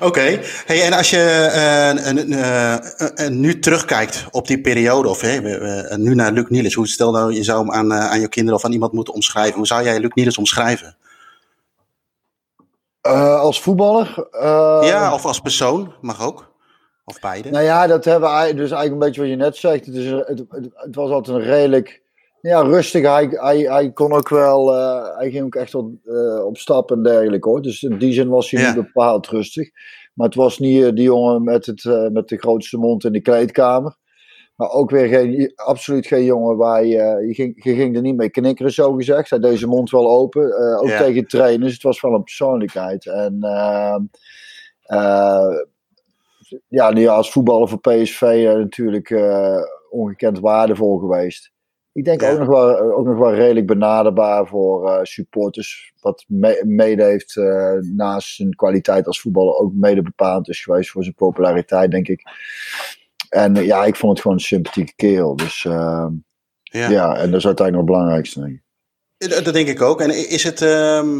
oké. 0.00 0.40
Hey, 0.66 0.82
en 0.82 0.92
als 0.92 1.10
je 1.10 1.16
eh, 1.52 3.24
eh, 3.26 3.30
nu 3.32 3.58
terugkijkt 3.58 4.26
op 4.30 4.46
die 4.46 4.60
periode, 4.60 5.08
of 5.08 5.20
we- 5.20 5.94
nu 5.98 6.14
naar 6.14 6.32
Luc 6.32 6.48
Niels, 6.48 6.74
hoe 6.74 6.88
stel 6.88 7.10
nou 7.12 7.32
je 7.32 7.42
zou 7.42 7.58
hem 7.58 7.72
aan, 7.72 7.92
eh, 7.92 8.10
aan 8.10 8.20
je 8.20 8.28
kinderen 8.28 8.58
of 8.58 8.64
aan 8.64 8.72
iemand 8.72 8.92
moeten 8.92 9.14
omschrijven, 9.14 9.56
hoe 9.56 9.66
zou 9.66 9.82
jij 9.84 9.98
Luc 10.00 10.12
Niels 10.14 10.38
omschrijven? 10.38 10.96
Als 13.40 13.60
voetballer? 13.60 14.28
ja, 14.86 15.14
of 15.14 15.24
als 15.24 15.40
persoon, 15.40 15.92
mag 16.00 16.26
ook. 16.26 16.52
Of 17.04 17.20
beide. 17.20 17.50
Nou 17.50 17.64
ja, 17.64 17.86
dat 17.86 18.04
hebben 18.04 18.30
we 18.30 18.54
dus 18.54 18.70
eigenlijk 18.70 18.92
een 18.92 18.98
beetje 18.98 19.20
wat 19.20 19.30
je 19.30 19.36
net 19.36 19.56
zegt. 19.56 19.86
Het, 19.86 19.94
is, 19.94 20.10
het, 20.10 20.44
het 20.74 20.94
was 20.94 21.10
altijd 21.10 21.36
een 21.36 21.42
redelijk 21.42 22.02
ja, 22.48 22.60
rustig. 22.60 23.02
Hij, 23.02 23.28
hij, 23.30 23.58
hij 23.58 23.92
kon 23.92 24.12
ook 24.12 24.28
wel, 24.28 24.74
eh, 24.74 25.16
hij 25.16 25.30
ging 25.30 25.44
ook 25.44 25.54
echt 25.54 25.72
wel 25.72 25.98
eh, 26.04 26.44
op 26.44 26.56
stap 26.56 26.90
en 26.90 27.02
dergelijke 27.02 27.48
hoor. 27.48 27.62
Dus 27.62 27.82
in 27.82 27.98
die 27.98 28.12
zin 28.12 28.28
was 28.28 28.50
hij 28.50 28.66
niet 28.66 28.74
bepaald 28.74 29.26
rustig. 29.26 29.70
Maar 30.14 30.26
het 30.26 30.36
was 30.36 30.58
niet 30.58 30.84
eh, 30.84 30.92
die 30.92 31.04
jongen 31.04 31.44
met, 31.44 31.66
het, 31.66 31.84
met 32.12 32.28
de 32.28 32.36
grootste 32.36 32.78
mond 32.78 33.04
in 33.04 33.12
de 33.12 33.20
kleedkamer. 33.20 33.96
Maar 34.56 34.70
ook 34.70 34.90
weer 34.90 35.08
geen, 35.08 35.52
absoluut 35.54 36.06
geen 36.06 36.24
jongen 36.24 36.56
waar 36.56 36.84
je, 36.84 37.24
je, 37.26 37.34
ging, 37.34 37.64
je 37.64 37.74
ging 37.74 37.96
er 37.96 38.02
niet 38.02 38.16
mee 38.16 38.30
knikkeren, 38.30 38.72
zo 38.72 38.92
gezegd. 38.92 39.30
Hij 39.30 39.38
deed 39.38 39.58
zijn 39.58 39.70
mond 39.70 39.90
wel 39.90 40.10
open, 40.10 40.78
ook 40.80 40.88
Ja. 40.88 40.98
tegen 40.98 41.26
trainers. 41.26 41.72
Het 41.72 41.82
was 41.82 42.00
wel 42.00 42.14
een 42.14 42.22
persoonlijkheid. 42.22 43.06
En 43.06 43.38
eh, 43.40 43.96
eh, 44.82 45.58
ja, 46.68 46.90
nu 46.90 47.06
als 47.06 47.30
voetballer 47.30 47.68
voor 47.68 47.80
PSV 47.80 48.52
natuurlijk 48.56 49.14
ongekend 49.90 50.40
waardevol 50.40 50.98
geweest. 50.98 51.52
Ik 51.94 52.04
denk 52.04 52.22
ook, 52.22 52.38
nog 52.38 52.48
wel, 52.48 52.78
ook 52.80 53.06
nog 53.06 53.18
wel 53.18 53.34
redelijk 53.34 53.66
benaderbaar 53.66 54.46
voor 54.46 54.88
eh, 54.90 54.98
supporters. 55.02 55.92
Wat 56.00 56.24
me- 56.28 56.62
mede 56.66 57.02
heeft 57.04 57.36
eh, 57.36 57.72
naast 57.80 58.34
zijn 58.34 58.54
kwaliteit 58.54 59.06
als 59.06 59.20
voetballer 59.20 59.54
ook 59.54 59.72
mede 59.74 60.02
bepalend 60.02 60.48
is 60.48 60.62
geweest 60.62 60.90
voor 60.90 61.02
zijn 61.02 61.14
populariteit, 61.14 61.90
denk 61.90 62.08
ik. 62.08 62.22
En 63.28 63.56
eh, 63.56 63.66
ja, 63.66 63.84
ik 63.84 63.96
vond 63.96 64.12
het 64.12 64.20
gewoon 64.20 64.36
een 64.36 64.42
sympathieke 64.42 64.92
kerel. 64.96 65.36
Dus 65.36 65.64
eh, 65.64 66.06
Ja. 66.62 66.88
ja. 66.90 67.16
en 67.16 67.30
dat 67.30 67.38
is 67.40 67.46
uiteindelijk 67.46 67.70
nog 67.70 67.76
het 67.76 67.86
belangrijkste. 67.86 68.40
Denk 68.40 68.52
ik. 68.52 68.62
Dat, 69.30 69.44
dat 69.44 69.54
denk 69.54 69.68
ik 69.68 69.82
ook. 69.82 70.00
En 70.00 70.28
is 70.28 70.42
het 70.44 70.62
ehm, 70.62 71.18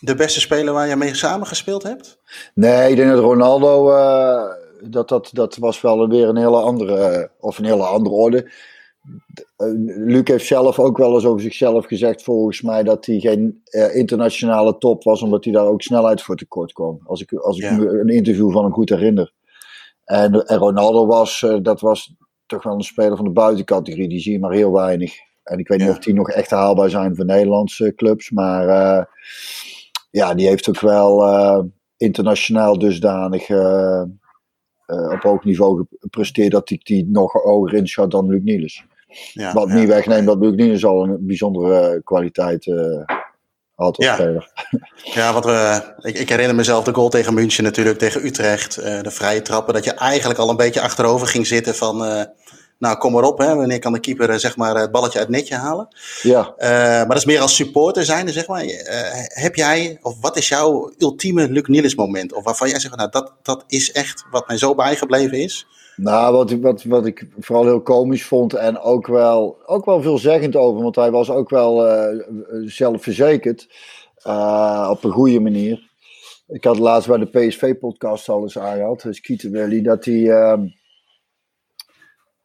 de 0.00 0.14
beste 0.14 0.40
speler 0.40 0.74
waar 0.74 0.88
je 0.88 0.96
mee 0.96 1.14
samen 1.14 1.46
gespeeld 1.46 1.82
hebt? 1.82 2.20
Nee, 2.54 2.90
ik 2.90 2.96
denk 2.96 3.10
dat 3.10 3.20
Ronaldo, 3.20 3.90
eh, 3.96 4.42
dat, 4.80 5.08
dat, 5.08 5.30
dat 5.32 5.56
was 5.56 5.80
wel 5.80 6.08
weer 6.08 6.28
een 6.28 6.36
hele 6.36 6.60
andere, 6.60 6.96
eh, 6.98 7.28
of 7.38 7.58
een 7.58 7.64
hele 7.64 7.84
andere 7.84 8.14
orde. 8.14 8.50
Eh, 9.56 9.66
Luc 9.96 10.28
heeft 10.28 10.46
zelf 10.46 10.78
ook 10.78 10.96
wel 10.96 11.14
eens 11.14 11.24
over 11.24 11.40
zichzelf 11.40 11.86
gezegd, 11.86 12.22
volgens 12.22 12.62
mij, 12.62 12.82
dat 12.82 13.06
hij 13.06 13.20
geen 13.20 13.60
eh, 13.64 13.96
internationale 13.96 14.78
top 14.78 15.02
was, 15.02 15.22
omdat 15.22 15.44
hij 15.44 15.52
daar 15.52 15.66
ook 15.66 15.82
snelheid 15.82 16.22
voor 16.22 16.36
tekort 16.36 16.72
kwam. 16.72 17.00
Als 17.04 17.20
ik, 17.20 17.32
als 17.32 17.58
ik 17.58 17.62
Ja. 17.62 17.78
een 17.78 18.08
interview 18.08 18.52
van 18.52 18.64
hem 18.64 18.72
goed 18.72 18.88
herinner. 18.88 19.32
En, 20.04 20.46
en 20.46 20.58
Ronaldo 20.58 21.06
was, 21.06 21.42
eh, 21.42 21.56
dat 21.62 21.80
was 21.80 22.14
toch 22.46 22.62
wel 22.62 22.74
een 22.74 22.80
speler 22.82 23.16
van 23.16 23.24
de 23.24 23.30
buitencategorie, 23.30 24.08
die 24.08 24.20
zie 24.20 24.32
je 24.32 24.38
maar 24.38 24.52
heel 24.52 24.72
weinig. 24.72 25.14
En 25.42 25.58
ik 25.58 25.68
weet 25.68 25.78
niet 25.78 25.88
of 25.88 25.98
die 25.98 26.14
nog 26.14 26.30
echt 26.30 26.50
haalbaar 26.50 26.90
zijn 26.90 27.16
voor 27.16 27.24
Nederlandse 27.24 27.94
clubs, 27.94 28.30
maar 28.30 28.66
ja, 30.10 30.34
die 30.34 30.46
heeft 30.46 30.68
ook 30.68 30.80
wel 30.80 31.24
internationaal 31.96 32.78
dusdanig 32.78 33.50
op 34.86 35.20
hoog 35.20 35.44
niveau 35.44 35.86
gepresteerd 35.98 36.50
dat 36.50 36.70
ik 36.70 36.84
die 36.84 37.08
nog 37.08 37.32
hoger 37.32 37.74
inschat 37.74 38.10
dan 38.10 38.28
Luc 38.28 38.42
Niels. 38.42 38.84
Ja, 39.32 39.52
Wat 39.52 39.68
niet 39.68 39.88
wegneemt 39.88 40.26
dat 40.26 40.38
Niels 40.40 40.84
al 40.84 41.02
een 41.04 41.16
bijzondere 41.20 41.78
eh, 41.88 42.00
kwaliteit 42.04 42.66
eh, 42.66 42.76
had 43.74 43.96
als 43.96 44.06
Ja. 44.06 44.14
speler. 44.14 44.50
Ja, 45.04 45.32
wat 45.32 45.44
we, 45.44 45.82
ik, 46.00 46.18
ik 46.18 46.28
herinner 46.28 46.54
mezelf 46.56 46.84
de 46.84 46.94
goal 46.94 47.08
tegen 47.08 47.34
München 47.34 47.64
natuurlijk, 47.64 47.98
tegen 47.98 48.24
Utrecht. 48.26 48.76
eh, 48.76 49.00
de 49.02 49.10
vrije 49.10 49.42
trappen, 49.42 49.74
dat 49.74 49.84
je 49.84 49.92
eigenlijk 49.94 50.38
al 50.40 50.50
een 50.50 50.56
beetje 50.56 50.80
achterover 50.80 51.26
ging 51.26 51.46
zitten 51.46 51.74
van... 51.74 52.04
eh, 52.04 52.22
Nou, 52.78 52.96
kom 52.98 53.12
maar 53.12 53.22
op, 53.22 53.38
hè. 53.38 53.54
wanneer 53.54 53.78
kan 53.78 53.92
de 53.92 54.00
keeper 54.00 54.30
eh, 54.30 54.36
zeg 54.36 54.56
maar, 54.56 54.76
het 54.76 54.90
balletje 54.92 55.18
uit 55.18 55.28
het 55.28 55.36
netje 55.36 55.54
halen? 55.54 55.88
Ja. 56.22 56.54
Eh, 56.56 56.68
maar 56.70 57.06
dat 57.08 57.16
is 57.16 57.24
meer 57.24 57.40
als 57.40 57.54
supporter 57.56 58.04
zijnde, 58.04 58.32
zeg 58.32 58.46
maar. 58.46 58.62
Eh, 58.62 59.00
heb 59.28 59.54
jij, 59.54 59.98
of 60.02 60.14
wat 60.20 60.36
is 60.36 60.48
jouw 60.48 60.92
ultieme 60.98 61.48
Luc 61.50 61.66
Niels 61.66 61.94
moment? 61.94 62.32
Of 62.32 62.44
waarvan 62.44 62.68
jij 62.68 62.78
zegt, 62.80 62.96
nou, 62.96 63.10
dat, 63.10 63.32
dat 63.42 63.64
is 63.66 63.92
echt 63.92 64.24
wat 64.30 64.48
mij 64.48 64.58
zo 64.58 64.74
bijgebleven 64.74 65.38
is. 65.38 65.66
Nou, 65.96 66.32
wat, 66.34 66.50
wat, 66.50 66.82
wat 66.82 67.06
ik 67.06 67.26
vooral 67.38 67.64
heel 67.64 67.82
komisch 67.82 68.24
vond 68.24 68.54
en 68.54 68.78
ook 68.78 69.06
wel, 69.06 69.58
ook 69.66 69.84
wel 69.84 70.02
veelzeggend 70.02 70.56
over, 70.56 70.82
want 70.82 70.96
hij 70.96 71.10
was 71.10 71.30
ook 71.30 71.50
wel 71.50 71.86
eh, 71.86 72.26
zelfverzekerd 72.64 73.68
eh, 74.16 74.88
op 74.90 75.04
een 75.04 75.10
goede 75.10 75.40
manier. 75.40 75.90
Ik 76.48 76.64
had 76.64 76.78
laatst 76.78 77.08
bij 77.08 77.18
de 77.18 77.26
PSV-podcast 77.26 78.28
al 78.28 78.42
eens 78.42 78.58
aangehad, 78.58 79.00
dus 79.02 79.20
Kieter 79.20 79.50
Willy, 79.50 79.82
dat 79.82 80.04
hij. 80.04 80.30
ehm, 80.30 80.66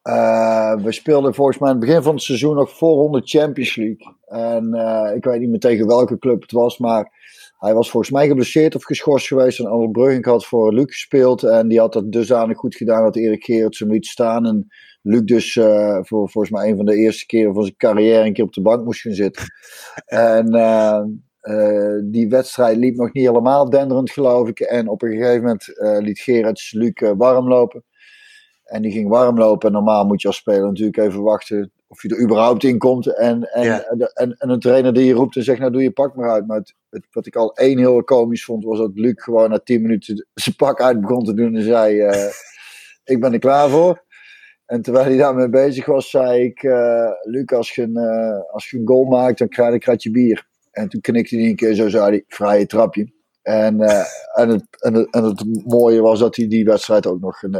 eh, 0.02 0.76
we 0.76 0.91
speelden 0.91 1.34
volgens 1.34 1.58
mij 1.58 1.70
aan 1.70 1.76
het 1.76 1.86
begin 1.86 2.04
van 2.04 2.14
het 2.14 2.24
seizoen 2.24 2.56
nog 2.56 2.78
voorronde 2.78 3.22
Champions 3.24 3.76
League. 3.76 4.16
En 4.26 4.74
ik 5.16 5.24
weet 5.24 5.39
niet 5.39 5.49
meer 5.49 5.60
tegen 5.60 5.88
welke 5.88 6.18
club 6.18 6.41
het 6.41 6.52
was, 6.52 6.78
maar 6.78 7.12
hij 7.62 7.74
was 7.74 7.89
volgens 7.89 8.12
mij 8.12 8.28
geblesseerd 8.28 8.76
of 8.76 8.84
geschorst 8.84 9.28
geweest. 9.28 9.59
En 9.59 9.66
Arnold 9.66 9.91
Brugging 9.91 10.26
had 10.26 10.45
voor 10.45 10.74
Luc 10.74 10.86
gespeeld. 10.86 11.43
En 11.43 11.68
die 11.68 11.80
had 11.80 11.93
dat 11.93 12.12
dusdanig 12.12 12.57
goed 12.57 12.76
gedaan 12.76 13.03
dat 13.03 13.16
Erik 13.16 13.43
Gerrits 13.43 13.80
hem 13.80 13.91
liet 13.91 14.05
staan. 14.05 14.45
En 14.45 14.68
Luc 15.01 15.22
dus 15.24 15.55
eh, 15.55 15.97
voor 16.01 16.30
volgens 16.30 16.49
mij 16.49 16.70
een 16.70 16.76
van 16.76 16.86
de 16.86 16.95
eerste 16.95 17.26
keren 17.26 17.53
van 17.53 17.64
zijn 17.64 17.76
carrière 17.78 18.26
een 18.26 18.34
keer 18.34 18.43
op 18.43 18.53
de 18.53 18.62
bank 18.62 18.84
moest 18.84 19.01
gaan 19.01 19.14
zitten. 19.14 19.43
En 20.05 20.53
eh, 20.53 21.01
eh, 21.39 22.01
die 22.03 22.30
wedstrijd 22.30 22.78
liep 22.78 22.95
nog 22.95 23.14
niet 23.14 23.26
helemaal 23.26 23.70
denderend 23.70 24.12
geloof 24.12 24.47
ik. 24.47 24.59
En 24.59 24.88
op 24.88 25.01
een 25.01 25.12
gegeven 25.12 25.41
moment 25.41 25.74
liet 26.03 26.20
Gerrits 26.20 26.72
Luc 26.72 27.14
warm 27.18 27.47
lopen. 27.47 27.84
En 28.64 28.82
die 28.82 28.91
ging 28.91 29.09
warm 29.09 29.38
lopen. 29.38 29.68
En 29.68 29.74
normaal 29.74 30.05
moet 30.05 30.22
je 30.22 30.28
als 30.28 30.38
speler 30.38 30.68
natuurlijk 30.68 30.97
even 30.97 31.22
wachten 31.22 31.72
of 31.92 32.02
je 32.02 32.10
er 32.10 32.22
überhaupt 32.22 32.64
in 32.64 32.78
komt. 32.78 33.16
En, 33.16 33.44
en, 33.44 33.64
Ja. 33.64 33.84
en, 33.84 34.00
en, 34.14 34.36
en 34.38 34.50
een 34.50 34.60
trainer 34.60 34.94
die 34.94 35.06
je 35.06 35.14
roept 35.14 35.36
en 35.36 35.44
zegt, 35.44 35.60
nou 35.60 35.72
doe 35.72 35.82
je 35.82 35.92
pak 35.92 36.16
maar 36.16 36.30
uit. 36.30 36.48
Maar 36.48 36.58
het, 36.58 36.74
het- 36.89 37.08
wat 37.12 37.26
ik 37.26 37.36
al 37.36 37.54
één 37.56 37.78
heel 37.78 38.04
komisch 38.04 38.46
vond, 38.46 38.64
was 38.64 38.78
dat 38.78 38.92
Luc 38.94 39.14
gewoon 39.16 39.50
na 39.50 39.60
tien 39.60 39.82
minuten 39.82 40.28
zijn 40.34 40.56
pak 40.56 40.82
uit 40.82 41.02
begon 41.02 41.24
te 41.24 41.34
doen. 41.34 41.56
En 41.56 41.64
zei, 41.64 42.00
eh, 42.00 42.28
ik 43.04 43.20
ben 43.20 43.34
er 43.34 43.39
klaar 43.39 43.70
voor. 43.70 44.04
En 44.66 44.82
terwijl 44.82 45.06
hij 45.06 45.18
daarmee 45.18 45.50
bezig 45.50 45.86
was, 45.86 46.10
zei 46.10 46.44
ik, 46.44 46.64
eh 46.64 47.10
Luc, 47.24 47.46
als 47.46 47.76
je, 47.76 47.82
een, 47.82 47.96
eh, 47.98 48.54
als 48.54 48.70
je 48.70 48.78
een 48.78 48.88
goal 48.88 49.06
maakt, 49.06 49.38
dan 49.38 49.48
krijg 49.48 49.68
je 49.68 49.74
een 49.74 49.80
kratje 49.80 50.12
bier. 50.12 50.48
En 50.72 50.89
toen 50.89 51.02
knikte 51.02 51.36
hij 51.36 51.46
een 51.46 51.56
keer 51.56 51.74
zo, 51.74 51.89
zei 51.89 52.04
hij, 52.10 52.24
vrije 52.28 52.66
trapje. 52.66 53.12
En, 53.42 53.80
en, 54.34 54.50
het, 54.50 54.64
en, 54.80 54.94
het, 54.94 55.08
en 55.14 55.24
het 55.24 55.44
mooie 55.68 56.02
was 56.02 56.20
dat 56.20 56.36
hij 56.36 56.48
die 56.48 56.66
wedstrijd 56.66 57.06
ook 57.08 57.20
nog 57.20 57.44
een, 57.44 57.58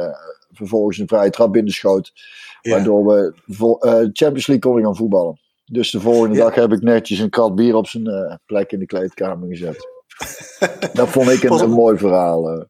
vervolgens 0.52 0.98
een 0.98 1.08
vrije 1.08 1.30
trap 1.30 1.52
binnenschoot. 1.54 2.12
Waardoor 2.62 3.05
we 3.05 3.34
eh, 3.80 3.91
Champions 3.91 4.47
League 4.47 4.59
konden 4.59 4.84
gaan 4.84 4.95
voetballen. 4.95 5.39
Dus 5.66 5.91
de 5.91 5.99
volgende 5.99 6.38
dag 6.38 6.55
heb 6.55 6.72
ik 6.72 6.82
netjes 6.82 7.20
een 7.20 7.30
krat 7.30 7.55
bier 7.55 7.76
op 7.76 7.88
zijn 7.88 8.07
eh, 8.07 8.36
plek 8.45 8.72
in 8.72 8.80
de 8.80 8.86
kleedkamer 8.86 9.47
gezet. 9.47 9.89
dat 10.93 11.09
vond 11.09 11.30
ik 11.30 11.43
een, 11.43 11.62
een 11.62 11.70
mooi 11.70 11.97
verhaal. 11.97 12.68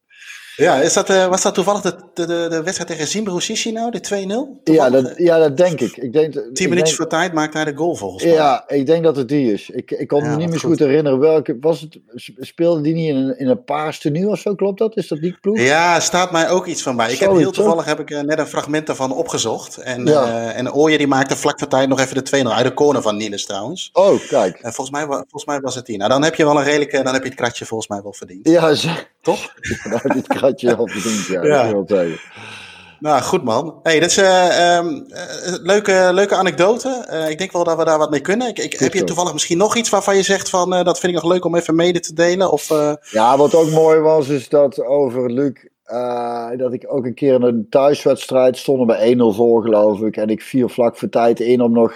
Eh. 0.58 0.66
Ja, 0.66 0.76
is 0.82 0.94
dat, 0.94 1.10
eh, 1.10 1.28
was 1.28 1.42
dat 1.42 1.54
toevallig 1.54 1.82
de, 1.82 1.96
de, 2.14 2.26
de, 2.26 2.46
de 2.50 2.62
wedstrijd 2.64 2.90
tegen 3.00 3.42
Sissi 3.42 3.72
nou, 3.72 3.92
de 3.92 4.58
2-0? 4.60 4.72
Ja 4.74 4.90
dat, 4.90 5.14
ja, 5.18 5.38
dat 5.38 5.58
denk 5.58 5.80
ik. 5.82 5.98
ik 5.98 6.14
denk, 6.14 6.34
Tien 6.34 6.42
ik 6.44 6.60
minuutjes 6.60 6.76
denk- 6.84 6.96
voor 6.96 7.08
tijd 7.08 7.34
maakte 7.34 7.58
hij 7.58 7.72
de 7.72 7.78
goal 7.78 7.96
volgens 7.96 8.24
mij. 8.24 8.34
Ja, 8.34 8.64
ik 8.68 8.86
denk 8.86 9.04
dat 9.04 9.16
het 9.16 9.28
die 9.28 9.54
is. 9.54 9.70
Ik, 9.70 9.92
ik 9.92 10.08
kon 10.08 10.24
Ja, 10.24 10.30
me 10.30 10.36
niet 10.36 10.50
meer 10.50 10.60
goed. 10.60 10.70
goed 10.70 10.80
herinneren 10.80 11.20
welke. 11.20 11.58
Was 11.62 11.82
het, 11.82 11.98
speelde 12.40 12.82
die 12.82 12.94
niet 12.94 13.10
in 13.10 13.16
een, 13.16 13.40
in 13.40 13.48
een 13.48 13.64
paars 13.64 14.00
tenue 14.00 14.28
of 14.28 14.40
zo? 14.40 14.56
Klopt 14.56 14.80
dat? 14.80 14.98
Is 14.98 15.08
dat 15.08 15.20
die 15.20 15.38
ploeg? 15.42 15.60
Ja, 15.60 16.00
staat 16.00 16.32
mij 16.32 16.50
ook 16.50 16.66
iets 16.66 16.82
van 16.82 16.96
bij. 16.96 17.12
Ik 17.12 17.20
heb 17.20 17.36
heel 17.36 17.52
toevallig 17.52 17.86
heb 17.86 18.00
ik 18.00 18.10
eh, 18.12 18.20
net 18.22 18.40
een 18.40 18.48
fragment 18.48 18.88
daarvan 18.88 19.12
opgezocht. 19.14 19.78
En, 19.78 20.06
Ja. 20.06 20.24
eh 20.26 20.58
en 20.58 20.74
Ooyer 20.74 20.98
die 20.98 21.08
maakte 21.08 21.36
vlak 21.36 21.60
voor 21.60 21.68
tijd 21.68 21.90
nog 21.90 22.00
even 22.00 22.24
de 22.24 22.44
2-0 22.44 22.48
uit 22.52 22.66
de 22.66 22.74
corner 22.74 23.02
van 23.02 23.18
Niels 23.18 23.46
trouwens. 23.46 23.90
Oh, 23.94 24.20
kijk. 24.28 24.56
En 24.62 24.74
volgens 24.74 24.98
mij, 24.98 25.06
volgens 25.06 25.46
mij 25.46 25.60
was 25.60 25.76
het 25.76 25.86
die. 25.86 25.98
Nou, 25.98 26.10
dan 26.10 26.24
heb 26.24 26.36
je 26.36 26.46
wel 26.46 26.58
een 26.58 26.64
redelijke, 26.64 27.04
dan 27.04 27.14
heb 27.14 27.24
je 27.24 27.30
het 27.30 27.38
kratje 27.38 27.66
volgens 27.66 27.90
mij 27.90 28.02
wel 28.02 28.14
verdiend. 28.14 28.48
Ja, 28.48 28.74
Toch? 29.22 29.54
heb 30.42 30.60
je 30.60 30.76
al 30.76 30.88
verdiend. 30.88 31.26
Ja, 31.26 31.44
Ja. 31.44 31.64
dat 31.64 31.72
wil 31.72 31.84
zeggen. 31.88 32.20
Nou, 33.02 33.22
goed 33.22 33.44
man. 33.44 33.80
Hey, 33.84 34.00
dit 34.00 34.10
is 34.10 34.18
eh 34.18 34.76
ehm, 34.76 35.02
eh, 35.10 35.54
leuke, 35.62 36.10
leuke 36.14 36.36
anekdote. 36.36 37.06
Eh, 37.10 37.30
ik 37.30 37.38
denk 37.38 37.52
wel 37.52 37.64
dat 37.64 37.78
we 37.78 37.86
daar 37.86 37.98
wat 37.98 38.10
mee 38.10 38.20
kunnen. 38.20 38.48
Ik, 38.48 38.60
ik, 38.60 38.80
heb 38.80 38.94
je 38.94 39.04
toevallig 39.04 39.34
misschien 39.34 39.58
nog 39.58 39.76
iets 39.76 39.90
waarvan 39.90 40.16
je 40.16 40.24
zegt 40.24 40.50
van 40.50 40.70
dat 40.70 41.00
vind 41.00 41.16
ik 41.16 41.22
nog 41.22 41.32
leuk 41.32 41.46
om 41.46 41.56
even 41.56 41.76
mede 41.76 42.00
te 42.00 42.14
delen? 42.14 42.52
Of, 42.52 42.68
Ja, 43.12 43.38
wat 43.38 43.56
ook 43.56 43.70
mooi 43.70 44.00
was, 44.00 44.28
is 44.28 44.50
dat 44.50 44.86
over 44.86 45.32
Luc. 45.32 45.54
dat 46.58 46.74
ik 46.74 46.86
ook 46.88 47.06
een 47.06 47.14
keer 47.14 47.34
in 47.34 47.42
een 47.42 47.68
thuiswedstrijd 47.70 48.58
stonden 48.58 48.88
bij 48.88 49.16
1-0 49.16 49.18
voor, 49.18 49.62
geloof 49.62 50.02
ik. 50.02 50.18
En 50.18 50.30
ik 50.30 50.42
viel 50.42 50.70
vlak 50.70 50.98
voor 50.98 51.10
tijd 51.10 51.40
in 51.40 51.62
om 51.62 51.72
nog 51.72 51.94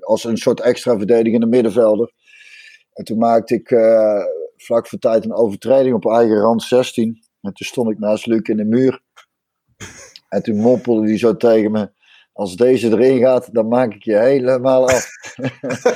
als 0.00 0.24
een 0.24 0.36
soort 0.36 0.60
extra 0.60 0.96
verdedigende 0.96 1.46
middenvelder. 1.46 2.12
En 2.92 3.04
toen 3.04 3.18
maakte 3.18 3.54
ik 3.54 3.68
vlak 4.56 4.86
voor 4.86 4.98
tijd 4.98 5.24
een 5.24 5.34
overtreding 5.34 5.94
op 5.94 6.06
eigen 6.06 6.40
rand 6.40 6.62
16. 6.62 7.26
En 7.48 7.54
toen 7.54 7.66
stond 7.66 7.90
ik 7.90 7.98
naast 7.98 8.26
Luc 8.26 8.40
in 8.42 8.56
de 8.56 8.64
muur. 8.64 9.00
En 10.28 10.42
toen 10.42 10.56
moppelde 10.56 11.08
hij 11.08 11.18
zo 11.18 11.36
tegen 11.36 11.70
me. 11.70 11.90
Als 12.32 12.56
deze 12.56 12.88
erin 12.88 13.18
gaat, 13.18 13.54
dan 13.54 13.68
maak 13.68 13.94
ik 13.94 14.02
je 14.02 14.16
helemaal 14.16 14.88
af. 14.88 15.08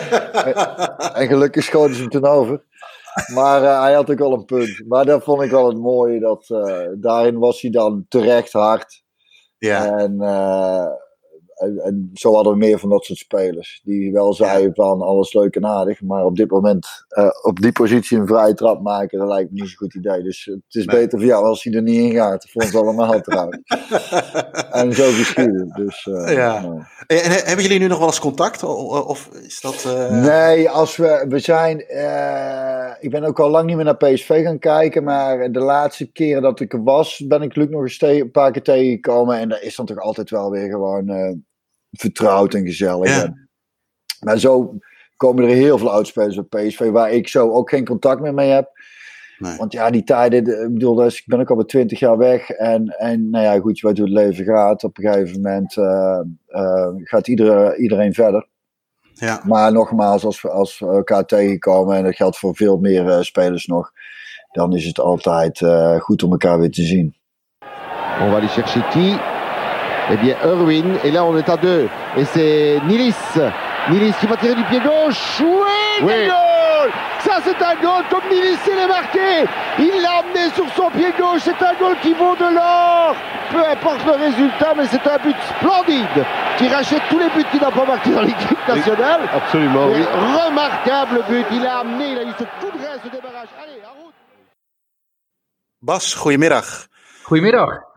en 1.21 1.27
gelukkig 1.27 1.65
schoten 1.65 1.95
ze 1.95 2.01
hem 2.01 2.11
toen 2.11 2.25
over. 2.25 2.65
Maar 3.35 3.63
eh, 3.63 3.81
hij 3.83 3.93
had 3.93 4.11
ook 4.11 4.19
wel 4.19 4.33
een 4.33 4.45
punt. 4.45 4.83
Maar 4.87 5.05
dat 5.05 5.25
vond 5.25 5.43
ik 5.43 5.51
wel 5.51 5.69
het 5.69 5.79
mooie. 5.79 6.21
Dat, 6.21 6.51
eh, 6.51 6.89
daarin 6.95 7.39
was 7.39 7.61
hij 7.61 7.71
dan 7.71 8.07
terecht 8.09 8.53
hard. 8.53 9.03
Ja. 9.59 9.99
En, 9.99 10.21
eh, 10.21 10.87
en, 11.63 11.79
en 11.79 12.11
zo 12.15 12.35
hadden 12.35 12.53
we 12.53 12.59
meer 12.59 12.79
van 12.79 12.89
dat 12.89 13.05
soort 13.05 13.19
spelers. 13.19 13.81
Die 13.85 14.13
wel 14.13 14.33
zeiden 14.35 14.75
van 14.75 15.01
alles 15.01 15.33
leuk 15.33 15.57
en 15.57 15.67
aardig. 15.67 16.03
Maar 16.03 16.25
op 16.25 16.37
dit 16.37 16.51
moment 16.51 16.87
eh, 17.09 17.29
op 17.43 17.61
die 17.61 17.73
positie 17.73 18.19
een 18.19 18.27
vrije 18.27 18.55
trap 18.55 18.83
maken. 18.83 19.19
Dat 19.19 19.29
lijkt 19.29 19.51
me 19.51 19.61
niet 19.61 19.69
zo'n 19.69 19.77
goed 19.79 19.95
idee. 19.95 20.23
Dus 20.23 20.45
het 20.45 20.75
is 20.75 20.85
Nee. 20.87 20.97
beter 21.01 21.19
voor 21.19 21.29
jou 21.29 21.45
als 21.45 21.63
hij 21.65 21.73
er 21.73 21.83
niet 21.83 21.99
in 22.01 22.13
gaat. 22.13 22.51
Voor 22.51 22.63
ons 22.63 22.77
allemaal 22.77 23.21
trouwens. 23.31 23.63
en 24.71 24.93
zo 24.95 25.05
geschieden. 25.11 25.69
Dus, 25.75 26.07
eh, 26.07 26.35
ja. 26.35 26.61
nou. 26.61 26.83
En, 27.07 27.19
en 27.23 27.31
hebben 27.31 27.63
jullie 27.65 27.79
nu 27.79 27.87
nog 27.87 27.99
wel 27.99 28.07
eens 28.07 28.21
contact? 28.21 28.63
Of 28.63 29.29
is 29.43 29.61
dat... 29.61 29.85
eh, 29.97 30.23
Nee, 30.23 30.71
als 30.71 30.97
we, 30.97 31.25
we 31.29 31.39
zijn. 31.39 31.81
eh, 31.87 32.91
ik 33.01 33.11
ben 33.11 33.25
ook 33.25 33.41
al 33.41 33.51
lang 33.51 33.67
niet 33.67 33.77
meer 33.77 33.85
naar 33.85 33.97
PSV 33.97 34.43
gaan 34.45 34.59
kijken. 34.59 35.05
Maar 35.05 35.53
de 35.53 35.61
laatste 35.61 36.13
keren 36.13 36.43
dat 36.43 36.61
ik 36.61 36.73
er 36.73 36.83
was, 36.83 37.25
ben 37.27 37.43
ik 37.43 37.57
Luc 37.57 37.69
nog 37.69 37.83
eens 37.83 38.01
een 38.01 38.31
paar 38.31 38.51
keer 38.53 38.63
tegengekomen. 38.63 39.39
En 39.39 39.49
dat 39.49 39.63
is 39.63 39.77
dan 39.77 39.87
toch 39.87 39.99
altijd 39.99 40.31
wel 40.31 40.51
weer 40.51 40.71
gewoon 40.71 41.09
eh, 41.09 41.33
vertrouwd 41.93 42.55
en 42.55 42.67
gezellig. 42.67 43.09
Ja. 43.09 43.23
En- 43.23 43.49
maar 44.21 44.39
zo 44.39 44.79
komen 45.17 45.45
er 45.45 45.51
heel 45.55 45.79
veel 45.79 45.91
oudspelers 45.91 46.39
op 46.39 46.49
PSV 46.51 46.91
waar 46.91 47.11
ik 47.11 47.29
zo 47.29 47.51
ook 47.51 47.71
geen 47.71 47.85
contact 47.87 48.21
meer 48.21 48.35
mee 48.35 48.51
heb. 48.51 48.71
Want 49.57 49.73
ja, 49.73 49.91
die 49.91 50.05
tijden, 50.05 50.45
de- 50.45 50.57
ik 50.67 50.73
bedoel, 50.73 50.95
dus 50.95 51.19
ik 51.19 51.27
ben 51.27 51.41
ook 51.41 51.51
al 51.51 51.65
20 51.65 51.99
jaar 51.99 52.19
weg. 52.19 52.51
En, 52.51 52.89
en 52.89 53.31
nou 53.31 53.45
ja, 53.45 53.61
goed, 53.61 53.79
je 53.79 53.87
weet 53.87 53.99
hoe 53.99 54.07
het 54.07 54.17
leven 54.17 54.45
gaat. 54.45 54.85
Op 54.85 54.99
een 54.99 55.05
gegeven 55.13 55.41
moment 55.41 55.77
eh, 55.77 56.21
eh, 56.47 56.89
gaat 56.97 57.29
iedereen, 57.29 57.81
iedereen 57.81 58.15
verder. 58.15 58.49
Ja. 59.15 59.43
Maar 59.47 59.73
nogmaals, 59.73 60.25
als 60.25 60.43
we, 60.43 60.51
als 60.51 60.79
we 60.79 60.87
elkaar 60.87 61.25
tegenkomen, 61.27 61.97
en 61.97 62.05
dat 62.05 62.17
geldt 62.17 62.39
voor 62.39 62.57
veel 62.57 62.77
meer 62.79 63.09
eh, 63.09 63.21
spelers 63.21 63.67
nog, 63.67 63.91
dan 64.53 64.77
is 64.77 64.85
het 64.87 65.01
altijd 65.01 65.61
eh, 65.61 66.01
goed 66.01 66.23
om 66.23 66.31
elkaar 66.31 66.59
weer 66.59 66.71
te 66.71 66.83
zien. 66.83 67.15
On 68.21 68.29
va 68.31 68.37
aller 68.37 68.49
chercher 68.49 68.83
qui 68.83 69.32
Eh 70.13 70.17
bien, 70.19 70.37
Erwin. 70.45 70.99
Et 71.05 71.11
là, 71.11 71.25
on 71.25 71.37
est 71.39 71.49
à 71.49 71.57
deux. 71.57 71.89
Et 72.19 72.25
c'est 72.27 72.79
Nilis. 72.85 73.15
Nilis 73.91 74.13
qui 74.21 74.27
va 74.27 74.37
tirer 74.37 74.55
du 74.55 74.63
pied 74.65 74.79
gauche. 74.79 75.41
Oui, 75.41 76.03
goal 76.03 76.91
Ça, 77.21 77.39
c'est 77.43 77.61
un 77.63 77.75
goal 77.77 78.05
comme 78.11 78.29
Nilis 78.31 78.59
il 78.67 78.79
est 78.79 78.87
marqué. 78.87 79.49
Il 79.79 80.03
l'a 80.03 80.19
amené 80.19 80.51
sur 80.55 80.69
son 80.77 80.91
pied 80.91 81.13
gauche. 81.19 81.41
C'est 81.45 81.63
un 81.65 81.75
goal 81.81 81.97
qui 82.03 82.13
vaut 82.13 82.37
de 82.37 82.55
l'or. 82.55 83.17
Peu 83.51 83.65
importe 83.67 84.05
le 84.05 84.13
résultat, 84.13 84.75
mais 84.77 84.87
c'est 84.87 85.07
un 85.07 85.17
but 85.17 85.37
splendide 85.57 86.27
qui 86.59 86.69
rachète 86.69 87.03
tous 87.09 87.19
les 87.19 87.31
buts 87.31 87.45
qu'il 87.51 87.61
n'a 87.61 87.71
pas 87.71 87.87
marqués 87.87 88.11
dans 88.11 88.23
l'équipe 88.23 88.69
nationale. 88.69 89.21
absolument, 89.35 89.87
oui. 89.87 90.03
Remarquable 90.47 91.25
but. 91.29 91.47
Il 91.53 91.67
a 91.67 91.79
amené, 91.79 92.13
il 92.13 92.19
a 92.19 92.23
eu 92.25 92.33
ce 92.39 92.45
coup 92.45 92.71
de 92.77 92.83
rein, 92.83 92.99
ce 93.03 93.09
débarrage. 93.09 93.49
Allez, 93.63 93.81
en 93.85 94.03
route. 94.03 94.15
Bas, 95.81 96.15
goedemiddag. 96.23 96.65
Goedemiddag. 97.27 97.92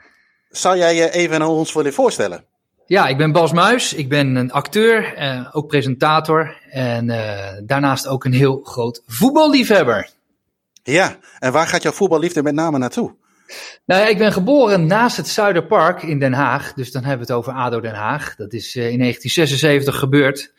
Zou 0.55 0.77
jij 0.77 0.95
je 0.95 1.11
even 1.11 1.41
aan 1.41 1.47
ons 1.47 1.73
willen 1.73 1.93
voorstellen? 1.93 2.43
Ja, 2.85 3.07
ik 3.07 3.17
ben 3.17 3.31
Bas 3.31 3.51
Muis. 3.51 3.93
Ik 3.93 4.09
ben 4.09 4.35
een 4.35 4.51
acteur, 4.51 5.13
eh, 5.13 5.49
ook 5.51 5.67
presentator 5.67 6.57
en 6.69 7.09
eh, 7.09 7.61
daarnaast 7.63 8.07
ook 8.07 8.23
een 8.23 8.33
heel 8.33 8.61
groot 8.63 9.01
voetballiefhebber. 9.07 10.09
Ja, 10.83 11.17
en 11.39 11.51
waar 11.51 11.67
gaat 11.67 11.83
jouw 11.83 11.91
voetballiefde 11.91 12.43
met 12.43 12.53
name 12.53 12.77
naartoe? 12.77 13.15
Nou 13.85 14.01
ja, 14.01 14.07
ik 14.07 14.17
ben 14.17 14.33
geboren 14.33 14.85
naast 14.85 15.17
het 15.17 15.27
Zuiderpark 15.27 16.03
in 16.03 16.19
Den 16.19 16.33
Haag. 16.33 16.73
Dus 16.73 16.91
dan 16.91 17.03
hebben 17.03 17.27
we 17.27 17.33
het 17.33 17.41
over 17.41 17.53
ADO 17.53 17.79
Den 17.79 17.93
Haag. 17.93 18.35
Dat 18.35 18.53
is 18.53 18.75
eh, 18.75 18.89
in 18.89 18.99
1976 18.99 19.99
gebeurd. 19.99 20.53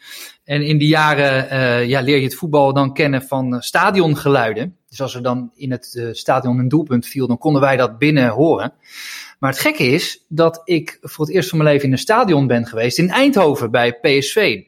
En 0.46 0.62
in 0.62 0.78
die 0.78 0.88
jaren 0.88 1.50
eh, 1.50 1.88
ja, 1.88 2.00
leer 2.00 2.16
je 2.16 2.24
het 2.24 2.34
voetbal 2.34 2.72
dan 2.72 2.94
kennen 2.94 3.22
van 3.22 3.54
eh, 3.54 3.60
stadiongeluiden. 3.60 4.76
Dus 4.88 5.00
als 5.00 5.14
er 5.14 5.22
dan 5.22 5.50
in 5.54 5.70
het 5.70 5.94
eh, 5.96 6.08
stadion 6.12 6.58
een 6.58 6.68
doelpunt 6.68 7.06
viel, 7.06 7.26
dan 7.26 7.38
konden 7.38 7.60
wij 7.60 7.76
dat 7.76 7.98
binnen 7.98 8.28
horen. 8.28 8.72
Maar 9.38 9.50
het 9.50 9.60
gekke 9.60 9.84
is 9.84 10.24
dat 10.28 10.60
ik 10.64 10.98
voor 11.00 11.26
het 11.26 11.34
eerst 11.34 11.48
van 11.48 11.58
mijn 11.58 11.70
leven 11.70 11.86
in 11.86 11.92
een 11.92 11.98
stadion 11.98 12.46
ben 12.46 12.66
geweest 12.66 12.98
in 12.98 13.10
Eindhoven 13.10 13.70
bij 13.70 13.92
PSV. 13.92 14.62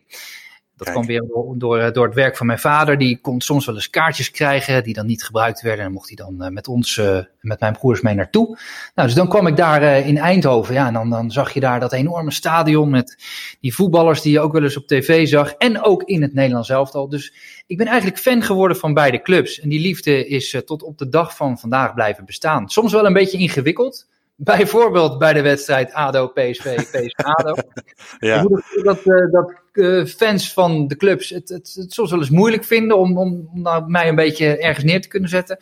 Dat 0.79 0.91
kwam 0.91 1.07
weer 1.07 1.25
door, 1.29 1.55
door, 1.59 1.93
door, 1.93 2.07
het 2.07 2.15
werk 2.15 2.37
van 2.37 2.47
mijn 2.47 2.59
vader. 2.59 2.99
Die 2.99 3.21
kon 3.21 3.41
soms 3.41 3.67
wel 3.67 3.75
eens 3.75 3.91
kaartjes 3.91 4.31
krijgen 4.31 4.83
die 4.83 4.95
dan 4.95 5.07
niet 5.07 5.25
gebruikt 5.25 5.61
werden. 5.61 5.85
En 5.85 5.93
mocht 5.93 6.07
hij 6.07 6.17
dan 6.17 6.37
uh, 6.39 6.49
met 6.49 6.69
ons, 6.69 6.97
uh, 6.97 7.19
met 7.41 7.61
mijn 7.61 7.73
broers 7.73 8.01
mee 8.01 8.15
naartoe. 8.15 8.59
Nou, 8.95 9.09
dus 9.09 9.17
dan 9.17 9.29
kwam 9.29 9.47
ik 9.47 9.57
daar 9.57 9.83
uh, 9.83 10.07
in 10.07 10.19
Eindhoven. 10.19 10.75
Ja, 10.75 10.87
en 10.87 10.93
dan, 10.93 11.11
dan 11.11 11.31
zag 11.31 11.53
je 11.53 11.61
daar 11.61 11.81
dat 11.81 11.93
enorme 11.93 12.31
stadion 12.31 12.91
met 12.91 13.17
die 13.61 13.75
voetballers 13.75 14.23
die 14.23 14.33
je 14.33 14.41
ook 14.41 14.53
wel 14.53 14.63
eens 14.63 14.77
op 14.77 14.87
tv 14.87 15.29
zag. 15.29 15.53
En 15.53 15.83
ook 15.83 16.03
in 16.03 16.23
het 16.23 16.35
Nederlands 16.35 16.69
elftal. 16.71 17.09
Dus 17.09 17.33
ik 17.67 17.77
ben 17.77 17.87
eigenlijk 17.87 18.19
fan 18.19 18.43
geworden 18.43 18.77
van 18.77 18.95
beide 18.95 19.23
clubs. 19.23 19.61
En 19.61 19.69
die 19.69 19.81
liefde 19.81 20.27
is 20.27 20.63
tot 20.65 20.83
op 20.83 20.99
de 20.99 21.09
dag 21.09 21.37
van 21.37 21.59
vandaag 21.59 21.95
blijven 21.95 22.25
bestaan. 22.25 22.69
Soms 22.69 22.93
wel 22.93 23.07
een 23.07 23.13
beetje 23.13 23.39
ingewikkeld. 23.39 24.07
Bijvoorbeeld 24.41 25.19
bij 25.19 25.33
de 25.33 25.43
wedstrijd 25.43 25.93
ADO-PSV, 25.93 26.75
PSV-ADO. 26.77 27.55
ja. 28.19 28.43
Dat, 28.43 28.63
dat, 28.83 29.31
dat 29.31 29.53
uh, 29.73 30.05
fans 30.05 30.53
van 30.53 30.87
de 30.87 30.97
clubs 30.97 31.31
het, 31.31 31.49
het, 31.49 31.75
het, 31.75 31.93
soms 31.93 32.11
wel 32.11 32.19
eens 32.19 32.31
moeilijk 32.31 32.65
vinden 32.65 32.99
om, 32.99 33.19
om, 33.19 33.49
om 33.53 33.63
nou 33.63 33.91
mij 33.91 34.09
een 34.09 34.15
beetje 34.15 34.59
ergens 34.59 34.85
neer 34.85 35.01
te 35.01 35.09
kunnen 35.09 35.29
zetten. 35.29 35.59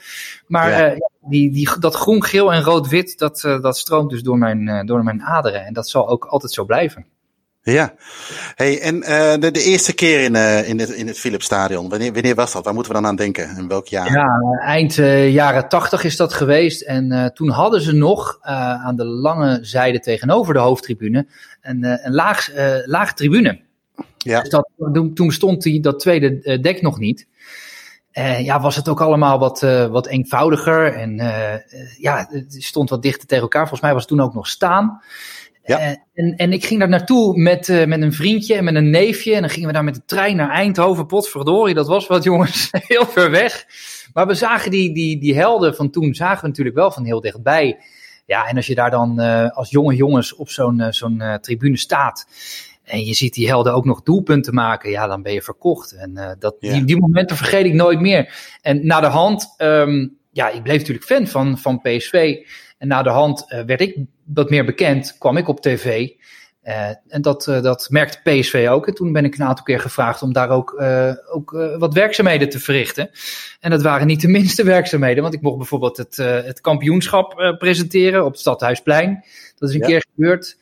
Maar 0.47 0.71
Ja. 0.71 0.95
uh, 0.95 0.99
die, 1.21 1.51
die, 1.51 1.79
dat 1.79 1.95
groen, 1.95 2.25
geel 2.25 2.53
en 2.53 2.63
rood-wit, 2.63 3.19
dat, 3.19 3.43
uh, 3.47 3.63
dat 3.63 3.79
stroomt 3.79 4.11
dus 4.11 4.23
door 4.23 4.39
mijn, 4.39 4.87
door 4.87 5.05
mijn 5.05 5.23
aderen. 5.23 5.65
En 5.65 5.73
dat 5.73 5.89
zal 5.89 6.09
ook 6.09 6.25
altijd 6.25 6.53
zo 6.53 6.65
blijven. 6.65 7.07
Ja. 7.73 7.95
Hey, 8.55 8.81
en 8.81 9.01
de, 9.41 9.51
de, 9.51 9.63
eerste 9.63 9.95
keer 9.95 10.21
in, 10.21 10.35
in 10.67 10.81
het, 10.81 10.91
in 10.91 11.07
het 11.07 11.19
Philipsstadion, 11.19 11.89
wanneer, 11.89 12.13
wanneer 12.13 12.35
was 12.35 12.53
dat? 12.53 12.65
Waar 12.65 12.75
moeten 12.75 12.93
we 12.93 12.99
dan 12.99 13.09
aan 13.09 13.17
denken? 13.17 13.57
In 13.57 13.69
welk 13.69 13.87
jaar? 13.87 14.13
Ja, 14.13 14.41
eind 14.65 14.95
jaren 15.33 15.69
tachtig 15.69 16.05
is 16.05 16.17
dat 16.17 16.33
geweest. 16.33 16.83
En 16.83 17.33
toen 17.35 17.51
hadden 17.51 17.81
ze 17.81 17.93
nog 17.93 18.39
aan 18.41 18.97
de 18.97 19.05
lange 19.05 19.59
zijde 19.63 20.01
tegenover 20.01 20.55
de 20.55 20.61
hoofdtribune 20.61 21.27
een, 21.63 21.85
een 22.07 22.15
laag, 22.15 22.51
laag 22.85 23.15
tribune. 23.15 23.61
Ja. 24.19 24.41
Dus 24.41 24.51
dat, 24.51 24.69
toen 25.15 25.33
stond 25.33 25.63
die, 25.63 25.81
dat 25.81 25.99
tweede 25.99 26.61
dek 26.61 26.83
nog 26.83 26.99
niet. 26.99 27.27
Uh, 28.19 28.45
ja, 28.45 28.61
was 28.61 28.77
het 28.77 28.89
ook 28.89 29.01
allemaal 29.01 29.39
wat, 29.39 29.63
uh, 29.63 29.87
wat 29.87 30.07
eenvoudiger. 30.07 30.95
En 30.95 31.19
uh, 31.19 31.55
ja, 31.99 32.27
het 32.31 32.57
stond 32.59 32.91
wat 32.91 33.03
dichter 33.03 33.27
tegen 33.27 33.43
elkaar. 33.43 33.61
Volgens 33.61 33.81
mij 33.81 33.93
was 33.93 34.01
het 34.01 34.11
toen 34.11 34.21
ook 34.21 34.35
nog 34.35 34.47
staan. 34.47 35.01
Ja. 35.67 35.97
en, 36.15 36.37
en 36.37 36.53
ik 36.53 36.65
ging 36.65 36.81
daar 36.81 36.89
naartoe 36.89 37.37
met, 37.37 37.87
met 37.87 38.03
een 38.03 38.13
vriendje 38.13 38.55
en 38.55 38.65
met 38.65 38.75
een 38.75 38.91
neefje. 38.91 39.35
En 39.35 39.41
dan 39.41 39.51
gingen 39.51 39.67
we 39.67 39.75
daar 39.75 39.85
met 39.85 39.95
de 39.95 40.05
trein 40.07 40.37
naar 40.37 40.51
Eindhoven. 40.51 41.07
Potverdorie, 41.07 41.75
dat 41.75 41.87
was 41.87 42.07
wat 42.07 42.25
jongens, 42.31 42.69
heel 42.71 43.07
ver 43.07 43.31
weg. 43.31 43.67
Maar 44.13 44.27
we 44.27 44.35
zagen 44.35 44.71
die, 44.71 44.95
die, 44.95 45.21
die 45.21 45.35
helden 45.35 45.75
van 45.75 45.91
toen, 45.91 46.15
zagen 46.15 46.41
we 46.41 46.49
natuurlijk 46.49 46.77
wel 46.77 46.91
van 46.91 47.05
heel 47.05 47.21
dichtbij. 47.21 47.79
Ja, 48.27 48.47
en 48.47 48.57
als 48.57 48.67
je 48.67 48.75
daar 48.75 48.91
dan 48.91 49.19
als 49.53 49.71
jonge 49.71 49.95
jongens 49.95 50.35
op 50.35 50.49
zo'n 50.49 50.87
zo'n 50.91 51.23
tribune 51.41 51.77
staat 51.77 52.27
en 52.85 53.05
je 53.05 53.15
ziet 53.15 53.35
die 53.35 53.49
helden 53.49 53.75
ook 53.75 53.85
nog 53.85 54.03
doelpunten 54.03 54.55
maken, 54.55 54.91
ja, 54.91 55.07
dan 55.07 55.23
ben 55.23 55.33
je 55.33 55.43
verkocht. 55.43 55.93
En 55.93 56.37
dat, 56.39 56.57
Ja. 56.61 56.73
die, 56.73 56.85
die 56.85 57.01
momenten 57.01 57.37
vergeet 57.37 57.65
ik 57.67 57.73
nooit 57.73 58.01
meer. 58.01 58.35
En 58.63 58.87
na 58.87 59.01
de 59.01 59.07
hand, 59.07 59.55
um, 59.59 60.17
ja, 60.33 60.49
ik 60.49 60.63
bleef 60.63 60.79
natuurlijk 60.79 61.07
fan 61.07 61.27
van, 61.27 61.59
van 61.59 61.81
PSV. 61.81 62.37
En 62.87 62.93
na 62.93 63.03
de 63.03 63.11
hand 63.11 63.45
uh, 63.49 63.61
werd 63.61 63.81
ik 63.81 63.99
wat 64.25 64.51
meer 64.51 64.65
bekend, 64.65 65.17
kwam 65.19 65.37
ik 65.37 65.49
op 65.49 65.61
tv. 65.61 66.09
Uh, 66.65 66.89
en 67.09 67.23
dat, 67.23 67.45
dat 67.45 67.87
merkte 67.91 68.21
PSV 68.23 68.67
ook. 68.71 68.87
En 68.87 68.95
toen 68.95 69.13
ben 69.13 69.25
ik 69.25 69.35
een 69.35 69.45
aantal 69.45 69.65
keer 69.65 69.81
gevraagd 69.81 70.23
om 70.23 70.33
daar 70.33 70.51
ook, 70.51 70.83
ook 71.33 71.51
wat 71.79 71.95
werkzaamheden 71.95 72.49
te 72.49 72.59
verrichten. 72.59 73.11
En 73.61 73.71
dat 73.71 73.83
waren 73.83 74.07
niet 74.07 74.21
de 74.21 74.29
minste 74.39 74.65
werkzaamheden, 74.65 75.23
want 75.23 75.35
ik 75.35 75.41
mocht 75.41 75.57
bijvoorbeeld 75.57 75.97
het, 75.97 76.17
het 76.17 76.61
kampioenschap 76.61 77.55
presenteren 77.59 78.25
op 78.25 78.31
het 78.31 78.41
Stadhuisplein. 78.41 79.25
Dat 79.57 79.69
is 79.69 79.75
een 79.75 79.81
Ja. 79.81 79.87
keer 79.87 80.07
gebeurd. 80.15 80.59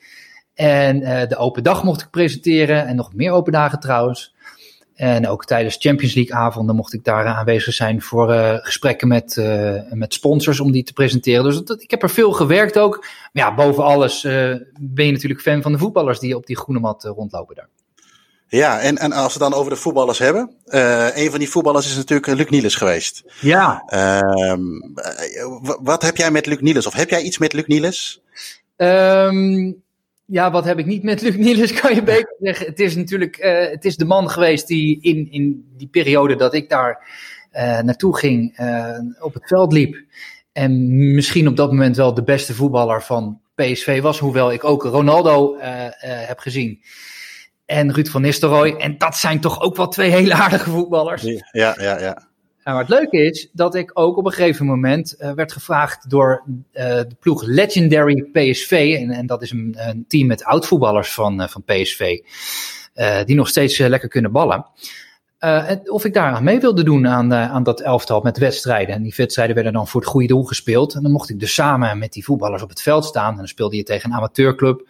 En 0.55 1.01
de 1.29 1.37
open 1.37 1.63
dag 1.63 1.85
mocht 1.85 2.01
ik 2.01 2.11
presenteren 2.11 2.87
en 2.87 2.97
nog 2.97 3.15
meer 3.15 3.33
open 3.33 3.53
dagen 3.53 3.81
trouwens. 3.81 4.34
En 4.95 5.29
ook 5.29 5.45
tijdens 5.45 5.77
Champions 5.79 6.15
League 6.15 6.35
avonden 6.37 6.77
mocht 6.77 6.93
ik 6.93 7.05
daar 7.05 7.27
aanwezig 7.27 7.75
zijn 7.75 8.03
voor 8.03 8.31
uh, 8.31 8.55
gesprekken 8.55 9.09
met, 9.09 9.37
uh, 9.37 9.81
met 9.91 10.15
sponsors 10.15 10.61
om 10.61 10.73
die 10.73 10.85
te 10.85 10.93
presenteren. 10.93 11.45
Dus 11.45 11.63
dat, 11.63 11.83
ik 11.83 11.91
heb 11.91 12.03
er 12.03 12.11
veel 12.11 12.33
gewerkt 12.33 12.79
ook. 12.79 12.99
Maar 13.33 13.45
ja, 13.45 13.55
boven 13.55 13.85
alles 13.85 14.23
ben 14.81 15.07
je 15.07 15.13
natuurlijk 15.13 15.41
fan 15.41 15.63
van 15.63 15.73
de 15.73 15.79
voetballers 15.79 16.19
die 16.19 16.37
op 16.37 16.47
die 16.47 16.57
groene 16.57 16.81
mat 16.81 17.05
rondlopen 17.05 17.55
daar. 17.55 17.69
Ja, 18.47 18.81
en, 18.81 18.99
en 18.99 19.13
als 19.13 19.33
we 19.33 19.39
dan 19.39 19.55
over 19.55 19.71
de 19.71 19.79
voetballers 19.79 20.19
hebben. 20.19 20.51
een 21.15 21.31
van 21.31 21.39
die 21.39 21.51
voetballers 21.51 21.87
is 21.87 21.97
natuurlijk 21.97 22.27
Luc 22.27 22.49
Niels 22.49 22.75
geweest. 22.75 23.23
Ja. 23.41 23.83
Ehm, 23.87 24.63
wat 25.83 26.03
heb 26.03 26.17
jij 26.17 26.31
met 26.31 26.47
Luc 26.47 26.61
Niels? 26.61 26.87
Of 26.87 26.95
heb 26.95 27.11
jij 27.11 27.23
iets 27.23 27.39
met 27.39 27.53
Luc 27.53 27.67
Niels? 27.67 28.23
Um, 28.77 29.84
ja, 30.27 30.51
wat 30.51 30.65
heb 30.65 30.79
ik 30.79 30.87
niet 30.87 31.03
met 31.03 31.21
Luc 31.21 31.37
Niels, 31.37 31.73
kan 31.73 31.95
je 31.95 32.03
beter 32.03 32.37
zeggen. 32.41 32.67
Het 32.67 32.81
is 32.81 32.97
natuurlijk 32.97 33.39
uh, 33.39 33.71
het 33.71 33.85
is 33.85 33.97
de 33.97 34.05
man 34.05 34.31
geweest 34.31 34.67
die 34.67 34.99
in, 35.01 35.31
in 35.31 35.73
die 35.77 35.89
periode 35.89 36.37
dat 36.37 36.55
ik 36.55 36.69
daar 36.69 37.09
uh, 37.53 37.81
naartoe 37.81 38.17
ging, 38.17 38.59
uh, 38.61 38.99
op 39.21 39.35
het 39.35 39.47
veld 39.47 39.73
liep. 39.73 40.03
En 40.53 41.15
misschien 41.15 41.49
op 41.49 41.57
dat 41.57 41.71
moment 41.71 41.97
wel 41.97 42.15
de 42.15 42.23
beste 42.23 42.55
voetballer 42.55 43.03
van 43.03 43.41
PSV 43.55 44.01
was. 44.01 44.19
Hoewel 44.19 44.53
ik 44.53 44.65
ook 44.65 44.83
Ronaldo 44.83 45.57
heb 45.99 46.39
gezien. 46.39 46.81
En 47.67 47.95
Ruud 47.95 48.09
van 48.09 48.23
Nistelrooy. 48.23 48.75
En 48.77 48.99
dat 48.99 49.17
zijn 49.17 49.41
toch 49.41 49.61
ook 49.61 49.77
wel 49.77 49.89
twee 49.89 50.11
hele 50.11 50.35
aardige 50.35 50.71
voetballers. 50.71 51.23
Ja, 51.53 51.77
ja, 51.79 52.01
ja. 52.01 52.29
En 52.65 52.73
maar 52.73 52.83
het 52.83 52.91
leuke 52.91 53.17
is 53.17 53.49
dat 53.53 53.75
ik 53.75 53.91
ook 53.95 54.17
op 54.17 54.27
een 54.27 54.33
gegeven 54.33 54.67
moment 54.67 55.17
uh, 55.19 55.33
werd 55.33 55.53
gevraagd 55.53 56.11
door 56.11 56.43
uh, 56.47 56.61
de 56.73 57.17
ploeg 57.21 57.43
Legendary 57.43 58.23
PSV. 58.33 58.97
En, 59.01 59.11
en 59.11 59.27
dat 59.27 59.43
is 59.43 59.51
een, 59.51 59.77
een, 59.79 60.05
team 60.09 60.27
met 60.27 60.45
oud-voetballers 60.45 61.13
van, 61.13 61.41
uh, 61.41 61.49
van 61.49 61.63
PSV. 61.63 62.19
die 63.25 63.37
nog 63.37 63.49
steeds 63.49 63.79
lekker 63.79 64.09
kunnen 64.09 64.33
ballen. 64.33 64.67
of 65.85 66.05
ik 66.05 66.15
daar 66.15 66.43
mee 66.43 66.61
wilde 66.61 66.83
doen 66.83 67.09
aan, 67.09 67.35
aan 67.35 67.63
dat 67.63 67.81
elftal 67.81 68.21
met 68.21 68.39
wedstrijden. 68.39 68.95
En 68.95 69.03
die 69.03 69.15
wedstrijden 69.17 69.55
werden 69.55 69.73
dan 69.73 69.89
voor 69.89 70.01
het 70.01 70.11
goede 70.11 70.27
doel 70.27 70.45
gespeeld. 70.45 70.95
En 70.95 71.03
dan 71.03 71.13
mocht 71.13 71.31
ik 71.31 71.41
dus 71.41 71.55
samen 71.55 71.99
met 71.99 72.13
die 72.13 72.25
voetballers 72.25 72.63
op 72.63 72.69
het 72.69 72.83
veld 72.83 73.05
staan. 73.05 73.31
En 73.31 73.37
dan 73.37 73.49
speelde 73.49 73.77
je 73.77 73.83
tegen 73.83 74.11
een 74.11 74.17
amateurclub. 74.17 74.89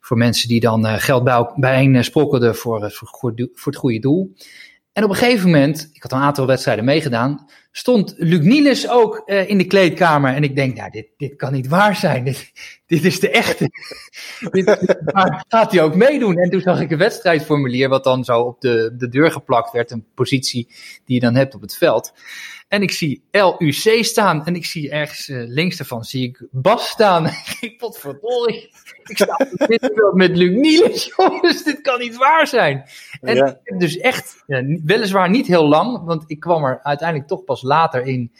Voor 0.00 0.16
mensen 0.16 0.48
die 0.48 0.60
dan 0.60 0.86
geld 0.86 1.24
bij, 1.24 1.50
bijeen 1.56 2.04
sprokkelden 2.04 2.56
voor, 2.56 2.90
voor, 2.90 3.10
voor 3.54 3.72
het 3.72 3.76
goede 3.76 3.98
doel. 3.98 4.34
En 4.98 5.04
op 5.04 5.10
een 5.10 5.16
gegeven 5.16 5.50
moment, 5.50 5.90
ik 5.92 6.02
had 6.02 6.12
een 6.12 6.18
aantal 6.18 6.46
wedstrijden 6.46 6.84
meegedaan, 6.84 7.46
stond 7.72 8.14
Luc 8.16 8.40
Niels 8.40 8.88
ook 8.88 9.22
uh, 9.26 9.48
in 9.48 9.58
de 9.58 9.66
kleedkamer. 9.66 10.34
En 10.34 10.42
ik 10.42 10.56
denk, 10.56 10.76
nou, 10.76 10.90
dit, 10.90 11.06
dit 11.16 11.36
kan 11.36 11.52
niet 11.52 11.68
waar 11.68 11.96
zijn. 11.96 12.24
Dit, 12.86 13.04
is 13.04 13.20
de 13.20 13.30
echte. 13.30 13.70
maar 15.14 15.44
gaat 15.48 15.72
hij 15.72 15.82
ook 15.82 15.94
meedoen? 15.94 16.36
En 16.36 16.50
toen 16.50 16.60
zag 16.60 16.80
ik 16.80 16.90
een 16.90 16.98
wedstrijdformulier, 16.98 17.88
wat 17.88 18.04
dan 18.04 18.24
zo 18.24 18.40
op 18.40 18.60
de, 18.60 18.94
de 18.98 19.08
deur 19.08 19.30
geplakt 19.30 19.72
werd. 19.72 19.90
Een 19.90 20.06
positie 20.14 20.66
die 21.04 21.14
je 21.14 21.20
dan 21.20 21.34
hebt 21.34 21.54
op 21.54 21.60
het 21.60 21.76
veld. 21.76 22.12
En 22.68 22.82
ik 22.82 22.90
zie 22.90 23.22
LUC 23.30 24.04
staan. 24.04 24.46
En 24.46 24.54
ik 24.54 24.64
zie 24.64 24.90
ergens 24.90 25.28
uh, 25.28 25.42
links 25.46 25.76
daarvan 25.76 26.04
zie 26.04 26.28
ik 26.28 26.46
Bas 26.50 26.88
staan. 26.88 27.26
ik 27.60 27.74
potverdorie. 27.78 28.70
Ik 29.04 29.16
sta 29.16 29.34
op 29.50 29.68
dit 29.68 30.12
met 30.12 30.36
Luc 30.36 30.56
Niels. 30.56 31.12
Jongens, 31.16 31.64
dit 31.64 31.80
kan 31.80 31.98
niet 31.98 32.16
waar 32.16 32.46
zijn. 32.46 32.84
En 33.20 33.36
Ja. 33.36 33.46
ik 33.46 33.56
heb 33.62 33.80
dus 33.80 33.96
echt, 33.96 34.42
ja, 34.46 34.62
weliswaar 34.84 35.30
niet 35.30 35.46
heel 35.46 35.68
lang. 35.68 36.04
Want 36.04 36.24
ik 36.26 36.40
kwam 36.40 36.64
er 36.64 36.80
uiteindelijk 36.82 37.28
toch 37.28 37.44
pas 37.44 37.62
later 37.62 38.02
in 38.02 38.32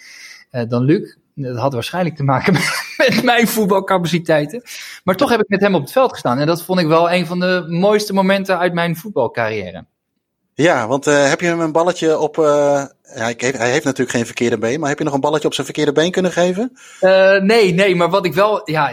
uh, 0.52 0.62
dan 0.68 0.84
Luc. 0.84 1.16
Dat 1.34 1.58
had 1.58 1.72
waarschijnlijk 1.72 2.16
te 2.16 2.24
maken 2.24 2.52
met, 2.58 2.94
met 2.96 3.22
mijn 3.22 3.48
voetbalcapaciteiten. 3.48 4.62
Maar 5.04 5.16
toch 5.16 5.30
heb 5.30 5.40
ik 5.40 5.48
met 5.48 5.60
hem 5.60 5.74
op 5.74 5.80
het 5.80 5.92
veld 5.92 6.12
gestaan. 6.12 6.38
En 6.38 6.46
dat 6.46 6.62
vond 6.62 6.80
ik 6.80 6.86
wel 6.86 7.10
een 7.10 7.26
van 7.26 7.40
de 7.40 7.64
mooiste 7.68 8.12
momenten 8.12 8.58
uit 8.58 8.72
mijn 8.72 8.96
voetbalcarrière. 8.96 9.84
Ja, 10.58 10.86
want 10.86 11.06
uh, 11.06 11.28
heb 11.28 11.40
je 11.40 11.46
hem 11.46 11.60
een 11.60 11.72
balletje 11.72 12.18
op. 12.18 12.36
Uh, 12.36 12.84
hij, 13.02 13.34
heeft, 13.36 13.58
hij 13.58 13.70
heeft 13.70 13.84
natuurlijk 13.84 14.16
geen 14.16 14.26
verkeerde 14.26 14.58
been, 14.58 14.80
maar 14.80 14.88
heb 14.88 14.98
je 14.98 15.04
nog 15.04 15.14
een 15.14 15.20
balletje 15.20 15.46
op 15.46 15.54
zijn 15.54 15.66
verkeerde 15.66 15.92
been 15.92 16.10
kunnen 16.10 16.32
geven? 16.32 16.78
Uh, 17.00 17.40
nee, 17.40 17.74
nee, 17.74 17.96
maar 17.96 18.10
wat 18.10 18.24
ik 18.24 18.34
wel. 18.34 18.70
Ja, 18.70 18.88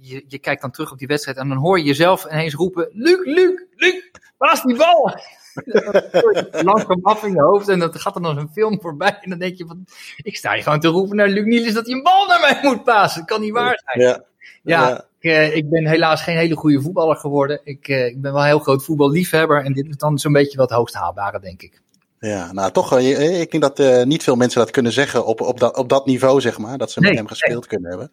je, 0.00 0.24
je 0.28 0.38
kijkt 0.38 0.60
dan 0.60 0.70
terug 0.70 0.92
op 0.92 0.98
die 0.98 1.06
wedstrijd 1.06 1.38
en 1.38 1.48
dan 1.48 1.56
hoor 1.56 1.78
je 1.78 1.84
jezelf 1.84 2.24
ineens 2.24 2.54
roepen: 2.54 2.88
Luc, 2.92 3.18
Luc, 3.24 3.60
Luc, 3.76 3.94
waar 4.36 4.52
is 4.52 4.60
die 4.60 4.76
bal? 4.76 5.18
Langzaam 6.70 7.00
af 7.02 7.24
in 7.24 7.32
je 7.32 7.42
hoofd 7.42 7.68
en 7.68 7.78
dan 7.78 7.94
gaat 7.94 8.14
er 8.14 8.20
nog 8.20 8.36
een 8.36 8.50
film 8.52 8.80
voorbij. 8.80 9.18
En 9.20 9.30
dan 9.30 9.38
denk 9.38 9.56
je: 9.56 9.66
van, 9.66 9.84
Ik 10.16 10.36
sta 10.36 10.52
hier 10.52 10.62
gewoon 10.62 10.80
te 10.80 10.88
roepen 10.88 11.16
naar 11.16 11.28
Luc 11.28 11.44
Niels 11.44 11.72
dat 11.72 11.86
hij 11.86 11.94
een 11.94 12.02
bal 12.02 12.26
naar 12.26 12.40
mij 12.40 12.58
moet 12.62 12.84
passen. 12.84 13.20
Dat 13.20 13.30
kan 13.30 13.40
niet 13.40 13.52
waar 13.52 13.82
zijn. 13.84 14.08
Ja. 14.08 14.24
Ja, 14.62 15.05
uh, 15.26 15.56
ik, 15.56 15.70
ben 15.70 15.86
helaas 15.86 16.22
geen 16.22 16.36
hele 16.36 16.56
goede 16.56 16.80
voetballer 16.80 17.16
geworden. 17.16 17.60
Ik, 17.64 17.88
uh, 17.88 18.06
ik 18.06 18.20
ben 18.20 18.32
wel 18.32 18.40
een 18.40 18.46
heel 18.46 18.58
groot 18.58 18.84
voetballiefhebber. 18.84 19.64
En 19.64 19.72
dit 19.72 19.86
is 19.86 19.96
dan 19.96 20.18
zo'n 20.18 20.32
beetje 20.32 20.58
wat 20.58 20.70
hoogst 20.70 20.94
haalbare, 20.94 21.40
denk 21.40 21.62
ik. 21.62 21.80
Ja, 22.18 22.52
nou 22.52 22.72
toch, 22.72 22.98
eh, 22.98 23.40
ik 23.40 23.50
denk 23.50 23.62
dat 23.62 23.80
uh, 23.80 24.02
niet 24.02 24.22
veel 24.22 24.36
mensen 24.36 24.60
dat 24.60 24.70
kunnen 24.70 24.92
zeggen 24.92 25.26
op, 25.26 25.40
op, 25.40 25.60
dat, 25.60 25.76
op 25.76 25.88
dat 25.88 26.06
niveau, 26.06 26.40
zeg 26.40 26.58
maar. 26.58 26.78
Dat 26.78 26.90
ze 26.90 27.00
met 27.00 27.14
hem 27.14 27.26
gespeeld 27.26 27.66
kunnen 27.66 27.90
hebben. 27.90 28.12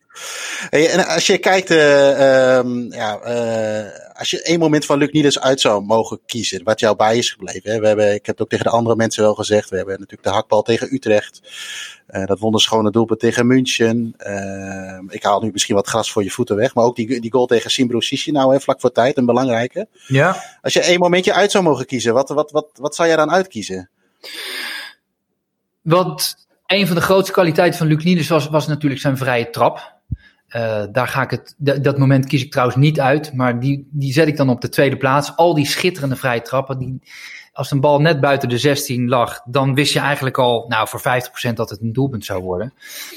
En 0.70 1.08
als 1.08 1.28
je 1.28 1.38
kijkt, 1.38 1.72
uh, 1.72 2.58
um, 2.58 2.94
ja, 2.94 3.20
als 4.14 4.30
je 4.30 4.42
één 4.42 4.60
moment 4.60 4.86
van 4.86 4.98
Luc 4.98 5.12
Niels 5.12 5.40
uit 5.40 5.62
zou 5.62 5.84
mogen 5.84 6.20
kiezen, 6.26 6.64
wat 6.64 6.80
jou 6.80 6.96
bij 6.96 7.18
is 7.18 7.32
gebleven. 7.32 7.72
Hè? 7.72 7.80
We 7.80 7.88
hebben, 7.88 8.14
ik 8.14 8.26
heb 8.26 8.36
het 8.36 8.42
ook 8.42 8.50
tegen 8.50 8.66
de 8.66 8.72
andere 8.72 8.96
mensen 8.96 9.24
wel 9.24 9.36
gezegd, 9.36 9.70
we 9.70 9.76
hebben 9.76 9.94
natuurlijk 9.94 10.24
de 10.24 10.30
hakbal 10.30 10.62
tegen 10.62 10.94
Utrecht. 10.94 11.42
dat 12.26 12.40
wonderschone 12.40 12.92
doelpunt 12.92 13.20
tegen 13.20 13.48
München. 13.48 14.14
Ehm, 14.18 15.10
ik 15.10 15.24
haal 15.24 15.42
nu 15.42 15.50
misschien 15.52 15.76
wat 15.76 15.88
gras 15.88 16.12
voor 16.12 16.24
je 16.24 16.32
voeten 16.32 16.56
weg, 16.56 16.74
maar 16.74 16.84
ook 16.84 16.96
die, 16.96 17.22
die 17.22 17.32
goal 17.32 17.46
tegen 17.46 17.72
Simbro 17.72 18.00
Sissi 18.00 18.32
nou, 18.32 18.54
hè, 18.54 18.60
vlak 18.60 18.80
voor 18.80 18.92
tijd, 18.92 19.18
een 19.18 19.26
belangrijke. 19.26 19.88
Ja. 20.08 20.44
Als 20.62 20.74
je 20.74 20.82
één 20.82 21.00
momentje 21.00 21.34
uit 21.34 21.52
zou 21.52 21.64
mogen 21.64 21.86
kiezen, 21.86 22.14
wat, 22.14 22.30
wat, 22.30 22.52
wat, 22.52 22.68
wat 22.74 22.96
zou 22.96 23.08
jij 23.08 23.18
dan 23.18 23.32
uitkiezen? 23.32 23.90
Wat 25.82 26.36
een 26.66 26.88
van 26.88 26.96
de 26.96 27.02
grootste 27.02 27.32
kwaliteiten 27.32 27.78
van 27.78 27.88
Luc 27.88 28.04
Niels 28.04 28.28
was, 28.28 28.48
was 28.48 28.68
natuurlijk 28.68 29.02
zijn 29.02 29.18
vrije 29.18 29.50
trap. 29.50 29.93
Uh, 30.56 30.84
daar 30.92 31.08
ga 31.08 31.22
ik 31.22 31.30
het, 31.30 31.56
dat 31.84 31.98
moment 31.98 32.26
kies 32.26 32.44
ik 32.44 32.52
trouwens 32.52 32.78
niet 32.78 33.00
uit, 33.00 33.34
maar 33.34 33.60
die, 33.60 33.88
die 33.92 34.14
zet 34.14 34.28
ik 34.28 34.38
dan 34.38 34.50
op 34.50 34.62
de 34.62 34.70
tweede 34.70 34.98
plaats. 34.98 35.36
Al 35.36 35.54
die 35.54 35.66
schitterende 35.66 36.16
vrije 36.16 36.42
trappen, 36.42 36.80
die, 36.80 37.00
als 37.54 37.72
een 37.72 37.80
bal 37.80 38.02
net 38.02 38.20
buiten 38.20 38.50
de 38.50 38.58
16 38.58 39.08
lag, 39.08 39.42
dan 39.46 39.74
wist 39.74 39.94
je 39.94 40.00
eigenlijk 40.00 40.38
al, 40.38 40.66
nou 40.68 40.88
voor 40.88 41.02
50% 41.50 41.54
dat 41.54 41.70
het 41.70 41.82
een 41.82 41.94
doelpunt 41.94 42.26
zou 42.26 42.44
worden. 42.44 42.74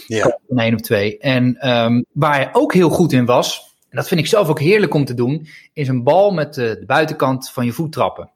Ja. 0.07 0.39
Een 0.49 0.59
één 0.59 0.75
of 0.75 0.81
twee. 0.81 1.19
En 1.19 1.69
um, 1.69 2.05
waar 2.13 2.35
hij 2.35 2.49
ook 2.53 2.75
heel 2.75 2.91
goed 2.91 3.13
in 3.13 3.25
was, 3.25 3.75
en 3.89 3.97
dat 3.97 4.09
vind 4.09 4.21
ik 4.21 4.27
zelf 4.27 4.49
ook 4.49 4.61
heerlijk 4.61 4.95
om 4.95 5.05
te 5.05 5.15
doen, 5.15 5.47
is 5.73 5.89
een 5.89 6.03
bal 6.03 6.31
met 6.31 6.55
de, 6.55 6.77
de 6.81 6.87
buitenkant 6.87 7.51
van 7.51 7.65
je 7.65 7.73
voet 7.73 7.93
trappen. 7.93 8.31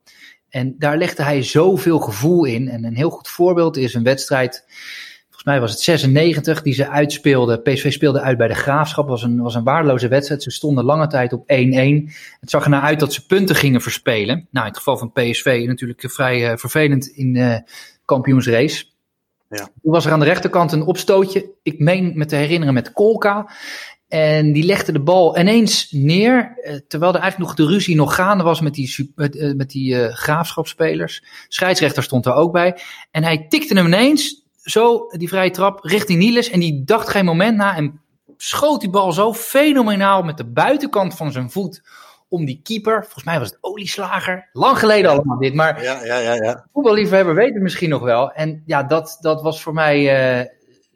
En 0.48 0.74
daar 0.78 0.96
legde 0.96 1.22
hij 1.22 1.42
zoveel 1.42 1.98
gevoel 1.98 2.44
in. 2.44 2.68
En 2.68 2.84
een 2.84 2.96
heel 2.96 3.10
goed 3.10 3.28
voorbeeld 3.28 3.76
is 3.76 3.94
een 3.94 4.02
wedstrijd, 4.02 4.64
volgens 5.40 5.60
mij 5.60 5.68
was 5.68 5.70
het 5.70 5.80
96, 5.80 6.62
die 6.62 6.74
ze 6.74 6.88
uitspeelden. 6.88 7.62
PSV 7.62 7.92
speelde 7.92 8.20
uit 8.20 8.38
bij 8.38 8.48
de 8.48 8.54
Graafschap, 8.54 9.08
was 9.08 9.22
een, 9.22 9.40
was 9.40 9.54
een 9.54 9.64
waardeloze 9.64 10.08
wedstrijd. 10.08 10.42
Ze 10.42 10.50
stonden 10.50 10.84
lange 10.84 11.06
tijd 11.06 11.32
op 11.32 11.42
1-1. 11.42 11.44
Het 12.40 12.50
zag 12.50 12.64
er 12.64 12.70
naar 12.70 12.82
uit 12.82 13.00
dat 13.00 13.12
ze 13.12 13.26
punten 13.26 13.56
gingen 13.56 13.80
verspelen. 13.80 14.48
Nou, 14.50 14.66
in 14.66 14.72
het 14.72 14.76
geval 14.76 14.98
van 14.98 15.12
PSV 15.12 15.64
natuurlijk 15.66 16.10
vrij 16.10 16.50
uh, 16.50 16.56
vervelend 16.56 17.06
in 17.06 17.32
de 17.32 17.40
uh, 17.40 17.58
kampioensrace. 18.04 18.84
Ja. 19.48 19.68
Toen 19.82 19.92
was 19.92 20.06
er 20.06 20.12
aan 20.12 20.18
de 20.18 20.24
rechterkant 20.24 20.72
een 20.72 20.82
opstootje. 20.82 21.50
Ik 21.62 21.78
meen 21.78 22.12
me 22.14 22.24
te 22.24 22.36
herinneren 22.36 22.74
met 22.74 22.92
Kolka. 22.92 23.50
En 24.08 24.52
die 24.52 24.64
legde 24.64 24.92
de 24.92 25.00
bal 25.00 25.38
ineens 25.38 25.90
neer, 25.90 26.54
terwijl 26.88 27.14
er 27.14 27.20
eigenlijk 27.20 27.38
nog 27.38 27.54
de 27.54 27.72
ruzie 27.74 27.96
nog 27.96 28.14
gaande 28.14 28.44
was 28.44 28.60
met 28.60 28.74
die, 28.74 29.12
met, 29.14 29.56
met 29.56 29.70
die 29.70 29.94
uh, 29.94 30.08
graafschapspelers. 30.08 31.24
Scheidsrechter 31.48 32.02
stond 32.02 32.26
er 32.26 32.34
ook 32.34 32.52
bij. 32.52 32.78
En 33.10 33.22
hij 33.22 33.46
tikte 33.48 33.74
hem 33.74 33.86
ineens, 33.86 34.40
zo, 34.70 35.06
die 35.10 35.28
vrije 35.28 35.50
trap, 35.50 35.84
richting 35.84 36.18
Niels. 36.18 36.50
En 36.50 36.60
die 36.60 36.84
dacht 36.84 37.08
geen 37.08 37.24
moment 37.24 37.56
na 37.56 37.76
en 37.76 38.00
schoot 38.36 38.80
die 38.80 38.90
bal 38.90 39.12
zo 39.12 39.34
fenomenaal 39.34 40.22
met 40.22 40.36
de 40.36 40.46
buitenkant 40.46 41.14
van 41.14 41.32
zijn 41.32 41.50
voet 41.50 41.82
om 42.28 42.44
die 42.44 42.60
keeper. 42.62 43.02
Volgens 43.02 43.24
mij 43.24 43.38
was 43.38 43.48
het 43.48 43.58
olieslager. 43.60 44.48
Lang 44.52 44.78
geleden 44.78 45.10
allemaal 45.10 45.38
dit, 45.38 45.54
maar 45.54 45.82
ja, 45.82 46.04
ja, 46.04 46.18
ja, 46.18 46.34
ja. 46.34 46.66
voetballiefhebber 46.72 47.34
weet 47.34 47.54
het 47.54 47.62
misschien 47.62 47.90
nog 47.90 48.02
wel. 48.02 48.32
En 48.32 48.62
ja, 48.66 48.82
dat, 48.82 49.18
dat 49.20 49.42
was 49.42 49.62
voor 49.62 49.74
mij... 49.74 50.38
Uh, 50.40 50.46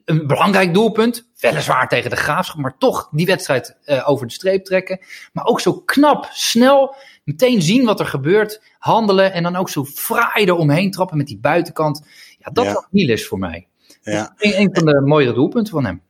een 0.05 0.27
belangrijk 0.27 0.75
doelpunt. 0.75 1.31
Weliswaar 1.39 1.89
tegen 1.89 2.11
de 2.11 2.17
graafschap, 2.17 2.61
maar 2.61 2.79
toch 2.79 3.09
die 3.11 3.27
wedstrijd 3.27 3.77
uh, 3.87 4.09
over 4.09 4.27
de 4.27 4.33
streep 4.33 4.65
trekken. 4.65 4.99
Maar 5.33 5.45
ook 5.45 5.61
zo 5.61 5.73
knap, 5.73 6.29
snel, 6.33 6.95
meteen 7.25 7.63
zien 7.63 7.85
wat 7.85 8.01
er 8.01 8.07
gebeurt, 8.07 8.63
handelen 8.79 9.33
en 9.33 9.43
dan 9.43 9.57
ook 9.57 9.69
zo 9.69 9.85
fraai 9.85 10.45
eromheen 10.45 10.91
trappen 10.91 11.17
met 11.17 11.27
die 11.27 11.39
buitenkant. 11.39 12.07
Ja, 12.45 12.51
dat 12.53 12.65
Ja. 12.65 13.07
was 13.07 13.25
voor 13.25 13.39
mij. 13.39 13.67
Ja. 14.03 14.35
Een, 14.39 14.61
een 14.61 14.71
van 14.73 14.85
de 14.85 15.01
mooiere 15.01 15.35
doelpunten 15.35 15.73
van 15.73 15.85
hem. 15.85 16.03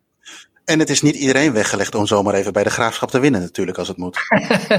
En 0.65 0.79
het 0.79 0.91
is 0.91 1.03
niet 1.03 1.15
iedereen 1.15 1.53
weggelegd 1.53 1.95
om 1.95 2.07
zomaar 2.07 2.35
even 2.35 2.53
bij 2.53 2.63
de 2.63 2.71
graafschap 2.71 3.11
te 3.11 3.19
winnen, 3.19 3.41
natuurlijk, 3.41 3.79
als 3.79 3.89
het 3.89 3.97
moet. 3.97 4.19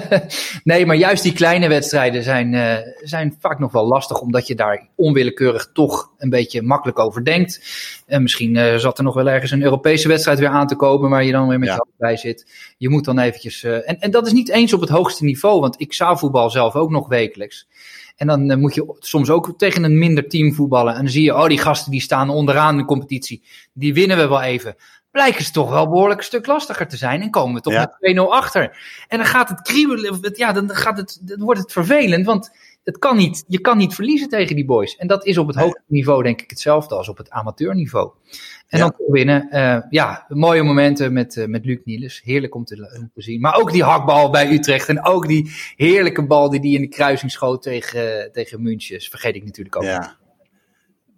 nee, 0.63 0.85
maar 0.85 0.95
juist 0.95 1.23
die 1.23 1.33
kleine 1.33 1.67
wedstrijden 1.67 2.23
zijn, 2.23 2.53
uh, 2.53 2.75
zijn 3.03 3.37
vaak 3.39 3.59
nog 3.59 3.71
wel 3.71 3.87
lastig, 3.87 4.21
omdat 4.21 4.47
je 4.47 4.55
daar 4.55 4.87
onwillekeurig 4.95 5.69
toch 5.73 6.11
een 6.17 6.29
beetje 6.29 6.61
makkelijk 6.61 6.99
over 6.99 7.25
denkt. 7.25 7.61
En 8.05 8.21
misschien 8.21 8.55
uh, 8.55 8.75
zat 8.75 8.97
er 8.97 9.03
nog 9.03 9.13
wel 9.13 9.29
ergens 9.29 9.51
een 9.51 9.63
Europese 9.63 10.07
wedstrijd 10.07 10.39
weer 10.39 10.49
aan 10.49 10.67
te 10.67 10.75
komen, 10.75 11.09
waar 11.09 11.23
je 11.23 11.31
dan 11.31 11.47
weer 11.47 11.59
met 11.59 11.69
ja. 11.69 11.75
je 11.75 11.85
bij 11.97 12.17
zit. 12.17 12.73
Je 12.77 12.89
moet 12.89 13.05
dan 13.05 13.19
eventjes. 13.19 13.63
Uh, 13.63 13.89
en, 13.89 13.99
en 13.99 14.11
dat 14.11 14.25
is 14.25 14.31
niet 14.31 14.49
eens 14.49 14.73
op 14.73 14.81
het 14.81 14.89
hoogste 14.89 15.23
niveau, 15.23 15.59
want 15.59 15.81
ik 15.81 15.93
zou 15.93 16.17
voetbal 16.17 16.49
zelf 16.49 16.75
ook 16.75 16.89
nog 16.89 17.07
wekelijks. 17.07 17.67
En 18.15 18.27
dan 18.27 18.51
uh, 18.51 18.57
moet 18.57 18.75
je 18.75 18.95
soms 18.99 19.29
ook 19.29 19.53
tegen 19.57 19.83
een 19.83 19.97
minder 19.97 20.27
team 20.27 20.53
voetballen. 20.53 20.93
En 20.93 20.99
dan 20.99 21.09
zie 21.11 21.23
je, 21.23 21.35
oh, 21.35 21.47
die 21.47 21.57
gasten 21.57 21.91
die 21.91 22.01
staan 22.01 22.29
onderaan 22.29 22.71
in 22.71 22.77
de 22.77 22.85
competitie. 22.85 23.43
Die 23.73 23.93
winnen 23.93 24.17
we 24.17 24.27
wel 24.27 24.41
even 24.41 24.75
blijken 25.15 25.45
ze 25.45 25.51
toch 25.51 25.69
wel 25.69 25.89
behoorlijk 25.89 26.19
een 26.19 26.25
stuk 26.25 26.45
lastiger 26.45 26.87
te 26.87 26.97
zijn. 26.97 27.21
En 27.21 27.29
komen 27.29 27.55
we 27.55 27.61
toch 27.61 27.73
Ja. 27.73 27.97
met 27.99 28.15
2-0 28.15 28.19
achter. 28.29 28.77
En 29.07 29.17
dan 29.17 29.27
gaat 29.27 29.49
het 29.49 29.61
kriebelen. 29.61 30.19
Ja, 30.33 30.51
dan, 30.51 30.69
gaat 30.69 30.97
het, 30.97 31.19
dan 31.21 31.39
wordt 31.39 31.59
het 31.59 31.71
vervelend. 31.71 32.25
Want 32.25 32.51
het 32.85 32.99
kan 32.99 33.17
niet, 33.17 33.43
je 33.47 33.59
kan 33.59 33.77
niet 33.77 33.93
verliezen 33.93 34.29
tegen 34.29 34.55
die 34.55 34.65
boys. 34.65 34.95
En 34.95 35.07
dat 35.07 35.25
is 35.25 35.37
op 35.37 35.47
het 35.47 35.55
hoogste 35.55 35.83
niveau 35.87 36.23
denk 36.23 36.41
ik 36.41 36.49
hetzelfde 36.49 36.95
als 36.95 37.09
op 37.09 37.17
het 37.17 37.29
amateurniveau. 37.29 38.11
En 38.67 38.79
dan 38.79 38.93
winnen. 39.07 39.49
eh, 39.49 39.77
ja, 39.89 40.25
mooie 40.27 40.63
momenten 40.63 41.13
met, 41.13 41.37
eh, 41.37 41.45
met 41.45 41.65
Luc 41.65 41.79
Niels. 41.83 42.21
Heerlijk 42.23 42.55
om 42.55 42.65
te, 42.65 42.97
om 42.99 43.11
te 43.13 43.21
zien. 43.21 43.41
Maar 43.41 43.55
ook 43.55 43.71
die 43.71 43.83
hakbal 43.83 44.29
bij 44.29 44.51
Utrecht. 44.51 44.89
En 44.89 45.05
ook 45.05 45.27
die 45.27 45.51
heerlijke 45.75 46.25
bal 46.25 46.49
die 46.49 46.59
die 46.59 46.75
in 46.75 46.81
de 46.81 46.87
kruising 46.87 47.31
schoot 47.31 47.61
tegen, 47.61 48.31
tegen 48.31 48.61
München. 48.61 49.01
Vergeet 49.01 49.35
ik 49.35 49.43
natuurlijk 49.43 49.75
ook. 49.75 49.83
Ja. 49.83 50.17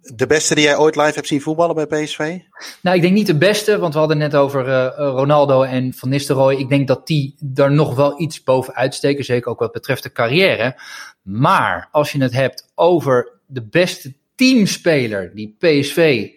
De 0.00 0.26
beste 0.26 0.54
die 0.54 0.64
jij 0.64 0.76
ooit 0.76 0.96
live 0.96 1.14
hebt 1.14 1.26
zien 1.26 1.40
voetballen 1.40 1.74
bij 1.74 1.86
PSV? 1.86 2.38
Nou, 2.82 2.96
ik 2.96 3.02
denk 3.02 3.14
niet 3.14 3.26
de 3.26 3.38
beste, 3.38 3.78
want 3.78 3.92
we 3.92 3.98
hadden 3.98 4.18
net 4.18 4.34
over 4.34 4.68
uh, 4.68 4.88
Ronaldo 4.96 5.62
en 5.62 5.94
Van 5.94 6.08
Nistelrooy. 6.08 6.54
Ik 6.54 6.68
denk 6.68 6.88
dat 6.88 7.06
die 7.06 7.34
er 7.54 7.72
nog 7.72 7.94
wel 7.94 8.20
iets 8.20 8.42
bovenuit 8.42 8.94
steken, 8.94 9.24
zeker 9.24 9.50
ook 9.50 9.58
wat 9.58 9.72
betreft 9.72 10.02
de 10.02 10.12
carrière. 10.12 10.80
Maar 11.22 11.88
als 11.90 12.12
je 12.12 12.22
het 12.22 12.32
hebt 12.32 12.72
over 12.74 13.40
de 13.46 13.66
beste 13.66 14.14
teamspeler 14.34 15.34
die 15.34 15.56
PSV 15.58 16.28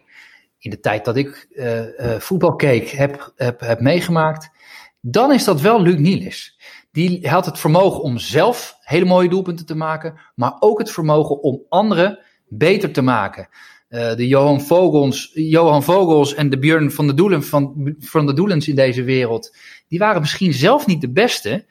in 0.57 0.69
de 0.69 0.79
tijd 0.79 1.05
dat 1.05 1.17
ik 1.17 1.47
uh, 1.49 1.83
voetbal 2.17 2.55
keek 2.55 2.89
heb, 2.89 3.33
heb, 3.35 3.59
heb 3.59 3.79
meegemaakt, 3.79 4.49
dan 5.01 5.33
is 5.33 5.43
dat 5.43 5.61
wel 5.61 5.81
Luc 5.81 5.97
Niels. 5.97 6.59
Die 6.91 7.29
had 7.29 7.45
het 7.45 7.59
vermogen 7.59 8.01
om 8.01 8.17
zelf 8.17 8.77
hele 8.79 9.05
mooie 9.05 9.29
doelpunten 9.29 9.65
te 9.65 9.75
maken, 9.75 10.19
maar 10.35 10.55
ook 10.59 10.79
het 10.79 10.91
vermogen 10.91 11.41
om 11.41 11.65
anderen 11.69 12.19
beter 12.53 12.91
te 12.91 13.01
maken. 13.01 13.47
Uh, 13.89 14.15
de 14.15 14.27
Johan 14.27 14.61
Vogels, 14.61 15.31
Johan 15.33 15.83
Vogels 15.83 16.33
en 16.33 16.49
de 16.49 16.59
Björn 16.59 16.91
van 16.91 17.07
de, 17.07 17.13
Doelen, 17.13 17.43
van, 17.43 17.95
van 17.99 18.25
de 18.25 18.33
Doelens 18.33 18.67
in 18.67 18.75
deze 18.75 19.03
wereld, 19.03 19.55
die 19.87 19.99
waren 19.99 20.21
misschien 20.21 20.53
zelf 20.53 20.87
niet 20.87 21.01
de 21.01 21.11
beste, 21.11 21.65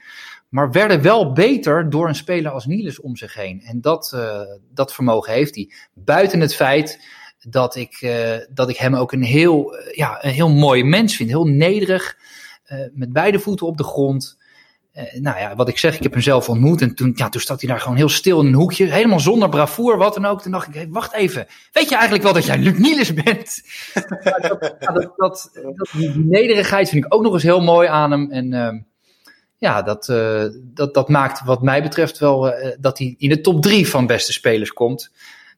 maar 0.49 0.70
werden 0.70 1.03
wel 1.03 1.33
beter 1.33 1.91
door 1.91 2.09
een 2.09 2.14
speler 2.14 2.53
als 2.53 2.66
Niels 2.66 3.01
om 3.01 3.16
zich 3.16 3.35
heen. 3.35 3.61
En 3.62 3.81
dat, 3.81 4.12
uh, 4.14 4.41
dat 4.74 4.95
vermogen 4.95 5.33
heeft 5.33 5.55
hij. 5.55 5.72
Buiten 5.95 6.41
het 6.41 6.55
feit 6.55 7.07
dat 7.49 7.76
ik, 7.76 8.01
uh, 8.01 8.37
dat 8.51 8.68
ik 8.68 8.76
hem 8.76 8.95
ook 8.95 9.12
een 9.12 9.22
heel, 9.22 9.76
ja, 9.93 10.24
een 10.24 10.31
heel 10.31 10.51
mooi 10.51 10.85
mens 10.85 11.16
vind. 11.16 11.28
Heel 11.28 11.47
nederig, 11.47 12.16
met 12.93 13.12
beide 13.12 13.39
voeten 13.39 13.66
op 13.66 13.76
de 13.76 13.85
grond. 13.85 14.39
Uh, 14.95 15.20
nou 15.20 15.38
ja, 15.38 15.57
wat 15.57 15.68
ik 15.68 15.78
zeg, 15.78 15.97
ik 15.97 16.03
heb 16.03 16.12
hem 16.12 16.22
zelf 16.22 16.49
ontmoet 16.49 16.80
en 16.80 16.95
toen, 16.95 17.12
ja, 17.14 17.28
toen 17.28 17.41
zat 17.41 17.61
hij 17.61 17.70
daar 17.70 17.80
gewoon 17.80 17.97
heel 17.97 18.09
stil 18.09 18.41
in 18.41 18.47
een 18.47 18.55
hoekje, 18.55 18.84
helemaal 18.84 19.20
zonder 19.20 19.49
bravoer, 19.49 19.97
wat 19.97 20.14
dan 20.14 20.24
ook. 20.24 20.43
Toen 20.43 20.53
dacht 20.53 20.68
ik, 20.68 20.74
hey, 20.74 20.88
wacht 20.91 21.12
even, 21.12 21.47
weet 21.72 21.88
je 21.88 21.95
eigenlijk 21.95 22.24
wel 22.24 22.32
dat 22.32 22.45
jij 22.45 22.59
Luc 22.59 22.78
Niels 22.78 23.14
bent? 23.14 23.62
ja, 24.80 24.93
dat, 24.93 25.12
dat, 25.16 25.51
die 25.93 26.18
nederigheid 26.18 26.88
vind 26.88 27.05
ik 27.05 27.14
ook 27.14 27.22
nog 27.22 27.32
eens 27.32 27.43
heel 27.43 27.61
mooi 27.61 27.88
aan 27.88 28.11
hem. 28.11 28.30
En 28.30 28.53
uh, 28.53 28.80
ja, 29.57 29.83
dat, 29.83 30.08
uh, 30.08 30.45
dat, 30.62 30.95
dat 30.95 31.08
maakt 31.08 31.45
wat 31.45 31.62
mij 31.62 31.83
betreft 31.83 32.18
wel 32.18 32.49
uh, 32.49 32.68
dat 32.79 32.99
hij 32.99 33.14
in 33.18 33.29
de 33.29 33.41
top 33.41 33.62
drie 33.62 33.88
van 33.88 34.07
beste 34.07 34.33
spelers 34.33 34.72
komt. 34.72 35.11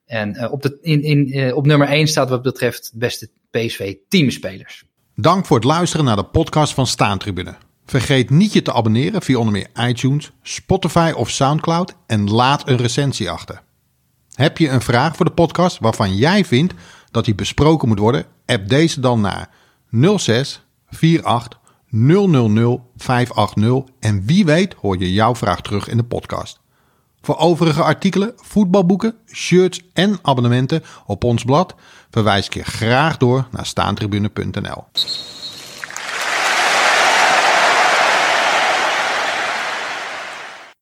En 0.07 0.51
op, 0.51 0.63
de, 0.63 0.79
in, 0.81 1.03
in, 1.03 1.55
op 1.55 1.67
nummer 1.67 1.89
1 1.89 2.07
staat 2.07 2.29
wat 2.29 2.43
betreft 2.43 2.91
beste 2.95 3.31
PSV 3.51 3.95
teamspelers. 4.09 4.85
Dank 5.15 5.47
voor 5.47 5.57
het 5.57 5.67
luisteren 5.67 6.05
naar 6.05 6.17
de 6.17 6.25
podcast 6.25 6.75
van 6.75 6.87
Staantribune. 6.87 7.55
Vergeet 7.87 8.31
niet 8.31 8.53
je 8.53 8.63
te 8.63 8.73
abonneren 8.73 9.23
via 9.23 9.39
onder 9.39 9.53
meer 9.53 9.89
iTunes, 9.89 10.33
Spotify 10.43 11.13
of 11.17 11.31
Soundcloud 11.31 11.95
en 12.07 12.31
laat 12.31 12.69
een 12.69 12.77
recensie 12.77 13.31
achter. 13.31 13.63
Heb 14.35 14.59
je 14.59 14.69
een 14.69 14.83
vraag 14.83 15.17
voor 15.17 15.25
de 15.25 15.33
podcast 15.33 15.79
waarvan 15.79 16.17
jij 16.17 16.45
vindt 16.45 16.75
dat 17.11 17.25
die 17.25 17.35
besproken 17.35 17.89
moet 17.89 17.99
worden? 17.99 18.25
App 18.47 18.69
deze 18.69 19.01
dan 19.01 19.21
naar 19.21 19.51
06 20.17 20.63
48 20.91 21.61
000 21.91 22.91
580 22.97 23.95
en 24.01 24.27
wie 24.27 24.45
weet 24.45 24.75
hoor 24.75 24.99
je 24.99 25.13
jouw 25.13 25.35
vraag 25.35 25.61
terug 25.61 25.89
in 25.89 25.97
de 25.97 26.05
podcast. 26.05 26.61
Voor 27.21 27.37
overige 27.37 27.83
artikelen, 27.83 28.33
voetbalboeken, 28.37 29.15
shirts 29.33 29.81
en 29.93 30.19
abonnementen 30.23 30.83
op 31.07 31.25
ons 31.25 31.45
blad 31.45 31.75
verwijs 32.11 32.47
ik 32.47 32.55
je 32.55 32.65
graag 32.65 33.17
door 33.17 33.47
naar 33.51 33.67
staantribune.nl. 33.67 34.85